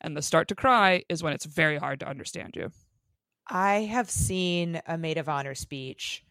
And 0.00 0.16
the 0.16 0.22
start 0.22 0.48
to 0.48 0.54
cry 0.54 1.04
is 1.08 1.22
when 1.22 1.32
it's 1.32 1.44
very 1.44 1.76
hard 1.76 2.00
to 2.00 2.08
understand 2.08 2.54
you. 2.56 2.70
I 3.48 3.80
have 3.82 4.10
seen 4.10 4.80
a 4.86 4.96
maid 4.96 5.18
of 5.18 5.28
honor 5.28 5.54
speech 5.54 6.24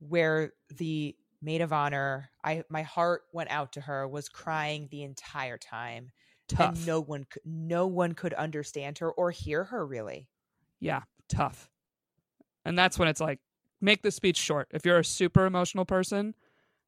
where 0.00 0.52
the 0.76 1.16
maid 1.44 1.60
of 1.60 1.72
honor, 1.72 2.30
I 2.42 2.64
my 2.70 2.82
heart 2.82 3.22
went 3.32 3.50
out 3.50 3.72
to 3.72 3.80
her, 3.82 4.08
was 4.08 4.28
crying 4.28 4.88
the 4.90 5.02
entire 5.02 5.58
time, 5.58 6.10
Tough. 6.48 6.76
and 6.76 6.86
no 6.86 7.00
one 7.00 7.24
could, 7.30 7.42
no 7.44 7.86
one 7.86 8.14
could 8.14 8.34
understand 8.34 8.98
her 8.98 9.10
or 9.12 9.30
hear 9.30 9.64
her 9.64 9.84
really. 9.86 10.28
yeah, 10.80 11.02
tough. 11.28 11.68
And 12.64 12.78
that's 12.78 12.98
when 12.98 13.08
it's 13.08 13.20
like, 13.20 13.40
make 13.80 14.02
the 14.02 14.10
speech 14.10 14.38
short. 14.38 14.68
If 14.72 14.86
you're 14.86 14.98
a 14.98 15.04
super 15.04 15.44
emotional 15.44 15.84
person, 15.84 16.34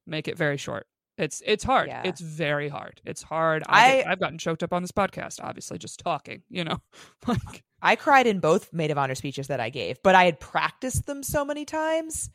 make 0.07 0.27
it 0.29 0.39
very 0.39 0.57
short. 0.57 0.87
It's 1.19 1.43
it's 1.47 1.65
hard. 1.65 1.89
Yeah. 1.89 2.03
It's 2.05 2.21
very 2.21 2.69
hard. 2.69 3.01
It's 3.05 3.23
hard. 3.23 3.63
I, 3.69 4.03
I- 4.03 4.13
I've 4.13 4.21
gotten 4.21 4.39
choked 4.39 4.63
up 4.63 4.73
on 4.73 4.83
this 4.83 4.93
podcast, 4.93 5.41
obviously, 5.43 5.79
just 5.79 5.99
talking. 6.01 6.43
You 6.51 6.65
know, 6.65 6.79
like 7.27 7.63
I 7.83 7.97
cried 7.97 8.27
in 8.27 8.41
both 8.41 8.73
maid 8.73 8.91
of 8.91 8.99
honor 8.99 9.15
speeches 9.15 9.47
that 9.49 9.61
I 9.61 9.71
gave, 9.71 10.03
but 10.03 10.15
I 10.15 10.25
had 10.25 10.41
practiced 10.41 11.07
them 11.07 11.23
so 11.23 11.45
many 11.45 11.65
times 11.65 12.29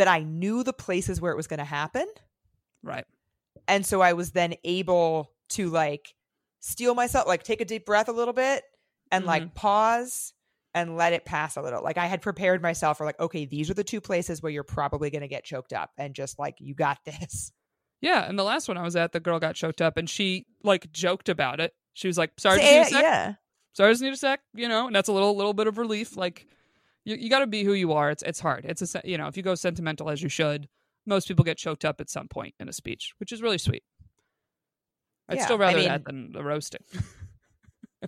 that 0.00 0.08
I 0.08 0.22
knew 0.22 0.64
the 0.64 0.72
places 0.72 1.20
where 1.20 1.30
it 1.30 1.36
was 1.36 1.46
going 1.46 1.58
to 1.58 1.64
happen. 1.64 2.06
right. 2.82 3.04
And 3.68 3.84
so 3.84 4.00
I 4.00 4.14
was 4.14 4.30
then 4.30 4.54
able 4.64 5.30
to 5.50 5.68
like 5.68 6.14
steel 6.60 6.94
myself, 6.94 7.28
like 7.28 7.42
take 7.42 7.60
a 7.60 7.64
deep 7.64 7.84
breath 7.84 8.08
a 8.08 8.12
little 8.12 8.32
bit 8.32 8.64
and 9.12 9.26
like 9.26 9.42
mm-hmm. 9.42 9.54
pause 9.54 10.32
and 10.74 10.96
let 10.96 11.12
it 11.12 11.24
pass 11.24 11.56
a 11.56 11.62
little. 11.62 11.82
Like 11.82 11.98
I 11.98 12.06
had 12.06 12.22
prepared 12.22 12.62
myself 12.62 12.96
for 12.96 13.04
like, 13.04 13.20
okay, 13.20 13.44
these 13.44 13.70
are 13.70 13.74
the 13.74 13.84
two 13.84 14.00
places 14.00 14.42
where 14.42 14.50
you're 14.50 14.64
probably 14.64 15.10
going 15.10 15.20
to 15.20 15.28
get 15.28 15.44
choked 15.44 15.74
up 15.74 15.90
and 15.98 16.14
just 16.14 16.38
like, 16.38 16.56
you 16.58 16.74
got 16.74 16.98
this. 17.04 17.52
Yeah, 18.00 18.26
and 18.26 18.38
the 18.38 18.44
last 18.44 18.66
one 18.66 18.78
I 18.78 18.82
was 18.82 18.96
at, 18.96 19.12
the 19.12 19.20
girl 19.20 19.38
got 19.38 19.56
choked 19.56 19.82
up, 19.82 19.98
and 19.98 20.08
she 20.08 20.46
like 20.64 20.90
joked 20.90 21.28
about 21.28 21.60
it. 21.60 21.74
She 21.92 22.08
was 22.08 22.16
like, 22.16 22.32
"Sorry, 22.38 22.58
I 22.58 22.62
just 22.62 22.72
need 22.72 22.80
a 22.80 22.84
Say- 22.84 22.90
sec. 22.92 23.02
yeah. 23.02 23.34
Sorry, 23.74 23.90
I 23.90 23.92
just 23.92 24.02
need 24.02 24.12
a 24.14 24.16
sec." 24.16 24.40
You 24.54 24.68
know, 24.68 24.86
and 24.86 24.96
that's 24.96 25.10
a 25.10 25.12
little 25.12 25.36
little 25.36 25.52
bit 25.52 25.66
of 25.66 25.76
relief. 25.76 26.16
Like, 26.16 26.46
you 27.04 27.16
you 27.16 27.30
got 27.30 27.40
to 27.40 27.46
be 27.46 27.64
who 27.64 27.72
you 27.72 27.92
are. 27.92 28.10
It's 28.10 28.22
it's 28.22 28.40
hard. 28.40 28.64
It's 28.68 28.94
a 28.94 29.00
you 29.04 29.18
know, 29.18 29.26
if 29.26 29.36
you 29.36 29.42
go 29.42 29.54
sentimental 29.54 30.10
as 30.10 30.22
you 30.22 30.28
should, 30.28 30.68
most 31.06 31.28
people 31.28 31.44
get 31.44 31.56
choked 31.58 31.84
up 31.84 32.00
at 32.00 32.10
some 32.10 32.28
point 32.28 32.54
in 32.60 32.68
a 32.68 32.72
speech, 32.72 33.12
which 33.18 33.32
is 33.32 33.42
really 33.42 33.58
sweet. 33.58 33.82
I'd 35.28 35.38
Yeah, 35.38 35.44
still 35.44 35.56
I 35.56 35.60
rather 35.60 35.78
mean- 35.78 35.88
that 35.88 36.04
than 36.04 36.32
the 36.32 36.42
roasting. 36.42 36.82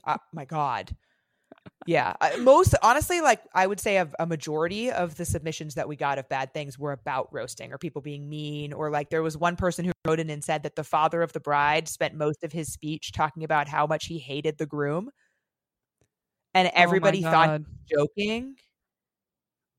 Uh, 0.04 0.16
my 0.32 0.44
God. 0.44 0.94
Yeah. 1.86 2.14
I, 2.20 2.36
most, 2.36 2.74
honestly, 2.82 3.20
like 3.20 3.40
I 3.54 3.66
would 3.66 3.78
say 3.80 3.98
of 3.98 4.14
a 4.18 4.26
majority 4.26 4.90
of 4.90 5.16
the 5.16 5.24
submissions 5.24 5.74
that 5.74 5.86
we 5.88 5.96
got 5.96 6.18
of 6.18 6.28
bad 6.28 6.52
things 6.54 6.78
were 6.78 6.92
about 6.92 7.28
roasting 7.32 7.72
or 7.72 7.78
people 7.78 8.02
being 8.02 8.28
mean. 8.28 8.72
Or 8.72 8.90
like 8.90 9.10
there 9.10 9.22
was 9.22 9.36
one 9.36 9.56
person 9.56 9.84
who 9.84 9.92
wrote 10.06 10.18
in 10.20 10.30
and 10.30 10.42
said 10.42 10.62
that 10.64 10.76
the 10.76 10.84
father 10.84 11.22
of 11.22 11.32
the 11.32 11.40
bride 11.40 11.88
spent 11.88 12.14
most 12.14 12.42
of 12.42 12.52
his 12.52 12.72
speech 12.72 13.12
talking 13.12 13.44
about 13.44 13.68
how 13.68 13.86
much 13.86 14.06
he 14.06 14.18
hated 14.18 14.58
the 14.58 14.66
groom. 14.66 15.10
And 16.54 16.70
everybody 16.74 17.24
oh 17.24 17.30
thought 17.30 17.60
he 17.60 17.64
was 17.96 18.08
joking. 18.16 18.56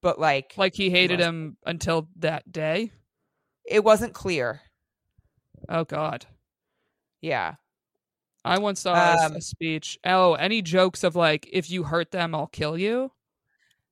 But 0.04 0.20
like, 0.20 0.54
like 0.58 0.76
he 0.76 0.90
hated 0.92 1.20
wasn't. 1.20 1.36
him 1.36 1.58
until 1.66 2.08
that 2.18 2.52
day. 2.52 2.92
it 3.66 3.84
wasn't 3.84 4.14
clear. 4.14 4.62
Oh 5.70 5.86
God. 5.86 6.26
Yeah. 7.22 7.56
I 8.46 8.60
once 8.60 8.82
saw 8.82 8.94
a- 8.94 9.26
Um, 9.28 9.36
a 9.38 9.42
speech. 9.42 9.98
Oh, 10.06 10.34
any 10.34 10.62
jokes 10.62 11.04
of 11.06 11.16
like, 11.16 11.48
if 11.52 11.72
you 11.72 11.84
hurt 11.84 12.12
them, 12.12 12.36
I'll 12.36 12.48
kill 12.48 12.78
you. 12.78 13.12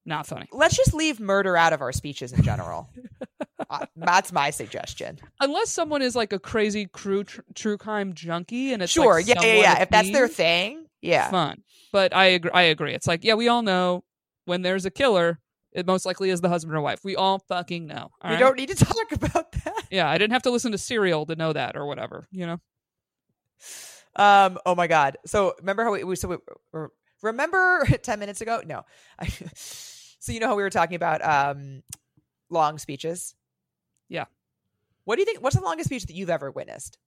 Not 0.05 0.28
funny. 0.28 0.47
Let's 0.51 0.76
just 0.76 0.93
leave 0.93 1.20
murder 1.22 1.55
out 1.55 1.72
of 1.74 1.80
our 1.82 1.93
speeches 1.93 2.34
in 2.34 2.43
general. 2.43 2.89
uh, 3.70 3.86
that's 3.95 4.34
my 4.34 4.49
suggestion. 4.49 5.18
unless 5.39 5.70
someone 5.70 6.01
is 6.01 6.16
like 6.16 6.34
a 6.34 6.39
crazy 6.39 6.88
crew 6.88 7.24
tr- 7.24 7.41
true 7.55 7.78
crime 7.78 8.14
junkie 8.14 8.74
and 8.74 8.82
it's 8.84 8.91
Sure. 8.91 9.16
like 9.16 9.28
yeah. 9.28 9.41
Yeah. 9.41 9.53
Yeah. 9.53 9.82
If 9.84 9.89
that's 9.89 10.12
their 10.12 10.28
thing. 10.28 10.86
Yeah. 11.01 11.32
fun 11.32 11.64
but 11.91 12.14
i 12.16 12.26
agree 12.26 12.51
i 12.53 12.62
agree 12.62 12.93
it's 12.93 13.07
like 13.07 13.24
yeah 13.24 13.34
we 13.34 13.47
all 13.47 13.64
know 13.64 14.03
when 14.45 14.62
there's 14.62 14.86
a 14.86 14.91
killer 14.91 15.39
it 15.74 15.86
most 15.86 16.05
likely 16.05 16.30
is 16.30 16.41
the 16.41 16.49
husband 16.49 16.76
or 16.76 16.82
wife 16.82 17.03
we 17.03 17.15
all 17.15 17.39
fucking 17.39 17.86
know 17.88 18.09
all 18.22 18.30
we 18.30 18.32
right? 18.36 18.39
don't 18.39 18.57
need 18.57 18.69
to 18.69 18.76
talk 18.86 19.11
about 19.11 19.51
that. 19.51 19.84
yeah 19.89 20.09
i 20.09 20.17
didn't 20.17 20.34
have 20.34 20.41
to 20.43 20.51
listen 20.51 20.72
to 20.72 20.78
serial 20.78 21.26
to 21.26 21.36
know 21.36 21.53
that 21.53 21.76
or 21.78 21.86
whatever 21.86 22.28
you 22.32 22.45
know 22.45 22.59
Um. 24.15 24.57
Oh 24.65 24.76
my 24.76 24.88
God. 24.88 25.17
So 25.26 25.53
remember 25.59 25.84
how 25.86 25.91
we, 25.93 26.03
we 26.03 26.15
so 26.17 26.28
we, 26.28 26.38
remember 27.22 27.86
ten 28.03 28.19
minutes 28.19 28.41
ago? 28.41 28.61
No. 28.65 28.84
so 29.55 30.34
you 30.34 30.39
know 30.41 30.47
how 30.47 30.55
we 30.57 30.63
were 30.63 30.69
talking 30.69 30.95
about 30.95 31.24
um 31.24 31.82
long 32.49 32.78
speeches. 32.78 33.36
Yeah. 34.09 34.26
What 35.05 35.15
do 35.15 35.22
you 35.22 35.26
think? 35.26 35.41
What's 35.41 35.55
the 35.55 35.61
longest 35.63 35.88
speech 35.88 36.05
that 36.07 36.13
you've 36.15 36.30
ever 36.30 36.51
witnessed? 36.51 36.97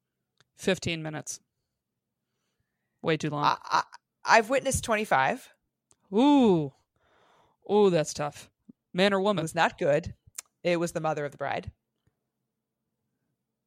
15 0.56 1.02
minutes 1.02 1.40
way 3.02 3.16
too 3.18 3.28
long 3.28 3.44
I, 3.44 3.56
I, 3.64 3.82
I've 4.24 4.48
witnessed 4.48 4.82
twenty 4.84 5.04
five. 5.04 5.46
ooh 6.14 6.72
ooh 7.70 7.90
that's 7.90 8.14
tough 8.14 8.48
man 8.94 9.12
or 9.12 9.18
It 9.18 9.22
woman 9.22 9.42
was 9.42 9.54
not 9.54 9.78
good. 9.78 10.14
It 10.62 10.80
was 10.80 10.92
the 10.92 11.00
mother 11.00 11.24
of 11.24 11.32
the 11.32 11.38
bride. 11.38 11.70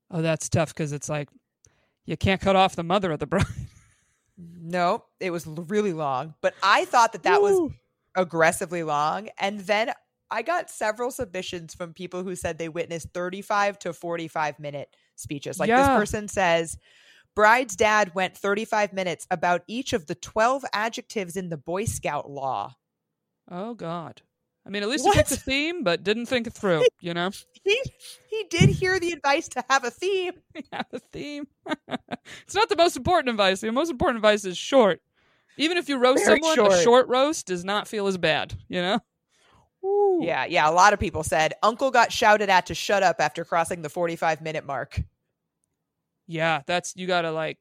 oh 0.09 0.21
that's 0.21 0.49
tough 0.49 0.73
because 0.73 0.93
it's 0.93 1.09
like 1.09 1.29
you 2.05 2.17
can't 2.17 2.41
cut 2.41 2.55
off 2.55 2.75
the 2.75 2.83
mother 2.83 3.11
of 3.11 3.19
the 3.19 3.27
bride 3.27 3.45
No, 4.37 5.03
it 5.19 5.31
was 5.31 5.47
really 5.47 5.93
long. 5.93 6.35
But 6.41 6.53
I 6.61 6.85
thought 6.85 7.13
that 7.13 7.23
that 7.23 7.41
was 7.41 7.71
aggressively 8.15 8.83
long. 8.83 9.29
And 9.39 9.61
then 9.61 9.91
I 10.29 10.43
got 10.43 10.69
several 10.69 11.09
submissions 11.09 11.73
from 11.73 11.93
people 11.93 12.23
who 12.23 12.35
said 12.35 12.57
they 12.57 12.69
witnessed 12.69 13.09
35 13.13 13.79
to 13.79 13.93
45 13.93 14.59
minute 14.59 14.89
speeches. 15.15 15.59
Like 15.59 15.69
this 15.69 15.87
person 15.87 16.27
says, 16.27 16.77
Bride's 17.35 17.75
dad 17.75 18.13
went 18.13 18.37
35 18.37 18.93
minutes 18.93 19.25
about 19.31 19.61
each 19.67 19.93
of 19.93 20.05
the 20.05 20.15
12 20.15 20.65
adjectives 20.73 21.35
in 21.35 21.49
the 21.49 21.57
Boy 21.57 21.85
Scout 21.85 22.29
law. 22.29 22.75
oh 23.49 23.73
god 23.73 24.21
i 24.67 24.69
mean 24.69 24.83
at 24.83 24.89
least 24.89 25.05
he 25.05 25.11
picked 25.13 25.31
a 25.31 25.37
theme 25.37 25.83
but 25.83 26.03
didn't 26.03 26.25
think 26.27 26.45
it 26.45 26.53
through 26.53 26.83
you 27.01 27.13
know 27.13 27.31
He, 27.63 27.81
he 28.29 28.43
did 28.49 28.69
hear 28.69 28.99
the 28.99 29.11
advice 29.11 29.47
to 29.49 29.63
have 29.69 29.83
a 29.83 29.91
theme. 29.91 30.33
have 30.71 30.85
a 30.93 30.99
theme. 30.99 31.47
it's 32.43 32.55
not 32.55 32.69
the 32.69 32.77
most 32.77 32.95
important 32.95 33.29
advice. 33.29 33.59
The 33.59 33.71
most 33.71 33.89
important 33.89 34.17
advice 34.17 34.45
is 34.45 34.57
short. 34.57 35.01
Even 35.57 35.77
if 35.77 35.89
you 35.89 35.97
roast 35.97 36.23
Very 36.23 36.39
someone, 36.39 36.55
short. 36.55 36.71
a 36.73 36.81
short 36.81 37.07
roast 37.09 37.47
does 37.47 37.65
not 37.65 37.87
feel 37.87 38.07
as 38.07 38.17
bad. 38.17 38.53
You 38.69 38.81
know? 38.81 38.99
Ooh. 39.83 40.19
Yeah, 40.21 40.45
yeah. 40.45 40.69
A 40.69 40.71
lot 40.71 40.93
of 40.93 40.99
people 40.99 41.23
said 41.23 41.55
Uncle 41.61 41.91
got 41.91 42.11
shouted 42.11 42.49
at 42.49 42.67
to 42.67 42.75
shut 42.75 43.03
up 43.03 43.17
after 43.19 43.43
crossing 43.43 43.81
the 43.81 43.89
45 43.89 44.41
minute 44.41 44.65
mark. 44.65 45.01
Yeah, 46.27 46.61
that's 46.67 46.93
you 46.95 47.07
gotta 47.07 47.31
like. 47.31 47.57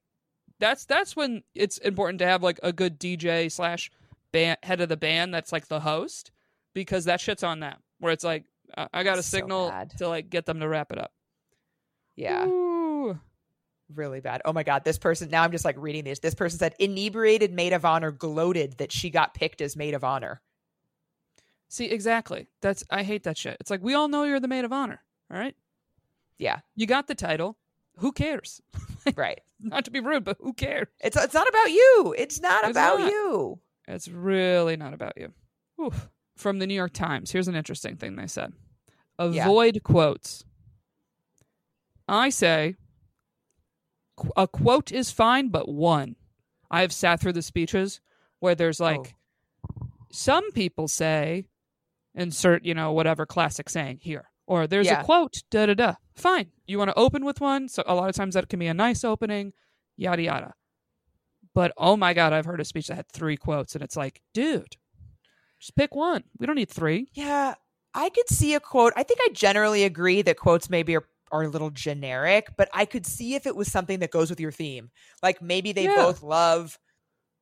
That's 0.60 0.84
that's 0.84 1.16
when 1.16 1.42
it's 1.54 1.78
important 1.78 2.18
to 2.20 2.26
have 2.26 2.42
like 2.42 2.60
a 2.62 2.72
good 2.72 3.00
DJ 3.00 3.50
slash 3.50 3.90
band 4.32 4.58
head 4.62 4.80
of 4.80 4.88
the 4.88 4.96
band 4.96 5.34
that's 5.34 5.52
like 5.52 5.68
the 5.68 5.80
host 5.80 6.30
because 6.76 7.06
that 7.06 7.20
shit's 7.20 7.42
on 7.42 7.58
them. 7.60 7.78
Where 7.98 8.12
it's 8.12 8.22
like 8.22 8.44
I, 8.76 8.86
I 8.92 9.02
got 9.02 9.18
a 9.18 9.22
So 9.22 9.38
signal 9.38 9.70
bad. 9.70 9.90
to 9.98 10.08
like 10.08 10.28
get 10.30 10.44
them 10.46 10.60
to 10.60 10.68
wrap 10.68 10.92
it 10.92 10.98
up. 10.98 11.10
Yeah. 12.14 12.46
Ooh. 12.46 13.18
really 13.94 14.20
bad. 14.20 14.42
Oh 14.44 14.52
my 14.52 14.62
god, 14.62 14.84
this 14.84 14.98
person 14.98 15.30
now 15.30 15.42
I'm 15.42 15.50
just 15.52 15.64
like 15.64 15.76
reading 15.78 16.04
this. 16.04 16.18
This 16.20 16.34
person 16.34 16.58
said 16.58 16.74
inebriated 16.78 17.52
maid 17.52 17.72
of 17.72 17.84
honor 17.86 18.10
gloated 18.12 18.78
that 18.78 18.92
she 18.92 19.08
got 19.10 19.32
picked 19.34 19.60
as 19.62 19.74
maid 19.76 19.94
of 19.94 20.04
honor. 20.04 20.40
See, 21.68 21.86
exactly. 21.86 22.46
That's 22.60 22.84
I 22.90 23.02
hate 23.02 23.24
that 23.24 23.38
shit. 23.38 23.56
It's 23.58 23.70
like 23.70 23.82
we 23.82 23.94
all 23.94 24.08
know 24.08 24.24
you're 24.24 24.38
the 24.40 24.46
maid 24.48 24.64
of 24.66 24.72
honor. 24.72 25.02
All 25.32 25.38
right, 25.38 25.56
Yeah, 26.38 26.60
you 26.76 26.86
got 26.86 27.08
the 27.08 27.14
title. 27.16 27.56
Who 27.98 28.12
cares? 28.12 28.60
right. 29.16 29.40
Not 29.58 29.86
to 29.86 29.90
be 29.90 30.00
rude, 30.00 30.22
but 30.24 30.36
who 30.40 30.52
cares? 30.52 30.86
It's 31.00 31.16
it's 31.16 31.32
not 31.34 31.48
about 31.48 31.70
you. 31.72 32.14
It's 32.18 32.40
not 32.40 32.62
It's 32.64 32.70
about 32.72 33.00
not. 33.00 33.10
you. 33.10 33.58
It's 33.88 34.06
really 34.08 34.76
not 34.76 34.92
about 34.94 35.14
you. 35.16 35.32
Oof. 35.82 36.08
From 36.36 36.58
the 36.58 36.66
New 36.66 36.74
York 36.74 36.92
Times, 36.92 37.30
here's 37.32 37.48
an 37.48 37.54
interesting 37.54 37.96
thing 37.96 38.16
they 38.16 38.26
said 38.26 38.52
Yeah. 39.18 39.44
avoid 39.44 39.82
quotes. 39.82 40.44
I 42.08 42.28
say 42.28 42.76
a 44.36 44.46
quote 44.46 44.92
is 44.92 45.10
fine, 45.10 45.48
but 45.48 45.68
one. 45.68 46.16
I 46.70 46.80
have 46.80 46.92
sat 46.92 47.20
through 47.20 47.32
the 47.34 47.42
speeches 47.42 48.00
where 48.40 48.54
there's 48.54 48.80
oh. 48.80 48.84
like, 48.84 49.14
Oh. 49.80 49.88
some 50.12 50.50
people 50.52 50.88
say, 50.88 51.48
insert, 52.14 52.64
you 52.64 52.74
know, 52.74 52.92
whatever 52.92 53.26
classic 53.26 53.68
saying 53.68 53.98
here. 54.02 54.30
Or 54.46 54.66
there's 54.66 54.86
Yeah. 54.86 55.00
a 55.00 55.04
quote, 55.04 55.42
da 55.50 55.66
da 55.66 55.74
da. 55.74 55.94
Fine. 56.14 56.52
You 56.66 56.78
want 56.78 56.90
to 56.90 56.98
open 56.98 57.24
with 57.24 57.40
one? 57.40 57.68
So 57.68 57.82
a 57.86 57.94
lot 57.94 58.08
of 58.08 58.14
times 58.14 58.34
that 58.34 58.48
can 58.48 58.58
be 58.58 58.66
a 58.68 58.74
nice 58.74 59.04
opening, 59.04 59.52
yada 59.96 60.22
yada. 60.22 60.54
But 61.54 61.72
oh 61.76 61.96
my 61.96 62.14
god, 62.14 62.32
I've 62.32 62.44
heard 62.44 62.60
a 62.60 62.64
speech 62.64 62.88
that 62.88 62.96
had 62.96 63.08
three 63.08 63.36
quotes, 63.36 63.74
and 63.74 63.82
it's 63.82 63.96
like, 63.96 64.22
dude, 64.34 64.76
just 65.60 65.76
pick 65.76 65.94
one. 65.94 66.24
We 66.38 66.46
don't 66.46 66.56
need 66.56 66.68
three. 66.70 67.08
Yeah, 67.14 67.54
I 67.94 68.08
could 68.10 68.28
see 68.28 68.54
a 68.54 68.60
quote. 68.60 68.92
I 68.96 69.02
think 69.02 69.20
I 69.22 69.28
generally 69.32 69.84
agree 69.84 70.22
that 70.22 70.36
quotes 70.38 70.68
maybe 70.70 70.96
are, 70.96 71.04
are 71.32 71.42
a 71.44 71.48
little 71.48 71.70
generic, 71.70 72.48
but 72.56 72.68
I 72.74 72.84
could 72.84 73.06
see 73.06 73.34
if 73.34 73.46
it 73.46 73.56
was 73.56 73.70
something 73.70 74.00
that 74.00 74.10
goes 74.10 74.30
with 74.30 74.40
your 74.40 74.52
theme. 74.52 74.90
Like 75.22 75.40
maybe 75.42 75.72
they 75.72 75.84
Yeah. 75.84 75.94
both 75.96 76.22
love, 76.22 76.78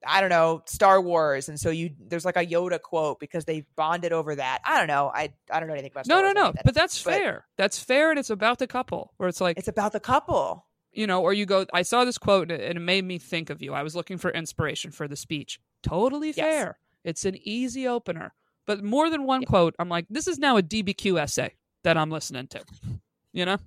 I 0.07 0.21
don't 0.21 0.31
know, 0.31 0.63
Star 0.67 1.01
Wars, 1.01 1.49
and 1.49 1.59
so 1.59 1.71
you 1.71 1.91
there's 1.99 2.25
like 2.25 2.37
a 2.37 2.45
Yoda 2.47 2.81
quote 2.81 3.19
because 3.21 3.45
they 3.47 3.67
bonded 3.75 4.13
over 4.13 4.35
that. 4.37 4.61
I 4.65 4.79
don't 4.79 4.87
know. 4.89 5.11
I 5.15 5.33
I 5.51 5.59
don't 5.61 5.69
know 5.69 5.75
anything 5.75 5.93
about. 5.93 6.05
Star 6.05 6.23
No, 6.23 6.23
no, 6.23 6.27
Wars, 6.29 6.37
I 6.37 6.41
no. 6.49 6.53
that. 6.53 6.65
But 6.65 6.75
that's 6.75 7.03
But- 7.03 7.15
fair. 7.15 7.47
That's 7.57 7.79
fair, 7.79 8.11
and 8.11 8.19
it's 8.19 8.31
about 8.31 8.59
the 8.59 8.67
couple. 8.67 9.13
Where 9.17 9.29
it's 9.29 9.41
like, 9.41 9.59
It's 9.59 9.69
about 9.69 9.93
the 9.93 10.01
couple. 10.01 10.67
you 10.93 11.07
know, 11.09 11.21
or 11.23 11.33
you 11.33 11.45
go, 11.47 11.67
I 11.75 11.83
saw 11.83 12.05
this 12.05 12.19
quote 12.19 12.51
and 12.53 12.61
it 12.63 12.69
and 12.69 12.77
it 12.77 12.81
made 12.81 13.05
me 13.05 13.19
think 13.19 13.51
of 13.51 13.61
you. 13.63 13.73
I 13.75 13.83
was 13.83 13.97
looking 13.97 14.19
for 14.19 14.31
inspiration 14.31 14.93
for 14.93 15.09
the 15.09 15.17
speech. 15.17 15.59
Totally 15.83 16.29
Yes. 16.29 16.75
It's 17.05 17.25
an 17.25 17.37
easy 17.43 17.87
opener. 17.87 18.33
But 18.67 18.83
more 18.83 19.11
than 19.11 19.25
one 19.25 19.43
Yeah. 19.43 19.47
quote, 19.49 19.75
I'm 19.79 19.89
like, 19.91 20.07
this 20.09 20.27
is 20.27 20.39
now 20.39 20.57
a 20.57 20.63
DBQ 20.63 21.21
essay 21.21 21.55
that 21.83 21.97
I'm 21.99 22.11
listening 22.11 22.47
to. 22.49 22.65
You 23.33 23.45
know? 23.45 23.59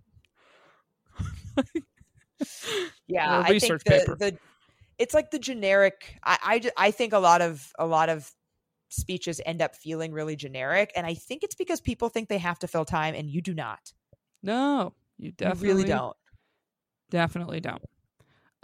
Yeah, 3.08 3.38
Or 3.38 3.40
a 3.40 3.44
I 3.44 3.48
think 3.48 3.62
research 3.62 3.84
the, 3.86 3.92
paper. 3.92 4.16
the 4.20 4.38
it's 5.00 5.14
like 5.14 5.32
the 5.32 5.40
generic. 5.40 6.16
I, 6.24 6.62
I 6.78 6.88
I 6.88 6.92
think 6.92 7.14
a 7.14 7.20
lot 7.20 7.42
of 7.42 7.72
a 7.80 7.86
lot 7.86 8.10
of 8.10 8.32
speeches 8.90 9.42
end 9.46 9.62
up 9.62 9.76
feeling 9.76 10.12
really 10.12 10.36
generic, 10.36 10.92
and 10.96 11.06
I 11.06 11.14
think 11.14 11.44
it's 11.44 11.56
because 11.56 11.82
people 11.82 12.10
think 12.10 12.30
they 12.30 12.38
have 12.38 12.60
to 12.60 12.68
fill 12.68 12.86
time, 12.86 13.16
and 13.16 13.30
you 13.30 13.42
do 13.42 13.54
not. 13.54 13.94
No, 14.44 14.94
you 15.18 15.28
You 15.28 15.32
definitely 15.34 15.68
really 15.70 15.84
don't. 15.86 16.16
Definitely 17.10 17.60
don't. 17.60 17.82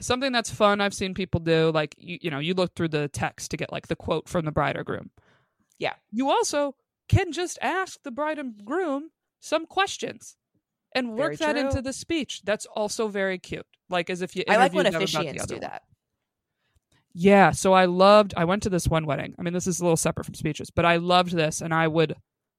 Something 0.01 0.31
that's 0.31 0.49
fun 0.49 0.81
I've 0.81 0.93
seen 0.93 1.13
people 1.13 1.39
do, 1.39 1.71
like 1.71 1.95
you, 1.97 2.17
you 2.21 2.31
know, 2.31 2.39
you 2.39 2.53
look 2.53 2.73
through 2.75 2.89
the 2.89 3.07
text 3.09 3.51
to 3.51 3.57
get 3.57 3.71
like 3.71 3.87
the 3.87 3.95
quote 3.95 4.27
from 4.27 4.45
the 4.45 4.51
bride 4.51 4.75
or 4.75 4.83
groom. 4.83 5.11
Yeah. 5.77 5.93
You 6.11 6.29
also 6.29 6.75
can 7.09 7.31
just 7.31 7.59
ask 7.61 8.01
the 8.03 8.11
bride 8.11 8.39
and 8.39 8.65
groom 8.65 9.09
some 9.39 9.65
questions 9.65 10.35
and 10.95 11.13
work 11.13 11.37
Very 11.37 11.53
that 11.53 11.57
into 11.57 11.81
the 11.81 11.93
speech. 11.93 12.41
That's 12.43 12.65
also 12.65 13.07
very 13.07 13.37
cute. 13.37 13.65
Like 13.89 14.09
as 14.09 14.21
if 14.21 14.35
you 14.35 14.43
I 14.49 14.57
like 14.57 14.73
when 14.73 14.85
officiants 14.85 15.45
do 15.47 15.55
one. 15.55 15.61
that. 15.61 15.83
Yeah, 17.13 17.51
so 17.51 17.73
I 17.73 17.85
loved 17.85 18.33
I 18.35 18.45
went 18.45 18.63
to 18.63 18.69
this 18.69 18.87
one 18.87 19.05
wedding. 19.05 19.35
I 19.37 19.43
mean, 19.43 19.53
this 19.53 19.67
is 19.67 19.79
a 19.79 19.83
little 19.83 19.97
separate 19.97 20.25
from 20.25 20.33
speeches, 20.33 20.71
but 20.71 20.85
I 20.85 20.97
loved 20.97 21.33
this 21.33 21.61
and 21.61 21.73
I 21.73 21.87
would 21.87 22.15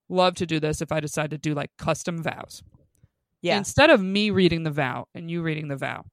love 0.09 0.37
to 0.37 0.47
do 0.47 0.61
this 0.61 0.81
if 0.81 0.93
I 0.93 1.01
decided 1.01 1.43
to 1.43 1.49
do 1.49 1.55
like 1.55 1.71
custom 1.79 2.23
vows. 2.23 2.63
Yeah, 3.43 3.59
instead 3.59 3.91
of 3.91 4.01
me 4.01 4.31
reading 4.31 4.63
the 4.63 4.71
vow 4.71 5.07
and 5.15 5.31
you 5.31 5.43
reading 5.43 5.69
the 5.69 5.77
vow 5.77 6.05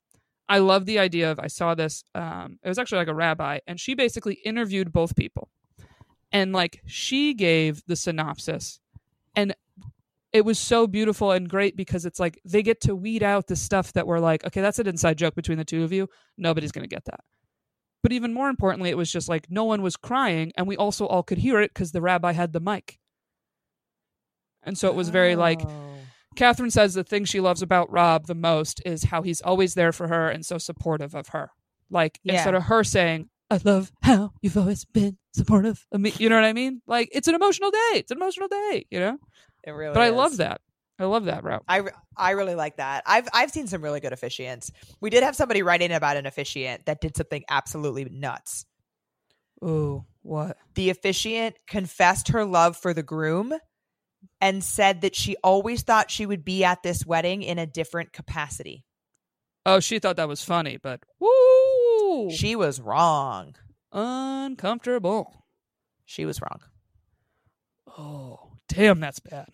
i 0.52 0.60
love 0.60 0.86
the 0.86 1.00
idea 1.00 1.32
of 1.32 1.40
i 1.40 1.48
saw 1.48 1.74
this 1.74 2.04
um 2.14 2.60
it 2.64 2.68
was 2.68 2.78
actually 2.78 3.00
like 3.00 3.08
a 3.08 3.16
rabbi 3.16 3.58
and 3.68 3.80
she 3.80 3.96
basically 3.96 4.36
interviewed 4.46 4.92
both 4.92 5.16
people. 5.16 5.50
And 6.34 6.54
like 6.54 6.82
she 6.86 7.34
gave 7.34 7.84
the 7.88 7.96
synopsis 7.96 8.80
and 9.36 9.54
it 10.32 10.46
was 10.46 10.58
so 10.58 10.88
beautiful 10.88 11.32
and 11.32 11.50
great 11.50 11.76
because 11.76 12.06
it's 12.06 12.20
like 12.20 12.40
they 12.46 12.64
get 12.64 12.80
to 12.82 12.96
weed 12.96 13.22
out 13.22 13.48
the 13.48 13.56
stuff 13.56 13.92
that 13.94 14.08
we're 14.08 14.20
like 14.20 14.46
okay 14.46 14.62
that's 14.62 14.80
an 14.80 14.88
inside 14.88 15.18
joke 15.18 15.36
between 15.36 15.58
the 15.58 15.66
two 15.66 15.84
of 15.84 15.92
you. 15.92 16.08
Nobody's 16.38 16.72
to 16.72 16.88
get 16.88 17.06
that. 17.06 17.22
But 18.04 18.14
even 18.14 18.34
more 18.34 18.50
importantly 18.50 18.90
it 18.90 18.98
was 18.98 19.12
just 19.12 19.28
like 19.30 19.48
no 19.50 19.66
one 19.66 19.82
was 19.82 19.98
crying 19.98 20.52
and 20.56 20.68
we 20.68 20.78
also 20.78 21.06
all 21.06 21.24
could 21.24 21.38
hear 21.38 21.60
it 21.62 21.74
because 21.74 21.92
the 21.92 22.02
rabbi 22.02 22.32
had 22.32 22.54
the 22.54 22.62
mic. 22.62 22.98
And 24.64 24.78
so 24.78 24.88
it 24.88 24.96
was 24.96 25.10
very 25.10 25.36
like 25.36 25.62
Oh. 25.64 26.01
Catherine 26.36 26.72
says 26.72 26.94
the 26.94 27.04
thing 27.04 27.26
she 27.26 27.40
loves 27.40 27.62
about 27.62 27.92
Rob 27.92 28.28
the 28.28 28.36
most 28.36 28.82
is 28.86 29.04
how 29.06 29.22
he's 29.22 29.42
always 29.42 29.74
there 29.74 29.92
for 29.92 30.08
her 30.08 30.30
and 30.30 30.46
so 30.46 30.58
supportive 30.58 31.14
of 31.14 31.30
her. 31.30 31.52
Like 31.90 32.20
Yeah. 32.24 32.36
instead 32.36 32.56
of 32.56 32.64
her 32.64 32.84
saying, 32.84 33.30
"I 33.50 33.60
love 33.64 33.92
how 34.02 34.32
you've 34.42 34.58
always 34.58 34.86
been 34.86 35.18
supportive 35.34 35.86
of 35.92 36.00
me," 36.02 36.14
you 36.18 36.30
know 36.30 36.36
what 36.36 36.46
I 36.46 36.54
mean? 36.54 36.82
Like 36.88 37.10
it's 37.12 37.28
an 37.28 37.36
emotional 37.36 37.70
day. 37.72 37.92
It's 37.96 38.12
an 38.12 38.18
emotional 38.18 38.48
day, 38.48 38.86
you 38.90 39.00
know. 39.00 39.18
it 39.64 39.72
really. 39.72 39.94
but 39.94 40.02
I 40.02 40.10
love 40.10 40.38
that. 40.38 40.62
I 41.00 41.06
love 41.06 41.26
that 41.26 41.44
route. 41.44 41.64
I, 41.68 41.82
I 42.16 42.32
really 42.32 42.54
like 42.56 42.78
that. 42.78 43.02
I've 43.08 43.28
I've 43.34 43.50
seen 43.52 43.66
some 43.68 43.84
really 43.84 44.00
good 44.00 44.14
officiants. 44.14 44.70
We 45.02 45.10
did 45.10 45.24
have 45.24 45.36
somebody 45.36 45.64
write 45.64 45.82
in 45.82 45.92
about 45.92 46.16
an 46.16 46.28
officiant 46.28 46.86
that 46.86 47.02
did 47.02 47.18
something 47.18 47.44
absolutely 47.50 48.06
nuts. 48.06 48.66
Ooh, 49.64 50.06
what? 50.22 50.58
The 50.76 50.90
officiant 50.92 51.56
confessed 51.68 52.30
her 52.30 52.46
love 52.46 52.78
for 52.78 52.94
the 52.94 53.04
groom 53.04 53.54
and 54.40 54.64
said 54.64 55.02
that 55.02 55.16
she 55.16 55.36
always 55.44 55.84
thought 55.84 56.10
she 56.12 56.26
would 56.26 56.44
be 56.44 56.64
at 56.64 56.84
this 56.84 57.06
wedding 57.06 57.44
in 57.44 57.58
a 57.60 57.66
different 57.68 58.12
capacity. 58.14 58.86
Oh, 59.66 59.80
she 59.80 60.00
thought 60.00 60.16
that 60.18 60.28
was 60.28 60.44
funny, 60.44 60.78
but 60.78 61.02
woo, 61.20 62.32
She 62.32 62.56
was 62.56 62.82
wrong. 62.82 63.56
uncomfortable. 63.92 65.46
She 66.06 66.26
was 66.26 66.42
wrong. 66.42 66.60
Oh, 67.98 68.54
damn, 68.68 69.00
that's 69.00 69.20
bad. 69.20 69.48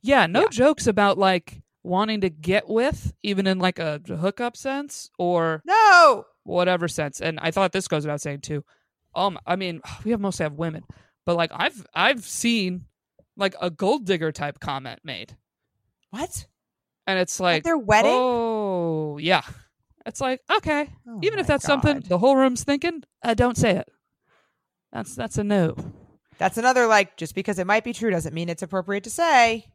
Yeah, 0.00 0.26
no 0.26 0.42
Yeah. 0.42 0.48
jokes 0.50 0.86
about 0.86 1.18
like 1.18 1.62
wanting 1.82 2.22
to 2.22 2.30
get 2.30 2.68
with, 2.68 3.12
even 3.22 3.46
in 3.46 3.58
like 3.58 3.78
a 3.78 4.00
hookup 4.06 4.56
sense, 4.56 5.10
or 5.18 5.62
No. 5.64 6.24
whatever 6.44 6.88
sense. 6.88 7.20
And 7.20 7.38
I 7.40 7.50
thought 7.50 7.72
this 7.72 7.88
goes 7.88 8.04
without 8.04 8.20
saying 8.20 8.40
too. 8.40 8.64
Um, 9.14 9.38
I 9.46 9.56
mean, 9.56 9.80
we 10.04 10.10
have 10.10 10.20
mostly 10.20 10.44
have 10.44 10.54
women, 10.54 10.84
but 11.26 11.36
like 11.36 11.50
I've 11.54 11.86
I've 11.94 12.24
seen 12.24 12.86
like 13.36 13.54
a 13.60 13.70
gold 13.70 14.04
digger 14.06 14.32
type 14.32 14.60
comment 14.60 15.00
made, 15.04 15.36
What? 16.10 16.46
and 17.06 17.18
it's 17.18 17.40
At 17.40 17.44
like, 17.44 17.64
their 17.64 17.78
wedding? 17.78 18.12
oh 18.14 19.18
yeah, 19.18 19.42
it's 20.06 20.20
like 20.20 20.40
okay, 20.58 20.90
Oh 21.08 21.20
even 21.22 21.38
if 21.38 21.46
that's 21.46 21.64
something 21.64 22.00
the 22.00 22.18
whole 22.18 22.36
room's 22.36 22.64
thinking, 22.64 23.02
uh, 23.22 23.34
don't 23.34 23.56
say 23.56 23.72
it. 23.76 23.88
That's 24.92 25.14
that's 25.14 25.38
a 25.38 25.44
no, 25.44 25.74
That's 26.38 26.58
another 26.58 26.86
like 26.86 27.16
just 27.16 27.34
because 27.34 27.58
it 27.58 27.66
might 27.66 27.84
be 27.84 27.92
true 27.92 28.10
doesn't 28.10 28.34
mean 28.34 28.48
it's 28.48 28.62
appropriate 28.62 29.04
to 29.04 29.10
say. 29.10 29.66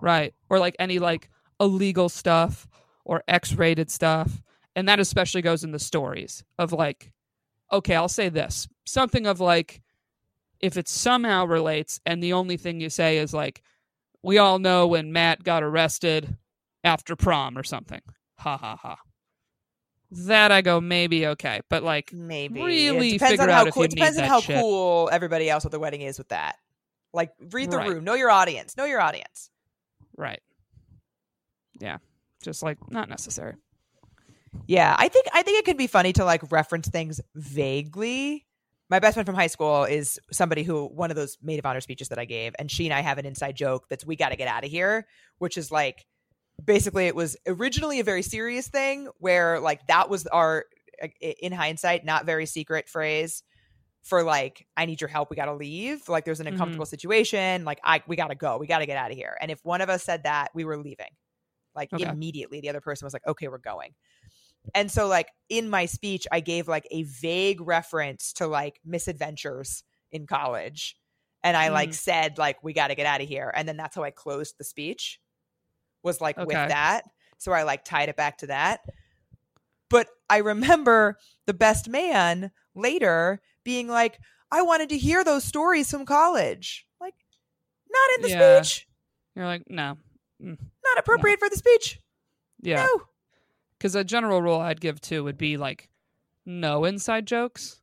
right? 0.00 0.34
Or 0.50 0.58
like 0.58 0.76
any 0.78 0.98
like 0.98 1.30
illegal 1.60 2.08
stuff 2.08 2.68
or 3.04 3.24
X-rated 3.26 3.90
stuff, 3.90 4.42
and 4.76 4.86
that 4.88 5.00
especially 5.00 5.40
goes 5.42 5.64
in 5.64 5.72
the 5.72 5.78
stories 5.78 6.44
of 6.58 6.72
like, 6.72 7.12
okay, 7.72 7.94
I'll 7.96 8.08
say 8.08 8.28
this 8.28 8.68
something 8.86 9.26
of 9.26 9.40
like 9.40 9.80
if 10.60 10.76
it 10.76 10.88
somehow 10.88 11.44
relates 11.44 12.00
and 12.06 12.22
the 12.22 12.32
only 12.32 12.56
thing 12.56 12.80
you 12.80 12.90
say 12.90 13.18
is 13.18 13.32
like 13.34 13.62
we 14.22 14.38
all 14.38 14.58
know 14.58 14.86
when 14.86 15.12
matt 15.12 15.42
got 15.44 15.62
arrested 15.62 16.36
after 16.84 17.14
prom 17.16 17.56
or 17.56 17.62
something 17.62 18.00
ha 18.38 18.56
ha 18.56 18.76
ha 18.76 18.96
that 20.10 20.50
i 20.50 20.60
go 20.62 20.80
maybe 20.80 21.26
okay 21.26 21.60
but 21.68 21.82
like 21.82 22.12
Maybe. 22.12 22.60
Really 22.62 23.10
it 23.10 23.18
depends 23.18 23.40
on 23.40 23.48
how 23.50 23.70
cool 23.70 23.86
depends 23.86 24.18
on 24.18 24.24
how 24.24 24.40
shit. 24.40 24.58
cool 24.60 25.08
everybody 25.12 25.50
else 25.50 25.64
at 25.66 25.70
the 25.70 25.78
wedding 25.78 26.00
is 26.00 26.16
with 26.18 26.28
that. 26.28 26.56
Like 27.12 27.30
read 27.52 27.70
the 27.70 27.76
Right. 27.78 27.88
room. 27.88 28.04
Know 28.04 28.14
your 28.14 28.30
audience. 28.30 28.76
Know 28.76 28.84
your 28.86 29.00
audience. 29.00 29.50
right 30.16 30.40
yeah 31.80 31.98
just 32.42 32.62
like 32.62 32.78
not 32.90 33.08
necessary 33.08 33.54
Yeah, 34.66 34.96
I 34.98 35.08
think 35.08 35.26
I 35.34 35.42
think 35.42 35.58
it 35.58 35.64
can 35.66 35.76
be 35.76 35.86
funny 35.86 36.12
to 36.14 36.24
like 36.24 36.50
reference 36.50 36.88
things 36.88 37.20
vaguely. 37.34 38.46
My 38.90 39.00
best 39.00 39.14
friend 39.14 39.26
from 39.26 39.34
high 39.34 39.48
school 39.48 39.84
is 39.84 40.18
somebody 40.32 40.62
who 40.62 40.86
one 40.86 41.10
of 41.10 41.16
those 41.16 41.36
maid 41.42 41.58
of 41.58 41.66
honor 41.66 41.80
speeches 41.80 42.08
that 42.08 42.18
I 42.18 42.24
gave, 42.24 42.54
and 42.58 42.70
she 42.70 42.86
and 42.86 42.94
I 42.94 43.00
have 43.00 43.18
an 43.18 43.26
inside 43.26 43.54
joke 43.56 43.86
that's 43.88 44.04
"we 44.06 44.16
got 44.16 44.30
to 44.30 44.36
get 44.36 44.48
out 44.48 44.64
of 44.64 44.70
here," 44.70 45.06
which 45.38 45.58
is 45.58 45.70
like 45.70 46.06
basically 46.64 47.06
it 47.06 47.16
was 47.16 47.36
originally 47.46 48.00
a 48.00 48.04
very 48.04 48.22
serious 48.22 48.68
thing 48.68 49.08
where 49.18 49.60
like 49.60 49.86
that 49.88 50.10
was 50.10 50.26
our 50.28 50.66
in 51.20 51.52
hindsight 51.52 52.04
not 52.04 52.26
very 52.26 52.46
secret 52.46 52.88
phrase 52.88 53.42
for 54.02 54.22
like 54.24 54.66
I 54.76 54.86
need 54.86 55.00
your 55.00 55.08
help, 55.08 55.30
we 55.30 55.36
got 55.36 55.46
to 55.46 55.54
leave. 55.54 56.08
Like 56.08 56.24
there's 56.24 56.40
an 56.40 56.46
Mhm. 56.48 56.48
uncomfortable 56.48 56.86
situation, 56.86 57.64
like 57.64 57.80
I 57.84 58.02
we 58.08 58.16
got 58.16 58.28
to 58.28 58.36
go, 58.36 58.58
we 58.58 58.66
got 58.68 58.80
to 58.80 58.86
get 58.86 58.98
out 58.98 59.10
of 59.12 59.16
here. 59.18 59.36
And 59.40 59.50
if 59.50 59.64
one 59.64 59.80
of 59.82 59.90
us 59.90 60.04
said 60.04 60.24
that, 60.24 60.50
we 60.54 60.64
were 60.64 60.78
leaving. 60.78 61.10
Like 61.74 61.90
Okay. 61.92 62.18
immediately 62.18 62.60
the 62.60 62.70
other 62.70 62.80
person 62.82 63.06
was 63.06 63.12
like, 63.14 63.26
"Okay, 63.26 63.48
we're 63.48 63.58
going." 63.58 63.94
And 64.74 64.90
so 64.90 65.06
like 65.06 65.28
in 65.48 65.68
my 65.70 65.86
speech 65.86 66.26
I 66.30 66.40
gave 66.40 66.68
like 66.68 66.86
a 66.90 67.04
vague 67.04 67.60
reference 67.60 68.32
to 68.34 68.46
like 68.46 68.80
misadventures 68.84 69.82
in 70.12 70.26
college. 70.26 70.96
And 71.42 71.56
I 71.56 71.68
like 71.68 71.90
Mm. 71.90 71.94
said 71.94 72.38
like 72.38 72.62
we 72.62 72.72
got 72.72 72.88
to 72.88 72.94
get 72.94 73.06
out 73.06 73.20
of 73.20 73.28
here. 73.28 73.50
And 73.54 73.66
then 73.68 73.76
that's 73.76 73.94
how 73.96 74.02
I 74.02 74.10
closed 74.10 74.56
the 74.58 74.64
speech. 74.64 75.20
Was 76.02 76.20
like 76.20 76.36
with 76.36 76.54
that. 76.68 77.02
So 77.38 77.52
I 77.52 77.62
like 77.62 77.84
tied 77.84 78.08
it 78.08 78.16
back 78.16 78.38
to 78.38 78.48
that. 78.48 78.80
But 79.90 80.08
I 80.28 80.38
remember 80.38 81.18
the 81.46 81.54
best 81.54 81.88
man 81.88 82.50
later 82.74 83.40
being 83.64 83.88
like, 83.88 84.18
I 84.50 84.62
wanted 84.62 84.90
to 84.90 84.98
hear 84.98 85.24
those 85.24 85.44
stories 85.44 85.90
from 85.90 86.04
college. 86.06 86.86
Like, 87.00 87.14
not 87.90 88.10
in 88.16 88.22
the 88.22 88.28
Yeah. 88.30 88.62
speech. 88.62 88.86
you're 89.34 89.46
like 89.46 89.62
no 89.68 89.96
Not 90.40 90.98
appropriate 90.98 91.38
for 91.38 91.48
the 91.48 91.56
speech. 91.56 92.00
yeah 92.60 92.84
No. 92.84 93.02
Because 93.78 93.94
a 93.94 94.04
general 94.04 94.42
rule 94.42 94.60
I'd 94.60 94.80
give 94.80 95.00
too 95.00 95.24
would 95.24 95.38
be 95.38 95.56
like 95.56 95.88
no 96.44 96.84
inside 96.84 97.26
jokes, 97.26 97.80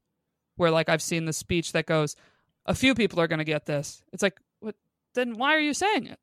where 0.58 0.72
like 0.72 0.90
I've 0.90 1.02
seen 1.02 1.26
the 1.26 1.34
speech 1.34 1.72
that 1.72 1.86
goes, 1.86 2.16
a 2.66 2.76
few 2.76 2.96
people 2.96 3.20
are 3.20 3.28
going 3.28 3.40
to 3.40 3.46
get 3.46 3.66
this. 3.66 4.04
It's 4.12 4.24
like, 4.24 4.40
what? 4.60 4.76
Then 5.14 5.38
why 5.38 5.56
are 5.56 5.60
you 5.60 5.74
saying 5.74 6.08
it? 6.08 6.20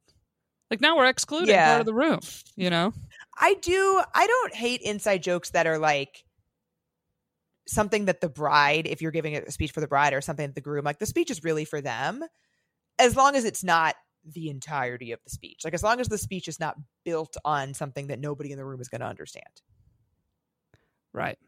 Like 0.71 0.81
now 0.81 0.97
we're 0.97 1.07
excluding 1.07 1.51
Yeah. 1.55 1.67
part 1.67 1.81
of 1.81 1.87
the 1.87 1.95
room, 1.95 2.21
you 2.57 2.71
know? 2.71 2.93
I 3.39 3.55
do. 3.55 4.03
I 4.15 4.27
don't 4.27 4.55
hate 4.55 4.81
inside 4.83 5.23
jokes 5.23 5.51
that 5.51 5.67
are 5.67 5.79
like 5.79 6.25
something 7.69 8.07
that 8.07 8.21
the 8.21 8.29
bride, 8.29 8.87
if 8.87 9.01
you're 9.01 9.11
giving 9.13 9.37
a 9.37 9.51
speech 9.51 9.73
for 9.73 9.81
the 9.81 9.87
bride 9.87 10.15
or 10.15 10.21
something 10.21 10.47
that 10.47 10.55
the 10.55 10.61
groom, 10.61 10.85
like 10.85 10.99
the 10.99 11.07
speech 11.07 11.31
is 11.31 11.45
really 11.45 11.65
for 11.65 11.81
them, 11.81 12.23
as 12.99 13.17
long 13.17 13.37
as 13.37 13.45
it's 13.45 13.63
not 13.63 13.95
the 14.25 14.49
entirety 14.49 15.13
of 15.13 15.21
the 15.25 15.31
speech. 15.31 15.61
Like 15.65 15.75
as 15.75 15.83
long 15.83 16.01
as 16.01 16.09
the 16.09 16.19
speech 16.19 16.49
is 16.49 16.61
not 16.61 16.77
built 17.05 17.37
on 17.45 17.75
something 17.75 18.07
that 18.09 18.21
nobody 18.21 18.53
in 18.53 18.59
the 18.59 18.65
room 18.65 18.81
is 18.81 18.89
going 18.89 19.01
to 19.01 19.07
understand. 19.07 19.63
Right. 21.13 21.39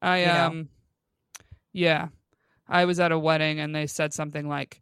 I 0.00 0.20
You 0.20 0.26
know? 0.26 0.46
um 0.46 0.68
yeah. 1.72 2.08
I 2.68 2.84
was 2.84 3.00
at 3.00 3.12
a 3.12 3.18
wedding 3.18 3.60
and 3.60 3.74
they 3.74 3.86
said 3.86 4.12
something 4.14 4.48
like, 4.48 4.80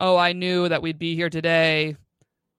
"Oh, 0.00 0.16
I 0.16 0.32
knew 0.32 0.68
that 0.68 0.82
we'd 0.82 0.98
be 0.98 1.14
here 1.14 1.30
today, 1.30 1.96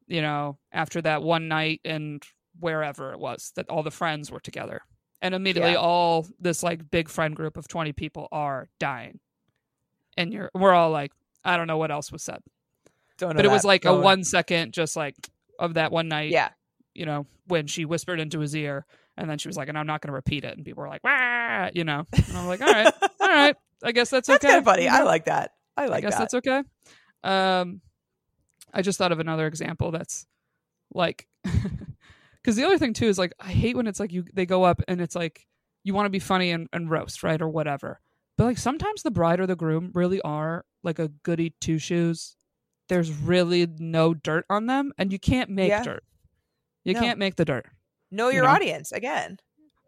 you 0.08 0.22
know, 0.22 0.58
after 0.72 1.02
that 1.02 1.22
one 1.24 1.48
night 1.48 1.82
and 1.86 2.24
wherever 2.60 3.12
it 3.14 3.20
was 3.20 3.52
that 3.56 3.70
all 3.70 3.84
the 3.84 3.92
friends 3.92 4.32
were 4.32 4.40
together." 4.40 4.82
And 5.22 5.36
immediately 5.36 5.74
Yeah. 5.74 5.80
all 5.80 6.26
this 6.40 6.64
like 6.64 6.90
big 6.90 7.10
friend 7.10 7.36
group 7.36 7.58
of 7.58 7.68
20 7.68 7.92
people 7.94 8.28
are 8.32 8.70
dying. 8.80 9.20
And 10.18 10.32
you're 10.34 10.50
we're 10.54 10.74
all 10.74 10.92
like, 10.92 11.12
I 11.44 11.58
don't 11.58 11.68
know 11.68 11.78
what 11.78 11.92
else 11.92 12.12
was 12.12 12.24
said. 12.24 12.40
Don't 13.20 13.36
But 13.36 13.46
it 13.46 13.52
was 13.52 13.62
that. 13.62 13.68
like 13.68 13.86
a 13.86 13.90
Don't- 13.90 14.02
one 14.04 14.24
second 14.24 14.74
just 14.74 14.96
like 14.96 15.16
of 15.60 15.76
that 15.76 15.91
one 15.91 16.08
night 16.08 16.32
Yeah. 16.32 16.50
you 16.96 17.06
know, 17.06 17.28
when 17.48 17.68
she 17.68 17.86
whispered 17.86 18.20
into 18.20 18.40
his 18.40 18.56
ear, 18.56 18.86
and 19.18 19.30
then 19.30 19.38
she 19.38 19.48
was 19.50 19.58
like, 19.58 19.68
"And 19.70 19.78
I'm 19.78 19.86
not 19.88 20.02
going 20.02 20.08
to 20.10 20.14
repeat 20.14 20.44
it." 20.46 20.56
And 20.56 20.66
people 20.66 20.82
were 20.82 20.88
like, 20.90 21.04
"Wah!" 21.04 21.70
You 21.74 21.84
know, 21.84 22.06
and 22.14 22.38
I'm 22.38 22.48
like, 22.48 22.62
"All 22.62 22.72
right, 22.72 22.94
all 23.20 23.28
right, 23.28 23.56
I 23.84 23.91
guess 23.91 24.10
that's, 24.10 24.28
That's 24.28 24.44
okay." 24.44 24.54
kind 24.54 24.60
of 24.60 24.66
funny. 24.66 24.88
I 24.88 25.04
like 25.04 25.26
that. 25.26 25.52
I 25.78 25.84
I 25.84 25.88
like 25.88 26.04
guess 26.04 26.14
that. 26.14 26.20
that's 26.32 26.34
okay. 26.36 26.64
Um, 27.24 27.82
I 28.74 28.82
just 28.82 28.98
thought 28.98 29.12
of 29.12 29.20
another 29.20 29.46
example 29.48 29.91
that's 29.91 30.26
like, 30.94 31.28
because 31.44 32.56
the 32.56 32.64
other 32.66 32.78
thing 32.78 32.94
too 32.94 33.08
is 33.08 33.18
like, 33.18 33.34
I 33.40 33.48
hate 33.52 33.76
when 33.76 33.88
it's 33.88 34.00
like 34.00 34.12
you 34.14 34.26
they 34.34 34.46
go 34.46 34.64
up 34.64 34.82
and 34.88 35.02
it's 35.02 35.16
like 35.16 35.46
you 35.84 35.94
want 35.94 36.06
to 36.06 36.10
be 36.10 36.20
funny 36.20 36.52
and, 36.52 36.68
and 36.74 36.90
roast 36.90 37.24
right 37.24 37.41
or 37.41 37.50
whatever, 37.50 38.00
but 38.38 38.46
like 38.46 38.58
sometimes 38.58 39.04
the 39.04 39.12
bride 39.12 39.40
or 39.40 39.48
the 39.48 39.56
groom 39.56 39.91
really 39.94 40.22
are 40.22 40.66
like 40.84 41.00
a 41.00 41.10
goody 41.24 41.54
two 41.62 41.78
shoes. 41.78 42.36
There's 42.90 43.11
really 43.11 43.68
no 43.78 44.14
dirt 44.14 44.45
on 44.49 44.66
them, 44.66 44.91
and 44.98 45.11
you 45.14 45.20
can't 45.20 45.49
make 45.49 45.70
Yeah. 45.70 45.84
dirt. 45.84 46.03
You 46.84 46.94
No. 46.95 46.99
can't 46.99 47.20
make 47.20 47.36
the 47.36 47.45
dirt. 47.45 47.68
know 48.11 48.30
you 48.30 48.36
your 48.38 48.44
know? 48.45 48.49
audience 48.52 48.91
again. 48.91 49.38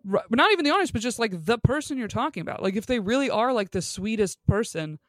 Right, 0.04 0.24
but 0.30 0.38
not 0.38 0.52
even 0.52 0.64
the 0.64 0.72
audience, 0.72 0.92
but 0.92 1.02
just 1.02 1.18
like 1.20 1.46
the 1.46 1.58
person 1.58 1.98
you're 1.98 2.08
talking 2.08 2.42
about. 2.42 2.62
Like 2.62 2.76
if 2.76 2.86
they 2.86 3.00
really 3.00 3.30
are 3.30 3.52
like 3.54 3.72
the 3.72 3.82
sweetest 3.82 4.38
person, 4.48 5.00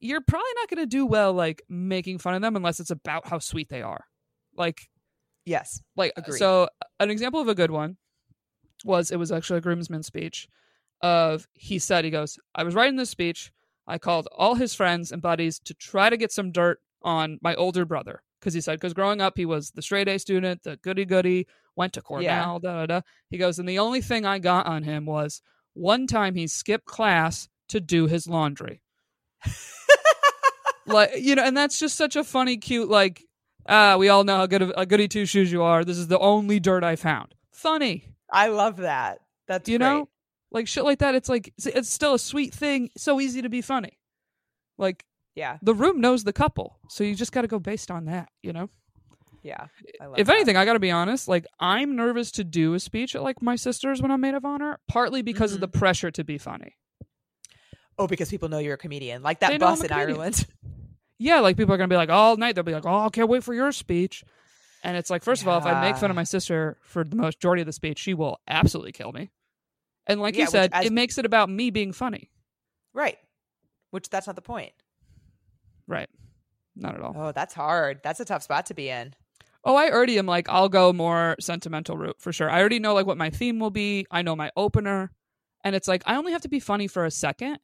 you're 0.00 0.20
probably 0.22 0.50
not 0.56 0.68
going 0.70 0.82
to 0.82 0.86
do 0.86 1.04
well 1.06 1.32
like 1.34 1.62
making 1.68 2.18
fun 2.18 2.34
of 2.34 2.42
them 2.42 2.56
unless 2.56 2.80
it's 2.80 2.90
about 2.90 3.28
how 3.28 3.38
sweet 3.38 3.68
they 3.68 3.82
are. 3.82 4.04
Like 4.54 4.88
Yes. 5.44 5.82
like 5.96 6.12
uh, 6.16 6.22
Agreed. 6.22 6.38
so 6.38 6.68
an 7.00 7.10
example 7.10 7.40
of 7.40 7.48
a 7.48 7.54
good 7.54 7.70
one 7.70 7.96
was 8.84 9.10
it 9.10 9.16
was 9.16 9.30
actually 9.32 9.58
a 9.58 9.62
groomsman 9.62 10.02
speech 10.02 10.48
of 11.02 11.46
he 11.54 11.78
said 11.78 12.04
he 12.04 12.10
goes, 12.10 12.38
"I 12.54 12.62
was 12.62 12.74
writing 12.74 12.96
this 12.96 13.10
speech, 13.10 13.52
I 13.86 13.98
called 13.98 14.28
all 14.32 14.54
his 14.54 14.74
friends 14.74 15.12
and 15.12 15.20
buddies 15.22 15.58
to 15.60 15.74
try 15.74 16.08
to 16.10 16.16
get 16.16 16.32
some 16.32 16.52
dirt 16.52 16.80
on 17.02 17.38
my 17.42 17.54
older 17.54 17.84
brother." 17.84 18.22
Because 18.40 18.54
he 18.54 18.60
said, 18.60 18.78
because 18.78 18.94
growing 18.94 19.20
up, 19.20 19.36
he 19.36 19.46
was 19.46 19.70
the 19.70 19.82
straight 19.82 20.08
A 20.08 20.18
student, 20.18 20.62
the 20.62 20.76
goody 20.76 21.04
goody, 21.04 21.46
went 21.74 21.92
to 21.94 22.02
Cornell, 22.02 22.58
da 22.60 22.74
da 22.74 22.86
da. 22.86 23.00
He 23.30 23.38
goes, 23.38 23.58
and 23.58 23.68
the 23.68 23.78
only 23.78 24.00
thing 24.00 24.24
I 24.24 24.38
got 24.38 24.66
on 24.66 24.82
him 24.82 25.06
was 25.06 25.42
one 25.74 26.06
time 26.06 26.34
he 26.34 26.46
skipped 26.46 26.86
class 26.86 27.48
to 27.68 27.80
do 27.80 28.06
his 28.06 28.26
laundry. 28.26 28.82
like, 30.86 31.10
you 31.18 31.34
know, 31.34 31.42
and 31.42 31.56
that's 31.56 31.78
just 31.78 31.96
such 31.96 32.14
a 32.14 32.24
funny, 32.24 32.56
cute, 32.56 32.88
like, 32.88 33.24
ah, 33.68 33.96
we 33.96 34.08
all 34.08 34.24
know 34.24 34.36
how 34.36 34.46
good 34.46 34.62
of 34.62 34.72
a 34.76 34.86
goody 34.86 35.08
two 35.08 35.26
shoes 35.26 35.50
you 35.50 35.62
are. 35.62 35.84
This 35.84 35.98
is 35.98 36.08
the 36.08 36.18
only 36.18 36.60
dirt 36.60 36.84
I 36.84 36.96
found. 36.96 37.34
Funny, 37.52 38.14
I 38.30 38.48
love 38.48 38.78
that. 38.78 39.20
That's 39.48 39.68
you 39.68 39.78
great. 39.78 39.86
know, 39.86 40.08
like 40.50 40.68
shit 40.68 40.84
like 40.84 40.98
that. 41.00 41.14
It's 41.14 41.28
like 41.28 41.52
it's 41.58 41.90
still 41.90 42.14
a 42.14 42.18
sweet 42.18 42.54
thing. 42.54 42.90
So 42.96 43.20
easy 43.20 43.42
to 43.42 43.48
be 43.48 43.62
funny. 43.62 43.98
Like 44.78 45.04
Yeah. 45.36 45.58
the 45.62 45.74
room 45.74 46.00
knows 46.00 46.24
the 46.24 46.32
couple, 46.32 46.78
so 46.88 47.04
you 47.04 47.14
just 47.14 47.30
got 47.30 47.42
to 47.42 47.46
go 47.48 47.58
based 47.60 47.90
on 47.90 48.06
that. 48.06 48.30
You 48.42 48.52
know. 48.52 48.70
Yeah. 49.42 49.66
I 50.00 50.06
love 50.06 50.18
if 50.18 50.26
that. 50.26 50.34
anything, 50.34 50.56
I 50.56 50.64
got 50.64 50.72
to 50.72 50.80
be 50.80 50.90
honest. 50.90 51.28
Like, 51.28 51.46
I'm 51.60 51.94
nervous 51.94 52.32
to 52.32 52.42
do 52.42 52.74
a 52.74 52.80
speech 52.80 53.14
at 53.14 53.22
like 53.22 53.40
my 53.40 53.54
sister's 53.54 54.02
when 54.02 54.10
I'm 54.10 54.20
maid 54.20 54.34
of 54.34 54.44
honor, 54.44 54.80
partly 54.88 55.22
because 55.22 55.52
of 55.52 55.58
Mhm. 55.58 55.60
the 55.60 55.68
pressure 55.68 56.10
to 56.10 56.24
be 56.24 56.36
funny. 56.38 56.74
Oh, 57.98 58.06
because 58.06 58.28
people 58.28 58.48
know 58.48 58.58
you're 58.58 58.74
a 58.74 58.78
comedian. 58.78 59.22
Like 59.22 59.40
that 59.40 59.58
bus 59.60 59.80
in 59.82 59.88
comedian. 59.88 60.10
Ireland. 60.16 60.46
Yeah, 61.18 61.40
like 61.40 61.56
people 61.56 61.72
are 61.72 61.78
gonna 61.78 61.88
be 61.88 61.96
like 61.96 62.10
all 62.10 62.36
night. 62.36 62.54
They'll 62.56 62.62
be 62.62 62.74
like, 62.74 62.84
"Oh, 62.84 63.06
I 63.06 63.08
can't 63.08 63.30
wait 63.30 63.42
for 63.42 63.54
your 63.54 63.72
speech." 63.72 64.22
And 64.84 64.98
it's 64.98 65.08
like, 65.08 65.24
first 65.24 65.40
of 65.40 65.48
all, 65.48 65.56
if 65.58 65.64
I 65.64 65.80
make 65.80 65.96
fun 65.96 66.10
of 66.10 66.14
my 66.14 66.24
sister 66.24 66.76
for 66.82 67.04
the 67.04 67.16
majority 67.16 67.62
of 67.62 67.66
the 67.66 67.72
speech, 67.72 67.98
she 67.98 68.12
will 68.12 68.38
absolutely 68.46 68.92
kill 68.92 69.12
me. 69.12 69.30
And 70.06 70.20
like 70.20 70.34
Yeah, 70.34 70.40
you 70.40 70.44
which 70.44 70.50
said, 70.50 70.70
as- 70.74 70.84
it 70.84 70.92
makes 70.92 71.16
it 71.16 71.24
about 71.24 71.48
me 71.48 71.70
being 71.70 71.92
funny. 71.92 72.30
right. 72.92 73.16
Which 73.92 74.10
that's 74.10 74.26
not 74.26 74.36
the 74.36 74.42
point. 74.42 74.72
Right? 75.86 76.08
Not 76.74 76.94
at 76.94 77.00
all. 77.00 77.14
Oh, 77.16 77.32
that's 77.32 77.54
hard. 77.54 78.00
That's 78.02 78.20
a 78.20 78.24
tough 78.24 78.42
spot 78.42 78.66
to 78.66 78.74
be 78.74 78.88
in. 78.88 79.14
Oh, 79.64 79.74
I 79.74 79.90
already 79.90 80.18
am 80.18 80.26
like, 80.26 80.48
I'll 80.48 80.68
go 80.68 80.92
more 80.92 81.36
sentimental 81.40 81.96
route 81.96 82.16
for 82.20 82.32
sure. 82.32 82.48
I 82.50 82.60
already 82.60 82.78
know 82.78 82.94
like 82.94 83.06
what 83.06 83.16
my 83.18 83.30
theme 83.30 83.58
will 83.58 83.70
be. 83.70 84.06
I 84.10 84.22
know 84.22 84.36
my 84.36 84.50
opener, 84.56 85.10
and 85.64 85.74
it's 85.74 85.88
like 85.88 86.02
I 86.06 86.16
only 86.16 86.32
have 86.32 86.42
to 86.42 86.48
be 86.48 86.60
funny 86.60 86.86
for 86.86 87.04
a 87.04 87.10
second, 87.10 87.58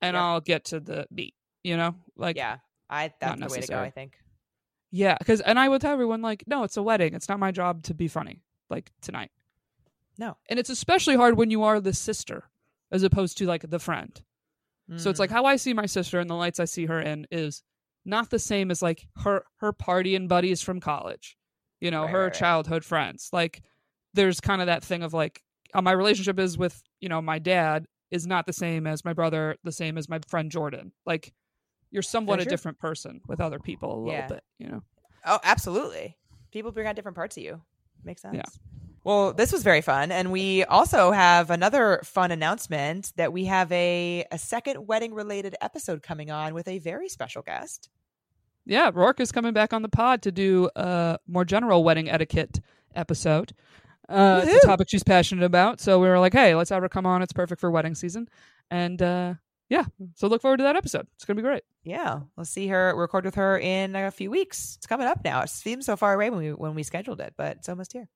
and 0.00 0.14
Yep. 0.14 0.22
I'll 0.22 0.40
get 0.40 0.64
to 0.66 0.80
the 0.80 1.06
beat. 1.12 1.34
You 1.64 1.76
know, 1.76 1.94
like 2.16 2.36
yeah. 2.36 2.58
I 2.90 3.12
that's 3.20 3.40
the 3.40 3.46
way 3.48 3.60
to 3.62 3.66
go. 3.66 3.80
I 3.80 3.90
think. 3.90 4.18
yeah, 4.92 5.16
because 5.18 5.40
and 5.40 5.58
I 5.58 5.68
would 5.68 5.80
tell 5.80 5.92
everyone 5.92 6.22
like, 6.22 6.44
no, 6.46 6.62
it's 6.62 6.76
a 6.76 6.82
wedding. 6.82 7.14
It's 7.14 7.28
not 7.28 7.40
my 7.40 7.50
job 7.50 7.82
to 7.84 7.94
be 7.94 8.06
funny 8.06 8.42
like 8.70 8.92
tonight. 9.00 9.30
No. 10.18 10.36
and 10.48 10.60
it's 10.60 10.70
especially 10.70 11.16
hard 11.16 11.36
when 11.36 11.50
you 11.50 11.64
are 11.64 11.80
the 11.80 11.92
sister 11.92 12.44
as 12.92 13.02
opposed 13.02 13.36
to 13.38 13.46
like 13.46 13.68
the 13.68 13.80
friend. 13.80 14.22
So 14.96 15.08
it's 15.10 15.16
Mm. 15.16 15.20
like 15.20 15.30
how 15.30 15.44
I 15.46 15.56
see 15.56 15.72
my 15.72 15.86
sister 15.86 16.20
and 16.20 16.28
the 16.28 16.34
lights 16.34 16.60
I 16.60 16.66
see 16.66 16.86
her 16.86 17.00
in 17.00 17.26
is 17.30 17.62
not 18.04 18.28
the 18.30 18.38
same 18.38 18.70
as 18.70 18.82
like 18.82 19.06
her 19.16 19.44
her 19.56 19.72
party 19.72 20.14
and 20.14 20.28
buddies 20.28 20.60
from 20.60 20.78
college. 20.80 21.36
You 21.80 21.90
know, 21.90 22.02
Right, 22.02 22.10
her 22.10 22.18
right, 22.18 22.24
right. 22.24 22.34
childhood 22.34 22.84
friends. 22.84 23.30
Like 23.32 23.62
there's 24.12 24.40
kind 24.40 24.60
of 24.60 24.66
that 24.66 24.84
thing 24.84 25.02
of 25.02 25.14
like 25.14 25.42
how 25.72 25.80
my 25.80 25.92
relationship 25.92 26.38
is 26.38 26.56
with, 26.58 26.82
you 27.00 27.08
know, 27.08 27.20
my 27.22 27.38
dad 27.38 27.86
is 28.10 28.26
not 28.26 28.46
the 28.46 28.52
same 28.52 28.86
as 28.86 29.04
my 29.04 29.12
brother, 29.12 29.56
the 29.64 29.72
same 29.72 29.96
as 29.98 30.08
my 30.08 30.20
friend 30.28 30.50
Jordan. 30.50 30.92
Like 31.06 31.32
you're 31.90 32.02
somewhat 32.02 32.40
a 32.40 32.44
different 32.44 32.78
person 32.78 33.20
with 33.26 33.40
other 33.40 33.58
people 33.58 33.94
a 33.94 33.98
little 34.00 34.12
Yeah. 34.20 34.26
bit, 34.28 34.44
you 34.58 34.68
know. 34.68 34.82
Oh, 35.24 35.38
absolutely. 35.42 36.16
People 36.52 36.72
bring 36.72 36.86
out 36.86 36.94
different 36.94 37.16
parts 37.16 37.36
of 37.38 37.42
you. 37.42 37.62
Makes 38.04 38.22
sense. 38.22 38.36
Yeah. 38.36 38.42
Well, 39.04 39.34
this 39.34 39.52
was 39.52 39.62
very 39.62 39.82
fun. 39.82 40.10
And 40.10 40.32
we 40.32 40.64
also 40.64 41.12
have 41.12 41.50
another 41.50 42.00
fun 42.04 42.30
announcement 42.30 43.12
that 43.16 43.32
we 43.32 43.44
have 43.44 43.70
a, 43.70 44.24
a 44.32 44.38
second 44.38 44.86
wedding 44.86 45.12
related 45.12 45.54
episode 45.60 46.02
coming 46.02 46.30
on 46.30 46.54
with 46.54 46.66
a 46.68 46.78
very 46.78 47.08
special 47.10 47.42
guest. 47.42 47.90
Yeah, 48.64 48.90
Rourke 48.94 49.20
is 49.20 49.30
coming 49.30 49.52
back 49.52 49.74
on 49.74 49.82
the 49.82 49.90
pod 49.90 50.22
to 50.22 50.32
do 50.32 50.70
a 50.74 51.18
more 51.28 51.44
general 51.44 51.84
wedding 51.84 52.08
etiquette 52.08 52.60
episode. 52.94 53.52
Uh, 54.08 54.42
it's 54.44 54.64
a 54.64 54.66
topic 54.66 54.88
she's 54.88 55.04
passionate 55.04 55.44
about, 55.44 55.80
so 55.80 55.98
we 55.98 56.08
were 56.08 56.18
like, 56.18 56.32
"Hey, 56.32 56.54
let's 56.54 56.70
have 56.70 56.82
her 56.82 56.88
come 56.88 57.06
on. 57.06 57.22
It's 57.22 57.32
perfect 57.32 57.60
for 57.60 57.70
wedding 57.70 57.94
season." 57.94 58.28
And 58.70 59.00
uh, 59.00 59.34
yeah, 59.68 59.84
so 60.14 60.28
look 60.28 60.42
forward 60.42 60.58
to 60.58 60.62
that 60.64 60.76
episode. 60.76 61.06
It's 61.14 61.24
gonna 61.24 61.36
be 61.36 61.42
great. 61.42 61.62
Yeah. 61.84 62.20
We'll 62.36 62.46
see 62.46 62.68
her 62.68 62.94
record 62.96 63.24
with 63.24 63.34
her 63.36 63.58
in 63.58 63.96
a 63.96 64.10
few 64.10 64.30
weeks. 64.30 64.76
It's 64.76 64.86
coming 64.86 65.06
up 65.06 65.24
now. 65.24 65.42
It 65.42 65.50
seems 65.50 65.86
so 65.86 65.96
far 65.96 66.14
away 66.14 66.30
when 66.30 66.40
we 66.40 66.52
when 66.52 66.74
we 66.74 66.82
scheduled 66.82 67.20
it, 67.20 67.34
but 67.36 67.58
it's 67.58 67.68
almost 67.68 67.92
here. 67.92 68.08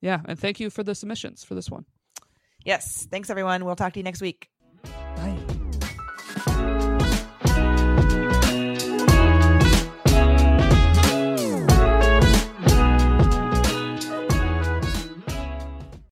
Yeah, 0.00 0.20
and 0.26 0.38
thank 0.38 0.60
you 0.60 0.70
for 0.70 0.82
the 0.82 0.94
submissions 0.94 1.44
for 1.44 1.54
this 1.54 1.70
one. 1.70 1.84
Yes. 2.64 3.06
Thanks 3.10 3.30
everyone. 3.30 3.64
We'll 3.64 3.76
talk 3.76 3.92
to 3.94 3.98
you 3.98 4.04
next 4.04 4.20
week. 4.20 4.48
Bye. 5.16 5.53